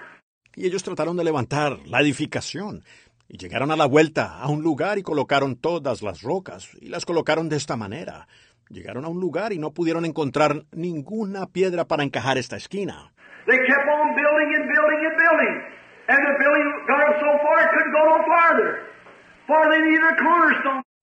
Y 0.55 0.65
ellos 0.65 0.83
trataron 0.83 1.17
de 1.17 1.23
levantar 1.23 1.79
la 1.85 2.01
edificación. 2.01 2.83
Y 3.27 3.37
llegaron 3.37 3.71
a 3.71 3.75
la 3.75 3.85
vuelta 3.85 4.39
a 4.39 4.47
un 4.49 4.63
lugar 4.63 4.97
y 4.97 5.03
colocaron 5.03 5.55
todas 5.55 6.01
las 6.01 6.21
rocas. 6.21 6.69
Y 6.81 6.89
las 6.89 7.05
colocaron 7.05 7.49
de 7.49 7.57
esta 7.57 7.77
manera. 7.77 8.27
Llegaron 8.69 9.05
a 9.05 9.07
un 9.07 9.19
lugar 9.19 9.53
y 9.53 9.59
no 9.59 9.71
pudieron 9.71 10.05
encontrar 10.05 10.65
ninguna 10.71 11.47
piedra 11.47 11.85
para 11.85 12.03
encajar 12.03 12.37
esta 12.37 12.55
esquina. 12.55 13.13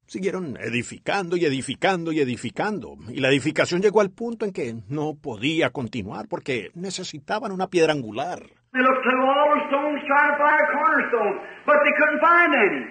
Siguieron 0.06 0.56
edificando 0.60 1.36
y 1.36 1.44
edificando 1.44 2.12
y 2.12 2.20
edificando, 2.20 2.96
y 3.08 3.18
la 3.18 3.28
edificación 3.28 3.82
llegó 3.82 4.00
al 4.00 4.10
punto 4.10 4.44
en 4.44 4.52
que 4.52 4.76
no 4.88 5.14
podía 5.20 5.70
continuar 5.70 6.28
porque 6.28 6.70
necesitaban 6.74 7.50
una 7.50 7.66
piedra 7.66 7.92
angular. 7.92 8.44
They 8.76 8.84
looked 8.84 9.08
through 9.08 9.24
all 9.24 9.56
the 9.56 9.62
stones 9.72 10.04
trying 10.04 10.32
to 10.32 10.36
find 10.36 10.60
a 10.60 10.68
cornerstone, 10.68 11.34
but 11.64 11.80
they 11.80 11.94
couldn't 11.96 12.20
find 12.20 12.52
any. 12.52 12.84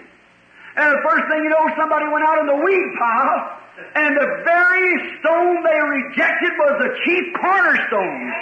And 0.82 0.88
the 0.98 1.02
first 1.06 1.30
thing 1.30 1.46
you 1.46 1.54
know, 1.54 1.62
somebody 1.78 2.10
went 2.10 2.26
out 2.26 2.42
in 2.42 2.48
the 2.50 2.58
weed 2.58 2.90
pile, 2.98 3.38
and 3.94 4.18
the 4.18 4.30
very 4.42 4.90
stone 5.22 5.62
they 5.62 5.80
rejected 5.86 6.58
was 6.58 6.74
the 6.82 6.92
chief 7.06 7.26
cornerstone. 7.38 8.34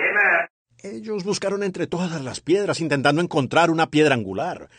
Amen. 0.00 0.48
Ellos 0.82 1.24
buscaron 1.24 1.62
entre 1.62 1.86
todas 1.86 2.22
las 2.22 2.40
piedras 2.40 2.80
intentando 2.80 3.20
encontrar 3.20 3.68
una 3.68 3.90
piedra 3.90 4.14
angular, 4.14 4.70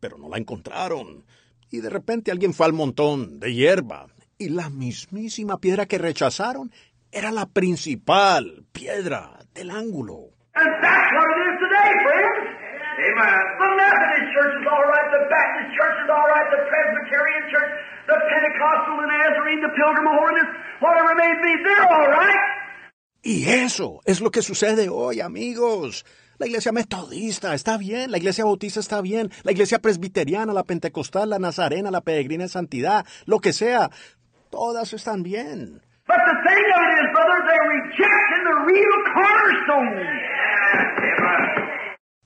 pero 0.00 0.16
no 0.16 0.30
la 0.30 0.38
encontraron. 0.38 1.26
Y 1.70 1.80
de 1.80 1.90
repente 1.90 2.30
alguien 2.30 2.54
fue 2.54 2.64
al 2.64 2.72
montón 2.72 3.40
de 3.40 3.52
hierba, 3.52 4.06
y 4.38 4.48
la 4.48 4.70
mismísima 4.70 5.58
piedra 5.58 5.84
que 5.84 5.98
rechazaron 5.98 6.72
era 7.10 7.30
la 7.30 7.44
principal 7.44 8.64
piedra 8.72 9.40
del 9.52 9.70
ángulo. 9.70 10.30
And 10.54 10.68
that's 10.84 11.08
what 11.16 11.26
it 11.32 11.40
is 11.48 11.56
today, 11.64 11.90
friends. 12.04 12.44
Amen. 12.92 13.42
The 13.56 13.70
Methodist 13.72 14.28
Church 14.36 14.52
is 14.60 14.66
all 14.68 14.84
right, 14.84 15.08
the 15.08 15.24
Baptist 15.32 15.70
Church 15.72 15.96
is 16.04 16.08
all 16.12 16.28
right, 16.28 16.48
the 16.52 16.60
Presbyterian 16.68 17.44
Church, 17.48 17.72
the 18.04 18.18
Pentecostal, 18.20 19.00
the 19.00 19.08
Nazarene, 19.08 19.60
the 19.64 19.72
Pilgrim 19.72 20.06
of 20.06 20.16
Holiness, 20.20 20.48
whatever 20.84 21.08
it 21.12 21.20
may 21.24 21.32
be, 21.40 21.52
they're 21.64 21.88
all 21.88 22.08
right. 22.12 22.42
Y 23.24 23.48
eso 23.48 24.00
es 24.04 24.20
lo 24.20 24.30
que 24.30 24.42
sucede 24.42 24.90
hoy, 24.90 25.20
amigos. 25.20 26.04
La 26.36 26.46
iglesia 26.46 26.72
metodista 26.72 27.54
está 27.54 27.78
bien, 27.78 28.10
la 28.10 28.18
iglesia 28.18 28.44
bautista 28.44 28.80
está 28.80 29.00
bien, 29.00 29.30
la 29.44 29.52
iglesia 29.52 29.78
presbiteriana, 29.78 30.52
la 30.52 30.64
pentecostal, 30.64 31.30
la 31.30 31.38
nazarena, 31.38 31.90
la 31.90 32.00
peregrina 32.02 32.44
de 32.44 32.48
santidad, 32.48 33.06
lo 33.24 33.38
que 33.38 33.52
sea, 33.54 33.90
todas 34.50 34.92
están 34.92 35.22
bien. 35.22 35.80
But 36.08 36.18
the 36.26 36.36
thing 36.44 36.64
of 36.66 36.82
it 36.82 36.98
is, 36.98 37.08
brother, 37.14 37.40
they're 37.46 37.68
rejecting 37.78 38.42
the 38.44 38.56
real 38.66 38.96
cornerstone. 39.14 40.31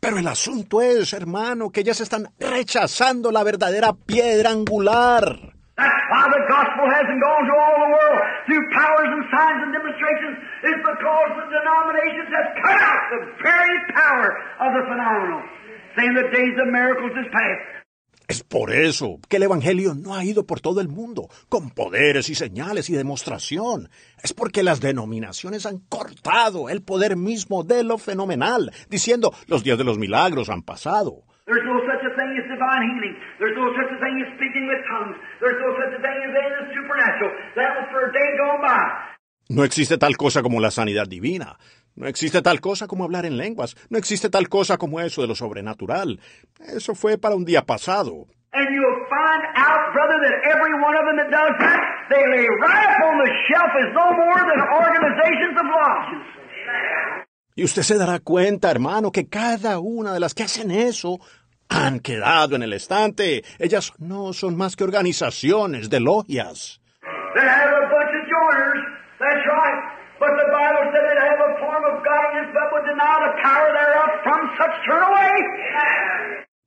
Pero 0.01 0.19
el 0.19 0.29
asunto 0.29 0.81
es, 0.81 1.13
hermano, 1.13 1.71
que 1.71 1.81
ellas 1.81 2.01
están 2.01 2.29
rechazando 2.39 3.33
la 3.33 3.43
verdadera 3.43 3.93
piedra 3.93 4.51
angular. 4.51 5.37
Saying 15.97 16.15
the 16.15 16.29
days 16.31 16.55
of 16.61 16.69
miracles 16.69 17.13
is 17.17 17.27
past. 17.33 17.76
Es 18.29 18.43
por 18.43 18.73
eso 18.73 19.21
que 19.29 19.37
el 19.37 19.45
Evangelio 19.45 19.95
no 19.95 20.15
ha 20.15 20.25
ido 20.25 20.47
por 20.47 20.61
todo 20.61 20.81
el 20.81 20.89
mundo, 20.89 21.29
con 21.49 21.71
poderes 21.71 22.29
y 22.29 22.35
señales 22.35 22.91
y 22.91 22.95
demostración. 22.95 23.89
Es 24.21 24.33
porque 24.33 24.65
las 24.65 24.81
denominaciones 24.81 25.65
han 25.65 25.79
cortado 25.89 26.69
el 26.69 26.83
poder 26.83 27.17
mismo 27.17 27.63
de 27.63 27.85
lo 27.85 27.99
fenomenal, 27.99 28.73
diciendo 28.91 29.33
los 29.47 29.63
días 29.63 29.79
de 29.79 29.85
los 29.85 29.99
milagros 29.99 30.51
han 30.51 30.63
pasado. 30.63 31.23
There's 31.47 31.63
no 31.63 31.79
such 31.87 32.03
a 32.03 32.11
thing 32.19 32.35
as 32.43 32.49
divine 32.51 32.83
healing. 32.91 33.15
There's 33.39 33.55
no 33.55 33.71
such 33.79 33.95
a 33.95 33.99
thing 34.03 34.19
as 34.19 34.35
speaking 34.35 34.67
with 34.67 34.83
tongues. 34.91 35.15
There's 35.39 35.61
no 35.63 35.71
such 35.79 35.95
a 35.95 36.01
thing 36.03 36.19
as 36.27 36.35
any 36.35 36.51
of 36.51 36.67
the 36.67 36.75
supernatural. 36.75 37.31
That 37.55 37.71
was 37.79 37.87
for 37.95 38.03
a 38.03 38.13
day 38.13 38.29
gone 38.43 38.61
by. 38.67 39.17
No 39.49 39.63
existe 39.63 39.97
tal 39.97 40.17
cosa 40.17 40.43
como 40.43 40.59
la 40.61 40.73
sanidad 40.73 41.07
divina. 41.07 41.57
No 41.97 42.07
existe 42.07 42.43
tal 42.43 42.61
cosa 42.61 42.87
como 42.87 43.05
hablar 43.05 43.25
en 43.25 43.37
lenguas. 43.37 43.75
No 43.89 43.99
existe 43.99 44.29
tal 44.29 44.49
cosa 44.49 44.77
como 44.77 45.01
eso 45.01 45.23
de 45.23 45.29
lo 45.29 45.35
sobrenatural. 45.35 46.21
Eso 46.61 46.95
fue 46.95 47.17
para 47.19 47.35
un 47.35 47.45
día 47.45 47.63
pasado. 47.63 48.27
And 48.53 48.69
you'll 48.71 49.05
find 49.09 49.43
out, 49.57 49.93
brother, 49.93 50.19
that 50.25 50.37
every 50.55 50.73
one 50.81 50.97
of 50.97 51.05
them 51.05 51.17
that 51.17 51.31
does 51.31 51.53
that, 51.59 51.81
they 52.09 52.23
lay 52.31 52.47
right 52.61 52.89
up 52.89 53.03
on 53.05 53.19
the 53.25 53.31
shelf 53.49 53.71
as 53.83 53.93
no 53.93 54.13
more 54.13 54.41
than 54.49 54.61
organizations 54.73 55.57
of 55.59 55.67
lodges. 55.67 56.37
Y 57.55 57.65
usted 57.65 57.83
se 57.83 57.97
dará 57.97 58.21
cuenta, 58.21 58.71
hermano, 58.71 59.11
que 59.11 59.29
cada 59.29 59.79
una 59.79 60.13
de 60.13 60.21
las 60.21 60.35
que 60.35 60.43
hacen 60.43 60.71
eso 60.71 61.19
han 61.69 62.01
quedado 62.01 62.57
en 62.57 62.63
el 62.63 62.75
estante. 62.75 63.45
Ellas 63.59 63.93
no 63.99 64.35
son 64.35 64.57
más 64.57 64.77
que 64.77 64.85
organizaciones 64.85 65.89
de 65.89 66.01
logias. 66.01 66.81
They 67.35 67.43
have 67.45 67.73
a 67.73 67.89
bunch 67.89 68.13
of 68.13 68.25
joiners, 68.29 68.85
that's 69.19 69.45
right. 69.49 69.97
But 70.19 70.33
the 70.33 70.49
Bible 70.49 70.85
said 70.93 71.03
they 71.05 71.29
have 71.29 71.41
a 71.45 71.53
form 71.61 71.85
of 71.93 72.05
godliness, 72.05 72.49
but 72.53 72.73
would 72.73 72.87
deny 72.89 73.17
the 73.21 73.33
power 73.45 73.69
thereof 73.73 74.11
from 74.25 74.41
such 74.57 74.76
turn 74.76 74.76
away. 74.76 74.76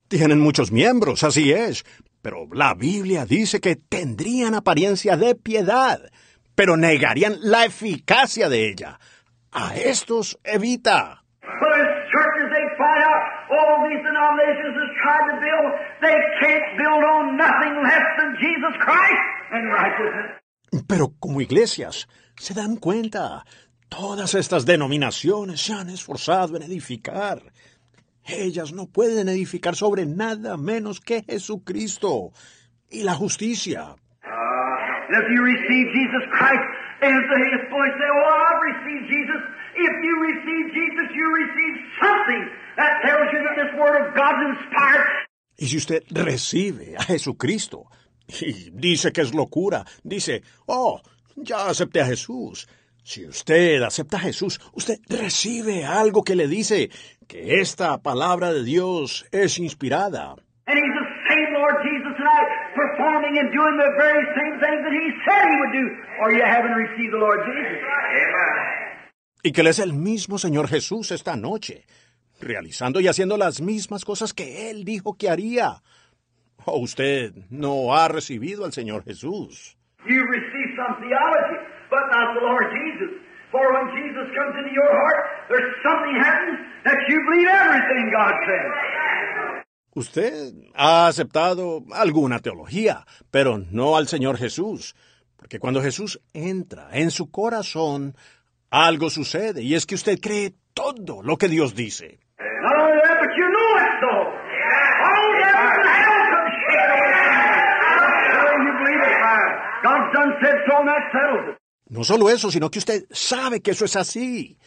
Tienen 0.08 0.40
muchos 0.40 0.72
miembros, 0.72 1.24
así 1.24 1.52
es. 1.52 1.86
Pero 2.22 2.48
la 2.52 2.74
Biblia 2.74 3.26
dice 3.26 3.62
que 3.62 3.76
tendrían 3.76 4.56
apariencia 4.56 5.16
de 5.16 5.36
piedad, 5.36 6.00
pero 6.56 6.76
negarían 6.76 7.38
la 7.42 7.66
eficacia 7.66 8.50
de 8.50 8.70
ella. 8.70 9.00
A 9.52 9.76
estos 9.76 10.38
evita. 10.44 11.24
Pero 20.88 21.14
como 21.20 21.42
iglesias, 21.42 22.08
se 22.36 22.54
dan 22.54 22.76
cuenta, 22.76 23.46
todas 23.90 24.34
estas 24.36 24.66
denominaciones 24.66 25.62
se 25.62 25.74
han 25.74 25.90
esforzado 25.90 26.58
en 26.58 26.64
edificar. 26.64 27.42
Ellas 28.32 28.74
no 28.74 28.88
pueden 28.88 29.28
edificar 29.30 29.76
sobre 29.76 30.06
nada 30.06 30.56
menos 30.58 31.00
que 31.00 31.24
Jesucristo 31.24 32.32
y 32.90 33.04
la 33.04 33.14
justicia. 33.16 33.96
Inspired. 44.42 45.30
Y 45.58 45.66
si 45.68 45.78
usted 45.78 46.04
recibe 46.12 46.96
a 46.98 47.04
Jesucristo 47.04 47.86
y 48.28 48.70
dice 48.72 49.12
que 49.12 49.22
es 49.22 49.34
locura, 49.34 49.84
dice, 50.04 50.44
oh, 50.68 51.02
ya 51.36 51.68
acepté 51.68 52.02
a 52.02 52.06
Jesús, 52.06 52.68
Si 53.10 53.26
usted 53.26 53.82
acepta 53.82 54.18
a 54.18 54.20
Jesús, 54.20 54.60
usted 54.74 55.00
recibe 55.08 55.84
algo 55.84 56.24
que 56.24 56.36
le 56.36 56.48
dice 56.48 56.92
que 57.30 57.62
esta 57.62 58.02
palabra 58.02 58.52
de 58.52 58.64
Dios 58.64 59.26
es 59.32 59.60
inspirada. 59.60 60.36
And 60.66 60.78
He's 60.78 60.96
the 60.98 61.10
same 61.30 61.54
Lord 61.54 61.78
Jesus 61.86 62.18
tonight, 62.18 62.50
performing 62.76 63.38
and 63.38 63.54
doing 63.54 63.78
the 63.78 63.92
very 63.98 64.26
same 64.34 64.60
things 64.60 64.82
that 64.84 64.92
He 64.92 65.08
said 65.26 65.46
He 65.46 65.58
would 65.62 65.74
do, 65.74 65.86
or 66.22 66.34
you 66.34 66.44
haven't 66.44 66.74
received 66.74 67.14
the 67.14 67.20
Lord 67.20 67.40
Jesus. 67.46 67.80
Y 69.44 69.52
que 69.52 69.62
Él 69.62 69.68
es 69.68 69.80
el 69.80 69.94
mismo 69.94 70.38
Señor 70.40 70.68
Jesús 70.68 71.12
esta 71.12 71.36
noche, 71.36 71.86
realizando 72.42 73.00
y 73.00 73.08
haciendo 73.08 73.38
las 73.38 73.62
mismas 73.62 74.04
cosas 74.04 74.34
que 74.34 74.72
Él 74.72 74.84
dijo 74.84 75.16
que 75.16 75.30
haría. 75.30 75.84
O 76.66 76.80
usted 76.80 77.32
no 77.50 77.96
ha 77.96 78.08
recibido 78.08 78.66
al 78.66 78.74
Señor 78.74 79.04
Jesús. 79.04 79.78
You 80.08 80.26
receive 80.26 80.76
some 80.76 80.98
theology, 81.00 81.58
but 81.90 82.10
not 82.12 82.34
the 82.34 82.42
Lord 82.42 82.66
Jesus. 82.74 83.19
For 83.52 83.66
when 83.74 83.90
Jesus 83.98 84.30
comes 84.38 84.54
into 84.62 84.74
your 84.74 84.92
heart, 84.94 85.26
there's 85.50 85.74
something 85.82 86.16
happens 86.22 86.60
that 86.86 86.98
you 87.10 87.18
believe 87.26 87.48
everything 87.50 88.12
God 88.14 88.34
says. 88.46 88.72
Usted 89.96 90.54
ha 90.76 91.08
aceptado 91.08 91.84
alguna 91.92 92.40
teología, 92.40 93.06
pero 93.32 93.58
no 93.58 93.98
al 93.98 94.08
Señor 94.08 94.38
Jesús. 94.38 94.96
Porque 95.36 95.58
cuando 95.60 95.82
Jesús 95.82 96.22
entra 96.34 96.90
en 96.92 97.10
su 97.10 97.32
corazón, 97.32 98.16
algo 98.70 99.10
sucede, 99.10 99.64
y 99.64 99.74
es 99.74 99.88
que 99.88 99.96
usted 99.96 100.20
cree 100.22 100.54
todo 100.76 101.24
lo 101.24 101.38
que 101.38 101.48
Dios 101.48 101.74
dice. 101.74 102.20
God's 109.82 110.14
done 110.14 110.34
said 110.42 110.58
so, 110.68 110.76
and 110.80 110.88
that 110.90 111.04
settles 111.14 111.56
it. 111.56 111.59
No 111.90 112.04
solo 112.04 112.30
eso, 112.30 112.52
sino 112.52 112.70
que 112.70 112.80
usted 112.80 113.06
sabe 113.10 113.62
que 113.62 113.72
eso 113.72 113.86
es 113.86 113.96
así. 113.96 114.58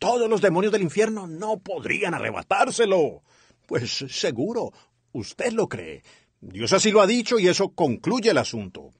Todos 0.00 0.28
los 0.28 0.40
demonios 0.40 0.72
del 0.72 0.82
infierno 0.82 1.28
no 1.28 1.58
podrían 1.58 2.12
arrebatárselo. 2.12 3.22
Pues 3.66 4.04
seguro, 4.08 4.72
usted 5.12 5.52
lo 5.52 5.68
cree. 5.68 6.02
Dios 6.40 6.72
así 6.72 6.90
lo 6.90 7.00
ha 7.00 7.06
dicho 7.06 7.38
y 7.38 7.46
eso 7.46 7.68
concluye 7.68 8.30
el 8.30 8.38
asunto. 8.38 8.90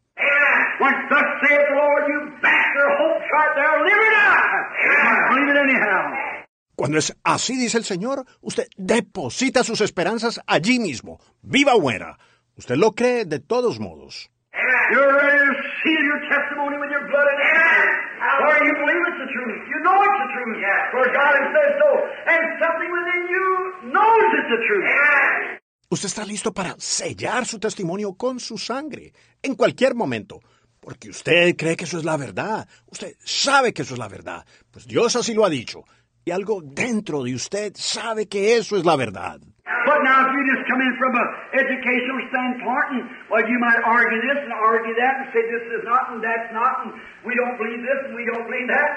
Cuando 6.76 6.98
es 6.98 7.16
así, 7.24 7.56
dice 7.56 7.78
el 7.78 7.84
Señor, 7.84 8.24
usted 8.40 8.68
deposita 8.76 9.64
sus 9.64 9.80
esperanzas 9.80 10.40
allí 10.46 10.78
mismo, 10.78 11.20
viva 11.42 11.74
o 11.74 11.80
muera. 11.80 12.16
Usted 12.56 12.76
lo 12.76 12.92
cree 12.92 13.24
de 13.24 13.40
todos 13.40 13.80
modos. 13.80 14.30
You're 14.92 15.14
ready 15.14 15.38
to 15.38 15.54
seal 15.82 16.04
your 16.04 16.20
testimony 16.28 16.76
with 16.76 16.90
your 16.90 17.08
blood 17.08 17.24
and 17.24 17.40
You 18.42 18.74
believe 18.74 19.02
it's 19.08 19.20
the 19.22 19.30
truth. 19.30 19.58
You 19.70 19.78
know 19.86 19.96
it's 20.02 20.18
the 20.24 20.30
truth. 20.34 20.58
For 20.92 21.04
God 21.12 21.32
has 21.38 21.48
said 21.54 21.72
so. 21.78 21.88
And 22.32 22.42
something 22.62 22.90
within 22.90 23.22
you 23.30 23.46
knows 23.94 24.28
it's 24.38 24.50
the 24.50 24.60
truth. 24.66 25.62
Usted 25.92 26.08
está 26.08 26.24
listo 26.24 26.54
para 26.54 26.74
sellar 26.78 27.44
su 27.44 27.58
testimonio 27.58 28.14
con 28.14 28.40
su 28.40 28.56
sangre, 28.56 29.12
en 29.42 29.54
cualquier 29.54 29.94
momento, 29.94 30.40
porque 30.80 31.10
usted 31.10 31.54
cree 31.54 31.76
que 31.76 31.84
eso 31.84 31.98
es 31.98 32.04
la 32.04 32.16
verdad. 32.16 32.66
Usted 32.86 33.14
sabe 33.22 33.74
que 33.74 33.82
eso 33.82 33.92
es 33.92 33.98
la 33.98 34.08
verdad, 34.08 34.46
pues 34.70 34.86
Dios 34.86 35.14
así 35.16 35.34
lo 35.34 35.44
ha 35.44 35.50
dicho. 35.50 35.84
Y 36.24 36.30
algo 36.30 36.62
dentro 36.62 37.22
de 37.22 37.34
usted 37.34 37.72
sabe 37.74 38.26
que 38.26 38.56
eso 38.56 38.76
es 38.78 38.86
la 38.86 38.96
verdad. 38.96 39.38
But 39.84 40.02
now 40.02 40.24
if 40.24 40.32
you 40.32 40.42
just 40.56 40.64
come 40.70 40.80
in 40.80 40.96
from 40.96 41.14
an 41.14 41.28
educational 41.52 42.20
standpoint 42.32 42.88
and, 42.96 43.04
well, 43.30 43.44
you 43.44 43.58
might 43.60 43.80
argue 43.84 44.20
this 44.20 44.40
and 44.44 44.52
argue 44.52 44.94
that 44.96 45.14
and 45.20 45.26
say 45.32 45.42
this 45.44 45.64
is 45.76 45.84
not 45.84 46.12
and 46.12 46.20
that's 46.24 46.50
not 46.52 46.72
and 46.84 46.90
we 47.24 47.36
don't 47.36 47.56
believe 47.60 47.80
this 47.84 48.00
and 48.08 48.16
we 48.16 48.24
don't 48.24 48.46
believe 48.48 48.68
that. 48.68 48.90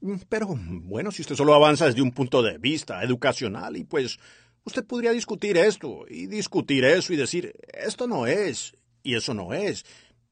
Mm, 0.00 0.18
Pero 0.28 0.46
bueno, 0.84 1.10
si 1.10 1.22
usted 1.22 1.34
solo 1.34 1.54
avanza 1.54 1.86
desde 1.86 2.02
un 2.02 2.12
punto 2.12 2.42
de 2.42 2.58
vista 2.58 3.02
educacional 3.02 3.76
y 3.76 3.84
pues 3.84 4.18
usted 4.64 4.84
podría 4.86 5.12
discutir 5.12 5.56
esto 5.56 6.04
y 6.08 6.26
discutir 6.26 6.84
eso 6.84 7.12
y 7.12 7.16
decir, 7.16 7.52
esto 7.72 8.06
no 8.06 8.26
es 8.26 8.76
y 9.02 9.16
eso 9.16 9.34
no 9.34 9.52
es. 9.52 9.84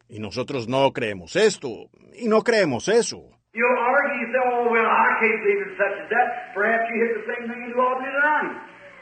Y 0.08 0.20
nosotros 0.20 0.68
no 0.68 0.92
creemos 0.92 1.34
esto 1.34 1.90
y 2.14 2.28
no 2.28 2.42
creemos 2.42 2.88
eso. 2.88 3.22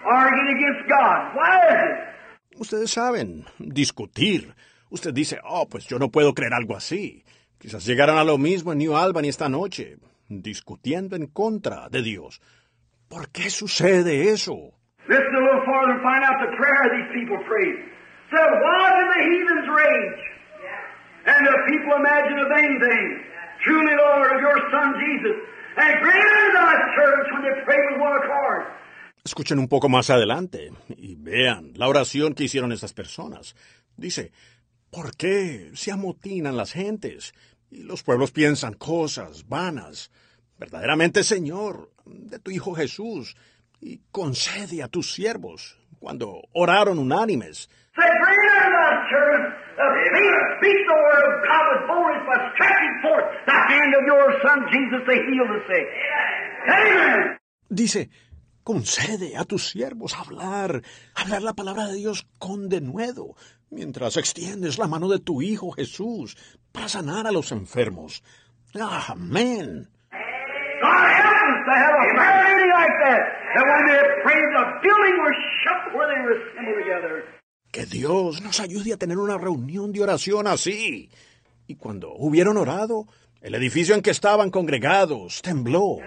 Arguing 0.06 0.48
against 0.56 0.88
God. 0.88 1.34
Why 1.34 1.56
is 1.64 1.80
it? 1.80 2.13
Ustedes 2.58 2.90
saben, 2.90 3.44
discutir. 3.58 4.54
Usted 4.90 5.12
dice, 5.12 5.40
oh, 5.44 5.68
pues 5.68 5.86
yo 5.86 5.98
no 5.98 6.10
puedo 6.10 6.34
creer 6.34 6.54
algo 6.54 6.76
así. 6.76 7.24
Quizás 7.58 7.84
llegaran 7.84 8.16
a 8.16 8.24
lo 8.24 8.38
mismo 8.38 8.72
en 8.72 8.78
New 8.78 8.96
Albany 8.96 9.28
esta 9.28 9.48
noche, 9.48 9.96
discutiendo 10.28 11.16
en 11.16 11.26
contra 11.26 11.88
de 11.88 12.02
Dios. 12.02 12.40
¿Por 13.08 13.30
qué 13.30 13.50
sucede 13.50 14.30
eso? 14.30 14.72
Listen 15.08 15.34
a 15.36 15.40
little 15.40 15.64
farther 15.66 15.92
and 15.92 16.02
find 16.02 16.22
out 16.24 16.38
the 16.40 16.56
prayer 16.56 16.82
these 16.96 17.10
people 17.12 17.36
prayed. 17.44 17.76
Said, 18.30 18.48
why 18.62 18.84
do 18.88 19.04
the 19.12 19.22
heathens 19.28 19.68
rage? 19.68 20.22
And 21.26 21.40
the 21.46 21.58
people 21.68 21.92
imagine 21.96 22.38
a 22.38 22.48
vain 22.54 22.80
thing. 22.80 23.08
Truly, 23.64 23.96
Lord, 23.96 24.32
of 24.32 24.40
your 24.40 24.58
Son 24.70 24.94
Jesus. 25.00 25.36
And 25.76 25.92
greater 26.00 26.44
thy 26.54 26.74
church 26.96 27.26
when 27.32 27.42
they 27.42 27.56
pray 27.64 27.80
with 27.90 28.00
one 28.00 28.16
accord. 28.16 28.64
Escuchen 29.24 29.58
un 29.58 29.68
poco 29.68 29.88
más 29.88 30.10
adelante 30.10 30.70
y 30.98 31.14
vean 31.14 31.72
la 31.76 31.88
oración 31.88 32.34
que 32.34 32.44
hicieron 32.44 32.72
estas 32.72 32.92
personas. 32.92 33.56
Dice, 33.96 34.32
¿por 34.90 35.16
qué 35.16 35.70
se 35.74 35.90
amotinan 35.90 36.58
las 36.58 36.72
gentes? 36.72 37.32
Y 37.70 37.84
los 37.84 38.02
pueblos 38.02 38.32
piensan 38.32 38.74
cosas 38.74 39.48
vanas. 39.48 40.10
Verdaderamente, 40.58 41.24
Señor, 41.24 41.90
de 42.04 42.38
tu 42.38 42.50
Hijo 42.50 42.74
Jesús, 42.74 43.34
y 43.80 44.02
concede 44.10 44.82
a 44.82 44.88
tus 44.88 45.14
siervos, 45.14 45.78
cuando 45.98 46.42
oraron 46.52 46.98
unánimes. 46.98 47.70
Dice, 57.70 58.10
concede 58.64 59.36
a 59.36 59.44
tus 59.44 59.68
siervos 59.68 60.14
hablar, 60.14 60.82
hablar 61.14 61.42
la 61.42 61.52
palabra 61.52 61.86
de 61.86 61.96
Dios 61.96 62.26
con 62.38 62.68
denuedo, 62.68 63.36
mientras 63.70 64.16
extiendes 64.16 64.78
la 64.78 64.88
mano 64.88 65.08
de 65.08 65.20
tu 65.20 65.42
Hijo 65.42 65.70
Jesús 65.70 66.36
para 66.72 66.88
sanar 66.88 67.26
a 67.26 67.32
los 67.32 67.52
enfermos. 67.52 68.24
Amén. 68.74 69.88
Que 77.70 77.86
Dios 77.86 78.42
nos 78.42 78.60
ayude 78.60 78.92
a 78.92 78.96
tener 78.96 79.18
una 79.18 79.36
reunión 79.36 79.92
de 79.92 80.02
oración 80.02 80.46
así. 80.46 81.10
Y 81.66 81.76
cuando 81.76 82.12
hubieron 82.14 82.56
orado, 82.56 83.06
el 83.40 83.54
edificio 83.54 83.94
en 83.94 84.02
que 84.02 84.10
estaban 84.10 84.50
congregados 84.50 85.42
tembló. 85.42 85.98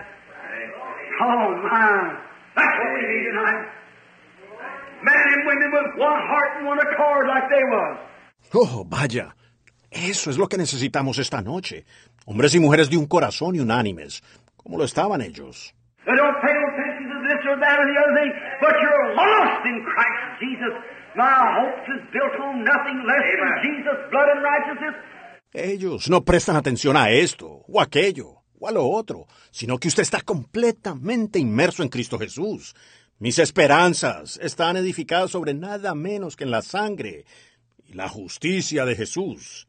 Oh, 1.19 1.49
my. 1.63 2.26
That's 2.57 2.75
what 2.81 2.91
we 2.97 3.01
need 3.05 3.23
tonight. 3.29 3.61
Men 5.05 5.13
and 5.33 5.45
women 5.45 5.69
with 5.77 5.89
one 6.01 6.19
heart 6.25 6.51
and 6.57 6.65
one 6.65 6.79
accord 6.79 7.27
like 7.27 7.45
they 7.53 7.63
was. 7.69 7.97
Oh, 8.53 8.85
vaya. 8.89 9.35
Eso 9.91 10.29
es 10.31 10.37
lo 10.37 10.47
que 10.47 10.57
necesitamos 10.57 11.19
esta 11.19 11.41
noche. 11.41 11.85
Hombres 12.25 12.55
y 12.55 12.59
mujeres 12.59 12.89
de 12.89 12.97
un 12.97 13.05
corazón 13.05 13.55
y 13.55 13.59
unánimes, 13.59 14.21
como 14.57 14.77
lo 14.77 14.83
estaban 14.83 15.21
ellos. 15.21 15.73
They 16.05 16.15
don't 16.15 16.41
pay 16.41 16.53
no 16.53 16.67
attention 16.73 17.07
to 17.13 17.19
this 17.27 17.39
or 17.45 17.59
that 17.59 17.79
or 17.79 17.85
the 17.85 17.97
other 17.99 18.15
thing, 18.15 18.31
but 18.61 18.73
you're 18.81 19.15
lost 19.15 19.65
in 19.65 19.83
Christ 19.83 20.39
Jesus. 20.39 20.73
My 21.15 21.33
hopes 21.59 21.87
is 21.89 22.03
built 22.11 22.35
on 22.41 22.63
nothing 22.63 23.03
less 23.05 23.27
than 23.37 23.51
Jesus' 23.63 24.09
blood 24.11 24.29
and 24.33 24.43
righteousness. 24.43 24.95
Ellos 25.53 26.09
no 26.09 26.21
prestan 26.23 26.55
atención 26.55 26.97
a 26.97 27.09
esto, 27.09 27.63
o 27.67 27.81
aquello, 27.81 28.36
o 28.59 28.67
a 28.67 28.71
otro, 28.89 29.27
sino 29.51 29.77
que 29.77 29.87
usted 29.87 30.03
está 30.03 30.21
completamente 30.21 31.39
inmerso 31.39 31.83
en 31.83 31.89
Cristo 31.89 32.17
Jesús. 32.19 32.75
Mis 33.19 33.39
esperanzas 33.39 34.39
están 34.41 34.77
edificadas 34.77 35.31
sobre 35.31 35.53
nada 35.53 35.95
menos 35.95 36.35
que 36.35 36.43
en 36.43 36.51
la 36.51 36.61
sangre 36.61 37.25
y 37.85 37.93
la 37.93 38.07
justicia 38.09 38.85
de 38.85 38.95
Jesús. 38.95 39.67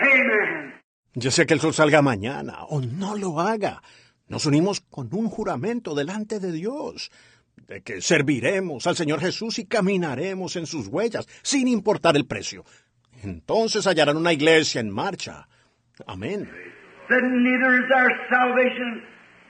Amen. 0.00 0.85
Ya 1.18 1.30
sea 1.30 1.46
que 1.46 1.54
el 1.54 1.60
sol 1.60 1.72
salga 1.72 2.02
mañana 2.02 2.64
o 2.68 2.82
no 2.82 3.16
lo 3.16 3.40
haga, 3.40 3.82
nos 4.28 4.44
unimos 4.44 4.82
con 4.82 5.08
un 5.12 5.30
juramento 5.30 5.94
delante 5.94 6.40
de 6.40 6.52
Dios 6.52 7.10
de 7.68 7.80
que 7.80 8.02
serviremos 8.02 8.86
al 8.86 8.96
Señor 8.96 9.20
Jesús 9.20 9.58
y 9.58 9.64
caminaremos 9.64 10.56
en 10.56 10.66
sus 10.66 10.88
huellas, 10.88 11.26
sin 11.40 11.68
importar 11.68 12.16
el 12.16 12.26
precio. 12.26 12.66
Entonces 13.22 13.86
hallarán 13.86 14.18
una 14.18 14.34
iglesia 14.34 14.82
en 14.82 14.90
marcha. 14.90 15.48
Amén. 16.06 16.50
Said, 17.08 17.22
Neither 17.22 17.72
is 17.72 17.88
there 17.88 18.12
salvation 18.28 19.02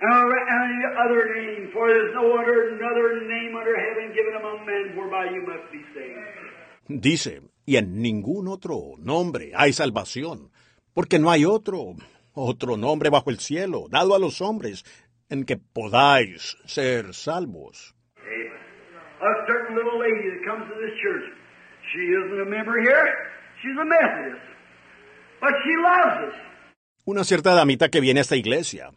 or 0.03 0.39
any 0.39 0.81
other 1.03 1.35
name, 1.35 1.71
for 1.73 1.89
there 1.89 2.07
is 2.07 2.15
no 2.15 2.39
other, 2.39 2.77
another 2.79 3.27
name 3.27 3.57
under 3.57 3.75
heaven 3.75 4.15
given 4.15 4.37
among 4.39 4.65
men 4.65 4.97
whereby 4.97 5.35
you 5.35 5.43
must 5.43 5.73
be 5.73 5.83
saved. 5.93 7.03
Dice, 7.03 7.43
y 7.65 7.77
en 7.77 8.01
ningún 8.01 8.47
otro 8.47 8.95
nombre 8.99 9.51
hay 9.57 9.73
salvación, 9.73 10.53
porque 10.97 11.19
no 11.19 11.31
hay 11.31 11.45
otro, 11.45 11.95
otro 12.33 12.79
nombre 12.79 13.11
bajo 13.11 13.29
el 13.29 13.39
cielo, 13.39 13.85
dado 13.91 14.15
a 14.15 14.19
los 14.19 14.41
hombres, 14.41 14.83
en 15.29 15.45
que 15.45 15.59
podáis 15.59 16.57
ser 16.65 17.13
salvos. 17.13 17.95
Comes. 25.67 26.35
Una 27.05 27.25
cierta 27.25 27.55
damita 27.55 27.91
que 27.91 28.01
viene 28.01 28.21
a 28.21 28.23
esta 28.23 28.37
iglesia. 28.37 28.89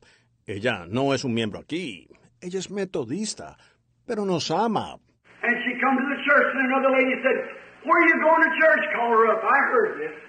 Ella 0.47 0.85
no 0.87 1.13
es 1.13 1.25
un 1.25 1.33
miembro 1.33 1.59
aquí. 1.59 2.07
Ella 2.39 2.59
es 2.59 2.71
metodista, 2.71 3.57
pero 4.07 4.23
nos 4.23 4.49
ama. 4.51 4.95
And 5.43 5.55
she 5.65 5.77
come 5.81 5.97
to 5.97 6.07
the 6.15 6.23
church, 6.23 6.47
and 6.55 6.65
another 6.71 6.91
lady 6.95 7.15
said, 7.21 7.59
Where 7.83 7.91
are 7.91 8.07
you 8.07 8.21
going 8.23 8.43
to 8.43 8.51
church? 8.55 8.83
Call 8.95 9.11
her 9.11 9.33
up. 9.33 9.43
I 9.43 9.59
heard 9.71 9.99
this. 9.99 10.28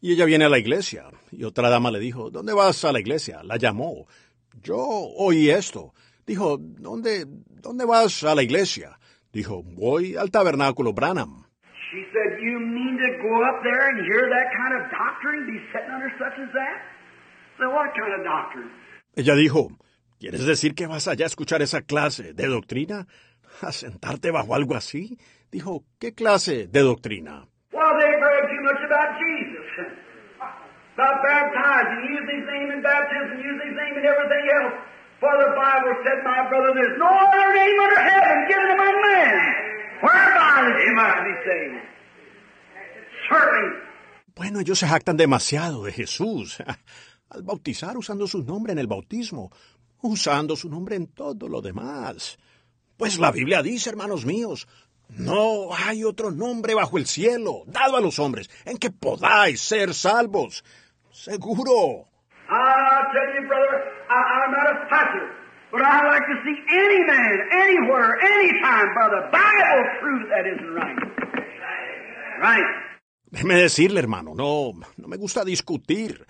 Y 0.00 0.12
ella 0.12 0.24
viene 0.24 0.44
a 0.44 0.48
la 0.48 0.58
iglesia. 0.58 1.04
Y 1.30 1.44
otra 1.44 1.70
dama 1.70 1.90
le 1.90 2.00
dijo, 2.00 2.30
¿dónde 2.30 2.52
vas 2.52 2.84
a 2.84 2.92
la 2.92 3.00
iglesia? 3.00 3.42
La 3.44 3.56
llamó. 3.56 4.06
Yo 4.62 4.76
oí 4.76 5.50
esto. 5.50 5.94
Dijo, 6.26 6.56
¿dónde, 6.58 7.24
dónde 7.26 7.84
vas 7.84 8.24
a 8.24 8.34
la 8.34 8.42
iglesia? 8.42 8.98
Dijo, 9.32 9.62
voy 9.62 10.16
al 10.16 10.30
tabernáculo 10.30 10.92
Branham. 10.92 11.46
She 11.92 12.04
said, 12.12 12.40
You 12.40 12.58
mean 12.58 12.96
to 12.96 13.10
go 13.20 13.44
up 13.44 13.62
there 13.62 13.88
and 13.90 14.00
hear 14.06 14.24
that 14.28 14.48
kind 14.56 14.72
of 14.80 14.90
doctrine, 14.90 15.44
be 15.44 15.60
sitting 15.72 15.92
under 15.92 16.08
such 16.16 16.38
as 16.40 16.50
that? 16.54 16.80
Said, 17.58 17.68
What 17.68 17.92
kind 17.92 18.14
of 18.18 18.24
doctrine? 18.24 18.70
Ella 19.14 19.34
dijo, 19.34 19.68
¿quieres 20.18 20.46
decir 20.46 20.74
que 20.74 20.86
vas 20.86 21.06
allá 21.06 21.26
a 21.26 21.28
escuchar 21.28 21.60
esa 21.60 21.82
clase 21.82 22.32
de 22.32 22.46
doctrina? 22.46 23.06
¿A 23.60 23.72
sentarte 23.72 24.30
bajo 24.30 24.54
algo 24.54 24.74
así? 24.74 25.18
Dijo, 25.52 25.84
¿qué 26.00 26.14
clase 26.14 26.66
de 26.66 26.80
doctrina? 26.80 27.46
Well, 27.72 27.92
they 28.00 28.12
brag 28.18 28.48
too 28.48 28.62
much 28.64 28.82
about 28.88 29.18
Jesus. 29.20 30.02
about 30.94 31.22
baptizing, 31.24 32.04
use 32.08 32.28
his 32.28 32.44
name 32.44 32.68
in 32.72 32.80
baptism, 32.82 33.36
use 33.40 33.60
his 33.64 33.74
name 33.76 33.94
in 34.00 34.04
everything 34.04 34.44
else. 34.60 34.76
For 35.20 35.32
the 35.38 35.50
Bible 35.54 35.94
said, 36.04 36.18
my 36.24 36.48
brother, 36.48 36.72
there's 36.74 36.98
no 36.98 37.08
other 37.08 37.46
name 37.54 37.78
under 37.84 38.00
heaven 38.00 38.36
given 38.48 38.70
among 38.76 38.96
men. 39.08 39.32
Whereby 40.02 40.58
they 40.78 40.90
must 41.00 41.20
be 41.28 41.34
saved. 41.46 41.80
Certainly. 43.30 43.70
Bueno, 44.34 44.60
ellos 44.60 44.78
se 44.78 44.86
jactan 44.88 45.16
demasiado 45.16 45.84
de 45.84 45.92
Jesús. 45.92 46.58
Al 47.30 47.42
bautizar 47.42 47.96
usando 47.96 48.26
su 48.26 48.42
nombre 48.42 48.72
en 48.72 48.78
el 48.78 48.86
bautismo, 48.86 49.50
usando 50.02 50.56
su 50.56 50.68
nombre 50.68 50.96
en 50.96 51.06
todo 51.06 51.48
lo 51.48 51.62
demás. 51.62 52.38
Pues 52.96 53.18
la 53.18 53.30
Biblia 53.30 53.62
dice, 53.62 53.90
hermanos 53.90 54.26
míos, 54.26 54.66
no 55.16 55.74
hay 55.74 56.04
otro 56.04 56.30
nombre 56.30 56.74
bajo 56.74 56.98
el 56.98 57.06
cielo, 57.06 57.62
dado 57.66 57.96
a 57.96 58.00
los 58.00 58.18
hombres, 58.18 58.50
en 58.64 58.78
que 58.78 58.90
podáis 58.90 59.60
ser 59.60 59.94
salvos. 59.94 60.64
Seguro. 61.10 62.08
I 62.48 63.02
tell 63.12 63.34
you, 63.34 63.48
brother, 63.48 63.80
I, 64.10 64.14
I'm 64.14 64.50
not 64.52 64.68
a 64.72 64.88
pastor, 64.88 65.28
but 65.70 65.82
I 65.82 66.04
like 66.08 66.26
to 66.26 66.36
see 66.44 66.56
any 66.68 67.04
man, 67.04 67.48
anywhere, 67.52 68.18
anytime, 68.20 68.92
brother, 68.94 69.30
Bible 69.30 69.84
prove 70.00 70.28
that 70.28 70.46
isn't 70.46 70.74
right. 70.74 70.98
Right. 72.40 72.92
Déjeme 73.30 73.54
decirle, 73.54 74.00
hermano, 74.00 74.34
no, 74.34 74.72
no 74.96 75.08
me 75.08 75.16
gusta 75.16 75.44
discutir, 75.44 76.26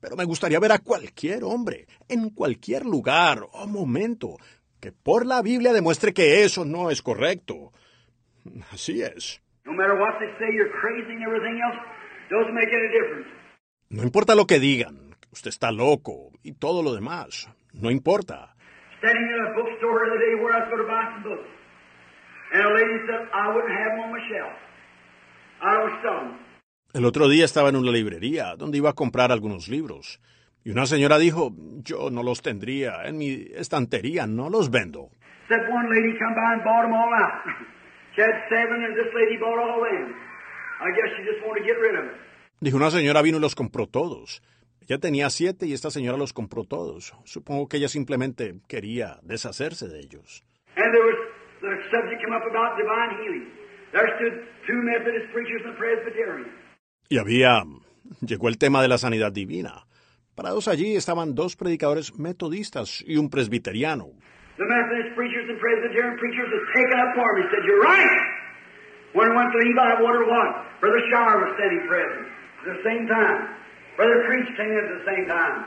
pero 0.00 0.16
me 0.16 0.24
gustaría 0.24 0.60
ver 0.60 0.72
a 0.72 0.80
cualquier 0.80 1.44
hombre, 1.44 1.86
en 2.08 2.30
cualquier 2.30 2.84
lugar 2.84 3.46
o 3.52 3.66
momento, 3.66 4.36
que 4.80 4.92
por 4.92 5.24
la 5.24 5.40
Biblia 5.40 5.72
demuestre 5.72 6.12
que 6.12 6.44
eso 6.44 6.64
no 6.64 6.90
es 6.90 7.00
correcto. 7.00 7.72
Así 8.72 9.02
es. 9.02 9.40
No 9.64 9.72
matter 9.72 9.94
what 9.94 10.18
they 10.18 10.30
say, 10.38 10.52
you're 10.54 10.72
crazy 10.80 11.12
and 11.14 11.22
everything 11.22 11.60
else, 11.62 11.78
doesn't 12.30 12.54
make 12.54 12.68
any 12.68 12.88
difference. 12.90 13.28
No 13.90 14.02
importa 14.02 14.34
lo 14.34 14.46
que 14.46 14.58
digan, 14.58 15.14
usted 15.30 15.50
está 15.50 15.70
loco 15.70 16.32
y 16.42 16.52
todo 16.52 16.82
lo 16.82 16.94
demás, 16.94 17.48
no 17.74 17.90
importa. 17.90 18.54
Standing 18.98 19.22
in 19.22 19.46
a 19.46 19.54
bookstore 19.54 20.00
the 20.00 20.10
other 20.10 20.18
day 20.18 20.34
where 20.42 20.54
I 20.54 20.60
was 20.60 20.68
going 20.70 20.82
to 20.82 20.88
buy 20.88 21.04
some 21.12 21.22
books, 21.22 21.48
and 22.54 22.62
a 22.62 22.72
lady 22.72 22.98
said, 23.06 23.28
I 23.34 23.54
wouldn't 23.54 23.72
have 23.72 23.90
them 23.92 24.00
on 24.06 24.12
my 24.12 24.22
shelf. 24.30 24.54
I 25.60 25.74
don't 25.74 26.02
sell 26.02 26.18
them. 26.26 26.38
El 26.94 27.04
otro 27.06 27.28
día 27.28 27.44
estaba 27.44 27.70
en 27.70 27.76
una 27.76 27.90
librería 27.90 28.54
donde 28.56 28.78
iba 28.78 28.90
a 28.90 28.92
comprar 28.92 29.32
algunos 29.32 29.68
libros. 29.68 30.20
Y 30.64 30.70
una 30.70 30.86
señora 30.86 31.18
dijo, 31.18 31.52
yo 31.82 32.10
no 32.10 32.22
los 32.22 32.42
tendría 32.42 33.04
en 33.04 33.18
mi 33.18 33.46
estantería, 33.54 34.26
no 34.26 34.50
los 34.50 34.70
vendo. 34.70 35.08
Dijo, 42.60 42.76
una 42.76 42.90
señora 42.90 43.22
vino 43.22 43.38
y 43.38 43.40
los 43.40 43.54
compró 43.54 43.86
todos. 43.86 44.42
Ella 44.80 44.98
tenía 44.98 45.30
siete 45.30 45.66
y 45.66 45.72
esta 45.72 45.90
señora 45.90 46.18
los 46.18 46.32
compró 46.32 46.64
todos. 46.64 47.14
Supongo 47.24 47.68
que 47.68 47.76
ella 47.76 47.88
simplemente 47.88 48.54
quería 48.68 49.18
deshacerse 49.22 49.88
de 49.88 50.00
ellos. 50.00 50.44
And 50.76 50.92
there 50.92 51.04
was 51.04 51.16
the 51.60 51.90
subject 51.90 52.22
come 52.22 52.34
up 52.34 52.42
about 52.42 52.76
divine 52.76 53.22
healing. 53.22 53.48
There 53.92 54.08
stood 54.16 54.42
two 54.66 54.82
Methodist 54.82 55.32
preachers 55.32 55.62
and 55.66 55.76
Presbyterians. 55.76 56.48
Y 57.08 57.18
había... 57.18 57.64
llegó 58.20 58.48
el 58.48 58.58
tema 58.58 58.82
de 58.82 58.88
la 58.88 58.98
sanidad 58.98 59.32
divina. 59.32 59.86
Parados 60.34 60.66
allí 60.66 60.96
estaban 60.96 61.34
dos 61.34 61.56
predicadores 61.56 62.18
metodistas 62.18 63.04
y 63.06 63.16
un 63.16 63.28
presbiteriano. 63.28 64.10
The 64.58 64.68
Methodist 64.68 65.16
preachers 65.16 65.48
and 65.48 65.58
Presbyterian 65.58 66.18
preachers 66.20 66.48
was 66.52 66.64
taken 66.76 66.96
up 67.00 67.16
for 67.16 67.28
me. 67.36 67.42
Said, 67.48 67.64
You're 67.64 67.80
right. 67.80 68.20
When 69.14 69.28
I 69.28 69.34
went 69.36 69.52
to 69.52 69.58
leave, 69.58 69.76
I 69.76 70.00
wondered 70.00 70.28
what. 70.28 70.80
Brother 70.80 71.00
Shower 71.10 71.44
was 71.44 71.52
standing 71.56 71.84
present 71.88 72.26
at 72.60 72.66
the 72.76 72.80
same 72.84 73.08
time. 73.08 73.48
Brother 73.96 74.24
Creech 74.28 74.48
came 74.56 74.72
in 74.72 74.80
at 74.80 74.90
the 74.92 75.04
same 75.04 75.26
time. 75.28 75.64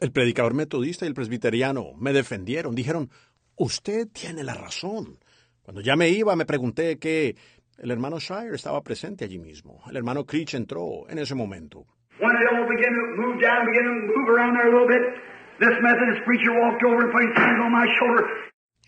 El 0.00 0.12
predicador 0.12 0.54
metodista 0.54 1.04
y 1.04 1.08
el 1.08 1.14
presbiteriano 1.14 1.92
me 1.98 2.12
defendieron. 2.12 2.74
Dijeron, 2.74 3.10
usted 3.56 4.08
tiene 4.12 4.42
la 4.44 4.54
razón. 4.54 5.18
Cuando 5.62 5.82
ya 5.82 5.94
me 5.94 6.08
iba, 6.08 6.34
me 6.36 6.46
pregunté 6.46 6.98
que 6.98 7.36
el 7.78 7.90
hermano 7.90 8.18
Shire 8.18 8.54
estaba 8.54 8.82
presente 8.82 9.24
allí 9.24 9.38
mismo. 9.38 9.82
El 9.88 9.96
hermano 9.96 10.24
Creech 10.24 10.54
entró 10.54 11.08
en 11.08 11.18
ese 11.18 11.34
momento. 11.34 11.86
When 12.18 12.32
they 12.36 12.46
all 12.56 12.66
began 12.68 12.92
to 12.92 13.22
move 13.22 13.40
down, 13.40 13.64
began 13.66 13.84
to 13.84 13.94
move 14.06 14.28
around 14.28 14.54
there 14.54 14.68
a 14.68 14.72
little 14.72 14.88
bit, 14.88 15.02
this 15.60 15.76
Methodist 15.82 16.24
preacher 16.24 16.52
walked 16.56 16.82
over 16.82 17.04
and 17.04 17.12
put 17.12 17.22
his 17.28 17.36
hands 17.36 17.60
on 17.60 17.70
my 17.70 17.86
shoulder. 18.00 18.24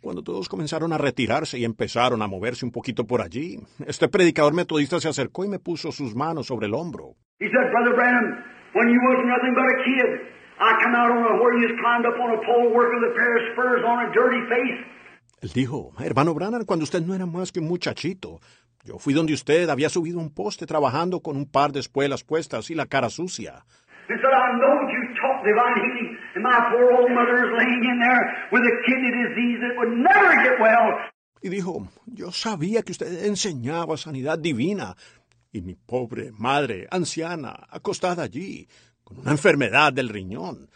Cuando 0.00 0.22
todos 0.22 0.48
comenzaron 0.48 0.92
a 0.92 0.98
retirarse 0.98 1.58
y 1.58 1.64
empezaron 1.64 2.22
a 2.22 2.26
moverse 2.26 2.64
un 2.64 2.72
poquito 2.72 3.06
por 3.06 3.20
allí, 3.20 3.60
este 3.86 4.08
predicador 4.08 4.52
metodista 4.52 4.98
se 4.98 5.08
acercó 5.08 5.44
y 5.44 5.48
me 5.48 5.60
puso 5.60 5.92
sus 5.92 6.16
manos 6.16 6.46
sobre 6.46 6.66
el 6.66 6.74
hombro. 6.74 7.14
He 7.38 7.46
said, 7.46 7.70
Brother 7.70 7.94
Branham, 7.94 8.42
when 8.74 8.88
you 8.88 8.98
was 8.98 9.22
nothing 9.24 9.54
but 9.54 9.62
a 9.62 9.76
kid, 9.84 10.10
I 10.58 10.82
come 10.82 10.96
out 10.96 11.10
on 11.12 11.22
a 11.22 11.42
where 11.42 11.54
you 11.54 11.68
was 11.68 11.76
climbed 11.78 12.06
up 12.06 12.18
on 12.18 12.30
a 12.34 12.40
pole 12.42 12.72
working 12.74 12.98
with 12.98 13.12
a 13.12 13.14
pair 13.14 13.36
of 13.36 13.42
spurs 13.52 13.84
on 13.84 14.06
a 14.06 14.12
dirty 14.12 14.42
face. 14.48 14.80
Él 15.42 15.52
dijo, 15.52 15.92
hermano 16.00 16.34
Branham, 16.34 16.64
cuando 16.64 16.84
usted 16.84 17.02
no 17.02 17.14
era 17.14 17.26
más 17.26 17.52
que 17.52 17.60
un 17.60 17.68
muchachito, 17.68 18.40
yo 18.84 18.98
fui 18.98 19.12
donde 19.14 19.34
usted 19.34 19.68
había 19.68 19.88
subido 19.88 20.18
un 20.18 20.34
poste 20.34 20.66
trabajando 20.66 21.20
con 21.20 21.36
un 21.36 21.46
par 21.46 21.70
de 21.70 21.80
espuelas 21.80 22.24
puestas 22.24 22.70
y 22.70 22.74
la 22.74 22.86
cara 22.86 23.10
sucia. 23.10 23.64
He 24.08 24.14
said, 24.18 24.34
I 24.34 24.58
know 24.58 24.74
you 24.90 25.14
taught 25.14 25.44
divine 25.46 25.78
healing, 25.78 26.11
and 26.42 26.50
my 26.50 26.70
poor 26.70 26.90
old 26.92 27.10
mother 27.10 27.38
is 27.46 27.52
laying 27.56 27.84
in 27.84 28.00
there 28.00 28.48
with 28.50 28.62
a 28.62 28.74
kidney 28.86 29.12
disease 29.22 29.58
that 29.62 29.74
would 29.78 29.94
never 29.96 30.34
get 30.42 30.58
well. 30.60 30.98
Y 31.42 31.48
dijo, 31.48 31.88
yo 32.06 32.30
sabía 32.30 32.82
que 32.82 32.92
usted 32.92 33.24
enseñaba 33.26 33.96
sanidad 33.96 34.38
divina. 34.38 34.96
Y 35.52 35.60
mi 35.60 35.74
pobre 35.74 36.30
madre, 36.38 36.86
anciana, 36.90 37.66
acostada 37.68 38.22
allí, 38.22 38.68
con 39.04 39.18
una 39.18 39.32
enfermedad 39.32 39.92
del 39.92 40.08
riñón, 40.08 40.70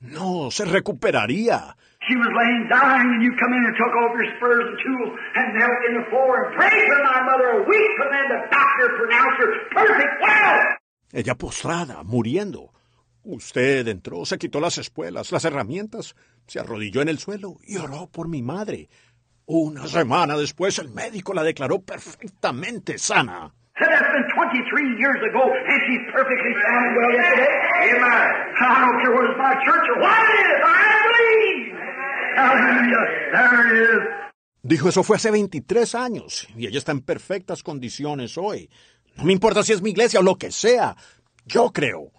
no 0.00 0.50
se 0.50 0.64
recuperaría. 0.64 1.76
She 2.08 2.16
was 2.16 2.30
laying 2.32 2.68
dying, 2.70 3.08
and 3.14 3.22
you 3.22 3.32
come 3.36 3.52
in 3.52 3.64
and 3.66 3.74
took 3.76 3.92
off 3.92 4.14
your 4.14 4.30
spurs 4.36 4.64
and 4.68 4.78
tools 4.78 5.18
and 5.34 5.58
knelt 5.58 5.80
in 5.88 5.94
the 5.98 6.06
floor 6.08 6.44
and 6.44 6.56
prayed 6.56 6.86
for 6.86 7.02
my 7.02 7.20
mother 7.26 7.48
a 7.60 7.68
week, 7.68 7.94
and 8.00 8.10
then 8.14 8.26
the 8.30 8.40
doctor 8.48 8.88
pronounced 8.96 9.38
her 9.42 9.50
perfect 9.74 10.14
well. 10.22 10.76
Ella 11.12 11.34
postrada, 11.34 12.04
muriendo. 12.04 12.75
Usted 13.28 13.88
entró, 13.88 14.24
se 14.24 14.38
quitó 14.38 14.60
las 14.60 14.78
espuelas, 14.78 15.32
las 15.32 15.44
herramientas, 15.44 16.14
se 16.46 16.60
arrodilló 16.60 17.02
en 17.02 17.08
el 17.08 17.18
suelo 17.18 17.56
y 17.64 17.76
oró 17.76 18.06
por 18.06 18.28
mi 18.28 18.40
madre. 18.40 18.88
Una 19.46 19.88
semana 19.88 20.36
después 20.36 20.78
el 20.78 20.90
médico 20.90 21.34
la 21.34 21.42
declaró 21.42 21.80
perfectamente 21.82 22.98
sana. 22.98 23.52
Said 23.78 23.88
that's 23.90 24.12
been 24.12 24.24
23 24.32 24.96
years 24.96 25.20
ago, 25.28 25.42
and 25.42 25.82
she's 25.86 26.06
perfectly 26.14 26.54
sound 26.62 26.86
and 26.86 26.96
well 26.96 27.12
yet 27.12 27.28
today. 27.34 27.98
Amen. 27.98 28.28
I 28.62 28.80
don't 28.80 28.98
care 29.02 29.10
whether 29.10 29.28
it's 29.28 29.38
my 29.42 29.54
church 29.66 29.86
or 29.90 30.00
what 30.00 30.16
it 30.22 30.46
is. 30.46 30.58
I 30.64 30.96
believe. 31.10 31.76
Hallelujah. 32.36 33.04
There 33.32 33.66
it 33.66 33.90
is. 33.90 34.26
Dijo, 34.62 34.88
eso 34.88 35.02
fue 35.02 35.16
hace 35.16 35.32
23 35.32 35.94
años 35.96 36.48
y 36.56 36.66
ella 36.68 36.78
está 36.78 36.92
en 36.92 37.00
perfectas 37.00 37.64
condiciones 37.64 38.38
hoy. 38.38 38.70
No 39.16 39.24
me 39.24 39.32
importa 39.32 39.64
si 39.64 39.72
es 39.72 39.82
mi 39.82 39.90
iglesia 39.90 40.20
o 40.20 40.22
lo 40.22 40.36
que 40.36 40.52
sea. 40.52 40.96
Yo 41.44 41.72
creo. 41.72 42.12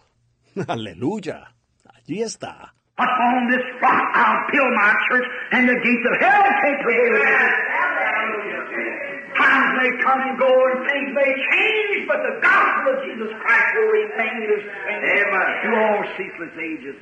Aleluya. 0.68 1.54
Allí 1.86 2.22
está. 2.22 2.74
Upon 2.98 3.48
this 3.52 3.62
rock 3.80 4.10
I'll 4.16 4.42
build 4.52 4.74
my 4.74 4.94
church, 5.08 5.28
and 5.52 5.70
the 5.70 5.76
gates 5.76 6.06
of 6.10 6.16
hell 6.20 6.44
can't 6.62 6.82
prevail 6.82 7.14
against 7.14 8.74
it. 8.74 8.98
Times 9.38 9.70
may 9.78 9.92
come 10.02 10.22
and 10.26 10.40
go, 10.40 10.50
and 10.50 10.82
things 10.90 11.14
may 11.14 11.30
change, 11.30 12.08
but 12.08 12.18
the 12.26 12.42
gospel 12.42 12.98
of 12.98 13.06
Jesus 13.06 13.30
Christ 13.38 13.70
will 13.76 13.92
remain 14.02 14.40
the 14.50 14.60
same 14.66 15.30
through 15.62 15.78
all 15.78 16.02
ceaseless 16.18 16.54
ages. 16.58 16.98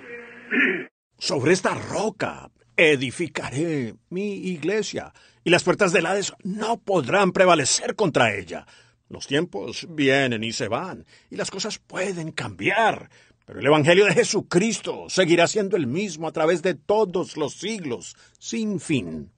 Sobre 1.18 1.53
esta 1.53 1.76
roca 1.76 2.49
edificaré 2.76 3.95
mi 4.10 4.52
iglesia, 4.52 5.14
y 5.45 5.49
las 5.49 5.64
puertas 5.64 5.94
del 5.94 6.07
Hades 6.07 6.34
no 6.44 6.76
podrán 6.76 7.32
prevalecer 7.32 7.95
contra 7.95 8.34
ella. 8.34 8.65
Los 9.07 9.27
tiempos 9.27 9.88
vienen 9.90 10.44
y 10.44 10.52
se 10.52 10.68
van, 10.68 11.06
y 11.30 11.38
las 11.38 11.52
cosas 11.52 11.77
pueden 11.77 12.32
cambiar, 12.32 13.10
pero 13.45 13.59
el 13.59 13.65
Evangelio 13.65 14.05
de 14.05 14.13
Jesucristo 14.13 15.05
seguirá 15.07 15.47
siendo 15.47 15.77
el 15.77 15.88
mismo 15.88 16.27
a 16.27 16.31
través 16.31 16.61
de 16.61 16.73
todos 16.73 17.38
los 17.38 17.53
siglos, 17.53 18.15
sin 18.39 18.80
fin. 18.80 19.31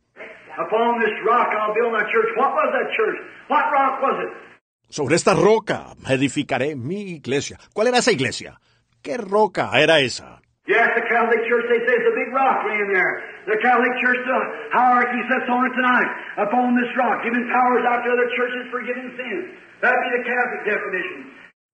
Sobre 4.89 5.15
esta 5.15 5.33
roca 5.33 5.87
edificaré 6.09 6.75
mi 6.75 7.01
iglesia. 7.01 7.57
¿Cuál 7.73 7.87
era 7.87 7.97
esa 7.97 8.11
iglesia? 8.11 8.59
¿Qué 9.01 9.17
roca 9.17 9.71
era 9.75 9.99
esa? 9.99 10.41
Yes, 10.67 10.83
the 10.95 11.01
Catholic 11.07 11.47
Church, 11.47 11.63
they 11.71 11.79
say 11.87 11.95
it's 11.95 12.11
a 12.11 12.11
big 12.11 12.27
rock 12.35 12.59
laying 12.67 12.91
there. 12.91 13.23
The 13.47 13.55
Catholic 13.63 13.93
Church, 14.03 14.19
the 14.27 14.39
hierarchy 14.75 15.23
sets 15.31 15.47
on 15.47 15.63
it 15.63 15.71
tonight. 15.71 16.11
Upon 16.43 16.75
this 16.75 16.91
rock, 16.99 17.23
giving 17.23 17.47
powers 17.47 17.87
out 17.87 18.03
to 18.03 18.09
other 18.11 18.27
churches, 18.35 18.67
forgiving 18.67 19.15
sins. 19.15 19.55
That'd 19.79 19.95
be 19.95 20.09
the 20.19 20.23
Catholic 20.27 20.61
definition. 20.67 21.31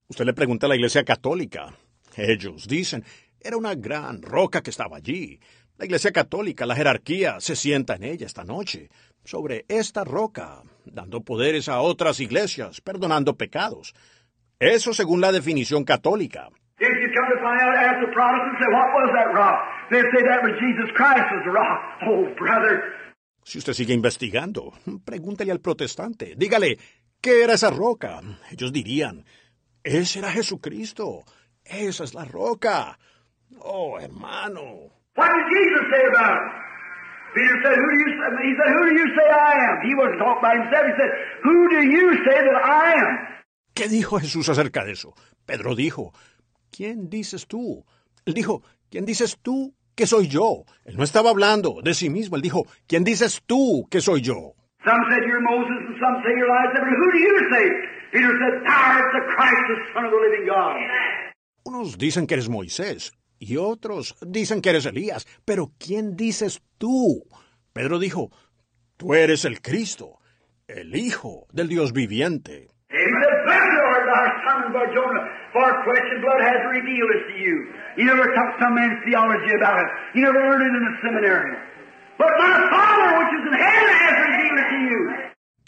Usted 0.09 0.25
le 0.25 0.33
pregunta 0.33 0.67
a 0.67 0.69
la 0.69 0.75
iglesia 0.75 1.03
católica. 1.03 1.73
Ellos 2.15 2.67
dicen, 2.67 3.03
era 3.39 3.57
una 3.57 3.75
gran 3.75 4.21
roca 4.21 4.61
que 4.61 4.69
estaba 4.69 4.97
allí. 4.97 5.39
La 5.77 5.85
iglesia 5.85 6.11
católica, 6.11 6.65
la 6.65 6.75
jerarquía, 6.75 7.39
se 7.39 7.55
sienta 7.55 7.95
en 7.95 8.03
ella 8.03 8.25
esta 8.25 8.43
noche, 8.43 8.89
sobre 9.25 9.65
esta 9.67 10.03
roca, 10.03 10.61
dando 10.85 11.21
poderes 11.21 11.67
a 11.69 11.81
otras 11.81 12.19
iglesias, 12.19 12.81
perdonando 12.81 13.35
pecados. 13.35 13.93
Eso 14.59 14.93
según 14.93 15.19
la 15.21 15.31
definición 15.31 15.83
católica. 15.83 16.49
Si 23.43 23.57
usted 23.57 23.73
sigue 23.73 23.93
investigando, 23.93 24.73
pregúntele 25.03 25.51
al 25.51 25.59
protestante. 25.59 26.33
Dígale, 26.37 26.77
¿qué 27.19 27.43
era 27.43 27.53
esa 27.53 27.69
roca? 27.69 28.21
Ellos 28.51 28.71
dirían, 28.71 29.25
ese 29.83 30.19
era 30.19 30.31
Jesucristo. 30.31 31.23
Esa 31.65 32.03
es 32.03 32.13
la 32.13 32.25
roca. 32.25 32.97
Oh, 33.59 33.97
hermano. 33.99 34.91
What 35.15 35.29
did 35.29 35.45
Jesus 35.53 35.83
say 35.91 36.03
about 36.09 36.37
it? 36.37 36.63
Peter 37.33 37.57
said, 37.63 37.75
who 37.75 37.87
do 37.89 37.97
you 37.97 38.09
say? 38.13 38.29
He 38.45 38.53
said, 38.57 38.69
who 38.73 38.81
do 38.89 38.93
you 38.93 39.07
say 39.15 39.27
I 39.29 39.53
am? 39.57 39.75
He 39.81 39.95
wasn't 39.95 40.19
talking 40.19 40.41
about 40.43 40.55
himself. 40.61 40.85
He 40.85 40.93
said, 41.01 41.11
who 41.41 41.69
do 41.69 41.81
you 41.81 42.05
say 42.25 42.37
that 42.45 42.57
I 42.63 42.93
am? 42.93 43.27
¿Qué 43.73 43.87
dijo 43.89 44.19
Jesús 44.19 44.49
acerca 44.49 44.83
de 44.85 44.91
eso? 44.91 45.15
Pedro 45.45 45.73
dijo, 45.75 46.13
¿quién 46.71 47.09
dices 47.09 47.47
tú? 47.47 47.85
Él 48.25 48.35
dijo, 48.35 48.61
¿quién 48.91 49.05
dices 49.05 49.39
tú 49.41 49.73
que 49.95 50.05
soy 50.05 50.27
yo? 50.27 50.65
Él 50.85 50.95
no 50.95 51.03
estaba 51.03 51.31
hablando 51.31 51.81
de 51.83 51.95
sí 51.95 52.09
mismo, 52.09 52.35
él 52.35 52.43
dijo, 52.43 52.67
¿quién 52.87 53.03
dices 53.03 53.41
tú 53.47 53.87
que 53.89 53.99
soy 53.99 54.21
yo? 54.21 54.53
Some 54.85 54.99
said 55.09 55.23
you're 55.25 55.41
Moses, 55.41 55.79
and 55.87 55.95
some 55.97 56.21
say 56.21 56.35
you're 56.37 56.45
Elijah, 56.45 56.81
but 56.83 56.93
who 56.93 57.11
do 57.13 57.17
you 57.17 57.35
say? 57.49 57.65
Peter 58.11 58.29
said, 58.37 58.61
Thou 58.67 58.99
art 58.99 59.09
the 59.15 59.23
Christ, 59.33 59.63
the 59.69 59.77
Son 59.95 60.05
of 60.05 60.11
the 60.11 60.21
living 60.21 60.45
God. 60.45 60.75
Unos 61.63 61.97
dicen 61.97 62.27
que 62.27 62.33
eres 62.33 62.49
Moisés 62.49 63.13
y 63.39 63.57
otros 63.57 64.15
dicen 64.21 64.61
que 64.61 64.69
eres 64.69 64.85
Elías, 64.85 65.27
pero 65.45 65.71
¿quién 65.77 66.15
dices 66.15 66.61
tú? 66.77 67.23
Pedro 67.73 67.99
dijo, 67.99 68.31
tú 68.97 69.13
eres 69.13 69.45
el 69.45 69.61
Cristo, 69.61 70.19
el 70.67 70.95
Hijo 70.95 71.47
del 71.51 71.67
Dios 71.67 71.93
viviente. 71.93 72.67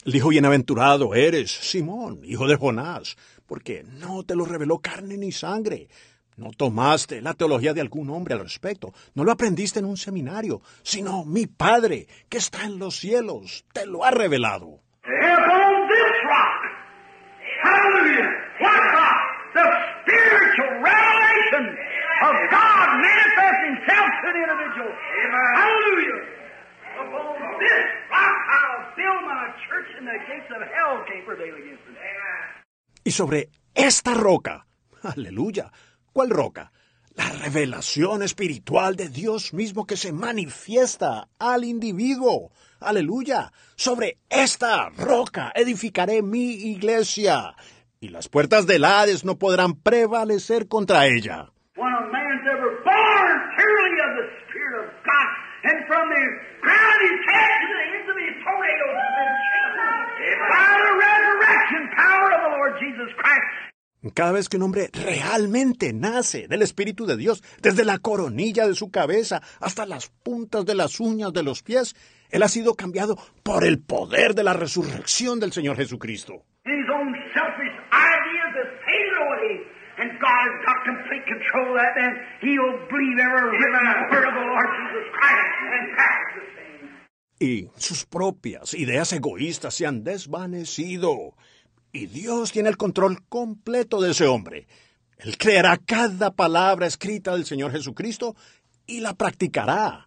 Él 0.06 0.12
dijo, 0.14 0.30
bienaventurado 0.30 1.16
eres, 1.16 1.50
Simón, 1.52 2.20
hijo 2.24 2.48
de 2.48 2.58
Jonás, 2.58 3.18
porque 3.46 3.84
no 3.84 4.24
te 4.24 4.36
lo 4.36 4.46
reveló 4.46 4.80
carne 4.80 5.18
ni 5.18 5.32
sangre. 5.32 5.88
No 6.38 6.52
tomaste 6.52 7.22
la 7.22 7.34
teología 7.34 7.74
de 7.74 7.82
algún 7.82 8.10
hombre 8.10 8.34
al 8.34 8.42
respecto, 8.42 8.94
no 9.14 9.24
lo 9.24 9.32
aprendiste 9.32 9.80
en 9.80 9.86
un 9.86 9.96
seminario, 9.96 10.62
sino 10.84 11.24
mi 11.24 11.48
Padre, 11.48 12.08
que 12.28 12.40
está 12.40 12.66
en 12.66 12.78
los 12.78 12.98
cielos, 12.98 13.66
te 13.72 13.86
lo 13.86 14.04
ha 14.04 14.12
revelado. 14.12 14.82
Upon 26.96 27.60
this 27.60 27.86
rock, 28.10 28.38
I'll 28.56 28.96
build 28.96 29.22
my 29.28 29.52
church 29.68 29.90
and 30.00 30.08
the 30.08 30.18
gates 30.32 30.50
of 30.56 30.62
hell 30.64 31.04
can't 31.08 31.26
prevail 31.26 31.56
against 31.56 31.84
it. 31.92 32.55
Y 33.08 33.12
sobre 33.12 33.50
esta 33.76 34.16
roca, 34.16 34.66
aleluya, 35.04 35.72
¿cuál 36.12 36.32
roca? 36.32 36.72
La 37.14 37.30
revelación 37.30 38.24
espiritual 38.24 38.96
de 38.96 39.10
Dios 39.10 39.54
mismo 39.54 39.86
que 39.86 39.96
se 39.96 40.12
manifiesta 40.12 41.28
al 41.38 41.66
individuo. 41.66 42.52
Aleluya. 42.80 43.54
Sobre 43.76 44.18
esta 44.28 44.90
roca 44.90 45.52
edificaré 45.54 46.24
mi 46.24 46.54
iglesia. 46.72 47.56
Y 48.00 48.10
las 48.10 48.28
puertas 48.28 48.66
del 48.66 48.84
Hades 48.84 49.24
no 49.24 49.38
podrán 49.38 49.76
prevalecer 49.76 50.68
contra 50.68 51.06
ella. 51.06 51.52
Cada 64.14 64.32
vez 64.32 64.50
que 64.50 64.58
un 64.58 64.64
hombre 64.64 64.90
realmente 64.94 65.92
nace 65.92 66.48
del 66.48 66.62
Espíritu 66.62 67.06
de 67.06 67.18
Dios, 67.18 67.44
desde 67.62 67.84
la 67.84 67.98
coronilla 67.98 68.68
de 68.68 68.76
su 68.76 68.92
cabeza 68.92 69.42
hasta 69.60 69.86
las 69.86 70.10
puntas 70.10 70.66
de 70.66 70.76
las 70.76 71.00
uñas 71.00 71.34
de 71.34 71.44
los 71.44 71.64
pies, 71.64 71.96
él 72.30 72.44
ha 72.44 72.48
sido 72.48 72.76
cambiado 72.76 73.18
por 73.44 73.64
el 73.64 73.82
poder 73.82 74.36
de 74.36 74.44
la 74.44 74.54
resurrección 74.54 75.40
del 75.40 75.52
Señor 75.52 75.76
Jesucristo. 75.76 76.44
His 76.66 76.86
own 76.94 77.14
selfish 77.34 77.76
ideas 77.92 78.52
is 78.64 78.70
faded 78.86 79.18
away, 79.26 79.52
and 79.98 80.20
God 80.20 80.42
has 80.48 80.58
got 80.66 80.78
complete 80.86 81.26
control 81.26 81.74
of 81.74 81.82
that 81.82 81.96
man. 81.98 82.14
He'll 82.42 82.78
believe 82.90 83.18
every 83.20 83.58
written 83.58 83.86
word 84.12 84.26
of 84.26 84.34
the 84.34 84.46
Lord 84.46 84.70
Jesus 84.80 85.06
Christ 85.14 85.54
and 85.76 85.86
practice 85.96 86.34
the 86.36 86.46
same. 86.56 86.76
Y 87.40 87.70
sus 87.78 88.06
propias 88.06 88.74
ideas 88.76 89.12
egoístas 89.14 89.74
se 89.74 89.86
han 89.86 90.04
desvanecido. 90.04 91.36
Y 91.96 92.08
Dios 92.08 92.52
tiene 92.52 92.68
el 92.68 92.76
control 92.76 93.20
completo 93.30 94.02
de 94.02 94.12
ese 94.12 94.28
hombre. 94.28 94.68
Él 95.18 95.38
creerá 95.38 95.78
cada 95.78 96.30
palabra 96.32 96.88
escrita 96.88 97.32
del 97.32 97.46
Señor 97.46 97.72
Jesucristo 97.72 98.36
y 98.86 99.00
la 99.00 99.14
practicará. 99.14 100.06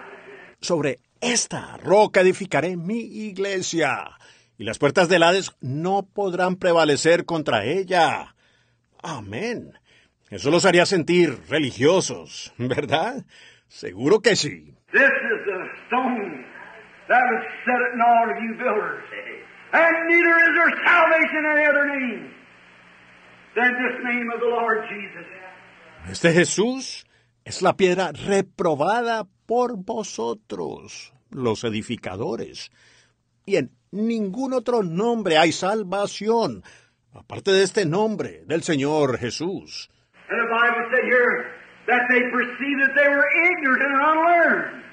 Sobre 0.59 0.99
esta 1.21 1.77
roca 1.77 2.19
edificaré 2.19 2.75
mi 2.75 2.99
iglesia, 2.99 4.17
y 4.57 4.65
las 4.65 4.77
puertas 4.77 5.07
del 5.07 5.23
Hades 5.23 5.55
no 5.61 6.05
podrán 6.13 6.57
prevalecer 6.57 7.23
contra 7.23 7.63
ella. 7.63 8.35
Amén. 9.01 9.73
Eso 10.29 10.51
los 10.51 10.65
haría 10.65 10.85
sentir 10.85 11.39
religiosos, 11.49 12.53
¿verdad? 12.57 13.25
Seguro 13.67 14.19
que 14.19 14.35
sí. 14.35 14.75
This 14.91 15.01
is 15.01 15.45
the 15.45 15.59
stone 15.87 16.45
that 17.07 17.23
was 17.31 17.43
set 17.65 17.81
at 17.81 17.99
all 18.01 18.29
of 18.29 18.37
you 18.41 18.55
builders. 18.57 19.03
And 19.71 20.07
neither 20.07 20.35
is 20.37 20.53
there 20.55 20.71
salvation 20.83 21.37
in 21.37 21.57
any 21.57 21.65
other 21.67 21.85
name 21.85 22.33
than 23.55 23.73
this 23.73 24.03
name 24.03 24.31
of 24.33 24.39
the 24.39 24.47
Lord 24.47 24.87
Jesus. 24.89 25.27
Este 26.09 26.33
Jesús 26.33 27.05
es 27.45 27.61
la 27.61 27.75
piedra 27.77 28.11
reprobada 28.11 29.27
por 29.45 29.77
vosotros, 29.77 31.13
los 31.29 31.63
edificadores. 31.63 32.71
Y 33.45 33.57
en 33.57 33.71
ningún 33.91 34.53
otro 34.53 34.81
nombre 34.83 35.37
hay 35.37 35.51
salvación, 35.51 36.63
aparte 37.13 37.51
de 37.51 37.63
este 37.63 37.85
nombre 37.85 38.43
del 38.45 38.63
Señor 38.63 39.17
Jesús. 39.17 39.89
And 40.29 40.39
the 40.39 40.47
Bible 40.47 40.85
said 40.91 41.05
here 41.05 41.59
that 41.87 42.01
they 42.09 42.21
perceived 42.31 42.81
that 42.81 42.93
they 42.95 43.09
were 43.09 43.25
ignorant 43.51 43.83
and 43.83 43.95
unlearned. 43.95 44.83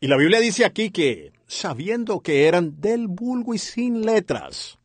Y 0.00 0.08
la 0.08 0.16
Biblia 0.16 0.40
dice 0.40 0.64
aquí 0.64 0.90
que, 0.90 1.32
sabiendo 1.46 2.20
que 2.20 2.46
eran 2.46 2.80
del 2.80 3.08
vulgo 3.08 3.54
y 3.54 3.58
sin 3.58 4.04
letras. 4.04 4.78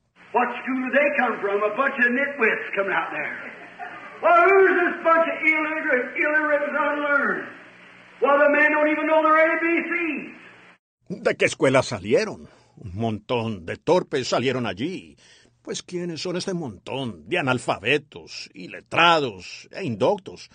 ¿de 11.10 11.36
qué 11.36 11.46
escuela 11.46 11.84
salieron? 11.84 12.48
Un 12.78 12.96
montón 12.96 13.66
de 13.66 13.78
torpes 13.78 14.30
salieron 14.30 14.66
allí. 14.66 15.18
Pues 15.62 15.84
¿quiénes 15.84 16.22
son 16.22 16.38
este 16.38 16.54
montón 16.54 17.30
de 17.30 17.38
analfabetos, 17.38 18.50
iletrados 18.54 19.68
e 19.72 19.84
indoctos? 19.84 20.50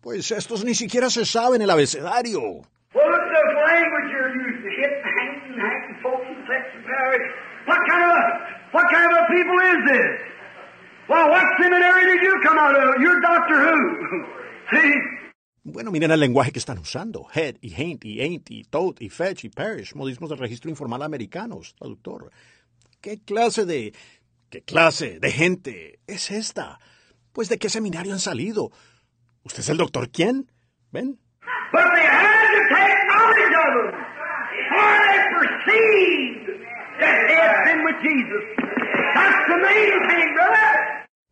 Pues 0.00 0.30
estos 0.30 0.64
ni 0.64 0.74
siquiera 0.74 1.10
se 1.10 1.26
saben 1.26 1.60
el 1.60 1.70
abecedario. 1.70 2.40
Bueno, 15.62 15.90
miren 15.90 16.10
el 16.10 16.20
lenguaje 16.20 16.52
que 16.52 16.58
están 16.58 16.78
usando. 16.78 17.26
Head 17.34 17.56
y 17.60 17.74
haint 17.74 18.04
y 18.04 18.20
ain't 18.20 18.50
y 18.50 18.64
tote 18.64 19.04
y 19.04 19.10
fetch 19.10 19.44
y 19.44 19.50
parish, 19.50 19.94
modismos 19.94 20.30
del 20.30 20.38
registro 20.38 20.70
informal 20.70 21.02
americanos, 21.02 21.74
traductor. 21.74 22.30
¿Qué 23.00 23.18
clase 23.18 23.66
de... 23.66 23.92
qué 24.50 24.62
clase 24.62 25.18
de 25.20 25.30
gente 25.30 26.00
es 26.06 26.30
esta? 26.30 26.78
Pues 27.32 27.48
de 27.48 27.58
qué 27.58 27.68
seminario 27.70 28.12
han 28.12 28.18
salido. 28.18 28.70
¿Usted 29.44 29.60
es 29.60 29.68
el 29.68 29.78
doctor 29.78 30.10
quién? 30.10 30.50
¿Ven? 30.90 31.18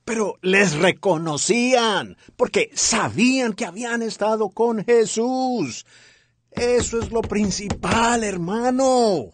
Pero 0.04 0.36
les 0.40 0.78
reconocían, 0.78 2.16
porque 2.36 2.70
sabían 2.72 3.52
que 3.52 3.66
habían 3.66 4.00
estado 4.02 4.50
con 4.50 4.84
Jesús. 4.84 5.84
Eso 6.52 6.98
es 6.98 7.10
lo 7.12 7.20
principal, 7.20 8.24
hermano. 8.24 9.32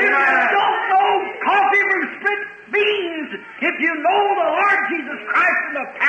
You 0.00 0.08
don't 0.08 0.50
know 0.90 1.10
coffee 1.44 1.84
from 1.90 2.02
split 2.16 2.42
beans 2.72 3.30
if 3.60 3.74
you 3.80 3.94
know 3.94 4.22
the 4.40 4.48
Lord 4.58 4.80
Jesus 4.90 5.20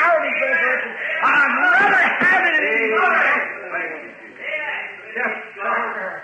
Of 0.02 0.20
His 0.26 0.38
resurrection. 0.42 0.92
I'd 1.24 1.54
rather 1.62 2.04
have 2.22 2.44
it 2.48 2.56
in 2.58 2.92
Yes, 5.18 5.34
sir. 5.56 6.22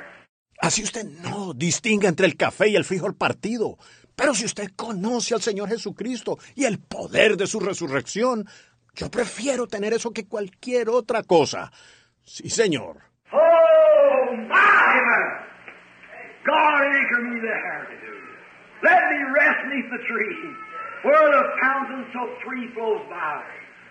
Así 0.62 0.84
usted 0.84 1.06
no 1.22 1.54
distingue 1.54 2.08
entre 2.08 2.26
el 2.26 2.36
café 2.36 2.70
y 2.70 2.76
el 2.76 2.84
frijol 2.84 3.16
partido. 3.16 3.78
Pero 4.16 4.34
si 4.34 4.45
usted 4.45 4.72
conoce 4.76 5.36
al 5.36 5.41
Señor 5.41 5.70
Jesucristo 5.70 6.40
y 6.56 6.66
el 6.66 6.80
poder 6.80 7.38
de 7.38 7.45
su 7.45 7.60
resurrección, 7.60 8.48
yo 8.95 9.12
prefiero 9.12 9.68
tener 9.68 9.94
eso 9.94 10.12
que 10.12 10.28
cualquier 10.28 10.90
otra 10.90 11.22
cosa. 11.22 11.72
Sí, 12.24 12.49
señor. 12.49 12.98
Oh, 13.32 14.36
my! 14.36 15.48
God 16.44 16.82
anchor 16.82 17.22
me 17.30 17.41
there. 17.41 17.88
Let 18.84 19.02
me 19.12 19.20
rest 19.36 19.60
beneath 19.68 19.90
the 19.91 20.02
tree, 20.08 20.40
where 21.04 21.28
the 21.30 21.44
fountain 21.62 22.06
so 22.14 22.24
free 22.45 22.72
flows 22.74 23.04
by, 23.10 23.44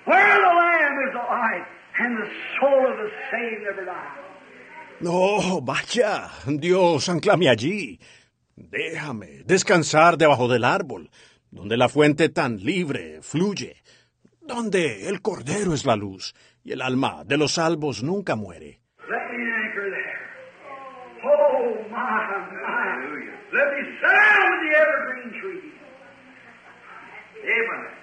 where 0.06 0.38
the 0.38 0.52
Lamb 0.62 0.96
is 1.06 1.12
the 1.12 1.26
light, 1.28 1.66
and 1.98 2.16
the 2.18 2.28
soul 2.58 2.86
of 2.90 2.96
the 2.96 3.10
saved 3.30 3.62
never. 3.62 3.86
No, 5.00 5.60
vaya, 5.60 6.30
Dios, 6.46 7.08
anclame 7.08 7.48
allí. 7.50 8.00
Déjame 8.56 9.42
descansar 9.44 10.16
debajo 10.16 10.48
del 10.48 10.64
árbol, 10.64 11.10
donde 11.50 11.76
la 11.76 11.88
fuente 11.88 12.30
tan 12.30 12.56
libre 12.56 13.20
fluye, 13.20 13.82
donde 14.40 15.08
el 15.08 15.20
Cordero 15.20 15.74
es 15.74 15.84
la 15.84 15.96
luz 15.96 16.34
y 16.64 16.72
el 16.72 16.80
alma 16.80 17.24
de 17.24 17.36
los 17.36 17.52
salvos 17.52 18.02
nunca 18.02 18.36
muere. 18.36 18.80
Let 19.08 19.30
me 19.32 19.44
anchor 19.44 19.90
there. 19.90 20.16
Oh, 21.22 21.76
my, 21.90 22.26
my. 22.62 22.86
Let 23.52 23.72
me 23.74 23.82
down 24.00 24.50
with 24.50 24.60
the 24.64 24.78
evergreen 24.78 25.40
tree. 25.40 25.72
Amen. 27.44 27.95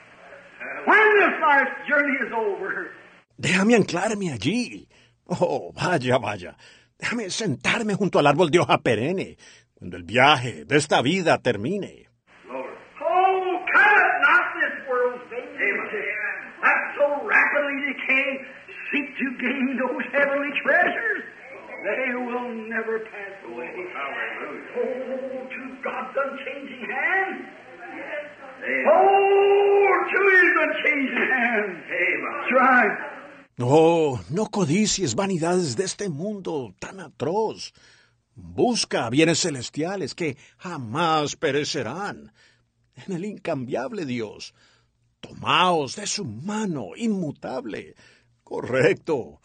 Déjame 3.38 3.76
anclarme 3.76 4.32
allí. 4.32 4.88
Oh, 5.28 5.72
vaya, 5.74 6.18
vaya. 6.18 6.56
Déjame 6.98 7.30
sentarme 7.30 7.96
junto 7.96 8.20
al 8.20 8.28
árbol 8.28 8.50
de 8.50 8.60
hoja 8.60 8.78
perenne, 8.78 9.38
cuando 9.74 9.98
el 9.98 10.04
viaje 10.04 10.66
de 10.66 10.78
esta 10.78 11.02
vida 11.02 11.38
termine. 11.40 12.08
Oh, 12.50 13.60
covet 13.74 14.14
not 14.22 14.46
this 14.56 14.88
world's 14.88 15.24
vain 15.30 15.58
that 16.62 16.96
so 16.96 17.28
rapidly 17.28 17.78
decay. 17.92 18.46
Seek 18.92 19.18
to 19.18 19.28
gain 19.42 19.80
those 19.82 20.06
heavenly 20.14 20.52
treasures. 20.64 21.24
They 21.84 22.16
will 22.16 22.50
never 22.70 23.00
pass 23.00 23.36
away. 23.52 23.76
Oh, 24.78 25.48
to 25.50 25.62
God's 25.84 26.16
unchanging 26.16 26.88
hand. 26.88 27.63
Oh. 28.88 29.24
Oh, 33.60 34.20
no 34.30 34.46
codicies 34.48 35.16
vanidades 35.16 35.76
de 35.76 35.86
este 35.86 36.10
mundo 36.10 36.74
tan 36.80 37.00
atroz. 37.00 37.74
Busca 38.36 39.10
bienes 39.10 39.42
celestiales 39.42 40.16
que 40.16 40.38
jamás 40.58 41.36
perecerán. 41.36 42.32
En 42.96 43.16
el 43.16 43.26
incambiable 43.26 44.06
Dios. 44.06 44.54
Tomaos 45.22 45.96
de 45.96 46.08
su 46.08 46.26
mano 46.26 46.90
inmutable. 46.96 47.96
Correcto. 48.44 49.40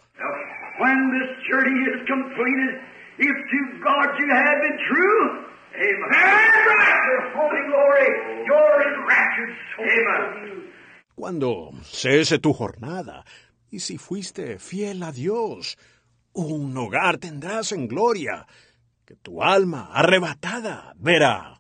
When 0.81 1.11
this 1.13 1.31
journey 1.51 1.81
is 1.91 2.09
completed, 2.09 2.81
if 3.19 3.37
to 3.51 3.61
God 3.85 4.19
you 4.19 4.29
have 4.31 4.61
been 4.63 4.79
true, 4.89 5.45
Amen. 5.79 6.11
And 6.11 6.67
right, 6.67 7.01
your 7.07 7.23
holy 7.39 7.63
glory, 7.71 8.09
your 8.47 8.71
enraptured 8.83 9.55
soul. 9.77 9.87
Amen. 9.87 10.73
Cuando 11.15 11.71
cese 11.83 12.39
tu 12.39 12.53
jornada, 12.53 13.25
y 13.71 13.79
si 13.79 13.99
fuiste 13.99 14.59
fiel 14.59 15.03
a 15.03 15.13
Dios, 15.13 15.77
un 16.35 16.77
hogar 16.77 17.19
tendrás 17.19 17.73
en 17.73 17.87
gloria, 17.87 18.47
que 19.07 19.15
tu 19.17 19.43
alma 19.43 19.91
arrebatada 19.93 20.95
verá. 20.99 21.59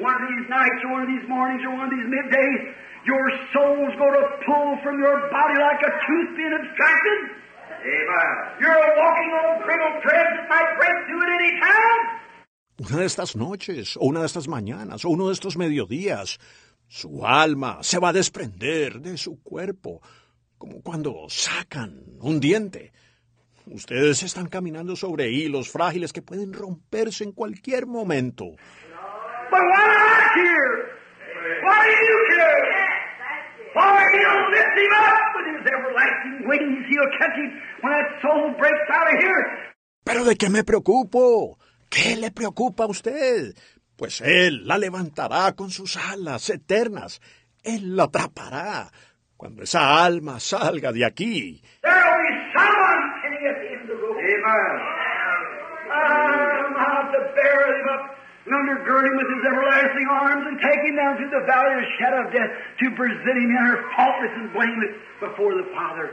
One 0.00 0.14
of 0.14 0.28
these 0.28 0.48
nights, 0.48 0.80
or 0.84 0.92
one 0.92 1.02
of 1.02 1.08
these 1.08 1.28
mornings, 1.28 1.62
or 1.64 1.72
one 1.76 1.86
of 1.86 1.90
these 1.90 2.08
middays, 2.08 2.74
your 3.06 3.24
soul's 3.52 3.94
going 3.96 4.16
to 4.18 4.26
pull 4.46 4.78
from 4.82 4.98
your 4.98 5.30
body 5.30 5.56
like 5.60 5.80
a 5.84 5.92
tooth 6.06 6.30
being 6.36 6.54
abstracted. 6.58 7.20
Amen. 7.80 8.32
You're 8.60 8.76
walking 8.98 9.30
on 9.40 9.62
brittle 9.64 9.94
threads 10.02 10.32
that 10.36 10.46
might 10.48 10.70
break 10.76 10.96
through 11.06 11.22
at 11.22 11.32
any 11.38 11.52
time. 11.60 12.20
Una 12.80 12.96
de 12.96 13.04
estas 13.04 13.36
noches, 13.36 13.98
o 13.98 14.06
una 14.06 14.20
de 14.20 14.26
estas 14.26 14.48
mañanas, 14.48 15.04
o 15.04 15.10
uno 15.10 15.26
de 15.26 15.34
estos 15.34 15.58
mediodías, 15.58 16.38
su 16.88 17.26
alma 17.26 17.80
se 17.82 17.98
va 17.98 18.08
a 18.08 18.14
desprender 18.14 19.00
de 19.00 19.18
su 19.18 19.42
cuerpo, 19.42 20.00
como 20.56 20.80
cuando 20.80 21.26
sacan 21.28 22.02
un 22.20 22.40
diente. 22.40 22.94
Ustedes 23.66 24.22
están 24.22 24.46
caminando 24.46 24.96
sobre 24.96 25.30
hilos 25.30 25.68
frágiles 25.68 26.10
que 26.14 26.22
pueden 26.22 26.54
romperse 26.54 27.22
en 27.22 27.32
cualquier 27.32 27.86
momento. 27.86 28.46
¿Pero 40.02 40.24
de 40.24 40.36
qué 40.36 40.48
me 40.48 40.64
preocupo? 40.64 41.58
¿Qué 41.90 42.16
le 42.16 42.30
preocupa 42.30 42.84
a 42.84 42.86
usted? 42.86 43.54
Pues 43.96 44.20
Él 44.20 44.66
la 44.66 44.78
levantará 44.78 45.52
con 45.56 45.70
sus 45.70 45.96
alas 45.96 46.48
eternas. 46.48 47.20
Él 47.62 47.96
la 47.96 48.04
atrapará 48.04 48.90
cuando 49.36 49.64
esa 49.64 50.04
alma 50.04 50.38
salga 50.38 50.92
de 50.92 51.04
aquí. 51.04 51.60
There'll 51.82 52.22
be 52.22 52.34
someone 52.56 53.02
sitting 53.20 53.44
at 53.50 53.56
the 53.60 53.68
end 53.74 53.82
of 53.82 53.88
the 53.88 53.98
road. 54.00 54.16
Amen. 54.16 55.00
I'm 55.90 56.76
out 56.78 57.10
to 57.10 57.20
bear 57.34 57.60
him 57.74 57.88
up 57.90 58.04
and 58.46 58.54
undergird 58.54 59.04
him 59.10 59.16
with 59.18 59.28
his 59.34 59.42
everlasting 59.50 60.08
arms 60.08 60.44
and 60.46 60.56
take 60.62 60.80
him 60.86 60.96
down 60.96 61.16
through 61.18 61.32
the 61.34 61.44
valley 61.50 61.74
of 61.74 61.80
the 61.82 61.92
shadow 61.98 62.20
of 62.24 62.32
death 62.32 62.52
to 62.80 62.86
present 62.96 63.36
him 63.36 63.50
in 63.50 63.64
her 63.66 63.82
faultless 63.96 64.34
and 64.38 64.52
blameless 64.54 64.94
before 65.18 65.52
the 65.58 65.66
Father. 65.74 66.06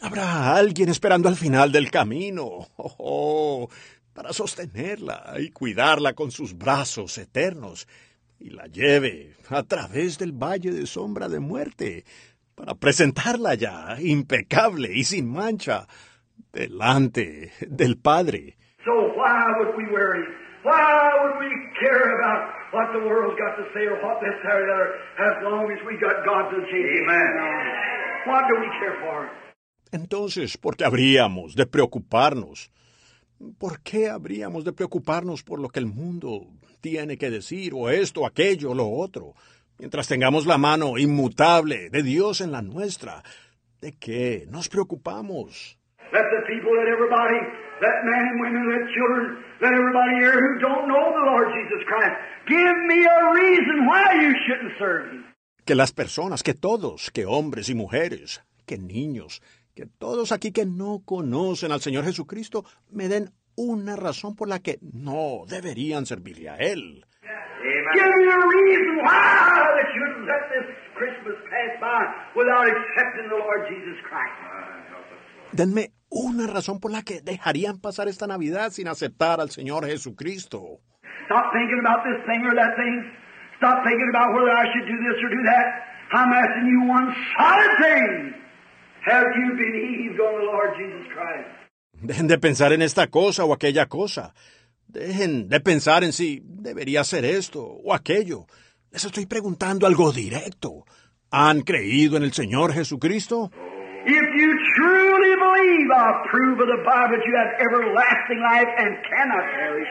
Habrá 0.00 0.56
alguien 0.56 0.88
esperando 0.88 1.28
al 1.28 1.36
final 1.36 1.70
del 1.70 1.90
camino. 1.90 2.66
Oh, 2.76 2.96
oh, 2.98 3.68
para 4.12 4.32
sostenerla 4.32 5.34
y 5.38 5.50
cuidarla 5.50 6.12
con 6.14 6.30
sus 6.30 6.56
brazos 6.56 7.18
eternos 7.18 7.86
y 8.38 8.50
la 8.50 8.66
lleve 8.66 9.34
a 9.48 9.62
través 9.62 10.18
del 10.18 10.32
valle 10.32 10.72
de 10.72 10.86
sombra 10.86 11.28
de 11.28 11.40
muerte 11.40 12.04
para 12.54 12.74
presentarla 12.74 13.54
ya, 13.54 13.96
impecable 14.00 14.92
y 14.92 15.04
sin 15.04 15.30
mancha, 15.30 15.86
delante 16.52 17.52
del 17.60 17.96
Padre. 17.98 18.56
So 18.84 18.92
why 19.16 19.46
would 19.58 19.76
we 19.76 19.84
worry? 19.92 20.24
Why 20.64 21.10
would 21.22 21.38
we 21.40 21.50
care 21.80 22.18
about 22.18 22.52
what 22.72 22.92
the 22.92 23.06
world's 23.06 23.38
got 23.38 23.56
to 23.56 23.64
say 23.72 23.86
or 23.86 23.98
what 24.02 24.20
this 24.20 24.34
or 24.44 24.58
the 24.58 24.72
other 24.72 24.90
as 25.18 25.42
long 25.42 25.70
as 25.70 25.78
we 25.86 25.96
got 25.98 26.24
God's 26.24 26.54
attention? 26.54 27.02
Amen. 27.02 27.32
What 28.26 28.44
do 28.48 28.60
we 28.60 28.68
care 28.78 28.98
for? 29.00 29.30
Entonces, 29.92 30.56
¿por 30.56 30.76
qué 30.76 30.84
habríamos 30.84 31.54
de 31.54 31.66
preocuparnos? 31.66 32.71
¿Por 33.58 33.82
qué 33.82 34.08
habríamos 34.08 34.64
de 34.64 34.72
preocuparnos 34.72 35.42
por 35.42 35.58
lo 35.58 35.68
que 35.68 35.80
el 35.80 35.86
mundo 35.86 36.46
tiene 36.80 37.16
que 37.16 37.30
decir, 37.30 37.72
o 37.74 37.90
esto, 37.90 38.24
aquello, 38.24 38.72
lo 38.74 38.88
otro? 38.88 39.34
Mientras 39.78 40.06
tengamos 40.06 40.46
la 40.46 40.58
mano 40.58 40.96
inmutable 40.96 41.90
de 41.90 42.02
Dios 42.04 42.40
en 42.40 42.52
la 42.52 42.62
nuestra, 42.62 43.22
¿de 43.80 43.94
qué 43.98 44.46
nos 44.48 44.68
preocupamos? 44.68 45.76
Let 46.12 46.22
the 46.30 46.42
people, 46.46 46.70
let 46.76 46.86
everybody, 46.86 47.40
let 47.80 48.04
men 48.04 48.22
and 48.30 48.40
women, 48.40 48.62
let 48.70 48.86
children, 48.94 49.42
let 49.60 49.72
everybody 49.72 50.22
here 50.22 50.38
who 50.38 50.60
don't 50.60 50.86
know 50.86 51.10
the 51.10 51.24
Lord 51.26 51.48
Jesus 51.50 51.82
Christ, 51.88 52.14
give 52.46 52.76
me 52.86 53.02
a 53.02 53.32
reason 53.34 53.86
why 53.86 54.22
you 54.22 54.30
shouldn't 54.46 54.78
serve 54.78 55.10
Him. 55.10 55.24
Que 55.64 55.74
las 55.74 55.92
personas, 55.92 56.44
que 56.44 56.54
todos, 56.54 57.10
que 57.10 57.24
hombres 57.26 57.68
y 57.70 57.74
mujeres, 57.74 58.44
que 58.66 58.78
niños, 58.78 59.42
que 59.74 59.86
todos 59.86 60.32
aquí 60.32 60.52
que 60.52 60.66
no 60.66 61.02
conocen 61.04 61.72
al 61.72 61.80
Señor 61.80 62.04
Jesucristo 62.04 62.64
me 62.90 63.08
den 63.08 63.30
una 63.56 63.96
razón 63.96 64.36
por 64.36 64.48
la 64.48 64.58
que 64.60 64.78
no 64.82 65.44
deberían 65.48 66.06
servirle 66.06 66.48
a 66.50 66.56
Él. 66.56 67.04
Denme 75.52 75.92
una 76.08 76.46
razón 76.46 76.80
por 76.80 76.90
la 76.90 77.02
que 77.02 77.20
dejarían 77.20 77.80
pasar 77.80 78.08
esta 78.08 78.26
Navidad 78.26 78.70
sin 78.70 78.88
aceptar 78.88 79.40
al 79.40 79.50
Señor 79.50 79.86
Jesucristo. 79.86 80.80
Stop 81.26 81.52
thinking 81.52 81.80
about 81.80 82.04
this 82.04 82.20
thing 82.26 82.44
or 82.44 82.54
that 82.56 82.76
thing. 82.76 83.04
Stop 83.56 83.84
thinking 83.84 84.08
about 84.10 84.34
whether 84.34 84.50
I 84.50 84.66
should 84.72 84.86
do 84.86 84.96
this 84.96 85.16
or 85.22 85.30
do 85.30 85.42
that. 85.44 85.66
I'm 86.12 86.32
asking 86.32 86.66
you 86.68 86.88
one 86.88 87.14
solid 87.38 87.72
thing. 87.80 88.41
Have 89.04 89.26
you 89.36 89.54
believed 89.56 90.20
on 90.20 90.38
the 90.38 90.46
Lord 90.46 90.70
Jesus 90.78 91.06
Christ? 91.12 91.48
Dejen 92.02 92.28
de 92.28 92.38
pensar 92.38 92.72
en 92.72 92.82
esta 92.82 93.08
cosa 93.08 93.44
o 93.44 93.52
aquella 93.52 93.86
cosa. 93.86 94.32
Dejen 94.86 95.48
de 95.48 95.60
pensar 95.60 96.04
en 96.04 96.12
si 96.12 96.40
debería 96.44 97.00
hacer 97.00 97.24
esto 97.24 97.62
o 97.62 97.94
aquello. 97.94 98.46
Les 98.92 99.04
estoy 99.04 99.26
preguntando 99.26 99.86
algo 99.86 100.12
directo. 100.12 100.84
¿Han 101.32 101.62
creído 101.62 102.16
en 102.16 102.22
el 102.22 102.32
Señor 102.32 102.72
Jesucristo? 102.72 103.50
If 104.04 104.26
you 104.36 104.50
truly 104.76 105.34
believe, 105.36 105.90
I 105.90 106.26
prove 106.30 106.60
of 106.60 106.68
the 106.68 106.82
Bible 106.84 107.16
that 107.16 107.24
you 107.24 107.34
have 107.38 107.54
everlasting 107.58 108.40
life 108.42 108.68
and 108.78 108.98
cannot 109.02 109.44
perish. 109.54 109.88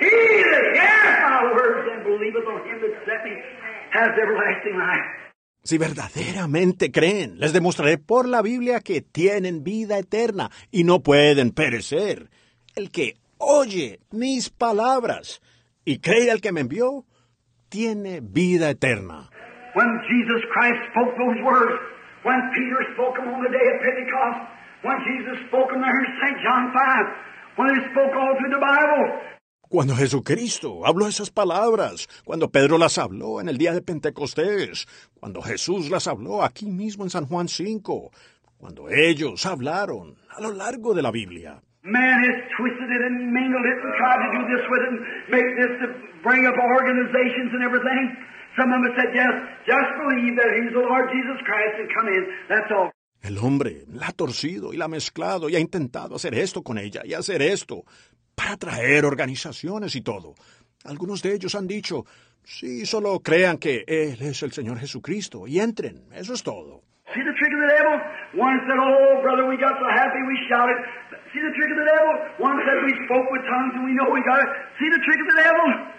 He 0.00 0.08
that 0.08 0.64
heareth 0.74 1.20
my 1.22 1.52
words 1.52 1.88
and 1.92 2.02
believeth 2.04 2.46
on 2.48 2.60
him 2.68 2.80
that 2.80 2.94
sent 3.06 3.24
me 3.24 3.36
has 3.92 4.10
everlasting 4.20 4.76
life. 4.76 5.31
Si 5.64 5.78
verdaderamente 5.78 6.90
creen, 6.90 7.38
les 7.38 7.52
demostraré 7.52 7.96
por 7.96 8.28
la 8.28 8.42
Biblia 8.42 8.80
que 8.80 9.00
tienen 9.00 9.62
vida 9.62 9.96
eterna 9.96 10.50
y 10.72 10.82
no 10.82 11.00
pueden 11.00 11.52
perecer. 11.52 12.30
El 12.74 12.90
que 12.90 13.14
oye 13.38 14.00
mis 14.10 14.50
palabras 14.50 15.40
y 15.84 15.98
cree 15.98 16.32
al 16.32 16.40
que 16.40 16.50
me 16.50 16.62
envió, 16.62 17.04
tiene 17.68 18.20
vida 18.20 18.70
eterna. 18.70 19.30
When 19.74 19.88
Jesus 20.10 20.42
Christ 20.52 20.82
spoke 20.90 21.14
those 21.16 21.40
words, 21.46 21.78
when 22.24 22.40
Peter 22.52 22.82
spoke 22.94 23.16
them 23.16 23.32
on 23.32 23.42
the 23.42 23.50
day 23.50 23.66
of 23.70 23.76
Pentecost, 23.86 24.40
when 24.82 24.98
Jesus 25.06 25.46
spoke 25.46 25.70
them 25.70 25.80
there 25.80 25.94
in 25.94 26.10
St. 26.20 26.38
John 26.42 26.74
5, 26.74 27.56
when 27.56 27.66
they 27.70 27.80
spoke 27.94 28.12
all 28.12 28.34
through 28.36 28.50
the 28.50 28.60
Bible, 28.60 29.04
Cuando 29.72 29.96
Jesucristo 29.96 30.84
habló 30.84 31.08
esas 31.08 31.30
palabras, 31.30 32.06
cuando 32.26 32.50
Pedro 32.50 32.76
las 32.76 32.98
habló 32.98 33.40
en 33.40 33.48
el 33.48 33.56
día 33.56 33.72
de 33.72 33.80
Pentecostés, 33.80 34.86
cuando 35.18 35.40
Jesús 35.40 35.88
las 35.88 36.06
habló 36.06 36.44
aquí 36.44 36.66
mismo 36.66 37.04
en 37.04 37.08
San 37.08 37.24
Juan 37.24 37.48
5, 37.48 38.10
cuando 38.58 38.90
ellos 38.90 39.46
hablaron 39.46 40.14
a 40.28 40.42
lo 40.42 40.52
largo 40.52 40.92
de 40.92 41.00
la 41.00 41.10
Biblia. 41.10 41.62
Man 41.84 42.20
has 42.20 42.36
twisted 42.54 42.84
it 42.84 43.00
and 43.00 43.32
mingled 43.32 43.64
it 43.64 43.78
and 43.80 43.94
tried 43.96 44.20
to 44.20 44.28
do 44.36 44.42
this 44.52 44.64
with 44.68 44.82
it 44.84 44.92
and 44.92 45.00
make 45.32 45.48
this 45.56 45.72
to 45.80 45.86
bring 46.20 46.44
up 46.44 46.52
organizations 46.52 47.48
and 47.56 47.64
everything. 47.64 48.12
Some 48.60 48.68
of 48.76 48.82
them 48.84 48.92
said, 48.92 49.08
yes, 49.16 49.32
just 49.64 49.90
believe 50.04 50.36
that 50.36 50.52
He's 50.52 50.72
the 50.76 50.84
Lord 50.84 51.08
Jesus 51.08 51.40
Christ 51.48 51.80
and 51.80 51.88
come 51.96 52.08
in. 52.12 52.22
That's 52.50 52.70
all. 52.76 52.92
El 53.22 53.38
hombre 53.38 53.84
la 53.88 54.08
ha 54.08 54.12
torcido 54.12 54.72
y 54.72 54.76
la 54.76 54.86
ha 54.86 54.88
mezclado 54.88 55.48
y 55.48 55.54
ha 55.54 55.60
intentado 55.60 56.16
hacer 56.16 56.34
esto 56.34 56.62
con 56.62 56.76
ella 56.76 57.02
y 57.04 57.14
hacer 57.14 57.40
esto 57.40 57.84
para 58.34 58.56
traer 58.56 59.04
organizaciones 59.04 59.94
y 59.96 60.02
todo. 60.02 60.34
Algunos 60.84 61.22
de 61.22 61.34
ellos 61.34 61.54
han 61.54 61.66
dicho, 61.66 62.04
sí, 62.44 62.86
solo 62.86 63.20
crean 63.20 63.58
que 63.58 63.84
Él 63.86 64.20
es 64.20 64.42
el 64.42 64.52
Señor 64.52 64.78
Jesucristo 64.78 65.46
y 65.46 65.60
entren, 65.60 66.04
eso 66.12 66.34
es 66.34 66.42
todo. 66.42 66.82
See 67.14 67.20
the 67.22 67.34
trick 67.36 67.52
of 67.52 67.60
the 67.60 67.68
devil? 67.68 67.94
One 68.40 68.58
said, 68.64 68.78
oh, 68.80 69.20
brother, 69.20 69.44
we 69.44 69.56
got 69.58 69.76
so 69.76 69.84
happy 69.84 70.16
we 70.24 70.36
shouted. 70.48 70.76
See 71.32 71.40
the 71.44 71.52
trick 71.52 71.70
of 71.70 71.76
the 71.76 71.84
devil? 71.84 72.12
One 72.40 72.56
said 72.64 72.80
we 72.88 72.94
spoke 73.04 73.28
with 73.28 73.44
tongues 73.44 73.72
and 73.76 73.84
we 73.84 73.92
know 73.92 74.08
we 74.08 74.24
got 74.24 74.40
it. 74.40 74.48
See 74.80 74.88
the 74.88 75.02
trick 75.04 75.20
of 75.20 75.28
the 75.28 75.38
devil? 75.44 75.92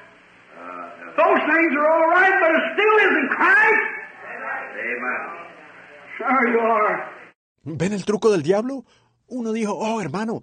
Those 1.14 1.42
things 1.46 1.72
are 1.78 1.88
all 1.94 2.08
right, 2.18 2.34
but 2.42 2.52
it 2.58 2.66
still 2.74 2.96
isn't 3.06 3.30
Christ. 3.30 3.86
Amen. 4.82 5.22
Sure 6.18 6.50
you 6.50 6.60
are. 6.60 7.14
¿Ven 7.66 7.94
el 7.94 8.04
truco 8.06 8.32
del 8.32 8.42
diablo? 8.42 8.84
Uno 9.28 9.54
dijo, 9.54 9.74
oh 9.74 10.02
hermano, 10.02 10.42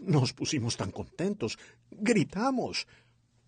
nos 0.00 0.32
pusimos 0.32 0.76
tan 0.76 0.90
contentos, 0.90 1.58
gritamos. 1.90 2.86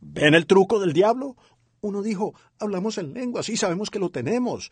¿Ven 0.00 0.34
el 0.34 0.46
truco 0.46 0.80
del 0.80 0.92
diablo? 0.92 1.36
Uno 1.80 2.02
dijo, 2.02 2.34
hablamos 2.58 2.98
en 2.98 3.14
lenguas 3.14 3.48
y 3.48 3.56
sabemos 3.56 3.90
que 3.90 3.98
lo 3.98 4.10
tenemos. 4.10 4.70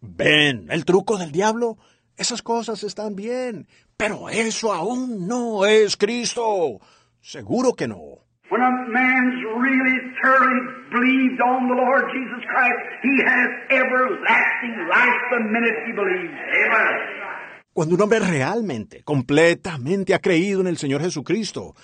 ¿Ven 0.00 0.68
el 0.70 0.84
truco 0.84 1.18
del 1.18 1.32
diablo? 1.32 1.78
Esas 2.16 2.42
cosas 2.42 2.82
están 2.84 3.16
bien, 3.16 3.66
pero 3.96 4.28
eso 4.28 4.72
aún 4.72 5.26
no 5.26 5.64
es 5.66 5.96
Cristo. 5.96 6.80
Seguro 7.20 7.74
que 7.74 7.88
no. 7.88 8.20
When 8.50 8.62
a 8.62 8.70
man's 8.90 9.38
really 9.62 9.96
thoroughly 10.20 10.60
believed 10.90 11.40
on 11.40 11.68
the 11.68 11.74
Lord 11.74 12.10
Jesus 12.12 12.42
Christ, 12.50 12.80
he 13.02 13.22
has 13.22 13.48
everlasting 13.70 14.88
life 14.90 15.20
the 15.30 15.40
minute 15.40 15.76
he 15.86 15.92
believes. 15.92 16.34
Amen. 16.34 17.39
Cuando 17.72 17.94
un 17.94 18.00
hombre 18.00 18.18
realmente, 18.18 19.04
completamente 19.04 20.12
ha 20.12 20.18
creído 20.18 20.60
en 20.60 20.66
el 20.66 20.76
Señor 20.76 21.02
Jesucristo, 21.02 21.74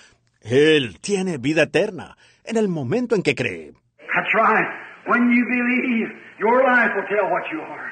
Él 0.41 0.99
tiene 0.99 1.37
vida 1.37 1.63
eterna 1.63 2.17
en 2.43 2.57
el 2.57 2.67
momento 2.67 3.15
en 3.15 3.23
que 3.23 3.35
cree. 3.35 3.71
That's 4.13 4.33
right. 4.33 4.67
When 5.07 5.31
you 5.31 5.45
believe, 5.45 6.09
your 6.39 6.61
life 6.63 6.91
will 6.93 7.07
tell 7.07 7.31
what 7.31 7.43
you 7.53 7.61
are. 7.61 7.91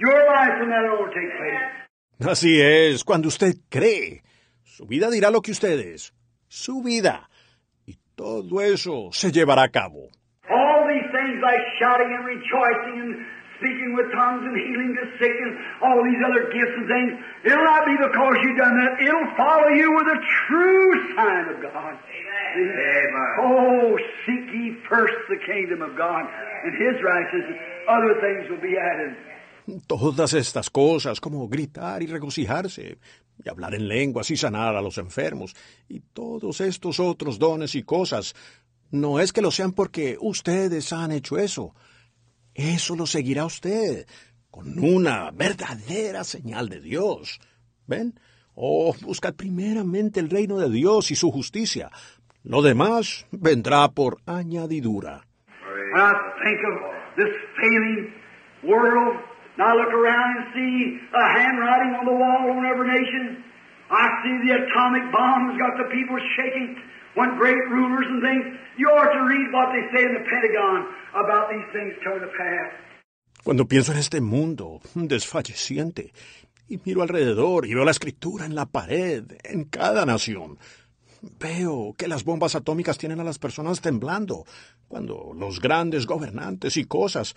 Your 0.00 0.18
life 0.34 0.58
will 0.58 0.68
never 0.68 0.90
overtake 0.90 1.30
place. 1.38 2.30
Así 2.30 2.60
es, 2.60 3.04
cuando 3.04 3.28
usted 3.28 3.54
cree, 3.68 4.22
su 4.64 4.86
vida 4.86 5.08
dirá 5.08 5.30
lo 5.30 5.40
que 5.40 5.52
usted 5.52 5.78
es, 5.78 6.12
su 6.48 6.82
vida, 6.82 7.30
y 7.86 7.96
todo 8.16 8.60
eso 8.60 9.10
se 9.12 9.30
llevará 9.30 9.62
a 9.62 9.68
cabo. 9.68 10.08
All 10.50 10.88
these 10.88 11.06
things 11.12 11.40
like 11.40 11.62
shouting 11.78 12.12
and 12.12 12.26
rejoicing 12.26 13.00
and 13.00 13.39
speaking 13.60 13.92
with 13.92 14.08
tongues 14.10 14.42
and 14.48 14.56
healing 14.56 14.96
the 14.96 15.06
sick 15.20 15.36
and 15.36 15.52
all 15.84 16.00
these 16.00 16.18
other 16.24 16.48
gifts 16.48 16.74
and 16.80 16.88
things, 16.88 17.12
it'll 17.44 17.64
not 17.64 17.84
be 17.84 17.94
because 18.00 18.36
you've 18.40 18.56
done 18.56 18.74
that. 18.80 18.92
It'll 19.04 19.32
follow 19.36 19.70
you 19.76 19.88
with 19.92 20.08
a 20.08 20.20
true 20.48 20.88
sign 21.14 21.46
of 21.52 21.60
God. 21.60 21.94
Amen. 22.56 23.06
Oh, 23.38 23.96
seek 24.26 24.48
ye 24.50 24.76
first 24.88 25.14
the 25.28 25.38
kingdom 25.44 25.82
of 25.82 25.96
God 25.96 26.24
and 26.64 26.72
His 26.74 26.96
righteousness. 27.04 27.60
Other 27.86 28.16
things 28.24 28.50
will 28.50 28.64
be 28.64 28.76
added. 28.80 29.14
Todas 29.86 30.34
estas 30.34 30.68
cosas, 30.70 31.20
como 31.20 31.46
gritar 31.46 32.02
y 32.02 32.06
regocijarse, 32.06 32.98
y 33.44 33.48
hablar 33.48 33.74
en 33.74 33.86
lenguas 33.86 34.30
y 34.30 34.36
sanar 34.36 34.74
a 34.74 34.82
los 34.82 34.98
enfermos, 34.98 35.54
y 35.88 36.00
todos 36.12 36.60
estos 36.60 36.98
otros 36.98 37.38
dones 37.38 37.74
y 37.76 37.84
cosas, 37.84 38.34
no 38.90 39.20
es 39.20 39.32
que 39.32 39.42
lo 39.42 39.52
sean 39.52 39.72
porque 39.72 40.16
ustedes 40.20 40.92
han 40.92 41.12
hecho 41.12 41.38
eso. 41.38 41.74
Eso 42.54 42.96
lo 42.96 43.06
seguirá 43.06 43.44
usted, 43.44 44.06
con 44.50 44.78
una 44.78 45.30
verdadera 45.30 46.24
señal 46.24 46.68
de 46.68 46.80
Dios. 46.80 47.40
¿Ven? 47.86 48.14
Oh, 48.54 48.94
buscad 49.02 49.34
primeramente 49.34 50.20
el 50.20 50.28
reino 50.28 50.58
de 50.58 50.70
Dios 50.70 51.10
y 51.10 51.16
su 51.16 51.30
justicia. 51.30 51.90
Lo 52.42 52.62
demás 52.62 53.26
vendrá 53.30 53.88
por 53.88 54.18
añadidura. 54.26 55.26
I 63.90 64.06
see 64.22 64.38
the 64.46 64.54
atomic 64.54 65.10
bombs 65.10 65.58
got 65.58 65.74
the 65.76 65.90
people 65.90 66.14
shaking. 66.38 66.78
When 67.16 67.36
great 67.38 67.58
rulers 67.68 68.06
and 68.08 68.22
things, 68.22 68.44
you 68.78 68.88
ought 68.88 69.12
to 69.12 69.22
read 69.26 69.50
what 69.52 69.72
they 69.74 69.82
say 69.92 70.04
in 70.06 70.14
the 70.14 70.24
Pentagon 70.30 70.86
about 71.12 71.50
these 71.50 71.66
things 71.72 71.94
coming 72.04 72.20
to 72.20 72.30
pass. 72.38 72.70
Cuando 73.42 73.66
pienso 73.66 73.92
en 73.92 73.98
este 73.98 74.20
mundo 74.20 74.80
desfalleciente 74.94 76.12
y 76.68 76.78
miro 76.84 77.02
alrededor 77.02 77.66
y 77.66 77.74
veo 77.74 77.84
la 77.84 77.90
escritura 77.90 78.44
en 78.44 78.54
la 78.54 78.66
pared, 78.66 79.24
en 79.42 79.64
cada 79.64 80.06
nación, 80.06 80.58
veo 81.38 81.94
que 81.98 82.06
las 82.06 82.22
bombas 82.24 82.54
atómicas 82.54 82.98
tienen 82.98 83.18
a 83.18 83.24
las 83.24 83.38
personas 83.38 83.80
temblando, 83.80 84.44
cuando 84.86 85.32
los 85.34 85.60
grandes 85.60 86.06
gobernantes 86.06 86.76
y 86.76 86.84
cosas. 86.84 87.34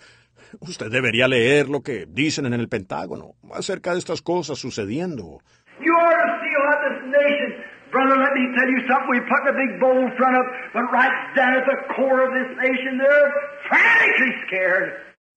Usted 0.60 0.90
debería 0.90 1.26
leer 1.26 1.68
lo 1.68 1.80
que 1.82 2.06
dicen 2.06 2.46
en 2.46 2.54
el 2.54 2.68
Pentágono 2.68 3.34
acerca 3.52 3.92
de 3.92 3.98
estas 3.98 4.22
cosas 4.22 4.58
sucediendo. 4.58 5.40
You 5.80 5.92
ought 5.92 6.14
to 6.14 6.38
see 6.38 6.54
this 6.84 6.98
nation, 7.10 7.53
brother, 7.94 8.18
let 8.18 8.34
me 8.34 8.44
tell 8.58 8.68
you 8.74 8.80
something. 8.90 9.10
We 9.14 9.22
put 9.22 9.42
the 9.46 9.54
big 9.54 9.78
bold 9.78 10.10
front 10.18 10.34
up, 10.34 10.48
but 10.74 10.84
right 10.90 11.14
down 11.38 11.54
at 11.54 11.64
the 11.70 11.78
core 11.94 12.20
of 12.26 12.30
this 12.34 12.50
nation, 12.58 12.98
they're 12.98 13.30
frantically 13.68 14.32
scared. 14.46 14.88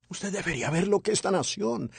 Usted 0.10 0.34
debería 0.34 0.72
ver 0.72 0.88
lo 0.88 1.00
que 1.02 1.12
esta 1.14 1.32
nación. 1.32 1.92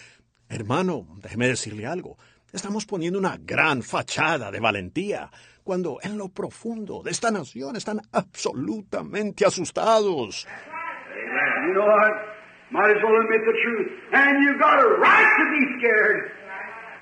Hermano, 0.49 1.07
déjeme 1.23 1.47
decirle 1.47 1.87
algo. 1.87 2.17
Estamos 2.53 2.87
poniendo 2.87 3.19
una 3.19 3.37
gran 3.39 3.83
fachada 3.83 4.51
de 4.51 4.59
valentía, 4.59 5.31
cuando 5.63 5.99
en 6.03 6.17
lo 6.17 6.31
profundo 6.31 7.03
de 7.03 7.11
esta 7.11 7.31
nación 7.31 7.77
están 7.77 8.01
absolutamente 8.13 9.45
asustados. 9.45 10.47
You 11.67 11.75
know 11.75 11.87
what? 11.87 12.13
Might 12.71 12.97
as 12.97 13.03
well 13.03 13.21
admit 13.21 13.41
the 13.45 13.57
truth. 13.63 13.89
And 14.13 14.43
you 14.43 14.59
got 14.59 14.81
a 14.81 14.89
right 14.99 15.29
to 15.39 15.45
be 15.51 15.79
scared. 15.79 16.33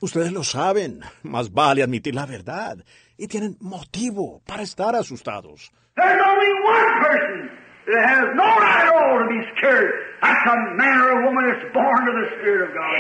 Ustedes 0.01 0.33
lo 0.33 0.45
saben, 0.45 1.01
más 1.23 1.53
vale 1.53 1.83
admitir 1.83 2.15
la 2.15 2.27
verdad, 2.27 2.85
y 3.16 3.26
tienen 3.28 3.56
motivo 3.60 4.43
para 4.47 4.62
estar 4.62 4.94
asustados. 4.94 5.70
There's 5.97 6.20
only 6.20 6.52
one 6.64 7.01
person 7.02 7.51
that 7.86 8.05
has 8.05 8.34
no 8.34 8.44
right 8.44 8.86
at 8.86 8.94
all 8.94 9.18
to 9.20 9.28
be 9.28 9.40
scared. 9.56 9.93
That's 10.20 10.47
a 10.47 10.56
man 10.74 10.98
or 11.01 11.20
a 11.20 11.24
woman 11.24 11.44
that's 11.48 11.72
born 11.72 12.05
to 12.06 12.12
the 12.12 12.26
Spirit 12.36 12.68
of 12.68 12.74
God. 12.74 12.93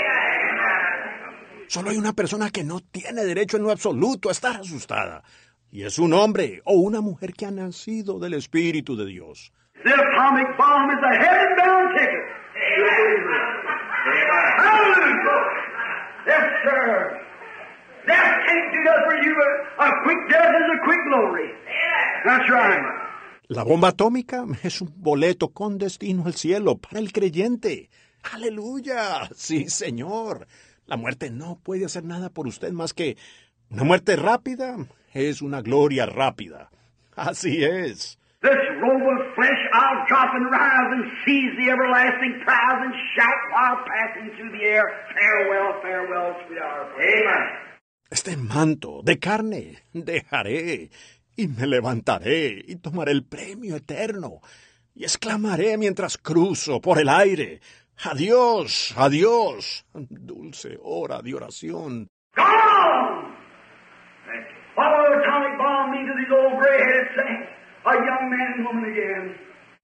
Solo 1.68 1.90
hay 1.90 1.98
una 1.98 2.12
persona 2.12 2.50
que 2.50 2.62
no 2.62 2.80
tiene 2.80 3.24
derecho 3.24 3.56
en 3.56 3.64
lo 3.64 3.72
absoluto 3.72 4.28
a 4.28 4.32
estar 4.32 4.56
asustada, 4.56 5.24
y 5.72 5.82
es 5.82 5.98
un 5.98 6.12
hombre 6.12 6.62
o 6.64 6.74
una 6.74 7.00
mujer 7.00 7.32
que 7.34 7.44
ha 7.44 7.50
nacido 7.50 8.20
del 8.20 8.34
Espíritu 8.34 8.96
de 8.96 9.06
Dios. 9.06 9.52
The 9.82 9.92
atomic 9.92 10.56
bomb 10.56 10.90
is 10.90 11.02
a 11.02 11.14
heaven-bound 11.18 11.98
ticket. 11.98 12.24
Hallelujah. 14.58 15.16
Yes, 16.26 16.44
sir. 16.64 17.20
Death 18.06 18.34
can't 18.46 18.68
do 18.72 18.80
that 18.84 19.00
for 19.06 19.16
you, 19.22 19.32
but 19.34 19.86
a 19.86 19.90
quick 20.04 20.20
death 20.30 20.54
is 20.54 20.68
a 20.74 20.84
quick 20.84 21.00
glory. 21.08 21.48
That's 22.24 22.50
right. 22.50 22.82
La 23.48 23.62
bomba 23.62 23.88
atómica 23.88 24.44
es 24.62 24.80
un 24.80 24.92
boleto 24.96 25.48
con 25.50 25.78
destino 25.78 26.24
al 26.26 26.34
cielo 26.34 26.78
para 26.78 26.98
el 26.98 27.12
creyente. 27.12 27.90
Aleluya. 28.32 29.28
Sí, 29.34 29.68
Señor. 29.68 30.46
La 30.86 30.96
muerte 30.96 31.30
no 31.30 31.58
puede 31.62 31.84
hacer 31.84 32.04
nada 32.04 32.30
por 32.30 32.46
usted 32.46 32.72
más 32.72 32.92
que 32.92 33.16
una 33.70 33.84
muerte 33.84 34.16
rápida 34.16 34.76
es 35.12 35.42
una 35.42 35.60
gloria 35.62 36.06
rápida. 36.06 36.70
Así 37.16 37.64
es. 37.64 38.18
This 38.42 38.52
robe 38.80 39.02
of 39.02 39.34
flesh 39.34 39.58
I'll 39.72 40.06
drop 40.06 40.30
and 40.34 40.46
rise 40.52 40.90
and 40.92 41.10
seize 41.24 41.50
the 41.58 41.70
everlasting 41.70 42.42
prize 42.44 42.80
and 42.84 42.94
shout 43.16 43.42
while 43.50 43.82
passing 43.86 44.30
through 44.36 44.52
the 44.52 44.64
air. 44.64 44.84
Farewell, 45.14 45.80
farewell, 45.82 46.36
sweet 46.46 46.60
hour. 46.62 46.86
Amen. 46.94 47.65
Este 48.08 48.36
manto 48.36 49.02
de 49.02 49.18
carne 49.18 49.82
dejaré 49.92 50.90
y 51.34 51.48
me 51.48 51.66
levantaré 51.66 52.64
y 52.66 52.76
tomaré 52.76 53.12
el 53.12 53.24
premio 53.24 53.76
eterno 53.76 54.40
y 54.94 55.02
exclamaré 55.02 55.76
mientras 55.76 56.16
cruzo 56.16 56.80
por 56.80 57.00
el 57.00 57.08
aire. 57.08 57.60
Adiós, 58.04 58.94
adiós, 58.96 59.84
dulce 59.92 60.78
hora 60.82 61.20
de 61.20 61.34
oración. 61.34 62.08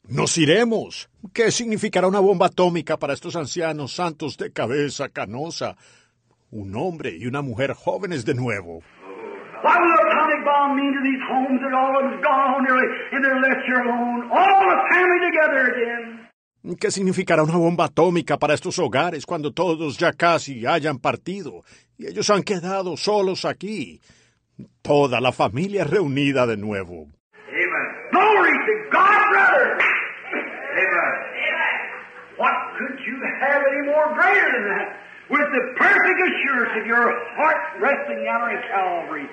Nos 0.08 0.36
iremos. 0.38 1.08
¿Qué 1.32 1.50
significará 1.50 2.06
una 2.06 2.20
bomba 2.20 2.46
atómica 2.46 2.98
para 2.98 3.14
estos 3.14 3.34
ancianos 3.34 3.94
santos 3.94 4.36
de 4.36 4.52
cabeza 4.52 5.08
canosa? 5.08 5.76
Un 6.52 6.76
hombre 6.76 7.16
y 7.16 7.26
una 7.26 7.40
mujer 7.40 7.72
jóvenes 7.72 8.26
de 8.26 8.34
nuevo. 8.34 8.82
¿Qué 16.78 16.90
significará 16.90 17.42
una 17.42 17.56
bomba 17.56 17.86
atómica 17.86 18.36
para 18.36 18.52
estos 18.52 18.78
hogares 18.78 19.24
cuando 19.24 19.54
todos 19.54 19.96
ya 19.96 20.12
casi 20.12 20.66
hayan 20.66 20.98
partido 20.98 21.62
y 21.96 22.06
ellos 22.06 22.28
han 22.28 22.42
quedado 22.42 22.98
solos 22.98 23.46
aquí? 23.46 24.02
Toda 24.82 25.22
la 25.22 25.32
familia 25.32 25.84
reunida 25.84 26.46
de 26.46 26.58
nuevo. 26.58 27.06
Amen. 27.48 28.02
With 35.32 35.48
the 35.48 35.64
perfect 35.78 36.18
assurance 36.28 36.72
of 36.78 36.86
your 36.86 37.08
heart 37.38 37.80
resting 37.80 38.20
down 38.22 38.42
on 38.42 38.56
Calvary, 38.68 39.26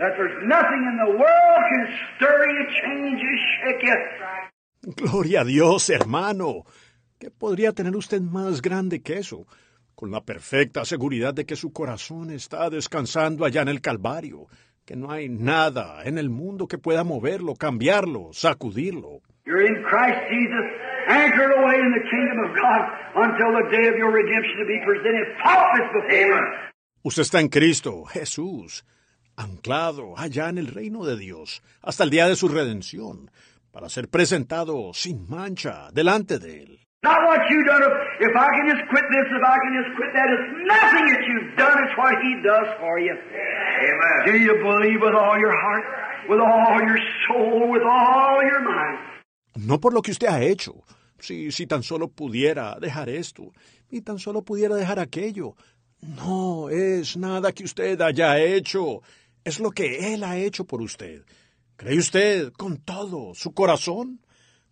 that 0.00 0.16
there's 0.18 0.42
nothing 0.42 0.82
in 0.90 0.96
the 0.98 1.12
world 1.16 1.62
can 1.70 1.86
stir 2.16 2.50
you, 2.50 2.62
change 2.82 3.20
you, 3.22 3.34
shake 3.54 3.82
you. 3.86 4.96
Gloria 4.96 5.42
a 5.42 5.44
Dios, 5.44 5.88
hermano. 5.88 6.64
¿Qué 7.20 7.30
podría 7.30 7.72
tener 7.72 7.94
usted 7.94 8.20
más 8.20 8.60
grande 8.60 9.02
que 9.02 9.18
eso? 9.18 9.46
Con 9.94 10.10
la 10.10 10.20
perfecta 10.24 10.84
seguridad 10.84 11.32
de 11.32 11.46
que 11.46 11.54
su 11.54 11.72
corazón 11.72 12.32
está 12.32 12.68
descansando 12.68 13.44
allá 13.44 13.62
en 13.62 13.68
el 13.68 13.80
Calvario, 13.80 14.48
que 14.84 14.96
no 14.96 15.12
hay 15.12 15.28
nada 15.28 16.02
en 16.04 16.18
el 16.18 16.28
mundo 16.28 16.66
que 16.66 16.78
pueda 16.78 17.04
moverlo, 17.04 17.54
cambiarlo, 17.54 18.30
sacudirlo. 18.32 19.22
You're 19.46 19.62
in 19.62 19.80
Christ 19.84 20.18
Jesus, 20.28 20.66
anchored 21.06 21.52
away 21.54 21.78
in 21.78 21.94
the 21.94 22.02
kingdom 22.10 22.38
of 22.44 22.56
God 22.58 22.82
until 23.14 23.54
the 23.54 23.70
day 23.70 23.86
of 23.86 23.94
your 23.94 24.10
redemption 24.10 24.58
to 24.58 24.66
be 24.66 24.82
presented 24.84 25.38
faultless 25.38 25.86
before 25.94 26.34
Him. 26.34 26.44
Usted 27.04 27.22
está 27.22 27.40
en 27.40 27.48
Cristo, 27.48 28.04
Jesús, 28.06 28.84
anclado 29.36 30.18
allá 30.18 30.48
en 30.48 30.58
el 30.58 30.66
reino 30.66 31.04
de 31.04 31.16
Dios, 31.16 31.62
hasta 31.80 32.02
el 32.02 32.10
día 32.10 32.26
de 32.26 32.34
su 32.34 32.48
redención, 32.48 33.30
para 33.70 33.88
ser 33.88 34.08
presentado 34.08 34.92
sin 34.92 35.28
mancha 35.28 35.92
delante 35.92 36.40
de 36.40 36.62
Él. 36.62 36.80
Not 37.04 37.22
what 37.28 37.38
you 37.48 37.62
done. 37.62 37.82
If, 37.84 38.30
if 38.30 38.34
I 38.34 38.48
can 38.50 38.66
just 38.66 38.82
quit 38.90 39.04
this, 39.14 39.26
if 39.30 39.44
I 39.46 39.56
can 39.62 39.72
just 39.78 39.94
quit 39.94 40.10
that, 40.10 40.26
it's 40.26 40.50
nothing 40.66 41.06
that 41.06 41.22
you've 41.22 41.56
done. 41.56 41.84
It's 41.86 41.96
what 41.96 42.14
He 42.18 42.34
does 42.42 42.66
for 42.80 42.98
you. 42.98 43.14
Amen. 43.14 44.26
Do 44.26 44.36
you 44.36 44.58
believe 44.58 44.98
with 45.02 45.14
all 45.14 45.38
your 45.38 45.54
heart, 45.54 45.84
with 46.28 46.40
all 46.40 46.82
your 46.82 46.98
soul, 47.28 47.70
with 47.70 47.82
all 47.86 48.42
your 48.42 48.60
mind? 48.60 49.15
No 49.56 49.80
por 49.80 49.92
lo 49.92 50.02
que 50.02 50.10
usted 50.10 50.28
ha 50.28 50.42
hecho. 50.42 50.74
Si, 51.18 51.50
si 51.50 51.66
tan 51.66 51.82
solo 51.82 52.08
pudiera 52.08 52.76
dejar 52.78 53.08
esto, 53.08 53.52
y 53.90 54.02
tan 54.02 54.18
solo 54.18 54.42
pudiera 54.42 54.74
dejar 54.74 54.98
aquello. 54.98 55.54
No 56.02 56.68
es 56.68 57.16
nada 57.16 57.52
que 57.52 57.64
usted 57.64 58.00
haya 58.00 58.38
hecho. 58.38 59.02
Es 59.44 59.58
lo 59.60 59.70
que 59.70 60.12
Él 60.12 60.24
ha 60.24 60.36
hecho 60.36 60.64
por 60.64 60.82
usted. 60.82 61.24
¿Cree 61.76 61.98
usted 61.98 62.52
con 62.52 62.78
todo 62.78 63.34
su 63.34 63.52
corazón? 63.52 64.20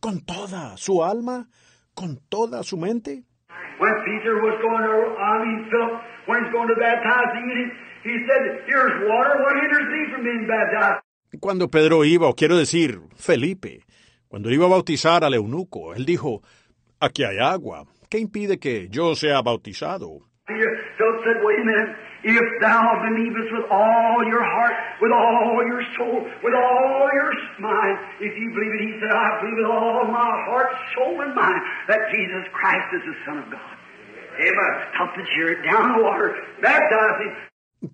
¿Con 0.01 0.21
toda 0.21 0.77
su 0.77 1.03
alma? 1.03 1.49
¿Con 1.95 2.19
toda 2.29 2.63
su 2.63 2.77
mente? 2.77 3.25
When 3.81 3.95
Peter 4.05 4.35
was 4.43 4.57
going 4.63 4.85
to, 4.85 4.97
I 5.19 5.45
mean, 5.45 5.69
Philip, 5.71 6.01
when 6.27 6.45
he's 6.45 6.53
going 6.53 6.69
to 6.69 6.77
baptize 6.79 7.29
the 7.35 7.41
eunuch, 7.41 7.73
he 8.05 8.15
said, 8.27 8.43
Here's 8.67 8.95
water. 9.09 9.35
What 9.43 9.55
hinders 9.61 9.89
thee 9.93 10.07
from 10.13 10.25
being 10.25 10.47
baptized? 10.47 11.03
Cuando 11.41 11.69
Pedro 11.69 12.05
iba, 12.05 12.29
o 12.29 12.35
quiero 12.35 12.57
decir, 12.57 13.01
Felipe, 13.17 13.85
cuando 14.35 14.51
iba 14.51 14.67
a 14.67 14.69
bautizar 14.69 15.23
al 15.23 15.33
eunuco, 15.35 15.95
él 15.95 16.05
dijo, 16.05 16.43
aquí 16.99 17.23
hay 17.23 17.39
agua, 17.39 17.85
¿qué 18.11 18.19
impide 18.19 18.59
que 18.59 18.89
yo 18.89 19.15
sea 19.15 19.41
bautizado? 19.43 20.23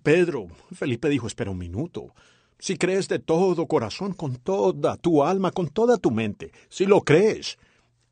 Pedro, 0.03 0.47
Felipe 0.73 1.07
dijo, 1.07 1.27
espera 1.27 1.51
un 1.51 1.59
minuto. 1.59 2.15
Si 2.61 2.77
crees 2.77 3.07
de 3.07 3.17
todo 3.17 3.65
corazón, 3.65 4.13
con 4.13 4.35
toda 4.35 4.95
tu 4.95 5.23
alma, 5.23 5.49
con 5.49 5.69
toda 5.69 5.97
tu 5.97 6.11
mente, 6.11 6.51
si 6.69 6.85
lo 6.85 7.01
crees. 7.01 7.57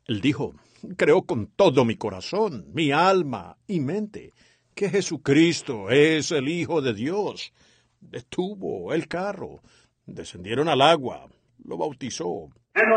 Él 0.06 0.20
dijo, 0.20 0.54
creo 0.96 1.22
con 1.22 1.46
todo 1.46 1.84
mi 1.84 1.94
corazón, 1.94 2.64
mi 2.74 2.90
alma 2.90 3.58
y 3.68 3.78
mente, 3.78 4.32
que 4.74 4.88
Jesucristo 4.88 5.88
es 5.90 6.32
el 6.32 6.48
Hijo 6.48 6.82
de 6.82 6.94
Dios. 6.94 7.52
Detuvo 8.00 8.92
el 8.92 9.06
carro, 9.06 9.60
descendieron 10.04 10.68
al 10.68 10.82
agua, 10.82 11.28
lo 11.64 11.78
bautizó. 11.78 12.48
And 12.74 12.90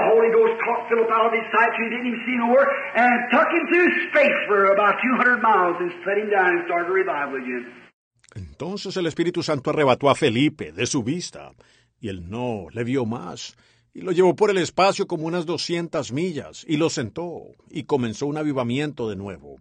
Entonces 8.64 8.95
el 8.95 9.07
Espíritu 9.07 9.44
Santo 9.44 9.72
arrebató 9.72 10.10
a 10.10 10.15
Felipe 10.15 10.72
de 10.72 10.85
su 10.85 11.03
vista, 11.03 11.52
y 11.99 12.07
él 12.07 12.30
no 12.30 12.68
le 12.72 12.85
vio 12.85 13.06
más, 13.06 13.57
y 13.94 13.99
lo 13.99 14.14
llevó 14.14 14.38
por 14.38 14.52
el 14.52 14.57
espacio 14.57 15.06
como 15.06 15.26
unas 15.26 15.45
200 15.45 16.14
millas, 16.14 16.64
y 16.65 16.77
lo 16.77 16.90
sentó, 16.90 17.41
y 17.69 17.84
comenzó 17.84 18.26
un 18.26 18.38
avivamiento 18.38 19.10
de 19.10 19.18
nuevo. 19.18 19.57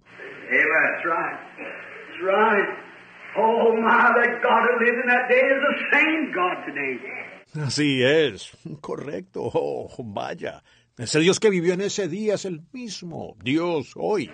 Así 7.61 8.05
es, 8.05 8.57
correcto. 8.81 9.51
Oh, 9.53 9.93
vaya. 9.99 10.62
Ese 10.97 11.19
Dios 11.19 11.41
que 11.41 11.51
vivió 11.51 11.74
en 11.74 11.81
ese 11.81 12.07
día 12.07 12.35
es 12.35 12.45
el 12.45 12.61
mismo 12.73 13.35
Dios 13.43 13.95
hoy. 13.97 14.31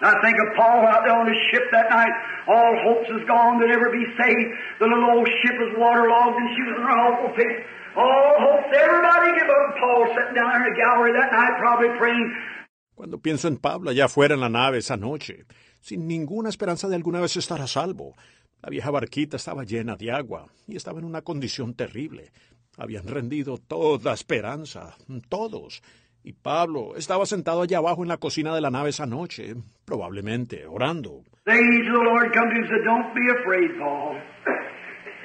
I 0.00 0.16
think 0.24 0.36
of 0.40 0.48
Paul 0.56 0.88
out 0.88 1.04
there 1.04 1.12
on 1.12 1.28
the 1.28 1.36
ship 1.52 1.68
that 1.72 1.92
night. 1.92 2.12
All 2.48 2.72
hopes 2.88 3.08
is 3.12 3.20
gone 3.28 3.60
to 3.60 3.68
never 3.68 3.92
be 3.92 4.04
saved. 4.16 4.48
The 4.80 4.88
little 4.88 5.12
old 5.12 5.28
ship 5.44 5.56
was 5.60 5.76
waterlogged 5.76 6.40
and 6.40 6.48
she 6.56 6.62
was 6.64 6.74
in 6.80 6.84
an 6.88 6.98
awful 7.04 7.30
fix. 7.36 7.52
All 7.96 8.32
hopes, 8.40 8.72
everybody 8.72 9.28
give 9.36 9.50
up. 9.50 9.76
Paul 9.76 10.08
sitting 10.16 10.34
down 10.40 10.48
there 10.56 10.64
in 10.64 10.72
the 10.72 10.76
gallery 10.80 11.12
that 11.12 11.30
night 11.32 11.54
probably 11.60 11.92
praying. 11.98 12.32
Cuando 12.94 13.18
pienso 13.18 13.48
en 13.48 13.56
Pablo 13.56 13.90
allá 13.90 14.06
afuera 14.06 14.34
en 14.34 14.40
la 14.40 14.48
nave 14.48 14.78
esa 14.78 14.96
noche, 14.96 15.44
sin 15.80 16.06
ninguna 16.06 16.48
esperanza 16.48 16.88
de 16.88 16.96
alguna 16.96 17.20
vez 17.20 17.36
estar 17.36 17.60
a 17.60 17.66
salvo, 17.66 18.14
la 18.62 18.68
vieja 18.68 18.90
barquita 18.90 19.36
estaba 19.36 19.64
llena 19.64 19.96
de 19.96 20.12
agua 20.12 20.46
y 20.66 20.76
estaba 20.76 20.98
en 20.98 21.06
una 21.06 21.22
condición 21.22 21.74
terrible. 21.74 22.30
Habían 22.76 23.06
rendido 23.06 23.58
toda 23.58 24.12
esperanza, 24.12 24.96
todos. 25.28 25.82
Y 26.22 26.32
Pablo 26.32 26.96
estaba 26.96 27.24
sentado 27.24 27.62
allá 27.62 27.78
abajo 27.78 28.02
en 28.02 28.08
la 28.08 28.18
cocina 28.18 28.54
de 28.54 28.60
la 28.60 28.70
nave 28.70 28.90
esa 28.90 29.06
noche, 29.06 29.54
probablemente 29.84 30.66
orando. 30.66 31.24
The 31.46 31.52
angel 31.52 31.96
of 31.96 32.02
the 32.02 32.10
Lord 32.10 32.32
come 32.34 32.48
to 32.50 32.54
him 32.54 32.62
and 32.62 32.68
said, 32.68 32.84
Don't 32.84 33.14
be 33.14 33.26
afraid, 33.40 33.70
Paul. 33.80 34.14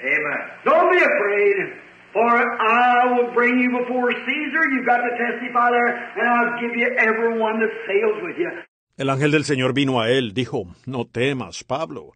Amen. 0.06 0.42
Don't 0.64 0.92
be 0.92 1.04
afraid, 1.04 1.56
for 2.14 2.32
I 2.32 3.14
will 3.14 3.34
bring 3.34 3.60
you 3.60 3.70
before 3.78 4.12
Caesar. 4.14 4.64
You've 4.72 4.88
got 4.88 5.04
to 5.04 5.12
testify 5.20 5.70
there, 5.72 5.92
and 6.16 6.26
I'll 6.26 6.60
give 6.62 6.76
you 6.76 6.88
everyone 6.98 7.60
that 7.60 7.72
sails 7.86 8.24
with 8.24 8.38
you. 8.38 8.50
El 8.98 9.10
ángel 9.10 9.32
del 9.32 9.44
Señor 9.44 9.74
vino 9.74 10.00
a 10.00 10.10
él, 10.10 10.34
dijo, 10.34 10.74
No 10.86 11.06
temas, 11.06 11.66
Pablo. 11.66 12.14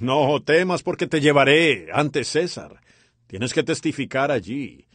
No 0.00 0.40
temas 0.40 0.82
porque 0.82 1.06
te 1.06 1.20
llevaré 1.20 1.88
ante 1.92 2.24
César. 2.24 2.80
Tienes 3.26 3.52
que 3.52 3.62
testificar 3.62 4.30
allí. 4.30 4.87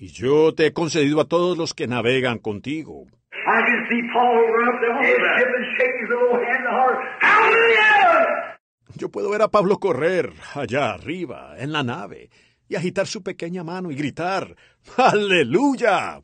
Y 0.00 0.12
yo 0.12 0.54
te 0.54 0.66
he 0.66 0.72
concedido 0.72 1.20
a 1.20 1.24
todos 1.24 1.58
los 1.58 1.74
que 1.74 1.88
navegan 1.88 2.38
contigo. 2.38 3.06
I 3.32 3.60
can 3.66 3.86
see 3.90 4.00
Paul 4.12 4.46
run 4.46 4.68
up 4.68 4.80
there 4.80 4.92
on 4.92 5.02
the 5.02 5.10
ship 5.10 5.48
and 5.56 5.66
shake 5.76 5.94
his 6.00 6.08
little 6.08 6.38
hand 6.38 6.62
to 6.62 6.70
heart. 6.70 6.98
Hallelujah! 7.20 8.58
Yo 8.94 9.08
puedo 9.08 9.30
ver 9.30 9.42
a 9.42 9.48
Pablo 9.48 9.78
correr 9.78 10.30
allá 10.54 10.92
arriba, 10.92 11.56
en 11.58 11.72
la 11.72 11.82
nave, 11.82 12.30
y 12.68 12.76
agitar 12.76 13.08
su 13.08 13.24
pequeña 13.24 13.64
mano 13.64 13.90
y 13.90 13.96
gritar, 13.96 14.54
¡Aleluya! 14.96 16.22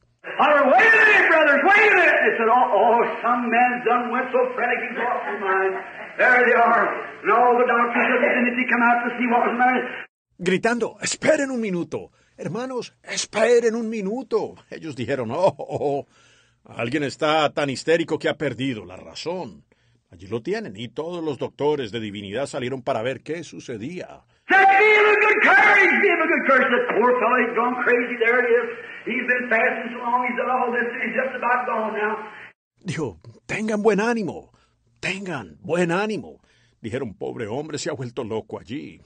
Gritando, 10.39 10.97
esperen 11.01 11.51
un 11.51 11.61
minuto. 11.61 12.13
Hermanos, 12.37 12.95
esperen 13.03 13.77
un 13.77 13.89
minuto. 13.89 14.57
Ellos 14.71 14.97
dijeron, 14.97 15.31
oh, 15.31 15.55
oh, 15.57 15.57
oh, 15.59 16.07
alguien 16.65 17.05
está 17.05 17.49
tan 17.51 17.71
histérico 17.71 18.19
que 18.19 18.29
ha 18.29 18.37
perdido 18.37 18.85
la 18.85 18.97
razón. 18.97 19.65
Allí 20.11 20.27
lo 20.27 20.43
tienen, 20.43 20.77
y 20.77 20.89
todos 20.89 21.23
los 21.23 21.39
doctores 21.39 21.91
de 21.93 22.01
divinidad 22.01 22.47
salieron 22.47 22.83
para 22.83 23.03
ver 23.03 23.23
qué 23.23 23.43
sucedía. 23.45 24.23
Dijo, 32.81 33.19
tengan 33.47 33.83
buen 33.83 34.01
ánimo, 34.01 34.53
tengan 35.01 35.57
buen 35.61 35.91
ánimo. 35.91 36.41
Dijeron, 36.81 37.15
pobre 37.15 37.47
hombre, 37.47 37.79
se 37.79 37.91
ha 37.91 37.95
vuelto 37.95 38.25
loco 38.25 38.61
allí. 38.61 39.01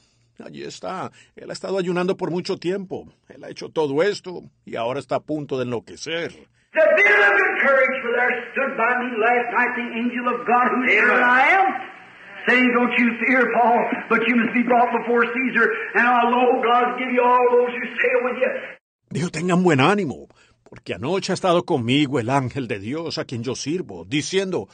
Allí 0.45 0.63
está. 0.63 1.11
Él 1.35 1.51
ha 1.51 1.53
estado 1.53 1.79
ayunando 1.79 2.17
por 2.17 2.31
mucho 2.31 2.57
tiempo. 2.57 3.09
Él 3.29 3.43
ha 3.45 3.51
hecho 3.51 3.71
todo 3.71 4.03
esto 4.03 4.43
y 4.65 4.77
ahora 4.77 5.01
está 5.01 5.17
a 5.17 5.21
punto 5.21 5.57
de 5.59 5.65
enloquecer. 5.65 6.33
Said, 6.75 6.85
be 6.97 7.03
of 7.03 7.17
a 7.17 7.31
good 7.33 7.55
courage, 7.65 7.97
for 8.03 8.13
there 8.13 8.35
stood 8.53 8.77
by 8.77 8.93
me 9.01 9.09
last 9.17 9.49
night 9.57 9.73
the 9.75 9.89
angel 9.99 10.29
of 10.29 10.47
God, 10.47 10.69
whose 10.69 10.93
servant 10.93 11.25
I 11.25 11.41
am, 11.57 11.67
saying, 12.47 12.71
Don't 12.77 12.93
you 12.93 13.09
fear, 13.25 13.41
Paul, 13.57 13.81
but 14.11 14.21
you 14.29 14.37
must 14.37 14.53
be 14.53 14.63
brought 14.63 14.93
before 14.93 15.25
Caesar, 15.25 15.67
and 15.95 16.07
our 16.07 16.31
Lord 16.31 16.63
God 16.63 16.99
give 17.01 17.11
you 17.11 17.23
all 17.25 17.47
those 17.51 17.73
who 17.73 17.85
sail 17.97 18.21
with 18.23 18.37
you. 18.37 18.53
Dijo, 19.11 19.31
tengan 19.31 19.63
buen 19.63 19.81
ánimo, 19.81 20.29
porque 20.63 20.93
anoche 20.93 21.33
ha 21.33 21.35
estado 21.35 21.65
conmigo 21.65 22.21
el 22.21 22.29
ángel 22.29 22.69
de 22.69 22.79
Dios 22.79 23.17
a 23.17 23.25
quien 23.25 23.43
yo 23.43 23.55
sirvo, 23.55 24.05
diciendo, 24.05 24.69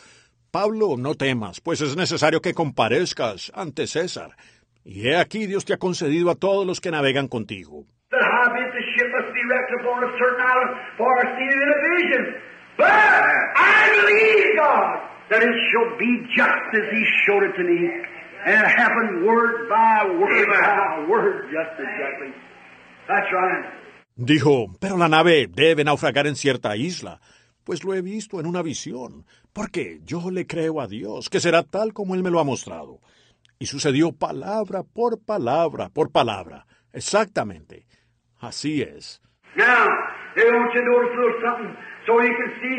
Pablo, 0.50 0.96
no 0.98 1.14
temas, 1.14 1.60
pues 1.60 1.80
es 1.80 1.96
necesario 1.96 2.42
que 2.42 2.54
comparezcas 2.54 3.52
ante 3.54 3.86
César. 3.86 4.36
Y 4.84 5.08
he 5.08 5.16
aquí 5.16 5.46
Dios 5.46 5.64
te 5.64 5.72
ha 5.72 5.78
concedido 5.78 6.30
a 6.30 6.34
todos 6.34 6.66
los 6.66 6.80
que 6.80 6.90
navegan 6.90 7.28
contigo. 7.28 7.86
That 8.10 8.20
howbeit 8.20 8.70
the 8.72 8.84
ship 8.94 9.08
must 9.10 9.32
be 9.32 9.42
wrecked 9.48 9.72
upon 9.80 10.04
a 10.04 10.12
certain 10.18 10.44
island, 10.44 10.70
for 10.98 11.08
I 11.18 11.24
see 11.36 11.48
it 11.48 11.60
in 11.62 11.70
a 11.72 11.80
vision. 11.96 12.24
But 12.76 12.86
I 12.86 13.90
believe 13.96 14.56
God 14.56 15.14
that 15.30 15.42
it 15.42 15.56
shall 15.72 15.96
be 15.98 16.10
just 16.36 16.68
as 16.74 16.86
He 16.92 17.02
showed 17.26 17.44
it 17.44 17.56
to 17.56 17.64
me. 17.64 17.80
And 18.46 18.60
it 18.60 18.68
happened 18.76 19.24
word 19.24 19.68
by 19.70 20.04
word 20.20 20.46
by 20.48 21.06
word, 21.08 21.48
just 21.48 21.80
exactly. 21.80 22.34
That's 23.08 23.32
right. 23.32 23.64
Dijo, 24.16 24.76
pero 24.78 24.96
la 24.96 25.08
nave 25.08 25.48
debe 25.48 25.82
naufragar 25.82 26.26
en 26.26 26.36
cierta 26.36 26.76
isla, 26.76 27.20
pues 27.64 27.82
lo 27.84 27.94
he 27.94 28.02
visto 28.02 28.38
en 28.38 28.46
una 28.46 28.62
visión, 28.62 29.24
porque 29.52 30.00
yo 30.04 30.30
le 30.30 30.46
creo 30.46 30.80
a 30.80 30.86
Dios, 30.86 31.30
que 31.30 31.40
será 31.40 31.62
tal 31.62 31.92
como 31.92 32.14
Él 32.14 32.22
me 32.22 32.30
lo 32.30 32.38
ha 32.38 32.44
mostrado. 32.44 33.00
Y 33.58 33.66
sucedió 33.66 34.12
palabra 34.12 34.82
por 34.82 35.20
palabra 35.24 35.88
por 35.88 36.10
palabra, 36.10 36.66
exactamente. 36.92 37.86
Así 38.40 38.82
es. 38.82 39.20
Now, 39.56 39.86
I 40.36 40.50
want 40.50 40.74
you 40.74 40.80
to 40.80 40.90
notice 40.90 41.14
a 41.14 41.20
little 41.20 41.40
something 41.42 41.76
so 42.06 42.20
you 42.20 42.34
can 42.34 42.50
see 42.60 42.78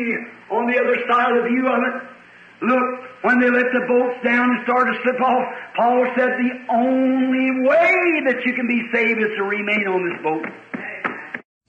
on 0.50 0.66
the 0.66 0.78
other 0.78 0.96
side 1.08 1.32
of 1.36 1.42
the 1.42 1.48
view 1.48 1.66
of 1.66 1.80
it. 1.82 2.16
Look, 2.62 2.86
when 3.22 3.40
they 3.40 3.50
let 3.50 3.66
the 3.72 3.84
boats 3.86 4.16
down 4.24 4.50
and 4.50 4.62
started 4.64 4.92
to 4.92 4.98
slip 5.02 5.20
off, 5.20 5.44
Paul 5.76 6.06
said 6.16 6.28
the 6.38 6.52
only 6.72 7.68
way 7.68 8.24
that 8.28 8.40
you 8.44 8.54
can 8.54 8.66
be 8.66 8.80
saved 8.92 9.20
is 9.20 9.32
to 9.36 9.44
remain 9.44 9.86
on 9.88 10.04
this 10.08 10.22
boat. 10.22 10.46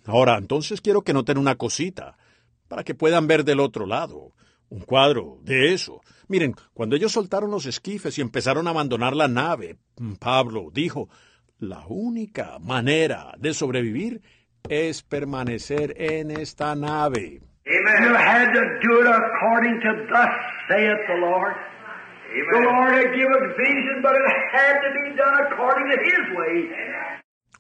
Ahora, 0.06 0.38
entonces 0.38 0.80
quiero 0.80 1.02
que 1.02 1.14
noten 1.14 1.38
una 1.38 1.56
cosita, 1.56 2.16
para 2.70 2.84
que 2.84 2.96
puedan 2.96 3.28
ver 3.28 3.44
del 3.44 3.60
otro 3.60 3.86
lado. 3.86 4.32
Un 4.70 4.82
cuadro 4.82 5.40
de 5.42 5.74
eso. 5.74 6.02
Miren, 6.28 6.56
cuando 6.74 6.96
ellos 6.96 7.14
soltaron 7.14 7.52
los 7.52 7.66
esquifes 7.66 8.18
y 8.18 8.22
empezaron 8.22 8.68
a 8.68 8.72
abandonar 8.72 9.16
la 9.16 9.28
nave, 9.28 9.78
Pablo 10.20 10.70
dijo, 10.74 11.10
la 11.60 11.86
única 11.88 12.60
manera 12.60 13.34
de 13.38 13.54
sobrevivir 13.54 14.22
es 14.70 15.04
permanecer 15.04 15.94
en 15.98 16.32
esta 16.32 16.76
nave. 16.76 17.42
You 17.66 18.16
had 18.16 18.54
to 18.54 18.62
do 18.82 19.02
it 19.02 19.08
according 19.08 19.80
to 19.82 20.08
thus 20.12 20.30
saith 20.70 21.00
the 21.08 21.18
Lord. 21.20 21.54
The 22.52 22.60
Lord 22.60 22.94
had 22.94 23.12
given 23.14 23.56
vision, 23.58 24.02
but 24.02 24.12
it 24.12 24.26
had 24.54 24.80
to 24.82 24.90
be 24.94 25.16
done 25.18 25.52
according 25.52 25.88
to 25.90 25.98
His 26.04 26.38
way. 26.38 26.70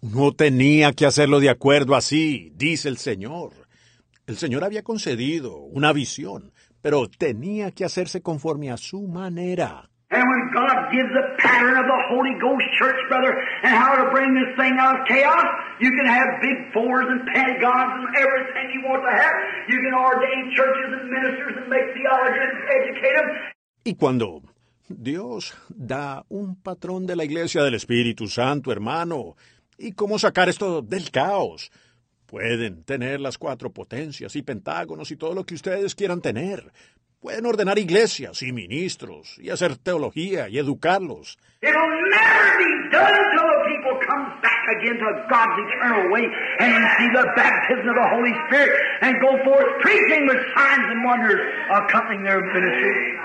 No 0.01 0.31
tenía 0.33 0.93
que 0.93 1.05
hacerlo 1.05 1.39
de 1.39 1.49
acuerdo 1.49 1.95
así, 1.95 2.51
dice 2.55 2.87
el 2.87 2.97
Señor. 2.97 3.51
El 4.27 4.37
Señor 4.37 4.63
había 4.63 4.83
concedido 4.83 5.57
una 5.57 5.91
visión, 5.93 6.51
pero 6.87 7.09
tenía 7.09 7.69
que 7.71 7.83
hacerse 7.83 8.21
conforme 8.21 8.71
a 8.71 8.77
su 8.77 9.09
manera. 9.09 9.89
And 10.09 10.23
when 10.23 10.43
God 10.55 10.87
gives 10.89 11.11
a 11.11 11.35
pattern 11.35 11.75
of 11.75 11.83
the 11.83 12.01
Holy 12.07 12.31
Ghost 12.39 12.63
church, 12.79 12.95
brother, 13.09 13.35
and 13.63 13.75
how 13.75 13.91
to 13.99 14.09
bring 14.15 14.31
this 14.33 14.55
thing 14.55 14.71
out 14.79 14.95
of 14.95 15.05
chaos, 15.05 15.43
you 15.81 15.91
can 15.91 16.07
have 16.07 16.27
big 16.39 16.71
fours 16.71 17.07
and 17.11 17.27
pentagons 17.35 17.91
and 17.99 18.15
everything 18.15 18.71
you 18.71 18.87
want 18.87 19.03
to 19.03 19.11
have. 19.11 19.35
You 19.67 19.83
can 19.83 19.93
ordain 19.99 20.55
churches 20.55 20.89
and 20.95 21.11
ministers 21.11 21.59
and 21.59 21.67
make 21.67 21.91
theologians, 21.91 22.55
educate 22.79 23.15
them. 23.19 23.27
Y 23.83 23.95
cuando 23.95 24.43
Dios 24.87 25.57
da 25.67 26.23
un 26.29 26.55
patrón 26.55 27.05
de 27.05 27.17
la 27.17 27.25
iglesia 27.25 27.63
del 27.63 27.73
Espíritu 27.73 28.29
Santo, 28.29 28.71
hermano, 28.71 29.35
¿y 29.77 29.91
cómo 29.91 30.19
sacar 30.19 30.47
esto 30.47 30.81
del 30.81 31.11
caos? 31.11 31.69
Pueden 32.27 32.83
tener 32.83 33.21
las 33.21 33.37
cuatro 33.37 33.71
potencias 33.71 34.35
y 34.35 34.41
pentágonos 34.41 35.11
y 35.11 35.15
todo 35.15 35.33
lo 35.33 35.45
que 35.45 35.55
ustedes 35.55 35.95
quieran 35.95 36.21
tener. 36.21 36.73
Pueden 37.21 37.45
ordenar 37.45 37.79
iglesias 37.79 38.41
y 38.41 38.51
ministros 38.51 39.39
y 39.39 39.49
hacer 39.49 39.77
teología 39.77 40.49
y 40.49 40.59
educarlos. 40.59 41.39
It'll 41.61 41.73
never 41.73 42.57
be 42.59 42.89
done 42.91 43.15
until 43.15 43.47
the 43.47 43.59
people 43.65 43.95
come 44.05 44.41
back 44.41 44.67
again 44.77 44.99
to 44.99 45.25
God's 45.31 45.57
eternal 45.65 46.11
way 46.11 46.27
and 46.59 46.75
receive 46.75 47.13
the 47.15 47.27
baptism 47.35 47.89
of 47.89 47.95
the 47.95 48.09
Holy 48.11 48.33
Spirit 48.47 48.71
and 49.01 49.15
go 49.21 49.31
forth 49.45 49.81
preaching 49.81 50.27
with 50.27 50.37
signs 50.53 50.85
and 50.91 51.05
wonders 51.05 51.41
accompanying 51.71 52.23
their 52.23 52.41
ministry. 52.41 53.17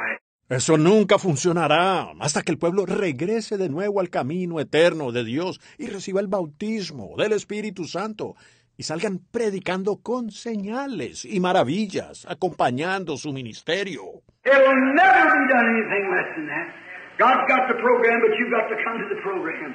Eso 0.49 0.77
nunca 0.77 1.19
funcionará 1.19 2.13
hasta 2.21 2.43
que 2.43 2.53
el 2.53 2.59
pueblo 2.59 2.87
regrese 2.87 3.57
de 3.57 3.69
nuevo 3.69 4.01
al 4.01 4.11
camino 4.11 4.61
eterno 4.61 5.11
de 5.11 5.25
Dios 5.25 5.61
y 5.79 5.87
reciba 5.87 6.21
el 6.21 6.29
bautismo 6.29 7.15
del 7.17 7.33
Espíritu 7.33 7.87
Santo 7.87 8.37
y 8.77 8.83
salgan 8.85 9.19
predicando 9.31 10.01
con 10.03 10.31
señales 10.31 11.25
y 11.25 11.41
maravillas, 11.41 12.27
acompañando 12.29 13.17
su 13.17 13.33
ministerio. 13.33 14.23
It 14.45 14.53
will 14.53 14.95
never 14.95 15.25
be 15.25 15.53
done 15.53 15.67
anything 15.69 16.11
less 16.11 16.35
than 16.35 16.47
that. 16.49 16.75
God's 17.19 17.47
got 17.47 17.69
the 17.69 17.75
program, 17.81 18.21
but 18.21 18.37
you've 18.39 18.51
got 18.51 18.69
to 18.69 18.77
come 18.83 18.99
to 18.99 19.09
the 19.15 19.21
program. 19.23 19.75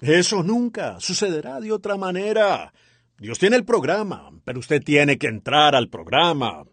Eso 0.00 0.42
nunca 0.42 1.00
sucederá 1.00 1.60
de 1.60 1.72
otra 1.72 1.96
manera. 1.96 2.72
Dios 3.18 3.38
tiene 3.38 3.56
el 3.56 3.64
programa, 3.64 4.30
pero 4.44 4.58
usted 4.58 4.82
tiene 4.82 5.18
que 5.18 5.28
entrar 5.28 5.74
al 5.74 5.88
programa. 5.88 6.64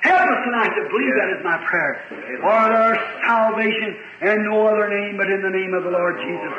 Help 0.00 0.30
us 0.30 0.44
tonight, 0.44 0.70
to 0.78 0.82
believe 0.94 1.14
that 1.18 1.30
is 1.36 1.42
my 1.44 1.58
prayer. 1.66 1.98
For 2.08 2.68
there's 2.70 2.98
salvation 3.26 3.96
in 4.22 4.44
no 4.44 4.66
other 4.68 4.88
name 4.88 5.16
but 5.18 5.26
in 5.26 5.42
the 5.42 5.50
name 5.50 5.74
of 5.74 5.82
the 5.82 5.90
Lord 5.90 6.16
Jesus. 6.22 6.54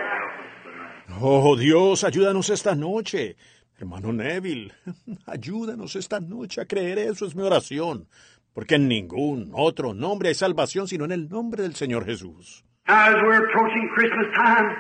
Oh 1.18 1.56
Dios, 1.56 2.04
ayúdanos 2.04 2.50
esta 2.50 2.76
noche. 2.76 3.36
Hermano 3.78 4.12
Neville, 4.14 4.72
ayúdanos 5.26 5.96
esta 5.96 6.20
noche 6.20 6.62
a 6.62 6.66
creer 6.66 7.00
eso 7.00 7.26
es 7.26 7.36
mi 7.36 7.44
oración, 7.44 8.08
porque 8.54 8.76
en 8.76 8.88
ningún 8.88 9.52
otro 9.54 9.94
nombre 9.94 10.30
hay 10.30 10.36
salvación 10.36 10.88
sino 10.88 11.06
en 11.06 11.12
el 11.12 11.30
nombre 11.30 11.64
del 11.64 11.76
Señor 11.76 12.06
Jesús. 12.06 12.64
As 12.88 13.14
we're 13.24 13.46
approaching 13.48 13.90
Christmas 13.96 14.28
time, 14.36 14.76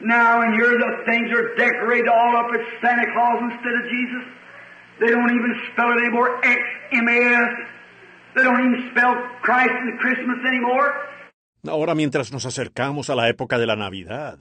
now 0.00 0.40
and 0.42 0.54
here 0.54 0.78
the 0.78 1.04
things 1.10 1.30
are 1.32 1.54
decorated 1.56 2.08
all 2.08 2.36
up 2.36 2.50
as 2.54 2.60
Santa 2.80 3.06
Claus 3.12 3.40
instead 3.52 3.74
of 3.74 3.84
Jesus. 3.90 4.24
They 5.00 5.10
don't 5.10 5.30
even 5.30 5.54
spell 5.72 5.90
it 5.92 5.98
anymore, 6.00 6.38
X-M-A-S. 6.44 7.52
They 8.34 8.42
don't 8.44 8.60
even 8.60 8.90
spell 8.92 9.14
Christ 9.42 9.72
in 9.72 9.98
Christmas 9.98 10.38
anymore. 10.46 10.92
Ahora 11.68 11.94
mientras 11.94 12.32
nos 12.32 12.46
acercamos 12.46 13.10
a 13.10 13.14
la 13.14 13.28
época 13.28 13.58
de 13.58 13.66
la 13.66 13.76
Navidad, 13.76 14.38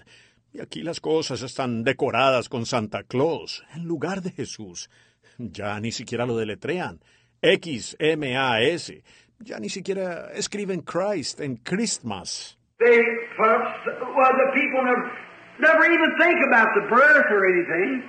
y 0.53 0.59
aquí 0.59 0.83
las 0.83 0.99
cosas 0.99 1.41
están 1.41 1.83
decoradas 1.83 2.49
con 2.49 2.65
Santa 2.65 3.03
Claus 3.03 3.63
en 3.73 3.85
lugar 3.85 4.21
de 4.21 4.31
Jesús. 4.31 4.89
Ya 5.37 5.79
ni 5.79 5.91
siquiera 5.91 6.25
lo 6.25 6.37
deletrean. 6.37 6.99
X, 7.41 7.95
M, 7.99 8.37
A, 8.37 8.61
S. 8.61 9.03
Ya 9.39 9.59
ni 9.59 9.69
siquiera 9.69 10.31
escriben 10.33 10.81
Christ 10.81 11.39
en 11.39 11.57
Christmas. 11.57 12.57
They, 12.79 12.99
well, 13.39 14.33
the 14.37 14.51
people 14.53 14.83
never, 14.83 15.11
never 15.59 15.85
even 15.85 16.11
think 16.19 16.37
about 16.47 16.67
the 16.75 16.87
birth 16.89 17.25
or 17.31 17.45
anything 17.45 18.03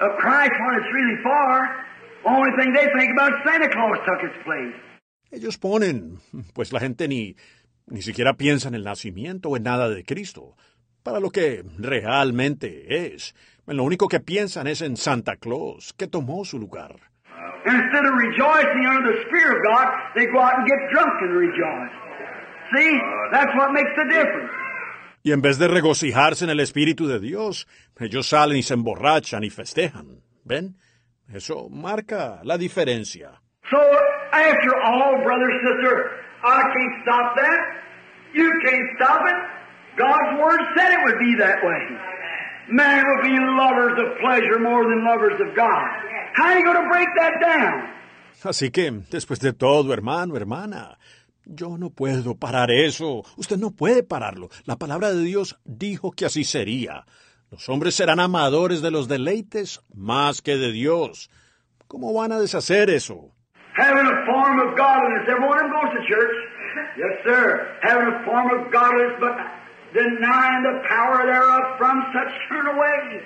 of 0.00 0.16
Christ 0.18 0.52
when 0.66 0.80
it's 0.80 0.92
really 0.92 1.22
far. 1.22 1.86
Only 2.24 2.50
thing 2.56 2.72
they 2.72 2.86
think 2.98 3.12
about 3.12 3.32
Santa 3.44 3.68
Claus 3.68 3.98
took 4.06 4.22
its 4.22 4.38
place. 4.44 4.74
Ellos 5.30 5.58
ponen, 5.58 6.18
pues 6.54 6.72
la 6.72 6.80
gente 6.80 7.08
ni, 7.08 7.36
ni 7.86 8.02
siquiera 8.02 8.34
piensa 8.34 8.68
en 8.68 8.74
el 8.74 8.84
nacimiento 8.84 9.48
o 9.50 9.56
en 9.56 9.64
nada 9.64 9.88
de 9.88 10.04
Cristo, 10.04 10.56
para 11.02 11.20
lo 11.20 11.30
que 11.30 11.64
realmente 11.78 13.14
es. 13.14 13.34
Lo 13.66 13.84
único 13.84 14.08
que 14.08 14.20
piensan 14.20 14.66
es 14.66 14.82
en 14.82 14.96
Santa 14.96 15.36
Claus, 15.36 15.92
que 15.92 16.06
tomó 16.06 16.44
su 16.44 16.58
lugar. 16.58 16.96
Instead 17.64 18.04
of 18.04 18.14
rejoicing 18.18 18.86
under 18.86 19.12
the 19.12 19.22
Spirit 19.28 19.56
of 19.58 19.62
God, 19.62 19.86
they 20.16 20.26
go 20.26 20.40
out 20.40 20.54
and 20.58 20.66
get 20.66 20.78
drunk 20.92 21.12
and 21.22 21.36
rejoice. 21.36 21.92
See? 22.74 22.98
That's 23.30 23.54
what 23.56 23.72
makes 23.72 23.90
the 23.96 24.04
difference. 24.04 24.50
Y 25.22 25.30
en 25.30 25.40
vez 25.40 25.58
de 25.58 25.68
regocijarse 25.68 26.44
en 26.44 26.50
el 26.50 26.58
Espíritu 26.58 27.06
de 27.06 27.20
Dios, 27.20 27.68
ellos 28.00 28.28
salen 28.28 28.56
y 28.56 28.62
se 28.62 28.74
emborrachan 28.74 29.44
y 29.44 29.50
festejan. 29.50 30.22
¿Ven? 30.44 30.74
Eso 31.32 31.68
marca 31.70 32.40
la 32.42 32.58
diferencia. 32.58 33.40
So, 33.70 33.78
after 34.32 34.74
all, 34.84 35.22
brother, 35.22 35.48
sister, 35.62 36.10
I 36.44 36.62
can't 36.62 37.02
stop 37.02 37.36
that. 37.36 37.60
You 38.34 38.50
can't 38.64 38.88
stop 38.96 39.22
it. 39.28 39.61
God's 39.96 40.40
Word 40.40 40.60
said 40.76 40.92
it 40.92 41.00
would 41.04 41.18
be 41.18 41.34
that 41.38 41.62
way. 41.62 41.82
Man 42.68 43.04
will 43.04 43.22
be 43.22 43.36
lovers 43.38 43.98
of 43.98 44.18
pleasure 44.20 44.58
more 44.58 44.84
than 44.84 45.04
lovers 45.04 45.40
of 45.40 45.54
God. 45.54 45.84
How 46.34 46.46
are 46.46 46.58
you 46.58 46.64
going 46.64 46.82
to 46.82 46.88
break 46.88 47.08
that 47.18 47.40
down? 47.40 47.92
Así 48.44 48.70
que, 48.70 48.90
después 49.10 49.38
de 49.40 49.52
todo, 49.52 49.92
hermano, 49.92 50.36
hermana, 50.36 50.98
yo 51.44 51.76
no 51.76 51.90
puedo 51.90 52.34
parar 52.34 52.70
eso. 52.70 53.24
Usted 53.36 53.58
no 53.58 53.70
puede 53.70 54.02
pararlo. 54.02 54.48
La 54.64 54.76
palabra 54.76 55.12
de 55.12 55.22
Dios 55.22 55.58
dijo 55.64 56.12
que 56.12 56.26
así 56.26 56.44
sería. 56.44 57.04
Los 57.50 57.68
hombres 57.68 57.94
serán 57.94 58.18
amadores 58.18 58.80
de 58.80 58.90
los 58.90 59.08
deleites 59.08 59.80
más 59.94 60.40
que 60.40 60.56
de 60.56 60.72
Dios. 60.72 61.30
¿Cómo 61.86 62.12
van 62.14 62.32
a 62.32 62.40
deshacer 62.40 62.88
eso? 62.88 63.30
Having 63.76 64.06
a 64.06 64.26
form 64.26 64.60
of 64.60 64.76
godliness. 64.76 65.28
Every 65.28 65.46
one 65.46 65.58
of 65.58 65.64
them 65.64 65.72
goes 65.72 65.92
to 65.92 66.02
church. 66.08 66.36
Yes, 66.96 67.24
sir. 67.24 67.78
Having 67.82 68.08
a 68.08 68.24
form 68.24 68.50
of 68.50 68.72
godliness, 68.72 69.16
but 69.20 69.36
denying 69.92 70.62
the 70.62 70.88
power 70.88 71.26
thereof 71.26 71.78
from 71.78 72.02
such 72.12 72.32
turn 72.48 72.66
away. 72.66 73.22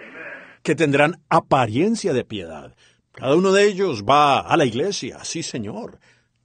Que 0.63 0.75
tendrán 0.75 1.15
apariencia 1.31 2.13
de 2.13 2.25
piedad. 2.25 2.75
Cada 3.13 3.35
uno 3.37 3.53
de 3.53 3.65
ellos 3.65 4.03
va 4.03 4.41
a 4.41 4.57
la 4.57 4.65
iglesia, 4.65 5.19
sí, 5.25 5.43
señor. 5.43 5.99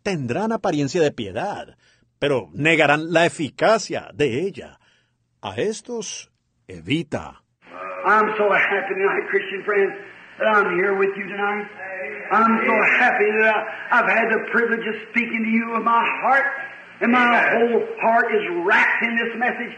Tendrán 0.03 0.51
apariencia 0.51 1.01
de 1.01 1.11
piedad, 1.11 1.75
pero 2.19 2.49
negarán 2.53 3.11
la 3.11 3.25
eficacia 3.25 4.09
de 4.13 4.45
ella. 4.45 4.79
A 5.41 5.55
estos 5.55 6.31
evita. 6.67 7.41
I'm 8.05 8.33
so 8.37 8.49
happy 8.51 8.93
tonight, 8.95 9.27
Christian 9.29 9.63
friends, 9.65 9.93
that 10.39 10.47
I'm 10.47 10.75
here 10.75 10.97
with 10.97 11.09
you 11.17 11.27
tonight. 11.27 11.67
I'm 12.31 12.65
so 12.65 12.75
happy 12.97 13.29
that 13.37 13.53
I, 13.53 13.99
I've 13.99 14.09
had 14.09 14.29
the 14.31 14.49
privilege 14.51 14.87
of 14.87 14.95
speaking 15.09 15.43
to 15.43 15.49
you 15.49 15.75
of 15.75 15.83
my 15.83 16.01
heart, 16.21 16.45
and 17.01 17.11
my 17.11 17.27
whole 17.51 17.85
heart 18.01 18.33
is 18.33 18.65
wrapped 18.65 19.03
in 19.03 19.17
this 19.17 19.35
message. 19.37 19.77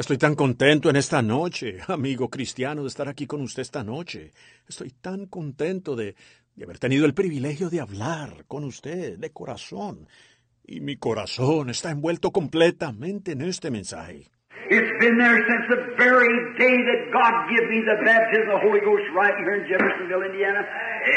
Estoy 0.00 0.16
tan 0.16 0.34
contento 0.34 0.88
en 0.88 0.96
esta 0.96 1.20
noche, 1.20 1.76
amigo 1.88 2.30
cristiano, 2.30 2.80
de 2.80 2.88
estar 2.88 3.06
aquí 3.06 3.26
con 3.26 3.42
usted 3.42 3.60
esta 3.60 3.84
noche. 3.84 4.30
Estoy 4.66 4.92
tan 4.98 5.26
contento 5.26 5.94
de, 5.94 6.14
de 6.56 6.64
haber 6.64 6.78
tenido 6.78 7.04
el 7.04 7.12
privilegio 7.12 7.68
de 7.68 7.82
hablar 7.82 8.46
con 8.48 8.64
usted 8.64 9.18
de 9.18 9.30
corazón. 9.30 10.08
Y 10.64 10.80
mi 10.80 10.96
corazón 10.96 11.68
está 11.68 11.90
envuelto 11.90 12.30
completamente 12.30 13.32
en 13.32 13.42
este 13.42 13.70
mensaje. 13.70 14.30
It's 14.70 14.90
been 15.00 15.18
there 15.18 15.36
since 15.36 15.68
the 15.68 15.92
very 15.98 16.32
day 16.56 16.80
that 16.80 17.12
God 17.12 17.34
gave 17.52 17.68
me 17.68 17.84
the 17.84 18.00
baptism 18.02 18.48
of 18.48 18.62
the 18.62 18.68
Holy 18.68 18.80
Ghost 18.80 19.04
right 19.14 19.36
here 19.36 19.52
in 19.52 19.68
Jeffersonville, 19.68 20.24
Indiana. 20.24 20.64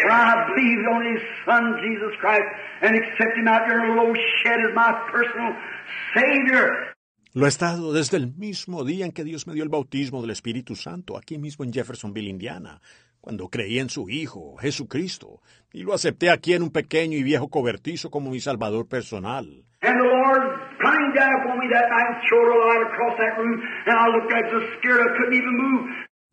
Where 0.04 0.12
I 0.12 0.44
believed 0.52 0.86
on 0.92 1.06
His 1.08 1.24
Son, 1.46 1.80
Jesus 1.80 2.20
Christ, 2.20 2.50
and 2.82 2.98
accept 2.98 3.38
Him 3.38 3.48
out 3.48 3.64
there 3.66 3.80
in 3.80 3.92
a 3.92 4.02
little 4.02 4.16
shed 4.44 4.60
as 4.60 4.76
my 4.76 4.92
personal 5.08 5.56
Savior. 6.18 6.93
Lo 7.36 7.48
he 7.48 7.50
estado 7.50 7.94
desde 7.94 8.18
el 8.18 8.32
mismo 8.36 8.84
día 8.84 9.06
en 9.06 9.12
que 9.12 9.24
Dios 9.24 9.48
me 9.48 9.56
dio 9.56 9.64
el 9.64 9.70
bautismo 9.70 10.22
del 10.22 10.30
Espíritu 10.30 10.76
Santo, 10.76 11.18
aquí 11.18 11.40
mismo 11.40 11.66
en 11.66 11.74
Jeffersonville, 11.74 12.30
Indiana, 12.30 12.80
cuando 13.22 13.50
creí 13.50 13.80
en 13.80 13.90
su 13.90 14.08
Hijo, 14.08 14.56
Jesucristo, 14.58 15.42
y 15.72 15.82
lo 15.82 15.96
acepté 15.96 16.30
aquí 16.30 16.54
en 16.54 16.62
un 16.62 16.70
pequeño 16.70 17.18
y 17.18 17.24
viejo 17.24 17.48
cobertizo 17.48 18.12
como 18.12 18.30
mi 18.30 18.40
Salvador 18.40 18.88
personal. 18.88 19.48
And 19.82 19.98
the 19.98 20.06
Lord 20.06 20.44
coming 20.80 21.12
down 21.16 21.34
upon 21.42 21.58
me 21.58 21.68
that 21.74 21.90
night 21.90 22.08
and 22.14 22.22
showed 22.30 22.50
a 22.54 22.58
light 22.68 22.86
across 22.86 23.18
that 23.18 23.36
room, 23.40 23.62
and 23.88 23.98
I 23.98 24.08
looked 24.14 24.32
at 24.32 24.52
the 24.52 24.62
scared 24.78 25.02
I 25.02 25.18
couldn't 25.18 25.34
even 25.34 25.58
move. 25.58 25.90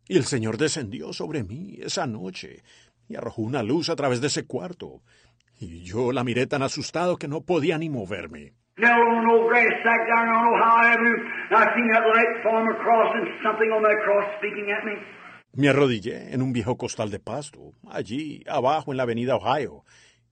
Y 0.07 0.19
el 0.19 0.25
Señor 0.25 0.59
descendió 0.59 1.15
sobre 1.15 1.45
mí 1.45 1.79
esa 1.81 2.07
noche 2.07 2.63
y 3.09 3.17
arrojó 3.17 3.41
una 3.41 3.63
luz 3.63 3.89
a 3.89 3.97
través 3.97 4.21
de 4.21 4.27
ese 4.27 4.45
cuarto. 4.45 5.01
Y 5.59 5.83
yo 5.83 6.13
la 6.13 6.25
miré 6.25 6.47
tan 6.47 6.63
asustado 6.63 7.17
que 7.17 7.27
no 7.27 7.41
podía 7.41 7.79
ni 7.79 7.89
moverme. 7.89 8.60
Knelt 8.81 8.97
on 8.97 9.19
an 9.21 9.31
old 9.31 9.49
grass 9.49 9.73
sack 9.85 10.01
down 10.09 10.27
on 10.29 10.55
Ohio 10.57 10.95
Avenue, 10.95 11.19
and 11.51 11.57
I 11.57 11.65
seen 11.77 11.89
that 11.93 12.05
light 12.09 12.33
form 12.43 12.67
across 12.73 13.13
and 13.15 13.29
something 13.45 13.69
on 13.77 13.83
that 13.83 14.01
cross 14.05 14.25
speaking 14.39 14.73
at 14.73 14.85
me. 14.87 14.97
Me 15.55 15.69
arrodillé 15.69 16.33
en 16.33 16.41
un 16.41 16.53
viejo 16.53 16.77
costal 16.77 17.11
de 17.11 17.19
pasto, 17.19 17.75
allí 17.91 18.43
abajo 18.49 18.93
en 18.93 18.97
la 18.97 19.03
avenida 19.03 19.37
Ohio, 19.37 19.85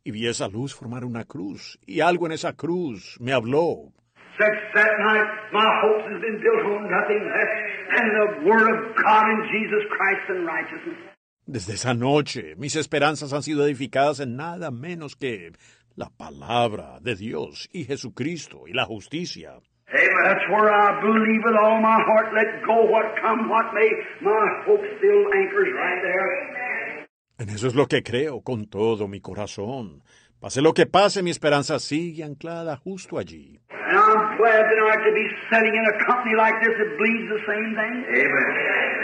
y 0.03 0.13
vi 0.13 0.27
esa 0.29 0.49
luz 0.49 0.75
formar 0.75 1.05
una 1.05 1.25
cruz, 1.25 1.79
y 1.87 2.01
algo 2.01 2.25
en 2.25 2.33
esa 2.33 2.55
cruz 2.55 3.19
me 3.21 3.33
habló. 3.33 3.93
Since 4.39 4.61
that 4.75 4.93
night, 5.01 5.27
my 5.53 5.67
hopes 5.83 6.07
has 6.09 6.21
been 6.23 6.41
built 6.41 6.65
on 6.65 6.89
nothing 6.89 7.21
less 7.29 7.53
than 7.97 8.09
the 8.15 8.49
Word 8.49 8.71
of 8.71 8.97
God 8.97 9.25
in 9.29 9.43
Jesus 9.53 9.85
Christ 9.91 10.31
and 10.31 10.47
righteousness. 10.47 10.97
Desde 11.45 11.73
esa 11.75 11.95
noche, 11.95 12.55
mis 12.57 12.77
esperanzas 12.77 13.33
han 13.33 13.43
sido 13.43 13.65
edificadas 13.67 14.21
en 14.21 14.37
nada 14.37 14.71
menos 14.71 15.17
que 15.17 15.53
la 15.99 16.11
palabra 16.17 17.01
de 17.01 17.17
Dios 17.17 17.69
y 17.73 17.85
Jesucristo 17.85 18.69
y 18.69 18.73
la 18.73 18.85
justicia. 18.85 19.59
That's 19.91 20.47
where 20.49 20.71
I 20.71 21.01
believe 21.03 21.43
with 21.45 21.57
all 21.57 21.81
my 21.81 21.99
heart. 22.07 22.33
Let 22.35 22.63
go 22.65 22.87
what 22.87 23.07
come, 23.21 23.49
what 23.49 23.75
may. 23.75 23.91
My 24.23 24.47
hope 24.65 24.85
still 24.99 25.23
anchors 25.35 25.69
right 25.75 26.01
there. 26.03 27.07
En 27.41 27.49
eso 27.49 27.67
es 27.67 27.75
lo 27.75 27.87
que 27.87 28.03
creo 28.03 28.43
con 28.43 28.67
todo 28.67 29.09
mi 29.09 29.21
corazón. 29.21 30.03
Pase 30.41 30.63
lo 30.63 30.73
que 30.73 30.87
pase, 30.87 31.23
mi 31.23 31.31
esperanza 31.31 31.81
sigue 31.81 32.23
anclada 32.23 32.77
justo 32.77 33.19
allí. 33.19 33.59
And 33.71 33.99
I'm 33.99 34.37
glad 34.37 34.71
tonight 34.71 35.03
to 35.03 35.13
be 35.13 35.27
sitting 35.51 35.75
in 35.75 35.85
a 35.85 36.05
company 36.07 36.37
like 36.37 36.55
this 36.63 36.77
that 36.79 36.91
believes 36.97 37.29
the 37.31 37.43
same 37.43 37.75
thing. 37.75 37.95
Amen. 38.07 38.51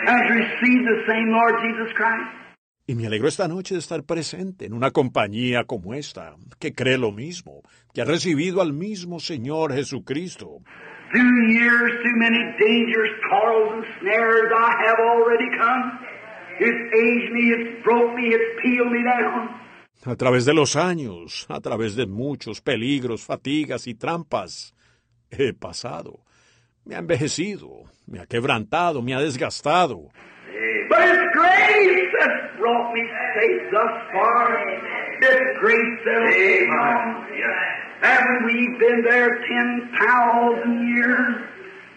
And 0.06 0.14
has 0.14 0.30
received 0.30 0.86
the 0.86 1.02
same 1.08 1.32
Lord 1.32 1.54
Jesus 1.58 1.90
Christ. 1.96 2.44
Y 2.86 2.94
me 2.94 3.06
alegro 3.06 3.28
esta 3.28 3.48
noche 3.48 3.74
de 3.74 3.80
estar 3.80 4.04
presente 4.04 4.66
en 4.66 4.74
una 4.74 4.90
compañía 4.90 5.64
como 5.64 5.94
esta, 5.94 6.36
que 6.58 6.74
cree 6.74 6.98
lo 6.98 7.12
mismo, 7.12 7.62
que 7.94 8.02
ha 8.02 8.04
recibido 8.04 8.60
al 8.60 8.74
mismo 8.74 9.20
Señor 9.20 9.72
Jesucristo. 9.72 10.60
Through 11.10 11.48
years, 11.48 11.92
through 12.02 12.18
many 12.18 12.44
dangers, 12.60 13.08
toils, 13.30 13.72
and 13.72 13.84
snares, 14.00 14.52
I 14.52 14.70
have 14.86 14.98
already 15.00 15.48
come. 15.56 15.98
It's 16.60 16.92
aged 16.92 17.32
me, 17.32 17.52
it's 17.52 17.84
broke 17.84 18.14
me, 18.14 18.28
it's 18.28 18.60
peeled 18.62 18.92
me 18.92 19.02
down. 19.02 19.48
A 20.04 20.16
través 20.16 20.44
de 20.44 20.52
los 20.52 20.76
años, 20.76 21.46
a 21.48 21.62
través 21.62 21.96
de 21.96 22.06
muchos 22.06 22.60
peligros, 22.60 23.24
fatigas 23.24 23.86
y 23.86 23.94
trampas, 23.94 24.74
he 25.30 25.54
pasado. 25.54 26.20
Me 26.84 26.96
ha 26.96 26.98
envejecido, 26.98 27.84
me 28.06 28.20
ha 28.20 28.26
quebrantado, 28.26 29.00
me 29.00 29.14
ha 29.14 29.20
desgastado. 29.20 30.10
But 30.94 31.08
it's 31.10 31.26
grace 31.34 32.06
that's 32.18 32.58
brought 32.58 32.94
me 32.94 33.02
safe 33.34 33.62
thus 33.72 33.94
far. 34.14 34.46
It's 35.20 35.58
grace 35.58 35.98
that'll 36.06 36.30
take 36.30 36.70
on. 36.70 37.26
Haven't 38.00 38.44
we 38.46 38.78
been 38.78 39.02
there 39.02 39.42
ten 39.48 39.90
thousand 39.98 40.88
years, 40.94 41.34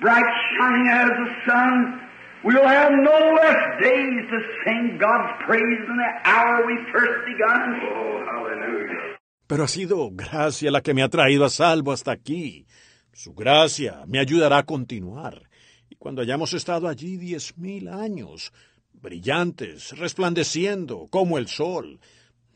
bright 0.02 0.26
shining 0.58 0.88
as 0.90 1.10
the 1.10 1.30
sun? 1.46 2.02
We'll 2.44 2.68
have 2.68 2.92
no 2.92 3.20
less 3.36 3.62
days 3.82 4.22
to 4.32 4.38
sing 4.64 4.98
God's 5.00 5.44
praise 5.46 5.82
than 5.88 5.98
the 5.98 6.30
hour 6.30 6.66
we 6.66 6.78
first 6.92 7.26
begun. 7.26 7.82
Oh, 7.84 8.24
hallelujah. 8.26 9.18
Pero 9.48 9.64
ha 9.64 9.68
sido 9.68 10.10
gracia 10.12 10.72
la 10.72 10.82
que 10.82 10.94
me 10.94 11.04
ha 11.04 11.10
traído 11.10 11.46
a 11.46 11.50
salvo 11.50 11.92
hasta 11.92 12.12
aquí. 12.12 12.66
Su 13.14 13.34
gracia 13.34 14.04
me 14.08 14.20
ayudará 14.20 14.60
a 14.60 14.66
continuar. 14.66 15.44
Y 15.90 15.96
cuando 15.96 16.22
hayamos 16.22 16.54
estado 16.54 16.88
allí 16.88 17.18
diez 17.18 17.58
mil 17.58 17.88
años, 17.90 18.54
brillantes, 19.02 19.98
resplandeciendo 19.98 21.08
como 21.10 21.38
el 21.38 21.48
sol, 21.48 22.00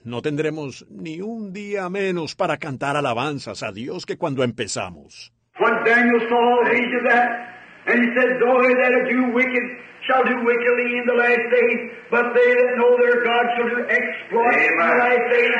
no 0.03 0.21
tendremos 0.21 0.85
ni 0.89 1.21
un 1.21 1.53
día 1.53 1.89
menos 1.89 2.35
para 2.35 2.57
cantar 2.57 2.97
alabanzas 2.97 3.63
a 3.63 3.71
Dios 3.71 4.05
que 4.05 4.17
cuando 4.17 4.43
empezamos. 4.43 5.31
When 5.59 5.73
Daniel 5.85 6.19
saw 6.27 6.61
a 6.61 6.69
vision 6.69 6.95
of 6.97 7.11
that, 7.11 7.51
and 7.85 8.01
he 8.01 8.09
said, 8.17 8.39
Those 8.39 8.73
that 8.81 8.93
do 9.09 9.33
wicked 9.33 9.65
shall 10.07 10.23
do 10.25 10.37
wickedly 10.41 10.97
in 10.97 11.05
the 11.05 11.17
last 11.17 11.45
days, 11.53 11.79
but 12.09 12.33
they 12.33 12.49
that 12.53 12.71
know 12.77 12.97
their 12.97 13.21
God 13.21 13.45
shall 13.57 13.69
do 13.69 13.81
exploits 13.89 14.57
in 14.57 14.75
the 14.77 14.89
last 14.97 15.25
days. 15.29 15.51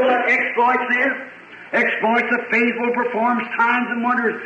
Of 0.00 0.22
exploits 0.26 0.88
is? 0.90 1.12
Exploits 1.72 2.28
the 2.30 2.42
faithful 2.50 2.90
performs 2.94 3.46
signs 3.56 3.86
and 3.90 4.02
wonders. 4.02 4.42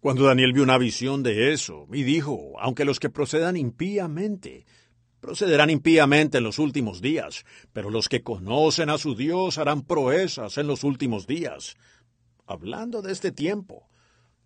Cuando 0.00 0.26
Daniel 0.26 0.52
vio 0.52 0.62
una 0.62 0.78
visión 0.78 1.24
de 1.24 1.52
eso, 1.52 1.88
y 1.92 2.04
dijo, 2.04 2.52
aunque 2.60 2.84
los 2.84 3.00
que 3.00 3.10
procedan 3.10 3.56
impíamente, 3.56 4.64
procederán 5.20 5.70
impíamente 5.70 6.38
en 6.38 6.44
los 6.44 6.60
últimos 6.60 7.02
días, 7.02 7.44
pero 7.72 7.90
los 7.90 8.08
que 8.08 8.22
conocen 8.22 8.90
a 8.90 8.98
su 8.98 9.16
Dios 9.16 9.58
harán 9.58 9.82
proezas 9.82 10.56
en 10.56 10.68
los 10.68 10.84
últimos 10.84 11.26
días. 11.26 11.76
Hablando 12.46 13.02
de 13.02 13.10
este 13.10 13.32
tiempo, 13.32 13.88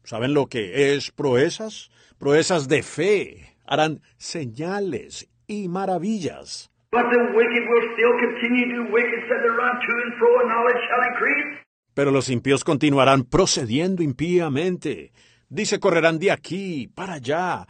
¿saben 0.05 0.33
lo 0.33 0.47
que 0.47 0.95
es 0.95 1.11
proezas? 1.11 1.91
Proezas 2.19 2.66
de 2.69 2.83
fe, 2.83 3.57
harán 3.66 4.01
señales 4.16 5.29
y 5.47 5.69
maravillas. 5.69 6.70
But 6.93 7.11
the 7.11 7.19
wicked 7.37 7.65
will 7.69 7.89
still 7.93 8.15
continue 8.20 8.69
to 8.69 8.85
do 8.85 8.93
wicked, 8.93 9.20
said 9.29 9.41
they 9.43 9.53
run 9.53 9.77
to 9.81 9.93
and 10.05 10.15
fro, 10.19 10.41
and 10.41 10.49
knowledge 10.49 10.81
shall 10.89 11.12
increase. 11.12 11.62
Pero 11.95 12.11
los 12.11 12.31
impíos 12.31 12.65
continuarán 12.65 13.24
procediendo 13.24 14.03
impíamente. 14.03 15.12
Dice, 15.53 15.79
correrán 15.79 16.19
de 16.19 16.31
aquí 16.31 16.89
para 16.95 17.15
allá, 17.15 17.66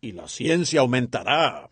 y 0.00 0.12
la 0.12 0.26
ciencia 0.26 0.80
aumentará. 0.80 1.68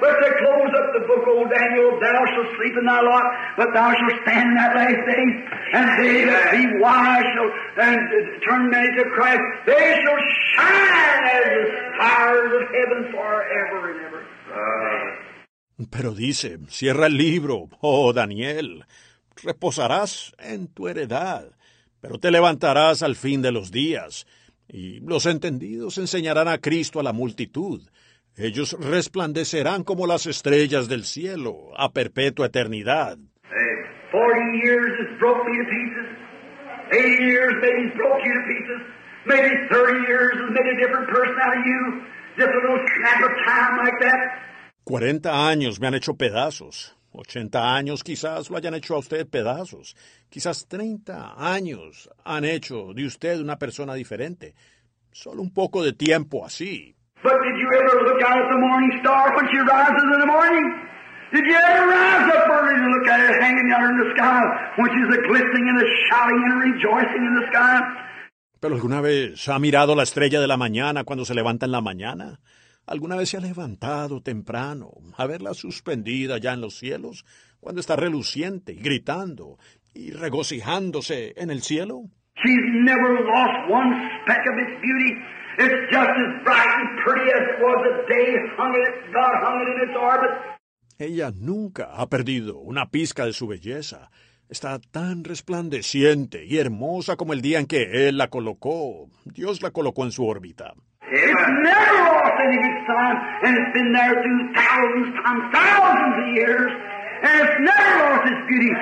But 0.00 0.14
to 0.14 0.30
close 0.38 0.72
up 0.78 0.92
the 0.94 1.00
book, 1.06 1.26
O 1.26 1.42
Daniel, 1.50 1.98
thou 1.98 2.22
shalt 2.26 2.50
sleep 2.56 2.74
in 2.78 2.86
thy 2.86 3.00
lot, 3.02 3.24
but 3.56 3.68
thou 3.74 3.90
shalt 3.90 4.22
stand 4.22 4.50
in 4.50 4.54
that 4.54 4.74
last 4.76 5.02
day. 5.06 5.26
And 5.74 5.86
they 5.98 6.24
that 6.24 6.50
be 6.52 6.62
wise 6.80 7.26
shall 7.34 7.50
and 7.82 7.98
turn 8.46 8.70
many 8.70 8.88
to 8.98 9.04
Christ. 9.10 9.42
They 9.66 10.02
shall 10.02 10.20
shine 10.54 11.24
as 11.34 11.46
the 11.50 11.64
stars 11.96 12.50
of 12.58 12.62
heaven 12.70 13.02
forever 13.10 13.78
and 13.90 14.00
ever. 14.06 14.22
Uh, 14.54 15.86
Pero 15.90 16.14
dice, 16.14 16.58
cierra 16.68 17.06
el 17.06 17.16
libro, 17.16 17.68
oh 17.80 18.12
Daniel, 18.12 18.84
reposarás 19.42 20.32
en 20.38 20.68
tu 20.68 20.86
heredad, 20.86 21.56
pero 22.00 22.18
te 22.18 22.30
levantarás 22.30 23.02
al 23.02 23.16
fin 23.16 23.42
de 23.42 23.50
los 23.50 23.72
días, 23.72 24.26
y 24.72 25.00
los 25.00 25.26
entendidos 25.26 25.98
enseñarán 25.98 26.48
a 26.48 26.58
Cristo 26.58 26.98
a 26.98 27.02
la 27.02 27.12
multitud. 27.12 27.82
Ellos 28.36 28.74
resplandecerán 28.80 29.84
como 29.84 30.06
las 30.06 30.26
estrellas 30.26 30.88
del 30.88 31.04
cielo, 31.04 31.70
a 31.76 31.92
perpetua 31.92 32.46
eternidad. 32.46 33.18
amen. 33.18 33.28
Forty 34.10 34.58
years 34.64 34.92
has 34.98 35.18
broke 35.18 35.44
me 35.44 35.56
to 35.58 35.64
pieces. 35.64 36.08
Eighty 36.92 37.24
years 37.24 37.52
maybe 37.60 37.88
has 37.88 37.96
broke 37.96 38.20
you 38.24 38.32
to 38.32 38.44
pieces. 38.48 38.80
Maybe 39.26 39.50
thirty 39.70 40.00
years 40.08 40.32
has 40.40 40.50
made 40.50 40.66
a 40.66 40.76
different 40.80 41.08
person 41.08 41.36
out 41.40 41.56
of 41.58 41.64
you. 41.64 42.02
Just 42.36 42.48
a 42.48 42.60
little 42.64 42.80
snap 42.96 43.22
of 43.22 43.32
time 43.46 43.76
like 43.84 43.98
that. 44.00 44.38
Cuarenta 44.84 45.48
años 45.48 45.80
me 45.80 45.86
han 45.86 45.94
hecho 45.94 46.14
pedazos. 46.14 46.96
Ochenta 47.12 47.74
años 47.74 48.02
quizás 48.02 48.48
lo 48.48 48.56
hayan 48.56 48.74
hecho 48.74 48.94
a 48.94 48.98
usted 48.98 49.28
pedazos. 49.28 49.94
Quizás 50.30 50.66
treinta 50.66 51.34
años 51.36 52.08
han 52.24 52.44
hecho 52.44 52.94
de 52.94 53.04
usted 53.04 53.38
una 53.38 53.58
persona 53.58 53.94
diferente. 53.94 54.54
Solo 55.12 55.42
un 55.42 55.52
poco 55.52 55.82
de 55.82 55.92
tiempo 55.92 56.44
así. 56.44 56.96
But 57.22 57.34
did 57.44 57.56
you 57.60 57.68
ever 57.78 58.02
look 58.02 58.22
out 58.22 58.38
at 58.40 58.48
the 58.50 58.58
morning 58.58 58.98
star 59.00 59.36
when 59.36 59.46
she 59.52 59.58
rises 59.60 60.08
in 60.14 60.20
the 60.20 60.26
morning? 60.26 60.66
Did 61.32 61.44
you 61.44 61.54
ever 61.54 61.86
rise 61.86 62.28
up 62.34 62.48
early 62.48 62.76
to 62.80 62.88
look 62.88 63.08
at 63.08 63.20
her 63.20 63.40
hanging 63.40 63.68
yonder 63.68 63.90
in 63.92 63.98
the 64.04 64.10
sky 64.16 64.42
when 64.76 64.88
she's 64.90 65.10
a 65.16 65.20
glistening 65.28 65.68
and 65.68 65.78
a 65.80 65.88
shouting 66.08 66.40
and 66.44 66.52
a 66.52 66.58
rejoicing 66.66 67.22
in 67.28 67.34
the 67.40 67.46
sky? 67.52 67.80
¿Pero 68.58 68.74
alguna 68.74 69.00
vez 69.00 69.48
ha 69.48 69.58
mirado 69.58 69.94
la 69.94 70.04
estrella 70.04 70.40
de 70.40 70.46
la 70.46 70.56
mañana 70.56 71.04
cuando 71.04 71.24
se 71.24 71.34
levanta 71.34 71.66
en 71.66 71.72
la 71.72 71.80
mañana? 71.80 72.38
¿Alguna 72.92 73.16
vez 73.16 73.30
se 73.30 73.38
ha 73.38 73.40
levantado 73.40 74.20
temprano 74.20 74.90
a 75.16 75.26
verla 75.26 75.54
suspendida 75.54 76.36
ya 76.36 76.52
en 76.52 76.60
los 76.60 76.76
cielos 76.76 77.24
cuando 77.58 77.80
está 77.80 77.96
reluciente 77.96 78.74
y 78.74 78.82
gritando 78.82 79.56
y 79.94 80.10
regocijándose 80.10 81.32
en 81.38 81.50
el 81.50 81.62
cielo? 81.62 82.02
She's 82.44 82.60
never 82.84 83.14
lost 83.24 83.70
one 83.70 83.96
speck 84.24 84.44
of 84.46 84.58
its 84.58 84.76
beauty. 84.82 85.14
It's 85.56 85.90
just 85.90 86.10
as 86.10 86.44
bright 86.44 86.68
and 86.68 87.00
pretty 87.02 87.30
as 87.32 87.62
was 87.62 87.78
the 87.82 88.12
day 88.12 88.36
hung 88.58 88.74
it, 88.74 88.94
God 89.14 89.40
hung 89.40 89.62
it 89.62 89.68
in 89.72 89.88
its 89.88 89.96
orbit. 89.96 90.30
Ella 90.98 91.32
nunca 91.34 91.94
ha 91.94 92.10
perdido 92.10 92.58
una 92.58 92.90
pizca 92.90 93.24
de 93.24 93.32
su 93.32 93.46
belleza. 93.46 94.10
Está 94.50 94.78
tan 94.78 95.24
resplandeciente 95.24 96.44
y 96.44 96.58
hermosa 96.58 97.16
como 97.16 97.32
el 97.32 97.40
día 97.40 97.58
en 97.58 97.64
que 97.66 98.08
Él 98.08 98.18
la 98.18 98.28
colocó. 98.28 99.08
Dios 99.24 99.62
la 99.62 99.70
colocó 99.70 100.04
en 100.04 100.12
su 100.12 100.26
órbita. 100.26 100.74
It's 101.12 101.48
never 101.62 101.96
lost 102.08 102.40
any 102.40 102.56
of 102.56 102.64
its 102.72 102.86
time, 102.88 103.16
and 103.44 103.52
it's 103.58 103.72
been 103.74 103.92
there 103.92 104.16
through 104.22 104.54
thousands 104.54 105.12
times 105.20 105.42
thousands 105.52 106.14
of 106.24 106.34
years, 106.34 106.72
and 107.22 107.34
it's 107.42 107.56
never 107.60 107.92
lost 108.00 108.32
its 108.32 108.42
beauty. 108.48 108.72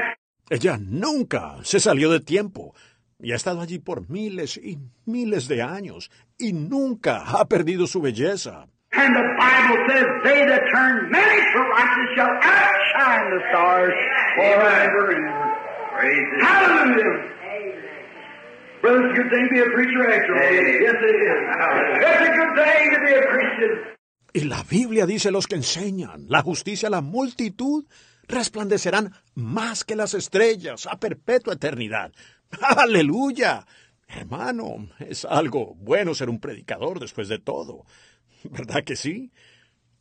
Ella 0.50 0.78
nunca 0.80 1.56
se 1.62 1.80
salió 1.80 2.10
de 2.10 2.20
tiempo 2.20 2.74
y 3.18 3.32
ha 3.32 3.36
estado 3.36 3.60
allí 3.60 3.78
por 3.78 4.08
miles 4.08 4.56
y 4.56 4.78
miles 5.06 5.48
de 5.48 5.62
años 5.62 6.10
y 6.38 6.52
nunca 6.52 7.22
ha 7.24 7.44
perdido 7.46 7.86
su 7.86 8.00
belleza. 8.00 8.66
And 8.92 9.14
the 9.14 9.22
Bible 9.38 9.78
says, 9.88 10.06
They 10.24 10.46
that 10.46 10.62
turn 10.72 11.10
many 11.10 11.40
to 11.40 11.58
righteousness 11.58 12.10
shall 12.16 12.30
outshine 12.42 13.30
the 13.30 13.40
stars 13.50 13.94
forever 14.36 15.10
and 15.14 15.24
ever. 15.26 15.60
Hallelujah. 16.42 17.39
Brother, 18.80 19.06
it's 19.06 19.18
a 19.18 19.22
good 19.22 19.30
thing 19.30 19.44
to 19.44 19.52
be 19.52 19.60
a 19.60 19.70
preacher 19.74 20.02
after 20.10 20.34
all. 20.34 20.40
Amen. 20.40 20.82
Yes, 20.82 20.96
it 21.00 21.16
is. 21.28 21.38
It's 22.00 22.28
a 22.28 22.36
good 22.40 22.52
thing 22.56 22.84
to 22.94 23.00
be 23.04 23.12
a 23.12 23.26
Christian. 23.28 23.90
Y 24.32 24.44
la 24.44 24.62
Biblia 24.62 25.06
dice 25.06 25.30
los 25.30 25.46
que 25.46 25.56
enseñan 25.56 26.26
la 26.28 26.42
justicia 26.42 26.86
a 26.88 26.90
la 26.90 27.00
multitud 27.00 27.84
resplandecerán 28.28 29.12
más 29.34 29.84
que 29.84 29.96
las 29.96 30.14
estrellas 30.14 30.86
a 30.86 30.98
perpetua 30.98 31.54
eternidad. 31.54 32.12
Aleluya. 32.76 33.66
Hermano, 34.08 34.88
es 34.98 35.24
algo 35.24 35.74
bueno 35.74 36.14
ser 36.14 36.30
un 36.30 36.40
predicador 36.40 37.00
después 37.00 37.28
de 37.28 37.38
todo. 37.38 37.84
¿Verdad 38.44 38.84
que 38.84 38.96
sí? 38.96 39.32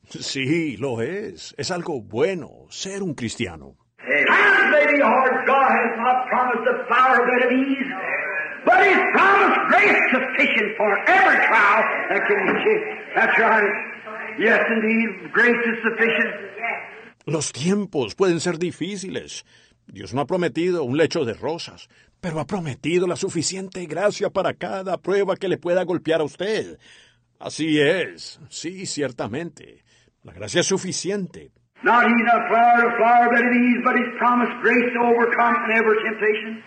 Sí, 0.10 0.78
lo 0.78 1.02
es. 1.02 1.54
Es 1.58 1.72
algo 1.72 2.02
bueno 2.02 2.66
ser 2.70 3.04
un 3.04 3.14
cristiano. 3.14 3.76
Times 4.00 4.40
but 8.70 8.80
He's 8.86 9.04
promised 9.18 9.60
grace 9.74 10.02
sufficient 10.14 10.70
for 10.78 10.92
every 11.10 11.38
trial 11.50 11.82
that 12.10 12.22
can. 12.28 12.40
That's 13.16 13.38
right. 13.40 13.74
Yes, 14.38 14.62
indeed, 14.70 15.34
grace 15.34 15.62
is 15.72 15.78
sufficient. 15.84 16.34
Los 17.26 17.52
tiempos 17.52 18.16
pueden 18.16 18.40
ser 18.40 18.58
difíciles. 18.58 19.44
Dios 19.88 20.14
no 20.14 20.22
ha 20.22 20.26
prometido 20.26 20.84
un 20.84 20.98
lecho 20.98 21.26
de 21.26 21.34
rosas, 21.34 21.90
pero 22.22 22.40
ha 22.40 22.46
prometido 22.46 23.08
la 23.08 23.16
suficiente 23.16 23.86
gracia 23.88 24.30
para 24.30 24.54
cada 24.54 24.98
prueba 24.98 25.36
que 25.36 25.50
le 25.50 25.58
pueda 25.58 25.84
golpear 25.84 26.22
a 26.22 26.26
usted. 26.26 26.78
Así 27.40 27.80
es, 27.80 28.40
sí, 28.50 28.86
ciertamente. 28.86 29.84
La 30.24 30.34
gracia 30.34 30.62
es 30.62 30.68
suficiente. 30.68 31.52
Not 31.82 32.04
he's 32.04 32.26
not 32.26 32.48
flower 32.50 32.82
to 32.84 32.98
flower 32.98 33.30
that 33.34 33.44
it 33.44 33.56
is, 33.56 33.80
but 33.86 33.96
he's 33.96 34.14
promised 34.20 34.52
grace 34.62 34.92
to 34.94 35.00
overcome 35.00 35.56
every 35.72 35.96
temptation. 36.04 36.62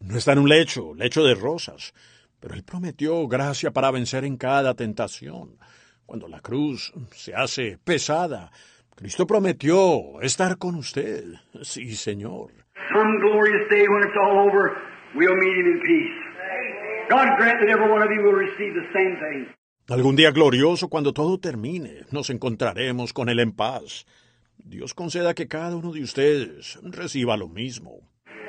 No 0.00 0.16
está 0.16 0.32
en 0.32 0.38
un 0.38 0.48
lecho, 0.48 0.94
lecho 0.94 1.24
de 1.24 1.34
rosas, 1.34 1.92
pero 2.38 2.54
él 2.54 2.62
prometió 2.62 3.26
gracia 3.26 3.72
para 3.72 3.90
vencer 3.90 4.24
en 4.24 4.36
cada 4.36 4.74
tentación. 4.74 5.58
Cuando 6.06 6.28
la 6.28 6.40
cruz 6.40 6.92
se 7.10 7.34
hace 7.34 7.78
pesada, 7.84 8.52
Cristo 8.94 9.26
prometió 9.26 10.20
estar 10.22 10.56
con 10.56 10.76
usted. 10.76 11.24
Sí, 11.62 11.96
Señor. 11.96 12.52
Some 12.94 13.18
glorious 13.20 13.68
day 13.70 13.86
when 13.88 14.02
it's 14.02 14.16
all 14.22 14.38
over, 14.48 14.76
we'll 15.14 15.36
meet 15.36 15.56
him 15.56 15.66
in 15.66 15.80
peace. 15.82 16.28
God 17.10 17.26
grant 17.38 17.58
that 17.60 17.68
every 17.68 17.90
one 17.90 18.02
of 18.02 18.10
you 18.10 18.22
will 18.22 18.38
receive 18.38 18.74
the 18.74 18.86
same 18.92 19.16
thing. 19.18 19.54
Algún 19.88 20.16
día 20.16 20.30
glorioso, 20.30 20.88
cuando 20.88 21.12
todo 21.12 21.38
termine, 21.38 22.04
nos 22.12 22.30
encontraremos 22.30 23.12
con 23.12 23.28
Él 23.28 23.40
en 23.40 23.52
paz. 23.52 24.04
Dios 24.64 24.94
conceda 24.94 25.34
que 25.34 25.48
cada 25.48 25.76
uno 25.76 25.92
de 25.92 26.02
ustedes 26.02 26.78
reciba 26.82 27.36
lo 27.36 27.48
mismo. 27.48 28.00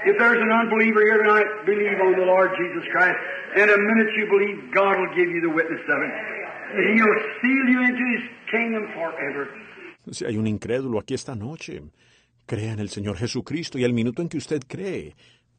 If 0.05 0.17
there's 0.17 0.41
an 0.41 0.51
unbeliever 0.51 1.01
here 1.03 1.21
tonight, 1.23 1.47
believe 1.65 1.99
on 1.99 2.13
the 2.13 2.25
Lord 2.25 2.51
Jesus 2.57 2.87
Christ. 2.91 3.19
And 3.57 3.69
the 3.69 3.77
minute 3.77 4.09
you 4.15 4.25
believe, 4.29 4.71
God 4.73 4.95
will 4.97 5.13
give 5.15 5.29
you 5.29 5.41
the 5.41 5.53
witness 5.53 5.83
of 5.89 5.99
it. 6.01 6.13
He'll 6.95 7.19
seal 7.41 7.65
you 7.67 7.81
into 7.83 8.05
His 8.15 8.23
kingdom 8.49 8.87
forever. 8.93 9.47
Si 10.11 10.25
hay 10.25 10.37
un 10.37 10.47
incrédulo 10.47 10.99
aquí 10.99 11.13
esta 11.13 11.35
noche, 11.35 11.81
crea 12.45 12.73
en 12.73 12.79
el 12.79 12.89
Señor 12.89 13.17
Jesucristo 13.17 13.77
y 13.77 13.83
al 13.83 13.93
minuto 13.93 14.21
en 14.21 14.29
que 14.29 14.37
usted 14.37 14.61
cree, 14.67 15.15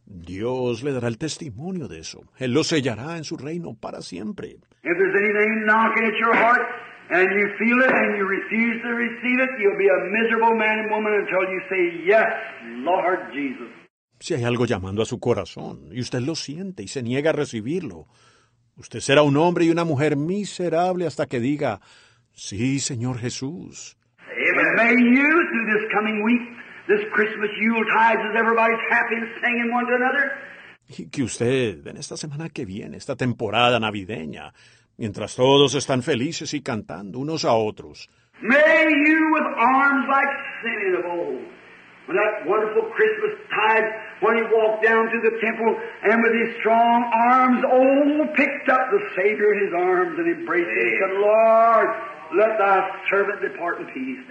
Dios 0.06 0.82
le 0.82 0.92
dará 0.92 1.08
el 1.08 1.18
testimonio 1.18 1.86
de 1.86 2.00
eso. 2.00 2.22
Él 2.38 2.52
lo 2.52 2.64
sellará 2.64 3.16
en 3.16 3.24
su 3.24 3.36
reino 3.36 3.74
para 3.74 4.00
siempre. 4.00 4.56
If 4.82 4.96
there's 4.96 5.14
anything 5.14 5.66
knocking 5.66 6.04
at 6.04 6.14
your 6.18 6.34
heart 6.34 6.62
and 7.10 7.28
you 7.34 7.46
feel 7.58 7.78
it 7.82 7.90
and 7.90 8.16
you 8.16 8.24
refuse 8.24 8.80
to 8.82 8.90
receive 8.94 9.38
it, 9.40 9.50
you'll 9.58 9.78
be 9.78 9.88
a 9.88 10.00
miserable 10.10 10.54
man 10.56 10.78
and 10.80 10.90
woman 10.90 11.12
until 11.14 11.42
you 11.50 11.60
say, 11.68 11.82
Yes, 12.06 12.32
Lord 12.84 13.32
Jesus. 13.32 13.70
Si 14.20 14.34
hay 14.34 14.44
algo 14.44 14.66
llamando 14.66 15.02
a 15.02 15.06
su 15.06 15.18
corazón 15.18 15.88
y 15.92 16.00
usted 16.00 16.20
lo 16.20 16.34
siente 16.34 16.82
y 16.82 16.88
se 16.88 17.02
niega 17.02 17.30
a 17.30 17.32
recibirlo, 17.32 18.06
usted 18.76 19.00
será 19.00 19.22
un 19.22 19.36
hombre 19.36 19.64
y 19.64 19.70
una 19.70 19.84
mujer 19.84 20.16
miserable 20.16 21.06
hasta 21.06 21.26
que 21.26 21.40
diga, 21.40 21.80
sí, 22.32 22.80
Señor 22.80 23.18
Jesús. 23.18 23.96
May 24.76 24.94
you, 24.94 25.24
through 25.24 25.66
this 25.72 25.90
coming 25.92 26.22
week, 26.22 26.40
this 26.86 27.00
Christmas 27.12 27.50
Yuletide, 27.60 28.18
as 28.18 28.36
everybody's 28.36 28.80
happy 28.90 29.16
and 29.16 29.28
singing 29.42 29.72
one 29.72 29.86
to 29.86 29.94
another, 29.94 30.32
Y 30.88 31.08
que 31.08 31.22
usted, 31.22 31.86
en 31.86 31.96
esta 31.96 32.16
semana 32.16 32.48
que 32.48 32.64
viene, 32.64 32.96
esta 32.96 33.14
temporada 33.14 33.78
navideña, 33.78 34.52
mientras 35.00 35.34
todos 35.34 35.74
están 35.74 36.02
felices 36.02 36.52
y 36.52 36.60
cantando 36.60 37.18
unos 37.18 37.44
a 37.46 37.54
otros, 37.54 38.08
may 38.42 38.84
you 38.84 39.20
with 39.32 39.48
arms 39.56 40.04
like 40.12 40.28
Simeon 40.60 40.94
of 41.00 41.04
old, 41.08 41.44
when 42.06 42.16
that 42.20 42.44
wonderful 42.44 42.84
Christmas 42.92 43.32
tide, 43.48 43.88
when 44.20 44.36
he 44.36 44.44
walked 44.52 44.84
down 44.84 45.08
to 45.08 45.18
the 45.24 45.32
temple 45.40 45.72
and 46.04 46.22
with 46.22 46.34
his 46.36 46.54
strong 46.60 47.08
arms, 47.32 47.64
oh, 47.64 48.28
picked 48.36 48.68
up 48.68 48.92
the 48.92 49.00
Savior 49.16 49.54
in 49.56 49.58
his 49.64 49.74
arms 49.74 50.18
and 50.18 50.28
embraced 50.28 50.68
him 50.68 50.84
and 50.84 50.96
said, 51.00 51.14
Lord, 51.16 51.88
let 52.36 52.58
thy 52.60 52.78
servant 53.08 53.40
depart 53.40 53.80
in 53.80 53.86
peace. 53.96 54.22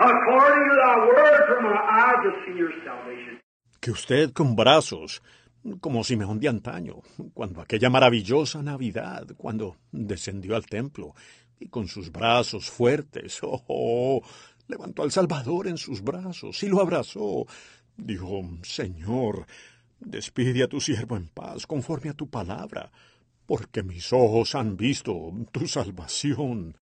According 0.00 0.64
to 0.72 0.76
thy 0.80 0.96
word 1.04 1.42
from 1.52 1.64
my 1.68 1.76
eyes 1.76 2.20
have 2.24 2.38
seen 2.46 2.56
your 2.56 2.72
salvation. 2.84 3.40
que 3.84 3.92
usted 3.92 4.32
con 4.32 4.56
brazos, 4.56 5.20
como 5.80 6.04
Simeón 6.04 6.38
de 6.38 6.48
antaño, 6.48 6.96
cuando 7.32 7.60
aquella 7.60 7.90
maravillosa 7.90 8.62
Navidad, 8.62 9.26
cuando 9.36 9.76
descendió 9.90 10.56
al 10.56 10.66
templo, 10.66 11.14
y 11.58 11.68
con 11.68 11.88
sus 11.88 12.10
brazos 12.12 12.70
fuertes, 12.70 13.40
oh, 13.42 13.62
oh, 13.68 14.22
levantó 14.68 15.02
al 15.02 15.10
Salvador 15.10 15.68
en 15.68 15.78
sus 15.78 16.02
brazos 16.02 16.62
y 16.62 16.68
lo 16.68 16.80
abrazó. 16.80 17.46
Dijo, 17.96 18.42
Señor, 18.62 19.46
despide 20.00 20.64
a 20.64 20.68
tu 20.68 20.80
siervo 20.80 21.16
en 21.16 21.28
paz, 21.28 21.66
conforme 21.66 22.10
a 22.10 22.14
tu 22.14 22.28
palabra, 22.28 22.90
porque 23.46 23.82
mis 23.82 24.12
ojos 24.12 24.54
han 24.54 24.76
visto 24.76 25.32
tu 25.52 25.66
salvación. 25.66 26.76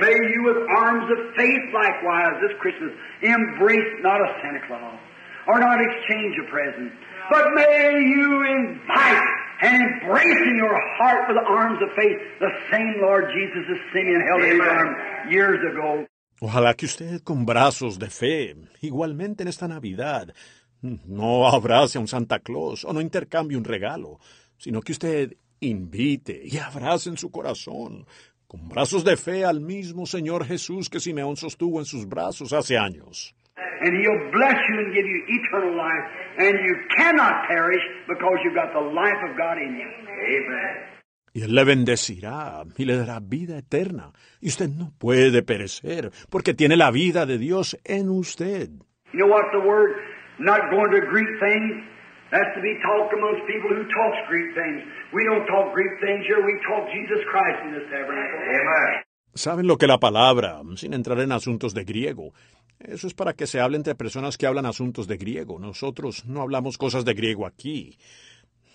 May 0.00 0.16
you 0.16 0.42
with 0.44 0.56
arms 0.78 1.04
of 1.12 1.36
faith 1.36 1.66
likewise 1.74 2.40
this 2.40 2.56
Christmas 2.60 2.92
embrace 3.20 4.00
not 4.00 4.16
a 4.16 4.32
Santa 4.40 4.66
Claus 4.66 4.98
or 5.46 5.60
not 5.60 5.78
exchange 5.80 6.36
a 6.40 6.46
present, 6.50 6.92
but 7.30 7.54
may 7.54 7.94
you 8.14 8.42
invite 8.42 9.22
and 9.62 9.82
embrace 9.82 10.40
in 10.50 10.56
your 10.56 10.76
heart 10.98 11.28
with 11.28 11.36
the 11.36 11.46
arms 11.46 11.80
of 11.82 11.88
faith 11.94 12.18
the 12.40 12.52
same 12.70 13.00
Lord 13.00 13.30
Jesus 13.32 13.64
as 13.70 13.80
Simeon 13.92 14.22
held 14.26 14.42
in 14.42 14.50
his 14.52 14.60
arms 14.60 14.96
years 15.30 15.60
ago. 15.70 16.06
Ojalá 16.42 16.74
que 16.74 16.86
usted 16.86 17.22
con 17.22 17.44
brazos 17.44 17.98
de 17.98 18.08
fe, 18.08 18.56
igualmente 18.80 19.42
en 19.42 19.48
esta 19.48 19.68
Navidad, 19.68 20.34
no 20.80 21.46
abrace 21.46 21.98
a 21.98 22.00
un 22.00 22.08
Santa 22.08 22.40
Claus 22.40 22.84
o 22.84 22.92
no 22.92 23.00
intercambie 23.00 23.58
un 23.58 23.64
regalo, 23.64 24.18
sino 24.56 24.80
que 24.80 24.92
usted 24.92 25.36
invite 25.60 26.40
y 26.44 26.56
abrace 26.56 27.10
en 27.10 27.18
su 27.18 27.30
corazón, 27.30 28.06
con 28.46 28.68
brazos 28.68 29.04
de 29.04 29.16
fe 29.16 29.44
al 29.44 29.60
mismo 29.60 30.06
Señor 30.06 30.46
Jesús 30.46 30.88
que 30.88 30.98
Simeón 30.98 31.36
sostuvo 31.36 31.78
en 31.78 31.84
sus 31.84 32.08
brazos 32.08 32.54
hace 32.54 32.78
años. 32.78 33.34
And 33.80 33.96
he'll 33.96 34.30
bless 34.32 34.58
you 34.68 34.78
and 34.78 34.94
give 34.94 35.06
you 35.06 35.24
eternal 35.28 35.76
life, 35.76 36.04
and 36.38 36.58
you 36.60 36.74
cannot 36.96 37.48
perish 37.48 37.82
because 38.08 38.38
you've 38.44 38.54
got 38.54 38.72
the 38.72 38.80
life 38.80 39.20
of 39.28 39.36
God 39.36 39.58
in 39.58 39.76
you. 39.76 39.88
Amen. 39.88 40.90
Y 41.32 41.42
Él 41.42 41.54
le 41.54 41.64
bendecirá 41.64 42.64
y 42.76 42.84
le 42.84 42.96
dará 42.96 43.20
vida 43.20 43.56
eterna. 43.56 44.12
Y 44.40 44.48
usted 44.48 44.68
no 44.68 44.90
puede 44.98 45.42
perecer, 45.42 46.10
porque 46.28 46.54
tiene 46.54 46.76
la 46.76 46.90
vida 46.90 47.24
de 47.24 47.38
Dios 47.38 47.78
en 47.84 48.08
usted. 48.10 48.70
You 49.12 49.20
know 49.20 49.28
what 49.28 49.46
the 49.52 49.60
word 49.60 49.94
not 50.38 50.70
going 50.70 50.90
to 50.90 51.00
Greek 51.06 51.28
things? 51.38 51.84
That's 52.30 52.54
to 52.54 52.62
be 52.62 52.78
talked 52.82 53.14
amongst 53.14 53.42
people 53.46 53.70
who 53.70 53.82
talks 53.90 54.18
Greek 54.28 54.54
things. 54.54 54.82
We 55.12 55.24
don't 55.24 55.46
talk 55.46 55.74
Greek 55.74 55.98
things 56.00 56.26
here, 56.26 56.42
we 56.44 56.54
talk 56.66 56.86
Jesus 56.90 57.22
Christ 57.30 57.58
in 57.66 57.74
this 57.74 57.86
tabernacle. 57.90 58.38
Amen. 58.38 59.09
¿Saben 59.34 59.66
lo 59.66 59.78
que 59.78 59.86
la 59.86 59.98
palabra, 59.98 60.60
sin 60.76 60.92
entrar 60.92 61.20
en 61.20 61.32
asuntos 61.32 61.72
de 61.72 61.84
griego? 61.84 62.32
Eso 62.80 63.06
es 63.06 63.14
para 63.14 63.34
que 63.34 63.46
se 63.46 63.60
hable 63.60 63.76
entre 63.76 63.94
personas 63.94 64.38
que 64.38 64.46
hablan 64.46 64.66
asuntos 64.66 65.06
de 65.06 65.18
griego. 65.18 65.58
Nosotros 65.58 66.24
no 66.26 66.40
hablamos 66.40 66.78
cosas 66.78 67.04
de 67.04 67.14
griego 67.14 67.46
aquí. 67.46 67.98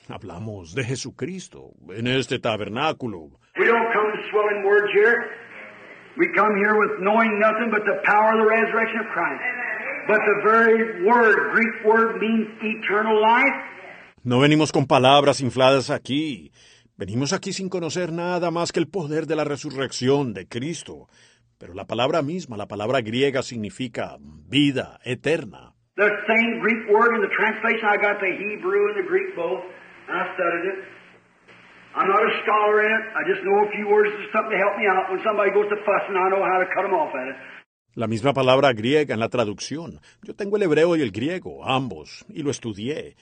Hablamos 0.07 0.75
de 0.75 0.83
Jesucristo 0.83 1.71
en 1.89 2.07
este 2.07 2.39
tabernáculo. 2.39 3.31
We 3.57 3.65
don't 3.65 3.91
come 3.91 4.13
swelling 4.29 4.63
words 4.63 4.91
here. 4.93 5.17
We 6.17 6.27
come 6.33 6.55
here 6.55 6.75
with 6.77 6.99
knowing 7.01 7.39
nothing 7.39 7.71
but 7.71 7.83
the 7.83 7.99
power 8.05 8.33
of 8.33 8.39
the 8.39 8.47
resurrection 8.47 8.99
of 8.99 9.07
Christ. 9.11 9.43
But 10.07 10.19
the 10.19 10.41
very 10.43 11.03
word, 11.03 11.51
Greek 11.51 11.83
word, 11.83 12.21
means 12.21 12.47
eternal 12.61 13.19
life. 13.19 13.55
No 14.23 14.39
venimos 14.39 14.71
con 14.71 14.85
palabras 14.85 15.41
infladas 15.41 15.89
aquí. 15.89 16.51
Venimos 16.97 17.33
aquí 17.33 17.51
sin 17.51 17.67
conocer 17.67 18.13
nada 18.13 18.51
más 18.51 18.71
que 18.71 18.79
el 18.79 18.87
poder 18.87 19.27
de 19.27 19.35
la 19.35 19.43
resurrección 19.43 20.33
de 20.33 20.47
Cristo. 20.47 21.09
Pero 21.59 21.73
la 21.73 21.87
palabra 21.87 22.21
misma, 22.21 22.55
la 22.55 22.69
palabra 22.69 23.01
griega, 23.01 23.43
significa 23.43 24.15
vida 24.47 24.97
eterna. 25.03 25.73
The 25.97 26.07
same 26.25 26.61
Greek 26.61 26.87
word 26.87 27.15
in 27.15 27.21
the 27.21 27.33
translation, 27.35 27.83
I 27.83 27.97
got 27.97 28.19
the 28.23 28.31
Hebrew 28.31 28.87
and 28.87 28.95
the 28.95 29.07
Greek 29.11 29.35
both, 29.35 29.63
and 30.07 30.15
I 30.15 30.23
studied 30.35 30.65
it. 30.71 30.79
I'm 31.95 32.07
not 32.07 32.23
a 32.23 32.31
scholar 32.43 32.79
in 32.87 32.91
it. 32.91 33.03
I 33.11 33.27
just 33.27 33.43
know 33.43 33.67
a 33.67 33.71
few 33.75 33.87
words 33.91 34.15
or 34.15 34.27
something 34.31 34.55
to 34.55 34.59
help 34.63 34.79
me 34.79 34.87
out. 34.87 35.11
When 35.11 35.19
somebody 35.19 35.51
goes 35.51 35.67
to 35.67 35.75
fussing, 35.83 36.15
I 36.15 36.31
know 36.31 36.43
how 36.47 36.63
to 36.63 36.67
cut 36.71 36.83
them 36.87 36.95
off 36.95 37.11
at 37.11 37.27
it. 37.27 37.35
La 37.95 38.07
misma 38.07 38.33
palabra 38.33 38.73
griega 38.73 39.13
en 39.13 39.21
la 39.21 39.29
traducción. 39.29 40.01
Yo 40.23 40.33
tengo 40.33 40.57
el 40.57 40.63
hebreo 40.63 40.97
y 40.97 41.01
el 41.01 41.11
griego, 41.11 41.65
ambos, 41.65 42.25
y 42.29 42.43
lo 42.43 42.51
estudié. 42.51 43.15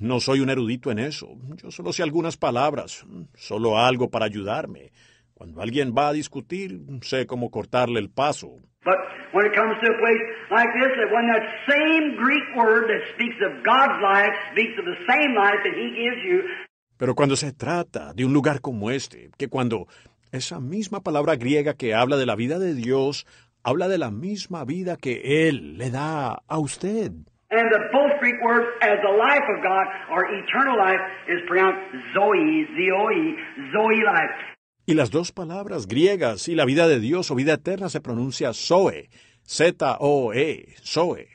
No 0.00 0.18
soy 0.18 0.40
un 0.40 0.48
erudito 0.48 0.90
en 0.90 0.98
eso. 0.98 1.36
Yo 1.62 1.70
solo 1.70 1.92
sé 1.92 2.02
algunas 2.02 2.38
palabras, 2.38 3.06
solo 3.34 3.78
algo 3.78 4.10
para 4.10 4.24
ayudarme. 4.24 4.92
Cuando 5.34 5.60
alguien 5.60 5.94
va 5.96 6.08
a 6.08 6.12
discutir, 6.12 6.80
sé 7.02 7.26
cómo 7.26 7.50
cortarle 7.50 8.00
el 8.00 8.08
paso. 8.08 8.48
But 8.82 8.96
when 9.34 9.44
it 9.44 9.54
comes 9.54 9.76
to 9.78 9.92
a 9.92 9.98
place 9.98 10.22
like 10.50 10.72
this, 10.72 10.88
that 10.96 11.12
when 11.12 11.26
that 11.28 11.44
same 11.68 12.16
Greek 12.16 12.44
word 12.56 12.88
that 12.88 13.12
speaks 13.12 13.36
of 13.44 13.62
God's 13.62 14.00
life 14.00 14.32
speaks 14.52 14.72
of 14.78 14.86
the 14.86 14.96
same 15.06 15.34
life 15.36 15.60
that 15.64 15.76
He 15.76 15.92
gives 15.92 16.22
you, 16.24 16.48
Pero 16.96 17.14
cuando 17.14 17.36
se 17.36 17.52
trata 17.52 18.14
de 18.14 18.24
un 18.24 18.32
lugar 18.32 18.60
como 18.60 18.90
este, 18.90 19.30
que 19.36 19.48
cuando 19.48 19.86
esa 20.32 20.60
misma 20.60 21.02
palabra 21.02 21.36
griega 21.36 21.74
que 21.74 21.94
habla 21.94 22.16
de 22.16 22.26
la 22.26 22.36
vida 22.36 22.58
de 22.58 22.74
Dios, 22.74 23.26
habla 23.62 23.88
de 23.88 23.98
la 23.98 24.10
misma 24.10 24.64
vida 24.64 24.96
que 24.96 25.48
Él 25.48 25.76
le 25.76 25.90
da 25.90 26.42
a 26.46 26.58
usted. 26.58 27.12
And 27.50 27.70
the 27.70 27.80
both 27.92 28.18
Greek 28.20 28.36
words 28.42 28.66
as 28.80 28.98
the 29.02 29.10
life 29.10 29.42
of 29.56 29.62
God 29.62 29.86
or 30.10 30.24
eternal 30.26 30.78
life 30.78 31.00
is 31.28 31.40
pronounced 31.46 31.80
Zoe, 32.14 32.66
Zoe, 32.76 33.36
Zoe 33.72 34.02
life. 34.06 34.36
Y 34.86 34.94
las 34.94 35.10
dos 35.10 35.32
palabras 35.32 35.86
griegas 35.86 36.48
y 36.48 36.54
la 36.54 36.64
vida 36.64 36.88
de 36.88 37.00
Dios 37.00 37.30
o 37.30 37.34
vida 37.34 37.54
eterna 37.54 37.88
se 37.88 38.00
pronuncia 38.00 38.52
Zoe, 38.52 39.08
Z-O-E, 39.46 40.74
Zoe, 40.84 41.28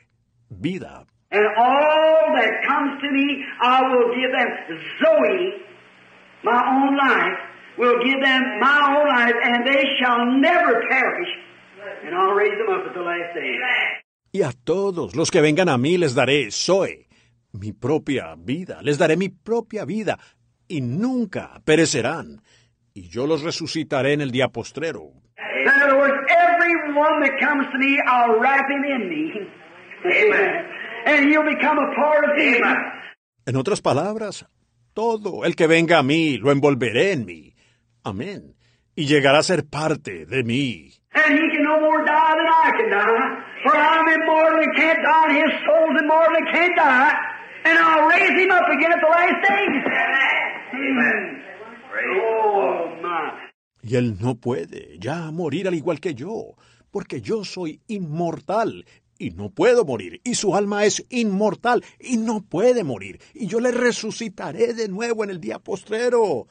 vida. 0.50 1.06
And 1.30 1.46
all 1.56 2.32
that 2.36 2.64
comes 2.66 3.00
to 3.02 3.10
me, 3.10 3.44
I 3.60 3.82
will 3.82 4.14
give 4.14 4.32
them 4.32 4.48
Zoe, 5.02 5.52
my 6.44 6.62
own 6.66 6.96
life, 6.96 7.38
will 7.78 7.98
give 8.04 8.22
them 8.22 8.42
my 8.60 8.96
own 8.96 9.08
life, 9.08 9.34
and 9.42 9.66
they 9.66 9.84
shall 10.00 10.24
never 10.38 10.82
perish. 10.88 11.28
And 12.04 12.14
I'll 12.14 12.32
raise 12.32 12.56
them 12.56 12.74
up 12.74 12.86
at 12.86 12.94
the 12.94 13.02
last 13.02 13.34
day. 13.34 13.58
Y 14.36 14.42
a 14.42 14.52
todos 14.52 15.16
los 15.16 15.30
que 15.30 15.40
vengan 15.40 15.70
a 15.70 15.78
mí 15.78 15.96
les 15.96 16.14
daré 16.14 16.50
Zoe, 16.50 17.08
mi 17.52 17.72
propia 17.72 18.34
vida, 18.36 18.82
les 18.82 18.98
daré 18.98 19.16
mi 19.16 19.30
propia 19.30 19.86
vida, 19.86 20.18
y 20.68 20.82
nunca 20.82 21.62
perecerán. 21.64 22.42
Y 22.92 23.08
yo 23.08 23.26
los 23.26 23.40
resucitaré 23.42 24.12
en 24.12 24.20
el 24.20 24.30
día 24.30 24.48
postrero. 24.48 25.10
En 33.46 33.56
otras 33.56 33.80
palabras, 33.80 34.46
todo 34.92 35.46
el 35.46 35.56
que 35.56 35.66
venga 35.66 35.96
a 35.96 36.02
mí 36.02 36.36
lo 36.36 36.52
envolveré 36.52 37.12
en 37.12 37.24
mí. 37.24 37.54
Amén. 38.04 38.54
Y 38.94 39.06
llegará 39.06 39.38
a 39.38 39.42
ser 39.42 39.66
parte 39.66 40.26
de 40.26 40.44
mí. 40.44 40.92
And 41.16 41.32
he 41.38 41.44
can 41.50 41.62
no 41.64 41.80
more 41.80 42.04
die 42.04 42.34
than 42.36 42.46
I 42.46 42.70
can 42.76 42.90
die. 42.90 43.44
For 43.62 43.74
I'm 43.74 44.06
immortal 44.08 44.60
and 44.60 44.76
can't 44.76 45.00
die, 45.02 45.24
and 45.28 45.36
his 45.36 45.52
soul's 45.64 45.96
immortal 46.02 46.36
and 46.36 46.48
can't 46.52 46.76
die. 46.76 47.14
And 47.64 47.78
I'll 47.78 48.06
raise 48.06 48.36
him 48.38 48.50
up 48.50 48.68
again 48.68 48.92
at 48.92 49.00
the 49.00 49.08
last 49.08 49.38
days. 49.48 49.82
Amen. 50.74 51.42
Oh, 52.20 52.94
my. 53.02 53.32
Y 53.82 53.96
él 53.96 54.18
no 54.20 54.34
puede 54.34 54.98
ya 54.98 55.30
morir 55.30 55.68
al 55.68 55.74
igual 55.74 56.00
que 56.00 56.14
yo, 56.14 56.56
porque 56.90 57.20
yo 57.20 57.44
soy 57.44 57.80
inmortal 57.86 58.84
y 59.18 59.30
no 59.30 59.50
puedo 59.50 59.84
morir, 59.84 60.20
y 60.24 60.34
su 60.34 60.54
alma 60.54 60.84
es 60.84 61.04
inmortal 61.08 61.84
y 61.98 62.16
no 62.16 62.40
puede 62.40 62.84
morir, 62.84 63.20
y 63.32 63.46
yo 63.46 63.60
le 63.60 63.70
resucitaré 63.70 64.74
de 64.74 64.88
nuevo 64.88 65.24
en 65.24 65.30
el 65.30 65.40
día 65.40 65.58
postrero. 65.58 66.46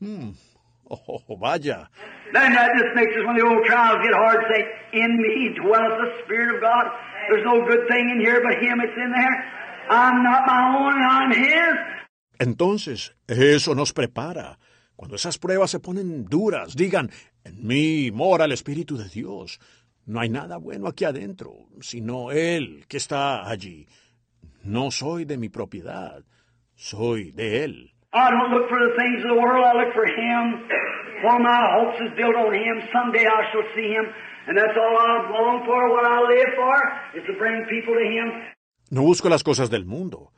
Mm. 0.00 0.30
Oh, 0.90 1.22
vaya. 1.36 1.88
Then 2.32 2.52
that 2.52 2.70
just 2.76 2.94
makes 2.96 3.12
us, 3.14 3.24
when 3.24 3.36
the 3.36 3.46
old 3.46 3.64
trials 3.64 3.98
get 4.02 4.12
hard, 4.12 4.42
say, 4.50 4.64
In 4.92 5.16
me 5.18 5.54
dwelleth 5.54 5.98
the 6.02 6.10
Spirit 6.24 6.56
of 6.56 6.60
God. 6.60 6.86
There's 7.28 7.44
no 7.44 7.64
good 7.64 7.86
thing 7.88 8.10
in 8.10 8.20
here 8.20 8.42
but 8.42 8.58
Him 8.58 8.78
that's 8.78 8.96
in 8.96 9.12
there. 9.12 9.36
I'm 9.88 10.22
not 10.22 10.46
my 10.46 10.60
own, 10.78 10.94
I'm 11.02 11.30
His. 11.30 12.00
Entonces, 12.40 13.14
eso 13.28 13.74
nos 13.74 13.92
prepara. 13.92 14.58
Cuando 14.96 15.16
esas 15.16 15.38
pruebas 15.38 15.70
se 15.70 15.78
ponen 15.78 16.24
duras, 16.24 16.74
digan, 16.74 17.10
en 17.44 17.66
mí 17.66 18.10
mora 18.10 18.44
el 18.44 18.52
Espíritu 18.52 18.96
de 18.96 19.08
Dios. 19.08 19.60
No 20.06 20.20
hay 20.20 20.28
nada 20.28 20.56
bueno 20.56 20.88
aquí 20.88 21.04
adentro, 21.04 21.68
sino 21.80 22.32
Él 22.32 22.84
que 22.88 22.96
está 22.96 23.48
allí. 23.48 23.86
No 24.62 24.90
soy 24.90 25.24
de 25.24 25.38
mi 25.38 25.48
propiedad, 25.48 26.24
soy 26.74 27.30
de 27.30 27.64
Él. 27.64 27.92
I 28.12 28.30
don't 28.30 28.50
look 28.50 28.68
for 28.68 28.80
the 28.82 28.94
things 28.98 29.22
of 29.22 29.30
the 29.30 29.40
world, 29.40 29.62
I 29.62 29.72
look 29.78 29.94
for 29.94 30.06
Him. 30.06 30.66
For 31.22 31.38
my 31.38 31.60
hopes 31.78 32.00
is 32.00 32.10
built 32.16 32.34
on 32.34 32.52
Him. 32.52 32.82
Someday 32.92 33.24
I 33.24 33.42
shall 33.52 33.62
see 33.74 33.94
Him. 33.94 34.06
And 34.48 34.58
that's 34.58 34.74
all 34.74 34.96
I 34.98 35.30
long 35.30 35.62
for, 35.64 35.90
what 35.94 36.04
I 36.04 36.18
live 36.26 36.50
for, 36.58 36.76
is 37.14 37.24
to 37.26 37.34
bring 37.38 37.64
people 37.70 37.94
to 37.94 38.02
Him. 38.02 38.50
No 38.90 39.02
busco 39.02 39.28
las 39.28 39.44
cosas 39.44 39.70
del 39.70 39.84
mundo, 39.84 40.32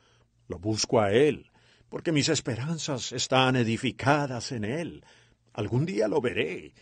lo 0.47 0.59
busco 0.59 1.01
a 1.01 1.11
Él, 1.11 1.49
porque 1.89 2.11
mis 2.11 2.29
esperanzas 2.29 3.11
están 3.11 3.55
edificadas 3.55 4.51
en 4.51 4.65
Él. 4.65 5.03
Algún 5.53 5.87
día 5.87 6.07
lo 6.07 6.21
veré, 6.21 6.73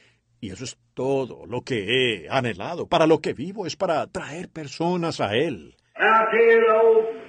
y 0.41 0.49
eso 0.49 0.65
es 0.65 0.77
todo 0.93 1.45
lo 1.45 1.61
que 1.61 2.25
he 2.25 2.29
anhelado. 2.29 2.87
Para 2.87 3.07
lo 3.07 3.19
que 3.19 3.31
vivo 3.31 3.65
es 3.65 3.77
para 3.77 4.05
traer 4.07 4.49
personas 4.49 5.21
a 5.21 5.35
Él. 5.35 5.77
And 5.95 7.20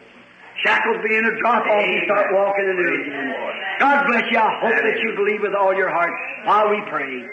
shackles 0.65 0.99
begin 1.03 1.25
to 1.25 1.35
drop 1.41 1.67
off, 1.67 1.87
you 1.87 2.01
start 2.05 2.27
walking 2.33 2.67
into 2.69 2.83
it 2.83 2.95
again. 3.07 3.35
God 3.81 4.07
bless 4.07 4.25
you. 4.31 4.39
I 4.39 4.51
hope 4.63 4.79
that 4.79 4.99
you 5.03 5.15
believe 5.17 5.41
with 5.43 5.55
all 5.55 5.75
your 5.75 5.91
heart 5.91 6.13
while 6.45 6.71
we 6.71 6.81
pray. 6.89 7.27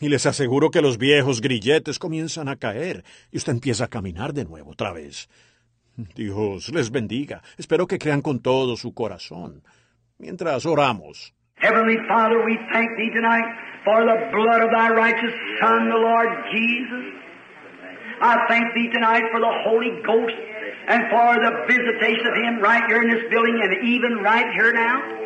Y 0.00 0.08
les 0.08 0.26
aseguro 0.26 0.70
que 0.70 0.82
los 0.82 0.98
viejos 0.98 1.40
grilletes 1.40 1.98
comienzan 1.98 2.48
a 2.48 2.56
caer 2.56 3.04
y 3.30 3.36
usted 3.36 3.52
empieza 3.52 3.84
a 3.84 3.88
caminar 3.88 4.32
de 4.32 4.44
nuevo 4.44 4.72
otra 4.72 4.92
vez. 4.92 5.28
Dios 6.16 6.70
les 6.70 6.90
bendiga. 6.90 7.42
Espero 7.56 7.86
que 7.86 7.98
crean 7.98 8.22
con 8.22 8.40
todo 8.40 8.76
su 8.76 8.94
corazón. 8.94 9.62
Mientras 10.18 10.66
oramos. 10.66 11.34
Heavenly 11.56 11.98
Father, 12.08 12.44
we 12.44 12.58
thank 12.72 12.90
Thee 12.96 13.10
tonight 13.14 13.44
for 13.84 14.04
the 14.04 14.30
blood 14.32 14.62
of 14.62 14.70
Thy 14.72 14.88
righteous 14.90 15.32
Son, 15.60 15.88
the 15.88 15.96
Lord 15.96 16.28
Jesus. 16.50 17.14
I 18.20 18.46
thank 18.48 18.74
Thee 18.74 18.90
tonight 18.92 19.22
for 19.30 19.38
the 19.38 19.52
Holy 19.64 20.02
Ghost 20.02 20.34
and 20.88 21.02
for 21.10 21.36
the 21.38 21.52
visitation 21.66 22.26
of 22.26 22.34
Him 22.36 22.60
right 22.62 22.82
here 22.88 23.02
in 23.02 23.10
this 23.10 23.24
building 23.30 23.60
and 23.62 23.88
even 23.88 24.22
right 24.22 24.46
here 24.56 24.72
now. 24.72 25.22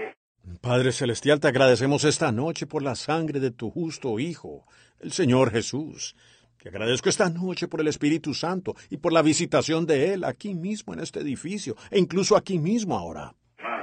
Padre 0.60 0.92
Celestial, 0.92 1.38
te 1.40 1.48
agradecemos 1.48 2.04
esta 2.04 2.32
noche 2.32 2.66
por 2.66 2.82
la 2.82 2.94
sangre 2.94 3.40
de 3.40 3.50
tu 3.50 3.70
justo 3.70 4.18
Hijo, 4.18 4.64
el 5.00 5.12
Señor 5.12 5.50
Jesús. 5.50 6.14
Te 6.62 6.70
agradezco 6.70 7.08
esta 7.08 7.30
noche 7.30 7.68
por 7.68 7.80
el 7.80 7.88
Espíritu 7.88 8.34
Santo 8.34 8.74
y 8.90 8.96
por 8.96 9.12
la 9.12 9.22
visitación 9.22 9.86
de 9.86 10.12
Él 10.12 10.24
aquí 10.24 10.54
mismo 10.54 10.94
en 10.94 11.00
este 11.00 11.20
edificio 11.20 11.76
e 11.90 11.98
incluso 11.98 12.36
aquí 12.36 12.58
mismo 12.58 12.96
ahora. 12.96 13.32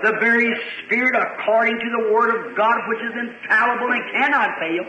The 0.04 0.12
very 0.20 0.52
Spirit, 0.84 1.16
according 1.16 1.80
to 1.80 1.90
the 1.96 2.12
Word 2.12 2.36
of 2.36 2.58
God, 2.58 2.76
which 2.90 3.00
is 3.00 3.16
infallible 3.16 3.88
and 3.88 4.04
cannot 4.12 4.50
fail, 4.60 4.84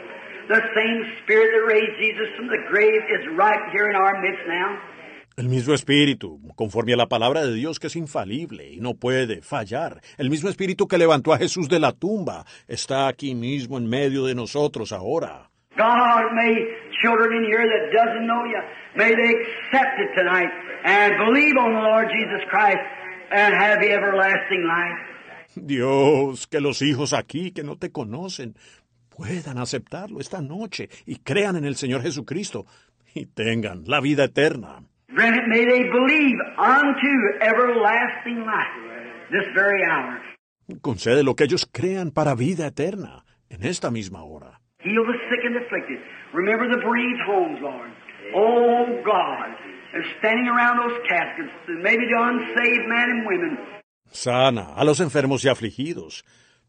the 0.49 0.61
same 0.75 1.07
Spirit 1.23 1.55
that 1.55 1.65
raised 1.71 1.95
Jesus 2.03 2.29
from 2.37 2.49
the 2.49 2.59
grave 2.69 3.03
is 3.15 3.23
right 3.39 3.63
here 3.71 3.89
in 3.89 3.95
our 3.95 4.21
midst 4.21 4.43
now. 4.49 4.94
El 5.37 5.49
mismo 5.49 5.75
Espíritu, 5.75 6.41
conforme 6.55 6.93
a 6.93 6.97
la 6.97 7.09
palabra 7.09 7.45
de 7.45 7.53
Dios 7.53 7.81
que 7.81 7.89
es 7.89 7.97
infalible 7.97 8.71
y 8.71 8.79
no 8.79 8.95
puede 8.95 9.43
fallar, 9.43 10.01
el 10.17 10.31
mismo 10.31 10.49
Espíritu 10.49 10.87
que 10.87 10.97
levantó 10.97 11.33
a 11.33 11.39
Jesús 11.39 11.69
de 11.69 11.81
la 11.81 11.91
tumba, 11.91 12.45
está 12.69 13.09
aquí 13.09 13.35
mismo 13.35 13.77
en 13.77 13.89
medio 13.89 14.27
de 14.27 14.37
nosotros 14.37 14.93
ahora. 14.93 15.51
God, 15.77 16.31
may 16.35 16.55
children 17.03 17.33
in 17.33 17.45
here 17.51 17.67
that 17.67 17.91
doesn't 17.93 18.27
know 18.29 18.45
you, 18.45 18.63
may 18.95 19.11
they 19.11 19.35
accept 19.35 19.99
it 19.99 20.15
tonight 20.15 20.53
and 20.85 21.19
believe 21.19 21.57
on 21.59 21.75
the 21.75 21.83
Lord 21.83 22.07
Jesus 22.13 22.47
Christ 22.49 22.79
and 23.33 23.55
have 23.55 23.81
the 23.81 23.91
everlasting 23.91 24.63
life. 24.69 25.15
Dios, 25.57 26.47
que 26.47 26.61
los 26.61 26.81
hijos 26.81 27.13
aquí 27.13 27.51
que 27.51 27.65
no 27.65 27.77
te 27.77 27.91
conocen 27.91 28.55
puedan 29.09 29.59
aceptarlo 29.59 30.21
esta 30.21 30.41
noche 30.41 30.89
y 31.07 31.17
crean 31.17 31.57
en 31.57 31.65
el 31.65 31.75
Señor 31.75 32.03
Jesucristo 32.03 32.67
y 33.15 33.27
tengan 33.27 33.83
la 33.87 34.01
vida 34.01 34.23
eterna. 34.23 34.85
Grant 35.13 35.37
it, 35.37 35.49
may 35.49 35.65
they 35.65 35.85
believe 35.91 36.39
unto 36.59 37.39
everlasting 37.41 38.45
life 38.47 39.29
this 39.31 39.47
very 39.55 39.85
hour. 39.85 40.21
Concede 40.81 41.23
lo 41.23 41.35
que 41.35 41.45
ellos 41.45 41.67
crean 41.71 42.11
para 42.11 42.35
vida 42.35 42.67
eterna 42.67 43.25
en 43.51 43.65
esta 43.65 43.91
misma 43.91 44.23
hora. 44.23 44.61
Heal 44.81 45.05
the 45.05 45.19
sick 45.29 45.45
and 45.45 45.57
afflicted. 45.57 45.99
Remember 46.33 46.69
the 46.69 46.83
bereaved 46.83 47.21
homes, 47.27 47.59
Lord. 47.61 47.91
Oh 48.35 49.03
God, 49.05 49.55
they're 49.93 50.19
standing 50.19 50.49
around 50.49 50.79
those 50.79 50.99
caskets, 51.09 51.53
and 51.69 51.83
maybe 51.83 52.05
the 52.07 52.19
unsaved 52.19 52.89
men 52.89 53.11
and 53.11 53.27
women. 53.27 53.59
Sana 54.11 54.75
a 54.75 54.85
los 54.85 55.01
enfermos 55.01 55.45
y 55.45 55.49
afligidos. 55.49 56.25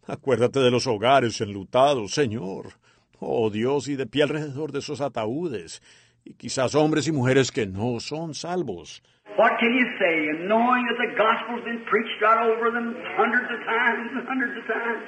Acuérdate 0.07 0.59
de 0.59 0.71
los 0.71 0.85
hogares 0.87 1.41
enlutados, 1.41 2.13
Señor. 2.13 2.73
Oh 3.19 3.49
Dios, 3.49 3.87
y 3.87 3.95
de 3.95 4.05
pie 4.05 4.23
alrededor 4.23 4.71
de 4.71 4.79
esos 4.79 5.01
ataúdes, 5.01 5.81
y 6.26 6.34
quizás 6.34 6.76
hombres 6.76 7.07
y 7.07 7.11
mujeres 7.11 7.52
que 7.52 7.68
no 7.68 7.99
son 7.99 8.34
salvos. 8.34 9.02
What 9.38 9.60
can 9.60 9.73
you 9.73 9.85
say? 9.99 10.30
And 10.30 10.47
knowing 10.47 10.85
that 10.88 10.97
the 10.97 11.15
gospel's 11.15 11.64
been 11.64 11.84
preached 11.85 12.22
right 12.22 12.49
over 12.49 12.72
them 12.72 12.95
hundreds 13.18 13.52
of 13.52 13.60
times 13.65 14.11
and 14.11 14.27
hundreds 14.27 14.57
of 14.57 14.65
times. 14.65 15.03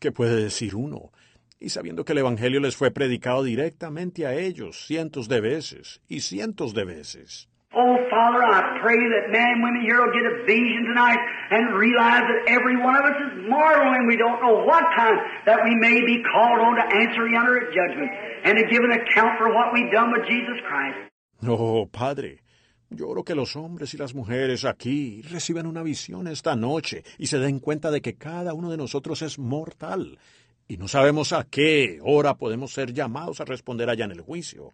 ¿Qué 0.00 0.10
puede 0.10 0.42
decir 0.42 0.74
uno? 0.74 1.12
Y 1.60 1.68
sabiendo 1.68 2.04
que 2.04 2.12
el 2.12 2.18
Evangelio 2.20 2.60
les 2.60 2.76
fue 2.76 2.90
predicado 2.90 3.44
directamente 3.44 4.26
a 4.26 4.34
ellos 4.34 4.86
cientos 4.86 5.28
de 5.28 5.42
veces 5.42 6.00
y 6.08 6.20
cientos 6.20 6.72
de 6.72 6.84
veces. 6.84 7.49
Oh, 7.72 7.96
Father, 8.10 8.42
I 8.42 8.80
pray 8.82 8.98
that 8.98 9.30
men 9.30 9.46
and 9.46 9.62
women 9.62 9.82
here 9.86 10.02
will 10.02 10.10
get 10.10 10.26
a 10.26 10.42
vision 10.42 10.90
tonight 10.90 11.18
and 11.50 11.78
realize 11.78 12.26
that 12.26 12.50
every 12.50 12.74
one 12.74 12.96
of 12.96 13.04
us 13.06 13.14
is 13.30 13.48
mortal 13.48 13.94
and 13.94 14.08
we 14.08 14.16
don't 14.16 14.42
know 14.42 14.66
what 14.66 14.82
time 14.98 15.14
that 15.46 15.62
we 15.62 15.76
may 15.76 16.04
be 16.04 16.20
called 16.34 16.58
on 16.58 16.74
to 16.74 16.82
answer 16.82 17.28
yonder 17.28 17.62
at 17.62 17.70
judgment 17.70 18.10
and 18.42 18.58
to 18.58 18.64
give 18.66 18.82
an 18.82 18.90
account 18.90 19.38
for 19.38 19.54
what 19.54 19.72
we've 19.72 19.92
done 19.92 20.10
with 20.10 20.26
Jesus 20.26 20.58
Christ. 20.66 20.98
Oh, 21.46 21.86
Padre, 21.86 22.42
yo 22.90 23.08
oro 23.08 23.22
que 23.22 23.36
los 23.36 23.54
hombres 23.54 23.94
y 23.94 23.98
las 23.98 24.16
mujeres 24.16 24.64
aquí 24.64 25.22
reciban 25.30 25.68
una 25.68 25.84
visión 25.84 26.26
esta 26.26 26.56
noche 26.56 27.04
y 27.18 27.28
se 27.28 27.38
den 27.38 27.60
cuenta 27.60 27.92
de 27.92 28.00
que 28.00 28.16
cada 28.16 28.52
uno 28.52 28.68
de 28.72 28.78
nosotros 28.78 29.22
es 29.22 29.38
mortal 29.38 30.18
y 30.66 30.76
no 30.76 30.88
sabemos 30.88 31.32
a 31.32 31.44
qué 31.44 32.00
hora 32.02 32.34
podemos 32.34 32.72
ser 32.72 32.92
llamados 32.92 33.40
a 33.40 33.44
responder 33.44 33.90
allá 33.90 34.06
en 34.06 34.12
el 34.12 34.20
juicio, 34.22 34.72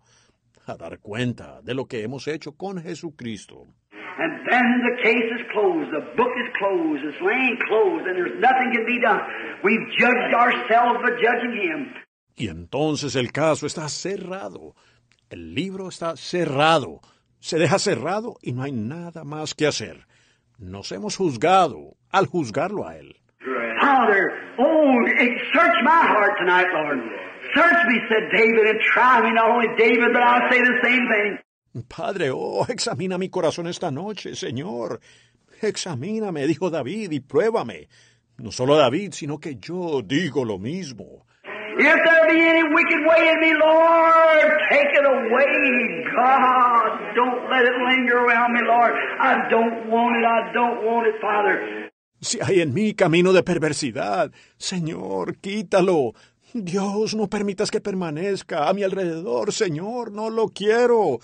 a 0.67 0.77
dar 0.77 0.99
cuenta 1.01 1.61
de 1.63 1.75
lo 1.75 1.87
que 1.87 2.03
hemos 2.03 2.27
hecho 2.29 2.53
con 2.53 2.83
Jesucristo. 2.83 3.67
And 4.19 4.49
then 4.51 4.83
the 4.83 5.03
case 5.03 5.31
is 5.39 5.47
closed, 5.53 5.91
the 5.93 6.17
book 6.17 6.33
is 6.41 6.49
closed, 6.59 7.05
it's 7.05 7.21
laying 7.21 7.59
closed, 7.69 8.07
and 8.07 8.17
there's 8.17 8.41
nothing 8.41 8.73
can 8.73 8.87
be 8.87 8.99
done. 9.01 9.21
We've 9.63 9.87
judged 9.99 10.35
ourselves 10.35 11.01
by 11.03 11.11
judging 11.21 11.53
Him. 11.53 11.95
Y 12.35 12.49
entonces 12.49 13.15
el 13.17 13.33
caso 13.33 13.67
está 13.67 13.89
cerrado. 13.89 14.75
El 15.31 15.55
libro 15.55 15.89
está 15.89 16.17
cerrado. 16.17 17.01
Se 17.41 17.59
deja 17.59 17.79
cerrado 17.79 18.37
y 18.43 18.53
no 18.53 18.63
hay 18.63 18.73
nada 18.73 19.25
más 19.25 19.55
que 19.55 19.67
hacer. 19.67 20.07
Nos 20.59 20.93
hemos 20.93 21.17
juzgado 21.17 21.97
al 22.11 22.27
juzgarlo 22.27 22.87
a 22.87 22.97
él. 22.97 23.17
Father, 23.81 24.33
oh, 24.59 25.07
search 25.53 25.77
my 25.85 26.03
heart 26.03 26.39
tonight, 26.39 26.67
Lord. 26.73 26.99
Search 27.57 27.87
me, 27.89 28.01
said 28.09 28.28
David, 28.33 28.66
and 28.69 28.81
try 28.93 29.23
me, 29.23 29.33
not 29.33 29.51
only 29.51 29.69
David, 29.78 30.12
but 30.12 30.23
I'll 30.23 30.51
say 30.51 30.61
the 30.61 30.78
same 30.85 31.09
thing. 31.09 31.39
Padre, 31.89 32.31
oh, 32.31 32.66
examina 32.69 33.19
mi 33.19 33.28
corazón 33.28 33.66
esta 33.66 33.91
noche, 33.91 34.35
Señor. 34.35 35.01
Examíname, 35.62 36.47
dijo 36.47 36.70
David, 36.70 37.12
y 37.12 37.20
pruébame. 37.20 37.89
No 38.39 38.53
solo 38.53 38.77
David, 38.77 39.12
sino 39.12 39.39
que 39.39 39.57
yo 39.57 40.03
digo 40.03 40.45
lo 40.45 40.59
mismo. 40.59 41.24
If 41.78 41.85
there 41.85 42.28
be 42.28 42.41
any 42.41 42.62
wicked 42.74 43.07
way 43.07 43.28
in 43.28 43.41
me, 43.41 43.53
Lord, 43.53 44.53
take 44.70 44.89
it 44.93 45.05
away. 45.05 46.05
God, 46.16 47.15
don't 47.15 47.51
let 47.51 47.65
it 47.65 47.77
linger 47.89 48.16
around 48.16 48.55
me, 48.55 48.61
Lord. 48.62 48.93
I 49.20 49.49
don't 49.51 49.91
want 49.91 50.16
it. 50.16 50.24
I 50.24 50.53
don't 50.55 50.85
want 50.85 51.07
it, 51.07 51.20
Father. 51.20 51.91
Si 52.20 52.39
hay 52.41 52.62
en 52.62 52.73
mí 52.73 52.95
camino 52.95 53.33
de 53.35 53.43
perversidad, 53.43 54.33
Señor, 54.57 55.37
quítalo. 55.37 56.15
Dios, 56.65 57.15
no 57.15 57.28
permitas 57.28 57.70
que 57.70 57.81
permanezca 57.81 58.69
a 58.69 58.73
mi 58.73 58.83
alrededor, 58.83 59.53
Señor, 59.53 60.12
no 60.12 60.31
lo 60.31 60.49
quiero. 60.49 61.19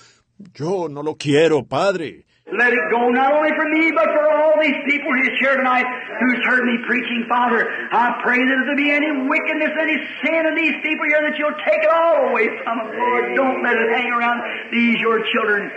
Yo 0.54 0.88
no 0.88 1.02
lo 1.02 1.16
quiero, 1.16 1.64
Padre. 1.64 2.24
Let 2.52 2.72
it 2.72 2.84
go, 2.90 3.08
not 3.08 3.32
only 3.32 3.50
for 3.56 3.64
me, 3.70 3.92
but 3.92 4.04
for 4.04 4.28
all 4.28 4.60
these 4.60 4.76
people 4.84 5.08
who's 5.08 5.32
here 5.40 5.56
tonight 5.56 5.86
who's 6.20 6.40
heard 6.44 6.64
me 6.64 6.76
preaching, 6.86 7.24
Father. 7.28 7.64
I 7.64 8.20
pray 8.22 8.36
that 8.36 8.56
if 8.60 8.64
there 8.66 8.76
be 8.76 8.90
any 8.90 9.08
wickedness, 9.28 9.72
any 9.80 9.96
sin 10.20 10.42
in 10.46 10.54
these 10.54 10.76
people 10.82 11.06
here, 11.06 11.22
that 11.22 11.38
you'll 11.38 11.56
take 11.64 11.80
it 11.80 11.88
all 11.88 12.28
away 12.28 12.50
from 12.62 12.78
them, 12.78 12.90
Lord. 12.98 13.24
Don't 13.36 13.62
let 13.62 13.76
it 13.76 13.88
hang 13.96 14.12
around 14.12 14.42
these, 14.70 15.00
your 15.00 15.24
children. 15.32 15.70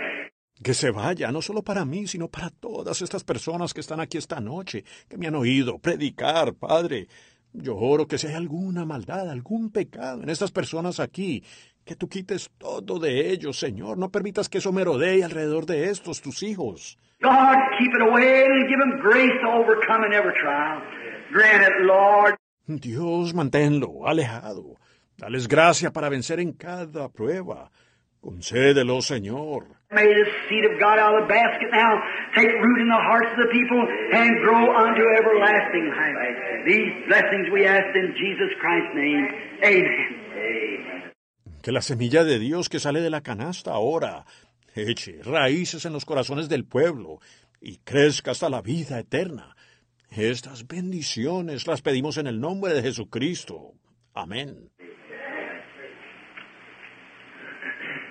Que 0.62 0.74
se 0.74 0.90
vaya, 0.90 1.30
no 1.30 1.40
solo 1.40 1.62
para 1.62 1.84
mí, 1.84 2.06
sino 2.06 2.28
para 2.28 2.50
todas 2.50 3.00
estas 3.00 3.24
personas 3.24 3.72
que 3.72 3.80
están 3.80 4.00
aquí 4.00 4.18
esta 4.18 4.40
noche, 4.40 4.84
que 5.08 5.16
me 5.16 5.28
han 5.28 5.34
oído 5.34 5.78
predicar, 5.78 6.54
Padre. 6.54 7.08
Yo 7.58 7.76
oro 7.76 8.06
que 8.06 8.18
si 8.18 8.26
hay 8.26 8.34
alguna 8.34 8.84
maldad, 8.84 9.30
algún 9.30 9.70
pecado 9.70 10.22
en 10.22 10.28
estas 10.28 10.50
personas 10.52 11.00
aquí, 11.00 11.42
que 11.84 11.96
tú 11.96 12.08
quites 12.08 12.50
todo 12.58 12.98
de 12.98 13.30
ellos, 13.30 13.58
Señor. 13.58 13.96
No 13.96 14.10
permitas 14.10 14.48
que 14.48 14.58
eso 14.58 14.72
merodee 14.72 15.24
alrededor 15.24 15.64
de 15.64 15.88
estos, 15.88 16.20
tus 16.20 16.42
hijos. 16.42 16.98
God, 17.22 17.56
keep 17.78 17.92
it 17.94 18.02
away 18.02 18.44
and 18.44 18.68
give 18.68 18.78
them 18.78 19.00
grace 19.00 19.32
to 19.40 19.48
overcome 19.48 20.04
in 20.04 20.12
every 20.12 20.34
trial. 20.42 20.82
Grant 21.32 21.62
it, 21.62 21.86
Lord. 21.86 22.36
Dios, 22.66 23.32
manténlo 23.32 24.06
alejado. 24.06 24.76
Dales 25.16 25.48
gracia 25.48 25.92
para 25.92 26.10
vencer 26.10 26.40
en 26.40 26.52
cada 26.52 27.08
prueba. 27.08 27.70
Concédelo, 28.20 29.00
Señor. 29.00 29.75
May 29.92 30.02
the 30.02 30.26
seed 30.48 30.64
of 30.64 30.80
God 30.80 30.98
out 30.98 31.14
of 31.14 31.22
the 31.22 31.28
basket 31.28 31.70
now 31.70 32.02
take 32.34 32.50
root 32.50 32.80
in 32.80 32.88
the 32.88 33.02
hearts 33.06 33.30
of 33.30 33.38
the 33.38 33.52
people 33.54 33.78
and 33.78 34.30
grow 34.42 34.74
unto 34.74 35.02
everlasting 35.14 35.86
life. 35.94 36.66
These 36.66 37.06
blessings 37.06 37.46
we 37.52 37.66
ask 37.66 37.86
in 37.94 38.12
Jesus 38.18 38.50
Christ's 38.58 38.94
name. 38.96 39.28
Amen. 39.62 41.12
Que 41.62 41.72
la 41.72 41.82
semilla 41.82 42.24
de 42.24 42.40
Dios 42.40 42.68
que 42.68 42.80
sale 42.80 43.00
de 43.00 43.10
la 43.10 43.20
canasta 43.20 43.72
ahora 43.72 44.24
eche 44.74 45.20
raíces 45.22 45.84
en 45.84 45.92
los 45.92 46.04
corazones 46.04 46.48
del 46.48 46.64
pueblo 46.64 47.20
y 47.60 47.78
crezca 47.78 48.32
hasta 48.32 48.48
la 48.48 48.62
vida 48.62 48.98
eterna. 48.98 49.54
Estas 50.10 50.66
bendiciones 50.66 51.66
las 51.68 51.82
pedimos 51.82 52.18
en 52.18 52.26
el 52.26 52.40
nombre 52.40 52.74
de 52.74 52.82
Jesucristo. 52.82 53.74
Amén. 54.14 54.70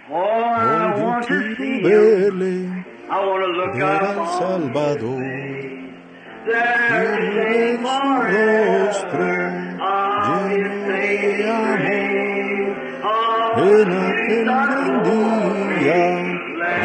Oh, 0.07 0.13
I 0.13 1.01
want 1.01 1.27
to 1.27 1.55
see 1.55 1.79
Him. 1.79 1.83
verle, 1.83 2.85
I 3.09 3.25
want 3.25 3.41
to 3.43 3.49
look 3.59 3.75
up 3.81 4.27
Salvador. 4.37 5.19
there 6.45 7.77
su 7.77 8.13
rostro 8.21 9.33
lleno 10.25 10.79
de 10.95 11.09
amor. 11.49 12.25
En 13.57 13.89
aquel 14.05 14.45
gran 14.45 14.93
día 15.07 16.03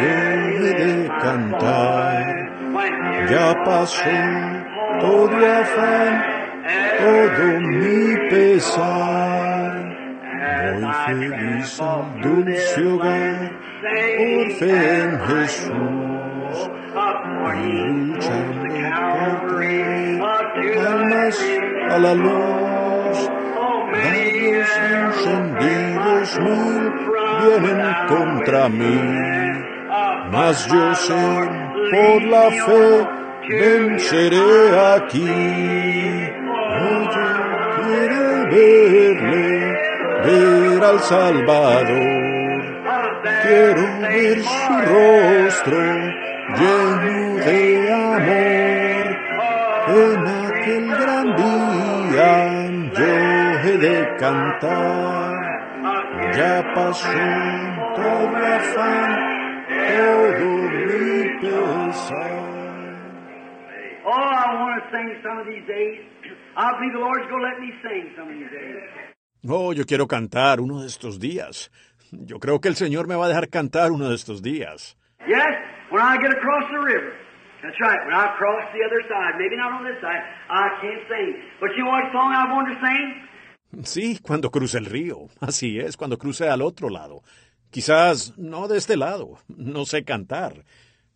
he 0.01 0.13
de 0.73 1.07
cantar. 1.21 2.25
Ya 3.29 3.49
pasó 3.63 4.17
todo 4.99 5.45
afán, 5.59 6.13
todo 6.99 7.45
mi 7.61 8.29
pesar. 8.29 9.30
Feliz 10.71 11.81
al 11.81 12.21
dulce 12.21 12.85
hogar, 12.85 13.51
por 14.17 14.51
fe 14.57 15.03
en 15.03 15.19
Jesús. 15.19 16.71
Y 17.53 17.71
luchando 17.91 18.65
por 19.11 19.47
traer 19.47 20.21
almas 20.87 21.37
a 21.89 21.97
la 21.99 22.13
luz. 22.13 23.29
Rayos 23.91 24.69
encendidos 24.93 26.39
mil 26.39 26.93
vienen 27.41 27.81
contra 28.07 28.69
mí. 28.69 28.99
Mas 30.31 30.65
yo 30.67 30.95
sé, 30.95 31.49
por 31.91 32.23
la 32.23 32.49
fe, 32.49 33.07
venceré 33.49 34.79
aquí. 34.95 36.31
Oh, 36.73 37.03
yo 37.15 37.27
quiero 37.75 38.23
verle, 38.49 39.80
ver 40.23 40.83
al 40.83 40.99
Salvador. 40.99 42.31
Quiero 43.43 43.83
ver 44.01 44.41
su 44.41 44.73
rostro 44.91 45.81
lleno 46.57 47.35
de 47.45 47.59
amor. 47.91 49.05
En 49.87 50.27
aquel 50.45 50.87
gran 50.87 51.35
día 51.35 51.61
yo 52.97 53.13
he 53.63 53.77
de 53.77 54.15
cantar. 54.17 55.41
Ya 56.33 56.73
pasó 56.73 57.07
todo 57.95 58.37
afán, 58.37 59.65
todo 59.67 60.47
mi 60.87 61.39
pesar. 61.41 62.51
Oh, 64.03 64.11
I 64.11 64.55
want 64.55 64.83
to 64.83 64.89
sing 64.91 65.09
some 65.23 65.37
of 65.39 65.45
these 65.45 65.65
days. 65.67 65.99
I 66.55 66.73
believe 66.77 66.93
the 66.93 66.99
Lord's 66.99 67.29
going 67.29 67.41
to 67.41 67.47
let 67.47 67.59
me 67.59 67.71
sing 67.83 68.11
some 68.15 68.27
of 68.27 68.33
these 68.33 68.49
days. 68.49 69.10
Oh, 69.47 69.73
yo 69.73 69.85
quiero 69.85 70.07
cantar 70.07 70.61
uno 70.61 70.81
de 70.81 70.87
estos 70.87 71.19
días. 71.19 71.71
Yo 72.11 72.39
creo 72.39 72.61
que 72.61 72.67
el 72.67 72.75
Señor 72.75 73.07
me 73.07 73.15
va 73.15 73.25
a 73.25 73.29
dejar 73.29 73.49
cantar 73.49 73.91
uno 73.91 74.09
de 74.09 74.15
estos 74.15 74.41
días. 74.41 74.95
Yes, 75.27 75.39
when 75.89 76.01
I 76.01 76.17
get 76.21 76.31
across 76.31 76.69
the 76.69 76.77
river. 76.77 77.13
That's 77.63 77.79
right, 77.79 77.99
when 78.05 78.13
I 78.15 78.35
cross 78.37 78.65
the 78.73 78.83
other 78.85 79.01
side, 79.07 79.37
maybe 79.39 79.55
not 79.55 79.71
on 79.71 79.85
this 79.85 79.99
side, 80.01 80.21
I 80.49 80.69
can't 80.81 81.07
sing. 81.07 81.41
But 81.59 81.71
you 81.75 81.85
know 81.85 81.91
what 81.91 82.11
song 82.11 82.33
I 82.33 82.51
want 82.51 82.67
to 82.69 82.77
sing? 82.85 83.83
Sí, 83.83 84.19
cuando 84.21 84.51
cruce 84.51 84.77
el 84.77 84.85
río. 84.85 85.29
Así 85.39 85.79
es, 85.79 85.97
cuando 85.97 86.17
cruce 86.17 86.47
al 86.49 86.61
otro 86.61 86.89
lado. 86.89 87.23
Quizás 87.71 88.37
no 88.37 88.67
de 88.67 88.77
este 88.77 88.97
lado. 88.97 89.37
No 89.47 89.85
sé 89.85 90.03
cantar. 90.03 90.65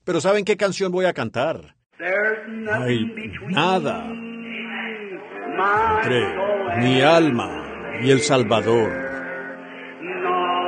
Pero 0.03 0.21
¿saben 0.21 0.45
qué 0.45 0.55
canción 0.55 0.91
voy 0.91 1.05
a 1.05 1.13
cantar? 1.13 1.75
There's 1.97 2.47
Hay 2.47 3.05
nothing 3.05 3.15
between 3.15 3.51
nada 3.51 4.05
entre 6.03 6.81
mi 6.81 7.01
alma 7.01 7.64
y 8.01 8.11
el 8.11 8.19
Salvador. 8.19 8.91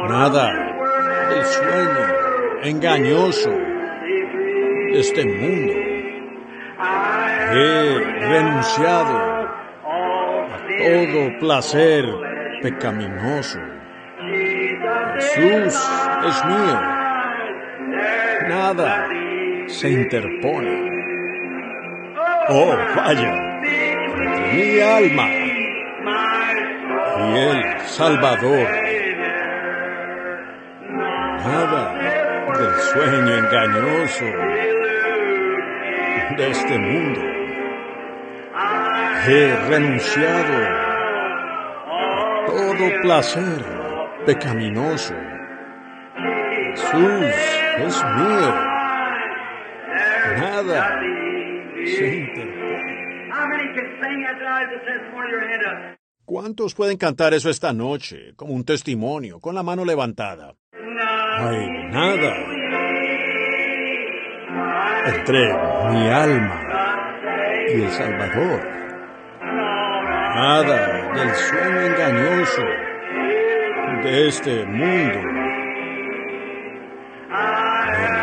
Nada 0.10 0.54
del 1.30 1.46
sueño 1.46 2.18
engañoso 2.64 3.50
de 3.50 5.00
este 5.00 5.26
mundo. 5.26 5.74
He 7.52 8.00
renunciado 8.20 9.18
a 9.84 10.58
todo 10.78 11.40
placer 11.40 12.06
pecaminoso. 12.62 13.60
Jesús 15.16 15.90
es 16.28 16.46
mío. 16.46 16.82
Nada 18.48 19.08
se 19.68 19.90
interpone. 19.90 20.90
Oh, 22.50 22.76
vaya, 22.96 23.34
mi 24.54 24.80
alma 24.80 25.47
y 27.28 27.38
el 27.38 27.80
Salvador. 27.82 28.68
Nada 31.46 31.94
del 32.58 32.74
sueño 32.92 33.38
engañoso 33.38 34.26
de 36.38 36.50
este 36.52 36.78
mundo. 36.78 37.22
He 39.28 39.56
renunciado 39.70 40.58
a 41.86 42.46
todo 42.46 43.02
placer 43.02 43.64
pecaminoso. 44.26 45.16
Jesús 46.76 47.26
es 47.80 48.06
mío. 48.16 48.54
Nada 50.38 51.00
se 51.86 52.08
interpone. 52.08 52.58
¿Cuántos 56.28 56.76
pueden 56.76 56.98
cantar 56.98 57.34
eso 57.34 57.50
esta 57.50 57.72
noche 57.72 58.34
como 58.36 58.52
un 58.54 58.66
testimonio 58.66 59.40
con 59.40 59.56
la 59.56 59.64
mano 59.64 59.86
levantada? 59.86 60.56
hay 60.74 61.68
nada 61.90 62.36
entre 65.06 65.40
mi 65.90 66.10
alma 66.10 66.62
y 67.70 67.82
el 67.82 67.92
Salvador. 67.92 68.62
Nada 70.36 71.14
del 71.16 71.34
sueño 71.34 71.80
engañoso 71.80 72.62
de 74.04 74.28
este 74.28 74.66
mundo. 74.66 75.20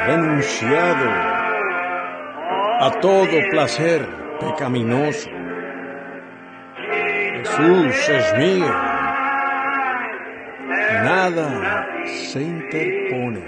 Renunciado 0.06 1.10
a 2.80 3.00
todo 3.00 3.48
placer 3.50 4.06
pecaminoso. 4.40 5.43
Jesús 7.44 8.08
es 8.08 8.38
mío. 8.38 8.68
Nada 11.04 11.86
se 12.06 12.42
interpone. 12.42 13.40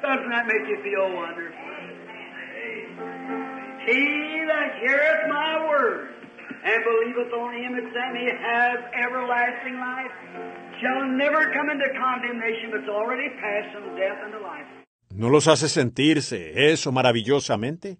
Doesn't 0.00 0.30
that 0.30 0.46
make 0.46 0.66
you 0.68 0.78
feel 0.82 1.12
wonderful? 1.14 1.58
He 3.86 4.44
that 4.46 4.78
heareth 4.80 5.28
my 5.28 5.66
word 5.68 6.08
and 6.64 6.84
believeth 6.84 7.32
on 7.32 7.52
him 7.54 7.72
that 7.76 7.86
sent 7.92 8.12
me 8.14 8.30
has 8.30 8.78
everlasting 8.94 9.76
life, 9.78 10.12
shall 10.80 11.04
never 11.04 11.52
come 11.52 11.70
into 11.70 11.88
condemnation, 11.98 12.70
but 12.70 12.88
already 12.88 13.28
passed 13.40 13.74
from 13.74 13.96
death 13.96 14.18
unto 14.24 14.38
life. 14.38 14.66
¿No 15.14 15.30
los 15.30 15.48
hace 15.48 15.68
sentirse 15.68 16.70
eso 16.70 16.92
maravillosamente? 16.92 17.98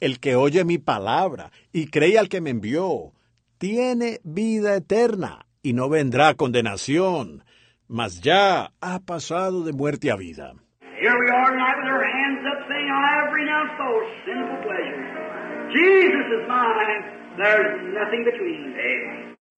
El 0.00 0.18
que 0.18 0.34
oye 0.36 0.64
mi 0.64 0.78
palabra 0.78 1.50
y 1.72 1.88
cree 1.88 2.18
al 2.18 2.28
que 2.28 2.40
me 2.40 2.50
envió, 2.50 3.12
tiene 3.58 4.20
vida 4.24 4.76
eterna 4.76 5.46
y 5.62 5.72
no 5.72 5.88
vendrá 5.88 6.34
condenación, 6.34 7.44
mas 7.88 8.20
ya 8.20 8.72
ha 8.80 9.00
pasado 9.00 9.64
de 9.64 9.72
muerte 9.72 10.10
a 10.10 10.16
vida. 10.16 10.54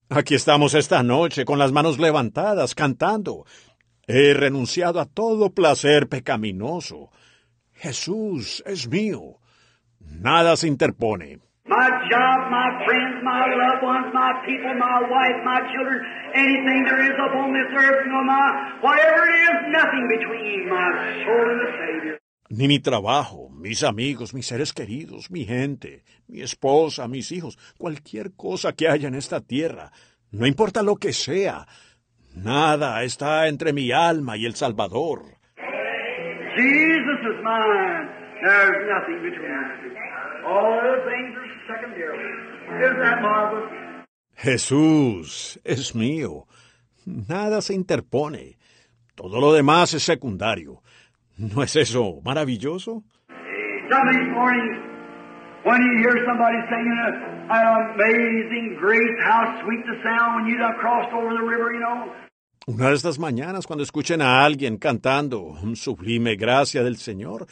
Aquí 0.09 0.35
estamos 0.35 0.75
esta 0.75 1.03
noche 1.03 1.45
con 1.45 1.59
las 1.59 1.71
manos 1.71 1.99
levantadas, 1.99 2.75
cantando. 2.75 3.45
He 4.07 4.35
renunciado 4.35 5.01
a 5.01 5.07
todo 5.07 5.51
placer 5.51 6.09
pecaminoso. 6.09 7.11
Jesús 7.75 8.63
es 8.67 8.89
mío. 8.89 9.39
Nada 10.01 10.57
se 10.57 10.67
interpone. 10.67 11.39
My 11.71 11.87
job, 12.11 12.51
my 12.51 12.69
friends, 12.85 13.23
my 13.23 13.47
loved 13.47 13.83
ones, 13.87 14.11
my 14.13 14.33
people, 14.45 14.75
my 14.75 15.07
wife, 15.07 15.39
my 15.45 15.61
children, 15.71 16.03
anything 16.35 16.83
there 16.83 16.99
is 16.99 17.15
upon 17.15 17.55
this 17.55 17.71
earth, 17.79 18.11
no, 18.11 18.25
my, 18.27 18.75
whatever 18.83 19.23
it 19.31 19.39
is, 19.47 19.59
nothing 19.71 20.05
between 20.11 20.69
my 20.69 20.89
soul 21.23 21.47
and 21.47 21.61
the 21.63 21.71
Savior. 21.79 22.19
Ni 22.51 22.67
mi 22.67 22.81
trabajo, 22.81 23.51
mis 23.51 23.85
amigos, 23.85 24.35
mis 24.35 24.47
seres 24.47 24.73
queridos, 24.73 25.31
mi 25.31 25.45
gente, 25.45 26.03
mi 26.27 26.41
esposa, 26.41 27.07
mis 27.07 27.31
hijos, 27.31 27.57
cualquier 27.79 28.33
cosa 28.35 28.73
que 28.73 28.89
haya 28.89 29.07
en 29.07 29.15
esta 29.15 29.41
tierra, 29.41 29.93
no 30.33 30.49
importa 30.49 30.83
lo 30.83 30.97
que 30.97 31.13
sea, 31.13 31.69
nada 32.35 33.05
está 33.05 33.47
entre 33.47 33.73
mi 33.73 33.93
alma 33.93 34.37
y 34.37 34.45
el 34.45 34.57
Salvador. 34.57 35.39
Jesus 36.57 37.21
is 37.31 37.45
mine. 37.45 38.20
There's 38.43 38.89
nothing 38.89 39.23
between 39.23 39.53
us. 39.53 40.45
All 40.47 40.73
other 40.79 41.05
things 41.05 41.37
are 41.37 41.51
secondary. 41.69 42.19
Isn't 42.85 43.01
that 43.01 43.21
marvelous? 43.23 43.71
Jesús 44.37 45.61
es 45.65 45.95
mío. 45.95 46.47
Nada 47.05 47.61
se 47.61 47.75
interpone. 47.75 48.57
Todo 49.15 49.39
lo 49.41 49.53
demás 49.53 49.93
es 49.93 50.03
secundario. 50.03 50.83
¿No 51.37 51.63
es 51.63 51.77
eso 51.77 52.21
maravilloso? 52.25 53.03
Some 53.91 54.09
of 54.09 54.15
these 54.15 54.31
mornings, 54.33 54.77
when 55.65 55.83
you 55.83 55.99
hear 55.99 56.17
somebody 56.25 56.57
singing 56.71 56.97
a, 56.97 57.53
an 57.53 57.93
amazing 57.95 58.77
grace, 58.81 59.17
how 59.23 59.61
sweet 59.63 59.85
the 59.85 60.01
sound 60.03 60.37
when 60.37 60.47
you 60.47 60.57
done 60.57 60.75
crossed 60.79 61.13
over 61.13 61.35
the 61.35 61.43
river, 61.43 61.73
you 61.75 61.81
know. 61.81 62.11
Una 62.67 62.89
de 62.91 62.95
estas 62.95 63.19
mañanas, 63.19 63.67
cuando 63.67 63.83
escuchen 63.83 64.23
a 64.23 64.45
alguien 64.45 64.77
cantando 64.77 65.57
sublime 65.75 66.37
gracia 66.37 66.83
del 66.85 66.97
Señor, 66.97 67.47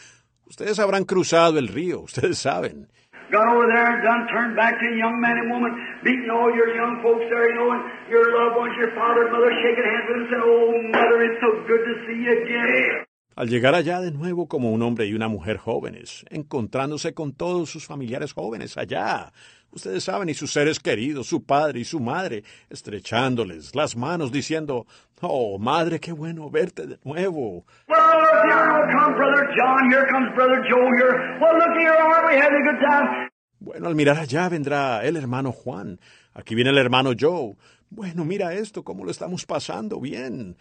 ustedes 0.49 0.79
habrán 0.79 1.05
cruzado 1.05 1.59
el 1.59 1.69
río, 1.69 2.01
ustedes 2.01 2.39
saben. 2.39 2.89
Got 3.31 3.47
over 3.47 3.69
there 3.69 3.85
and 3.85 4.03
done 4.03 4.27
turned 4.33 4.57
back 4.57 4.73
to 4.81 4.87
a 4.89 4.97
young 4.97 5.21
man 5.21 5.37
and 5.37 5.53
woman, 5.53 5.73
beating 6.03 6.31
all 6.33 6.49
your 6.49 6.75
young 6.75 7.03
folks 7.05 7.29
there, 7.29 7.53
you 7.53 7.57
know, 7.61 7.77
and 7.77 7.85
your 8.09 8.25
loved 8.33 8.57
ones, 8.57 8.73
your 8.81 8.89
father 8.97 9.29
and 9.29 9.33
mother 9.33 9.53
shaking 9.61 9.85
hands 9.85 10.07
with 10.09 10.17
them, 10.17 10.27
saying, 10.33 10.47
Oh, 10.49 10.73
mother, 10.97 11.19
it's 11.29 11.41
so 11.45 11.51
good 11.69 11.83
to 11.85 11.95
see 12.09 12.25
you 12.25 12.33
again. 12.41 13.05
Al 13.37 13.47
llegar 13.47 13.75
allá 13.75 14.01
de 14.01 14.11
nuevo 14.11 14.49
como 14.49 14.73
un 14.73 14.83
hombre 14.83 15.07
y 15.07 15.15
una 15.15 15.29
mujer 15.29 15.59
jóvenes, 15.59 16.25
encontrándose 16.31 17.13
con 17.13 17.33
todos 17.35 17.71
sus 17.71 17.87
familiares 17.87 18.33
jóvenes 18.33 18.77
allá, 18.79 19.31
ustedes 19.79 20.05
saben, 20.05 20.29
y 20.29 20.35
sus 20.35 20.53
seres 20.53 20.79
queridos, 20.79 21.27
su 21.27 21.45
padre 21.45 21.81
y 21.81 21.85
su 21.85 22.01
madre, 22.01 22.45
estrechándoles 22.69 23.75
las 23.75 23.97
manos, 23.97 24.31
diciendo, 24.31 24.87
Oh, 25.21 25.59
madre, 25.59 25.99
qué 25.99 26.13
bueno 26.13 26.51
verte 26.51 26.87
de 26.87 26.99
nuevo. 27.05 27.65
Well, 27.89 27.99
look 27.99 28.45
here 28.45 28.89
come 28.93 29.15
Brother 29.17 29.49
John, 29.57 29.91
here 29.91 30.07
comes 30.11 30.35
Brother 30.35 30.63
Joe 30.69 30.91
here. 30.97 31.39
Well, 31.41 31.57
look 31.59 31.75
here, 31.79 31.97
aren't 31.97 32.27
we 32.29 32.35
having 32.37 32.63
a 32.63 32.73
good 32.73 32.81
time? 32.81 33.29
Bueno, 33.61 33.89
al 33.89 33.95
mirar 33.97 34.19
allá 34.19 34.49
vendrá 34.49 35.03
el 35.05 35.17
hermano 35.17 35.51
Juan. 35.51 35.99
Aquí 36.35 36.55
viene 36.55 36.71
el 36.71 36.79
hermano 36.79 37.11
Joe. 37.19 37.57
Bueno, 37.91 38.25
mira 38.25 38.53
esto, 38.53 38.85
cómo 38.85 39.05
lo 39.05 39.11
estamos 39.11 39.47
pasando 39.47 39.99
bien. 40.01 40.57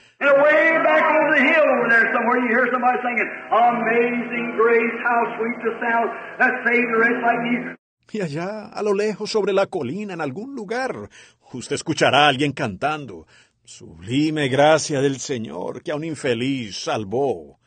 Y 8.12 8.22
allá, 8.22 8.68
a 8.68 8.82
lo 8.84 8.94
lejos, 8.94 9.30
sobre 9.30 9.54
la 9.54 9.68
colina, 9.68 10.14
en 10.14 10.22
algún 10.22 10.56
lugar, 10.56 11.10
usted 11.54 11.76
escuchará 11.76 12.26
a 12.26 12.28
alguien 12.30 12.54
cantando. 12.54 13.28
Sublime 13.64 14.48
gracia 14.48 15.02
del 15.02 15.18
Señor 15.18 15.84
que 15.84 15.92
a 15.92 15.96
un 15.96 16.06
infeliz 16.06 16.78
salvó. 16.78 17.60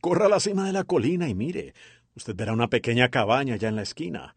Corra 0.00 0.26
a 0.26 0.28
la 0.28 0.40
cima 0.40 0.64
de 0.66 0.72
la 0.72 0.84
colina 0.84 1.28
y 1.28 1.34
mire, 1.34 1.72
usted 2.16 2.34
verá 2.34 2.52
una 2.52 2.68
pequeña 2.68 3.08
cabaña 3.08 3.54
allá 3.54 3.68
en 3.68 3.76
la 3.76 3.82
esquina. 3.82 4.34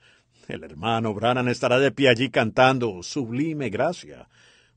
El 0.48 0.64
hermano 0.64 1.14
Branham 1.14 1.48
estará 1.48 1.80
de 1.80 1.92
pie 1.92 2.09
allí 2.09 2.30
cantando 2.30 3.03
Sublime 3.03 3.69
Gracia. 3.69 4.27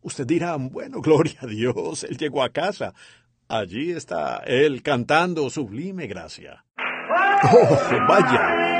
Usted 0.02 0.26
dirá, 0.26 0.56
bueno, 0.56 1.00
gloria 1.00 1.38
a 1.40 1.46
Dios, 1.46 2.04
él 2.04 2.16
llegó 2.18 2.42
a 2.42 2.50
casa. 2.50 2.92
Allí 3.48 3.92
está 3.92 4.42
él 4.46 4.82
cantando 4.82 5.48
Sublime 5.50 6.06
Gracia. 6.06 6.64
¡Oh, 7.52 7.78
vaya! 8.08 8.72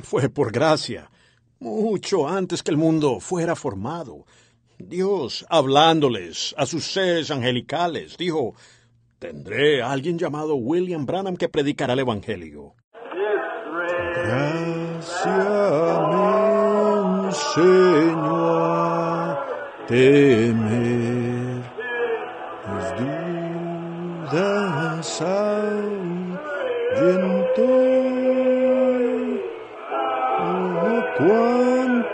Fue 0.09 0.29
por 0.31 0.51
gracia, 0.51 1.11
mucho 1.61 2.27
antes 2.27 2.63
que 2.63 2.71
el 2.71 2.79
mundo 2.79 3.21
fuera 3.21 3.55
formado. 3.55 4.25
Dios, 4.79 5.45
hablándoles 5.51 6.55
a 6.57 6.65
sus 6.65 6.91
seres 6.91 7.31
angelicales, 7.31 8.17
dijo, 8.17 8.55
tendré 9.19 9.83
a 9.83 9.93
alguien 9.93 10.19
llamado 10.19 10.55
William 10.55 11.05
Branham 11.05 11.37
que 11.37 11.51
predicará 11.51 11.93
el 11.93 11.99
Evangelio. 11.99 12.75
Gracia 14.15 15.99
enseñó 17.27 18.65
a 18.65 19.45
temer 19.87 21.63
mis 22.65 22.97
dudas. 22.97 23.19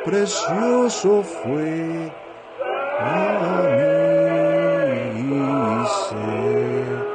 Precioso 0.05 1.23
fue 1.23 2.13
a 3.01 3.63
mi 5.15 5.87
ser. 5.87 7.15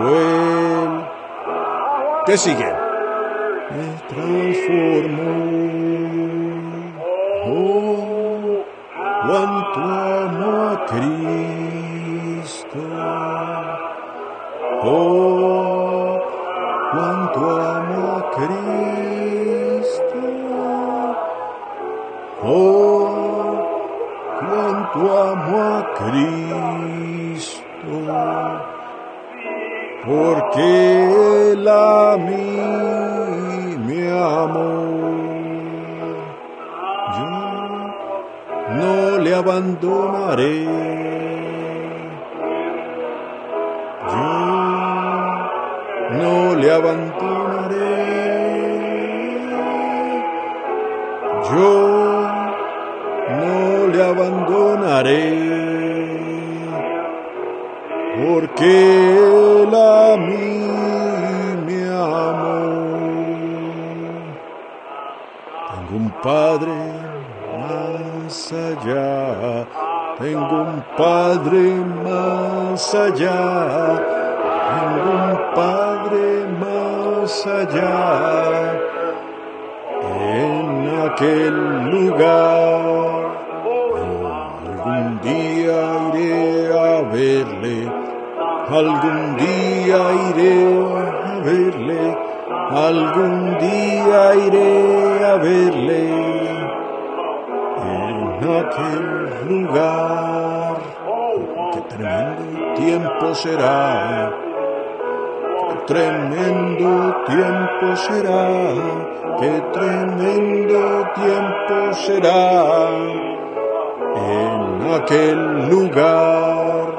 Él, 0.00 1.06
¿qué 2.26 2.36
sigue? 2.36 2.72
Me 3.70 3.88
transformó. 4.08 5.28
Oh, 7.46 8.64
cuánto 9.22 9.80
amo 9.80 10.50
a 10.70 10.86
Cristo. 10.86 11.67
Cristo. 25.98 27.58
Porque 30.06 31.52
Él 31.52 31.68
a 31.68 32.16
mí 32.16 33.76
me 33.86 34.10
amó. 34.10 34.78
Yo 37.16 37.34
no 38.76 39.18
le 39.18 39.34
abandonaré. 39.34 40.97
Tremendo 105.88 107.16
tiempo 107.26 107.96
será, 107.96 108.50
qué 109.40 109.62
tremendo 109.72 111.08
tiempo 111.14 111.94
será 111.94 112.90
en 114.14 114.92
aquel 114.92 115.70
lugar. 115.70 116.92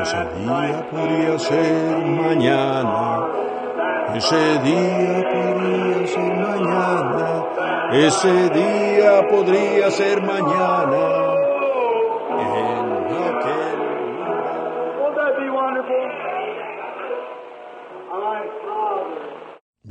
Ese 0.00 0.16
día 0.38 0.86
podría 0.92 1.38
ser 1.40 2.06
mañana, 2.06 3.26
ese 4.14 4.58
día 4.60 5.28
podría 5.32 6.06
ser 6.06 6.34
mañana, 6.36 7.44
ese 7.92 8.50
día 8.50 9.28
podría 9.28 9.90
ser 9.90 10.22
mañana. 10.22 11.17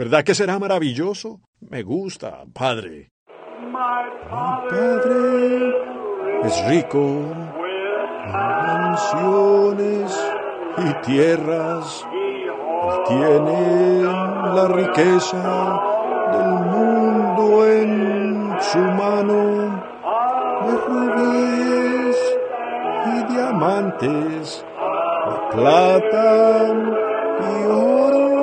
¿Verdad 0.07 0.23
que 0.23 0.35
será 0.35 0.55
maravilloso? 0.57 1.41
Me 1.59 1.83
gusta, 1.83 2.45
Padre. 2.53 3.11
Mi 3.59 3.73
Padre 4.69 5.73
es 6.45 6.65
rico 6.69 7.25
en 8.23 8.31
mansiones 8.31 10.17
y 10.77 10.93
tierras. 11.05 12.07
Él 12.87 13.03
tiene 13.05 14.03
la 14.55 14.69
riqueza 14.69 15.81
del 16.31 16.53
mundo 16.71 17.67
en 17.67 18.55
su 18.61 18.79
mano, 18.79 19.83
de 20.67 20.73
rubíes 20.87 22.17
y 23.07 23.09
diamantes, 23.33 24.65
de 25.25 25.35
plata 25.51 26.25
y 27.41 27.43
oro. 27.65 28.36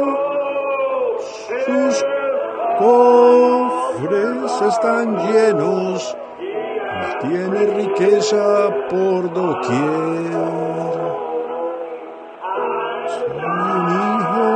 Sus 1.47 2.05
cofres 2.79 4.63
están 4.63 5.17
llenos, 5.27 6.17
tiene 7.21 7.67
riqueza 7.67 8.71
por 8.89 9.31
doquier. 9.31 10.33
Soy 13.09 13.45
un 13.45 13.87
hijo 14.01 14.49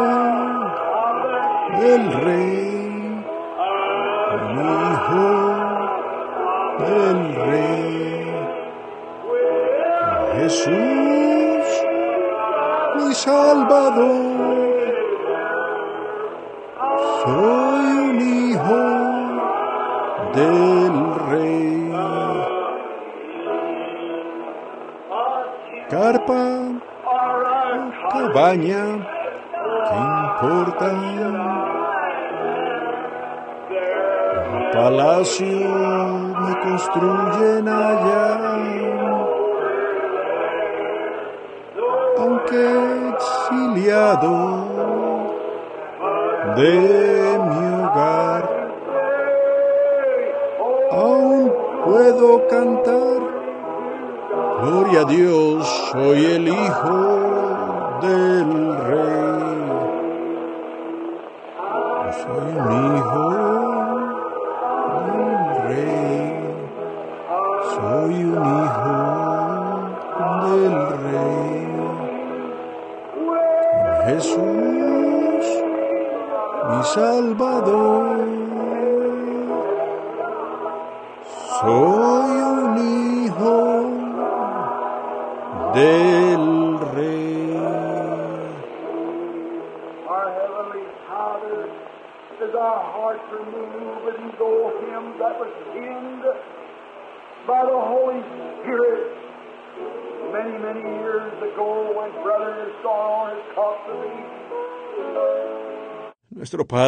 del 1.79 2.03
rey, 2.23 3.25
un 4.45 4.57
hijo 4.65 5.29
del 6.79 7.19
rey. 7.35 8.33
Jesús, 10.39 11.67
mi 12.97 13.15
Salvador. 13.15 14.78
Cabaña, 28.49 28.85
¿qué 29.89 29.97
importa? 30.25 30.89
Un 34.49 34.71
palacio 34.73 35.59
me 36.41 36.53
construyen 36.61 37.69
allá. 37.69 38.27
Aunque 42.19 42.63
exiliado 43.13 44.33
de 46.57 46.73
mi 47.49 47.65
hogar. 47.83 48.45
Aún 50.91 51.53
puedo 51.85 52.29
cantar. 52.49 53.19
Gloria 54.63 55.01
a 55.03 55.05
Dios, 55.05 55.67
soy 55.93 56.27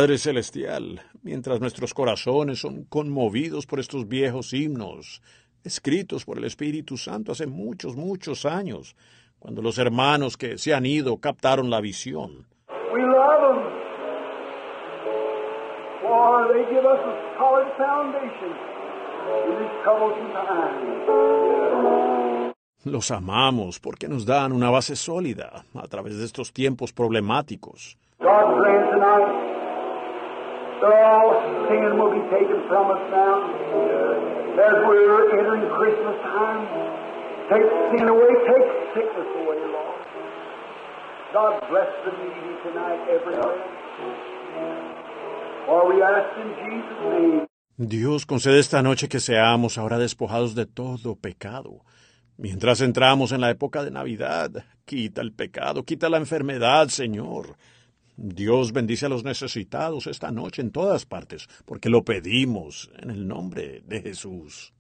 Padre 0.01 0.17
Celestial, 0.17 1.03
mientras 1.23 1.61
nuestros 1.61 1.93
corazones 1.93 2.59
son 2.59 2.85
conmovidos 2.85 3.67
por 3.67 3.81
estos 3.81 4.09
viejos 4.09 4.55
himnos, 4.55 5.21
escritos 5.63 6.25
por 6.25 6.39
el 6.39 6.45
Espíritu 6.45 6.97
Santo 6.97 7.33
hace 7.33 7.47
muchos, 7.47 7.97
muchos 7.97 8.47
años, 8.47 8.97
cuando 9.39 9.61
los 9.61 9.77
hermanos 9.77 10.39
que 10.39 10.57
se 10.57 10.73
han 10.73 10.87
ido 10.87 11.19
captaron 11.19 11.69
la 11.69 11.83
visión. 11.83 12.47
We 12.95 13.03
love 13.03 13.43
them. 13.43 13.59
For 16.01 16.49
they 16.55 16.65
give 16.75 16.87
us 16.87 17.01
a 17.05 17.15
solid 17.37 17.69
foundation 17.77 18.57
in 19.45 19.59
these 19.61 19.83
troublesome 19.85 20.33
times. 20.33 21.05
Los 22.87 23.11
amamos 23.11 23.79
porque 23.79 24.09
nos 24.09 24.25
dan 24.25 24.53
una 24.53 24.71
base 24.71 24.97
sólida 24.97 25.67
a 25.75 25.89
través 25.89 26.17
de 26.17 26.25
estos 26.25 26.55
tiempos 26.55 26.91
problemáticos. 26.95 27.99
God 28.19 28.65
tonight 28.93 29.60
all 30.83 31.69
sin 31.69 31.99
will 31.99 32.13
be 32.13 32.25
taken 32.31 32.61
from 32.69 32.91
us 32.91 33.03
now 33.11 33.37
as 34.61 34.77
we're 34.87 35.39
entering 35.39 35.69
Christmas 35.77 36.17
time. 36.23 36.65
Take 37.51 37.69
sin 37.93 38.09
away, 38.09 38.33
take 38.47 38.67
sickness 38.95 39.31
away, 39.43 39.61
Lord. 39.73 40.01
God 41.33 41.61
bless 41.71 41.91
the 42.05 42.13
needy 42.19 42.55
tonight 42.65 43.01
everywhere. 43.09 43.59
For 45.67 45.89
we 45.89 46.03
ask 46.03 46.31
in 46.39 46.51
Jesus' 46.59 47.01
name. 47.05 47.47
Dios 47.77 48.27
concede 48.27 48.59
esta 48.59 48.83
noche 48.83 49.09
que 49.09 49.21
seamos 49.21 49.79
ahora 49.79 49.99
despojados 49.99 50.55
de 50.55 50.67
todo 50.67 51.17
pecado. 51.17 51.81
Mientras 52.37 52.81
entramos 52.81 53.33
en 53.33 53.41
la 53.41 53.51
época 53.51 53.83
de 53.85 53.91
Navidad, 53.91 54.65
quita 54.85 55.21
el 55.23 55.33
pecado, 55.33 55.85
quita 55.85 56.09
la 56.09 56.19
enfermedad, 56.19 56.89
Señor. 56.89 57.57
Dios 58.23 58.75
bendice 58.75 59.07
a 59.07 59.09
los 59.09 59.25
necesitados 59.25 60.07
esta 60.07 60.31
noche 60.31 60.61
en 60.61 60.73
todas 60.73 61.07
partes, 61.07 61.49
porque 61.65 61.89
lo 61.89 62.03
pedimos 62.05 62.91
en 62.99 63.11
el 63.11 63.27
nombre 63.27 63.81
de 63.87 64.03
Jesús. 64.03 64.75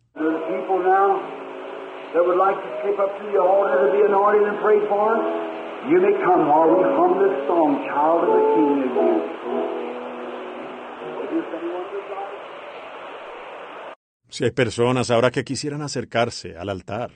Si 14.28 14.44
hay 14.44 14.50
personas 14.50 15.10
ahora 15.10 15.30
que 15.30 15.44
quisieran 15.44 15.80
acercarse 15.80 16.58
al 16.58 16.68
altar 16.68 17.10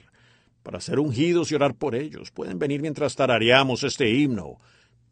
para 0.63 0.79
ser 0.79 0.97
ungidos 0.97 1.51
y 1.51 1.55
orar 1.55 1.75
por 1.75 1.93
ellos, 1.93 2.31
pueden 2.31 2.57
venir 2.57 2.81
mientras 2.81 3.15
tarareamos 3.15 3.83
este 3.83 4.09
himno, 4.09 4.57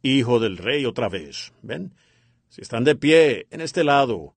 Hijo 0.04 0.40
del 0.40 0.58
Rey 0.58 0.86
otra 0.86 1.10
vez. 1.10 1.54
¿Ven? 1.62 1.96
Si 2.50 2.62
están 2.62 2.84
de 2.84 2.96
pie 2.96 3.48
en 3.50 3.62
este 3.62 3.84
lado, 3.84 4.36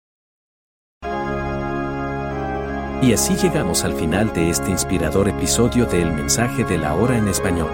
Y 3.02 3.12
así 3.12 3.36
llegamos 3.36 3.84
al 3.84 3.92
final 3.94 4.32
de 4.32 4.48
este 4.48 4.70
inspirador 4.70 5.28
episodio 5.28 5.84
de 5.84 6.00
El 6.00 6.12
mensaje 6.12 6.64
de 6.64 6.78
la 6.78 6.94
hora 6.94 7.18
en 7.18 7.28
español. 7.28 7.70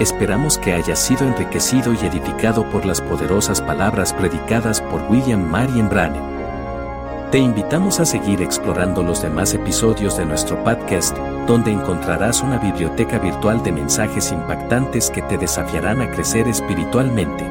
Esperamos 0.00 0.58
que 0.58 0.72
haya 0.72 0.96
sido 0.96 1.26
enriquecido 1.26 1.92
y 1.94 1.98
edificado 2.04 2.68
por 2.70 2.84
las 2.84 3.00
poderosas 3.00 3.62
palabras 3.62 4.12
predicadas 4.12 4.82
por 4.82 5.02
William 5.10 5.48
Marion 5.48 5.88
Branham. 5.88 6.37
Te 7.30 7.36
invitamos 7.36 8.00
a 8.00 8.06
seguir 8.06 8.40
explorando 8.40 9.02
los 9.02 9.20
demás 9.20 9.52
episodios 9.52 10.16
de 10.16 10.24
nuestro 10.24 10.64
podcast, 10.64 11.14
donde 11.46 11.70
encontrarás 11.70 12.40
una 12.40 12.56
biblioteca 12.56 13.18
virtual 13.18 13.62
de 13.62 13.70
mensajes 13.70 14.32
impactantes 14.32 15.10
que 15.10 15.20
te 15.20 15.36
desafiarán 15.36 16.00
a 16.00 16.10
crecer 16.10 16.48
espiritualmente. 16.48 17.46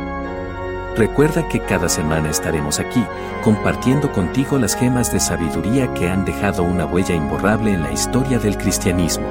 Recuerda 0.95 1.47
que 1.47 1.59
cada 1.59 1.89
semana 1.89 2.31
estaremos 2.31 2.79
aquí, 2.79 3.03
compartiendo 3.43 4.11
contigo 4.11 4.57
las 4.57 4.75
gemas 4.75 5.13
de 5.13 5.19
sabiduría 5.19 5.93
que 5.93 6.09
han 6.09 6.25
dejado 6.25 6.63
una 6.63 6.87
huella 6.87 7.13
imborrable 7.13 7.71
en 7.71 7.83
la 7.83 7.91
historia 7.91 8.39
del 8.39 8.57
cristianismo. 8.57 9.27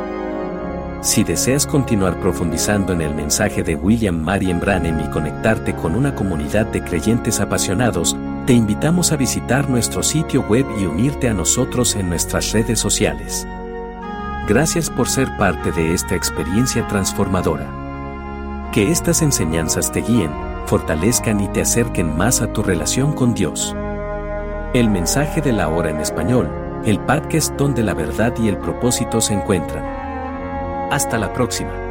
Si 1.01 1.25
deseas 1.25 1.67
continuar 1.67 2.21
profundizando 2.21 2.93
en 2.93 3.01
el 3.01 3.17
mensaje 3.17 3.65
de 3.65 3.75
William 3.75 4.23
Marion 4.23 4.61
Branham 4.61 5.01
y 5.01 5.11
conectarte 5.11 5.75
con 5.75 5.97
una 5.97 6.15
comunidad 6.15 6.67
de 6.67 6.85
creyentes 6.85 7.41
apasionados, 7.41 8.17
te 8.47 8.53
invitamos 8.53 9.11
a 9.11 9.17
visitar 9.17 9.69
nuestro 9.69 10.05
sitio 10.05 10.43
web 10.43 10.65
y 10.79 10.87
unirte 10.87 11.29
a 11.29 11.35
nosotros 11.35 11.97
en 11.97 12.09
nuestras 12.09 12.53
redes 12.53 12.79
sociales. 12.79 13.47
Gracias 14.47 14.89
por 14.89 15.09
ser 15.09 15.37
parte 15.37 15.73
de 15.73 15.93
esta 15.93 16.15
experiencia 16.15 16.87
transformadora. 16.87 18.71
Que 18.73 18.93
estas 18.93 19.23
enseñanzas 19.23 19.91
te 19.91 20.01
guíen, 20.01 20.31
fortalezcan 20.67 21.41
y 21.41 21.49
te 21.49 21.63
acerquen 21.63 22.17
más 22.17 22.41
a 22.41 22.53
tu 22.53 22.63
relación 22.63 23.13
con 23.13 23.35
Dios. 23.35 23.75
El 24.75 24.91
mensaje 24.91 25.41
de 25.41 25.53
la 25.53 25.69
hora 25.69 25.91
en 25.91 25.99
español, 25.99 26.49
el 26.85 27.01
podcast 27.01 27.53
donde 27.57 27.83
la 27.83 27.95
verdad 27.95 28.33
y 28.39 28.47
el 28.47 28.59
propósito 28.59 29.21
se 29.21 29.35
encuentran. 29.35 29.85
Hasta 30.93 31.19
la 31.19 31.33
próxima. 31.33 31.86